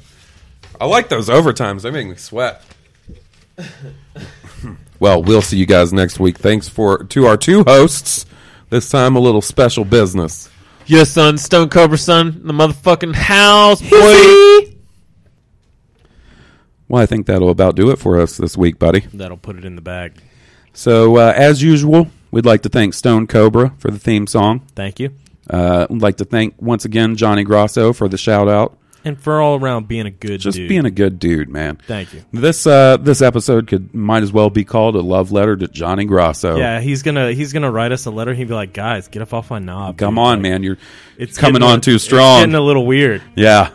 I 0.83 0.87
like 0.87 1.09
those 1.09 1.29
overtimes. 1.29 1.83
They 1.83 1.93
make 1.93 2.09
me 2.09 2.17
sweat. 2.17 2.61
well, 4.99 5.23
we'll 5.23 5.41
see 5.41 5.57
you 5.57 5.65
guys 5.65 5.93
next 5.93 6.19
week. 6.19 6.39
Thanks 6.39 6.69
for 6.69 7.05
to 7.05 7.27
our 7.27 7.37
two 7.37 7.63
hosts. 7.63 8.27
This 8.69 8.91
time, 8.91 9.15
a 9.15 9.21
little 9.21 9.43
special 9.43 9.85
business. 9.85 10.51
Yes, 10.87 11.13
son. 11.13 11.39
Stone 11.39 11.69
Cobra, 11.69 11.97
son. 11.97 12.41
The 12.45 12.53
motherfucking 12.53 13.15
house, 13.15 13.81
boy. 13.81 14.75
Well, 16.89 17.01
I 17.01 17.07
think 17.07 17.27
that'll 17.27 17.51
about 17.51 17.77
do 17.77 17.93
it 17.93 18.01
for 18.01 18.21
us 18.21 18.37
this 18.37 18.57
week, 18.57 18.81
buddy. 18.81 19.07
That'll 19.15 19.37
put 19.37 19.57
it 19.57 19.65
in 19.65 19.77
the 19.77 19.83
bag. 19.83 20.15
So, 20.73 21.17
uh, 21.17 21.33
as 21.37 21.63
usual, 21.63 22.09
we'd 22.33 22.45
like 22.45 22.63
to 22.63 22.69
thank 22.69 22.95
Stone 22.95 23.29
Cobra 23.29 23.73
for 23.79 23.93
the 23.93 24.01
theme 24.01 24.27
song. 24.27 24.67
Thank 24.75 24.99
you. 24.99 25.11
Uh, 25.49 25.87
we'd 25.89 26.03
like 26.03 26.17
to 26.17 26.25
thank 26.25 26.61
once 26.61 26.85
again 26.85 27.15
Johnny 27.15 27.45
Grosso 27.45 27.93
for 27.93 28.09
the 28.09 28.19
shout 28.19 28.49
out. 28.49 28.79
And 29.05 29.21
for 29.21 29.41
all 29.41 29.59
around 29.59 29.89
being 29.89 30.07
a 30.07 30.11
good 30.11 30.41
Just 30.41 30.57
dude. 30.57 30.69
being 30.69 30.85
a 30.85 30.91
good 30.91 31.19
dude, 31.19 31.49
man. 31.49 31.77
Thank 31.89 32.15
you. 32.15 32.25
This 32.33 32.67
uh, 32.67 32.99
this 32.99 33.21
episode 33.21 33.67
could 33.67 33.93
might 33.95 34.23
as 34.23 34.33
well 34.33 34.49
be 34.49 34.65
called 34.65 34.95
a 34.95 35.01
love 35.01 35.33
letter 35.33 35.57
to 35.57 35.67
Johnny 35.67 36.05
Grosso. 36.05 36.57
Yeah, 36.57 36.81
he's 36.81 37.03
gonna 37.03 37.33
he's 37.33 37.53
gonna 37.53 37.71
write 37.71 37.91
us 37.91 38.07
a 38.07 38.11
letter. 38.13 38.33
He'd 38.33 38.47
be 38.49 38.55
like, 38.55 38.73
"Guys, 38.73 39.09
get 39.09 39.21
up 39.23 39.35
off 39.35 39.51
my 39.51 39.59
knob." 39.59 39.97
Come 39.99 40.15
dude." 40.15 40.19
on, 40.23 40.33
Like, 40.35 40.43
man. 40.43 40.63
You're 40.63 40.79
It's 41.19 41.37
coming 41.37 41.63
on 41.63 41.79
a- 41.79 41.81
too 41.81 41.97
it's 41.97 42.05
strong. 42.05 42.41
getting 42.43 42.55
a 42.55 42.61
little 42.61 42.87
weird. 42.87 43.23
yeah. 43.35 43.71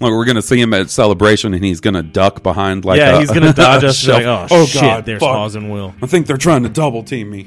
Look, 0.00 0.10
we're 0.10 0.24
gonna 0.24 0.42
see 0.42 0.60
him 0.60 0.74
at 0.74 0.90
celebration, 0.90 1.54
and 1.54 1.64
he's 1.64 1.78
gonna 1.80 2.02
duck 2.02 2.42
behind 2.42 2.84
like 2.84 2.98
yeah, 2.98 3.16
a, 3.16 3.20
he's 3.20 3.30
gonna 3.30 3.52
dodge 3.54 3.84
us. 3.84 4.04
Like, 4.08 4.24
oh, 4.26 4.66
shit, 4.66 4.80
God, 4.82 5.04
there's 5.04 5.20
fuck. 5.20 5.28
Hawes 5.36 5.54
and 5.54 5.70
Will. 5.70 5.94
I 6.02 6.06
think 6.06 6.26
they're 6.26 6.36
trying 6.36 6.64
to 6.64 6.68
double 6.68 7.04
team 7.04 7.30
me. 7.30 7.46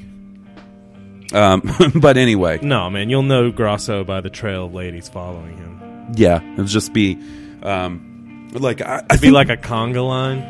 Um, 1.34 1.70
but 1.96 2.16
anyway, 2.18 2.60
No, 2.62 2.90
man, 2.90 3.10
you'll 3.10 3.24
know 3.24 3.52
Grosso 3.52 4.06
by 4.06 4.22
the 4.22 4.30
trail 4.30 4.66
of 4.68 4.74
ladies 4.74 5.10
following 5.10 5.58
him. 5.58 5.75
Yeah, 6.14 6.42
it'll 6.54 6.66
just 6.66 6.94
be 6.94 7.18
um, 7.64 8.50
like 8.54 8.82
I, 8.82 9.04
I 9.10 9.16
be 9.16 9.18
think 9.18 9.34
like 9.34 9.50
a 9.50 9.58
conga 9.58 10.06
line. 10.06 10.42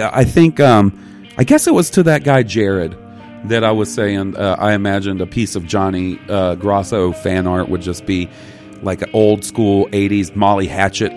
I 0.00 0.24
think 0.24 0.60
um, 0.60 1.26
I 1.38 1.44
guess 1.44 1.66
it 1.66 1.74
was 1.74 1.90
to 1.90 2.02
that 2.04 2.24
guy 2.24 2.42
Jared 2.42 2.96
that 3.44 3.64
I 3.64 3.72
was 3.72 3.92
saying. 3.92 4.36
Uh, 4.36 4.56
I 4.58 4.74
imagined 4.74 5.20
a 5.20 5.26
piece 5.26 5.56
of 5.56 5.66
Johnny 5.66 6.18
uh, 6.28 6.54
Grosso 6.54 7.12
fan 7.12 7.46
art 7.46 7.68
would 7.68 7.82
just 7.82 8.06
be 8.06 8.28
like 8.82 9.02
an 9.02 9.10
old 9.12 9.44
school 9.44 9.88
'80s 9.88 10.34
Molly 10.36 10.66
Hatchet 10.66 11.12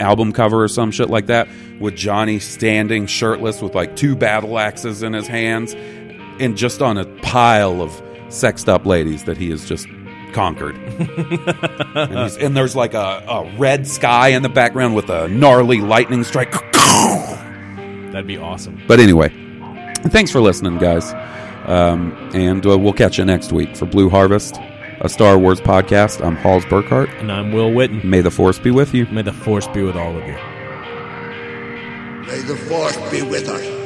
album 0.00 0.32
cover 0.32 0.62
or 0.62 0.68
some 0.68 0.90
shit 0.90 1.10
like 1.10 1.26
that, 1.26 1.48
with 1.80 1.96
Johnny 1.96 2.38
standing 2.38 3.06
shirtless 3.06 3.60
with 3.60 3.74
like 3.74 3.96
two 3.96 4.16
battle 4.16 4.58
axes 4.58 5.02
in 5.02 5.12
his 5.12 5.26
hands, 5.26 5.74
and 6.40 6.56
just 6.56 6.82
on 6.82 6.98
a 6.98 7.04
pile 7.20 7.82
of 7.82 8.02
sexed 8.30 8.68
up 8.68 8.84
ladies 8.84 9.24
that 9.24 9.36
he 9.36 9.50
is 9.50 9.66
just 9.68 9.88
conquered. 10.32 10.76
and, 10.76 12.18
he's, 12.18 12.36
and 12.36 12.56
there's 12.56 12.76
like 12.76 12.94
a, 12.94 13.24
a 13.28 13.54
red 13.56 13.86
sky 13.86 14.28
in 14.28 14.42
the 14.42 14.48
background 14.48 14.94
with 14.94 15.10
a 15.10 15.28
gnarly 15.28 15.80
lightning 15.80 16.24
strike. 16.24 16.52
That'd 16.72 18.26
be 18.26 18.38
awesome. 18.38 18.80
But 18.86 19.00
anyway, 19.00 19.28
thanks 20.08 20.30
for 20.30 20.40
listening, 20.40 20.78
guys. 20.78 21.12
Um, 21.68 22.12
and 22.34 22.64
uh, 22.66 22.78
we'll 22.78 22.92
catch 22.94 23.18
you 23.18 23.24
next 23.24 23.52
week 23.52 23.76
for 23.76 23.84
Blue 23.86 24.08
Harvest, 24.08 24.56
a 25.00 25.08
Star 25.08 25.38
Wars 25.38 25.60
podcast. 25.60 26.24
I'm 26.24 26.36
Hawes 26.36 26.64
Burkhart. 26.64 27.12
And 27.20 27.30
I'm 27.30 27.52
Will 27.52 27.70
Witten. 27.70 28.02
May 28.04 28.22
the 28.22 28.30
Force 28.30 28.58
be 28.58 28.70
with 28.70 28.94
you. 28.94 29.06
May 29.06 29.22
the 29.22 29.32
force 29.32 29.68
be 29.68 29.82
with 29.82 29.96
all 29.96 30.16
of 30.16 30.26
you. 30.26 30.36
May 32.26 32.40
the 32.40 32.56
force 32.68 32.96
be 33.10 33.22
with 33.22 33.48
us. 33.48 33.77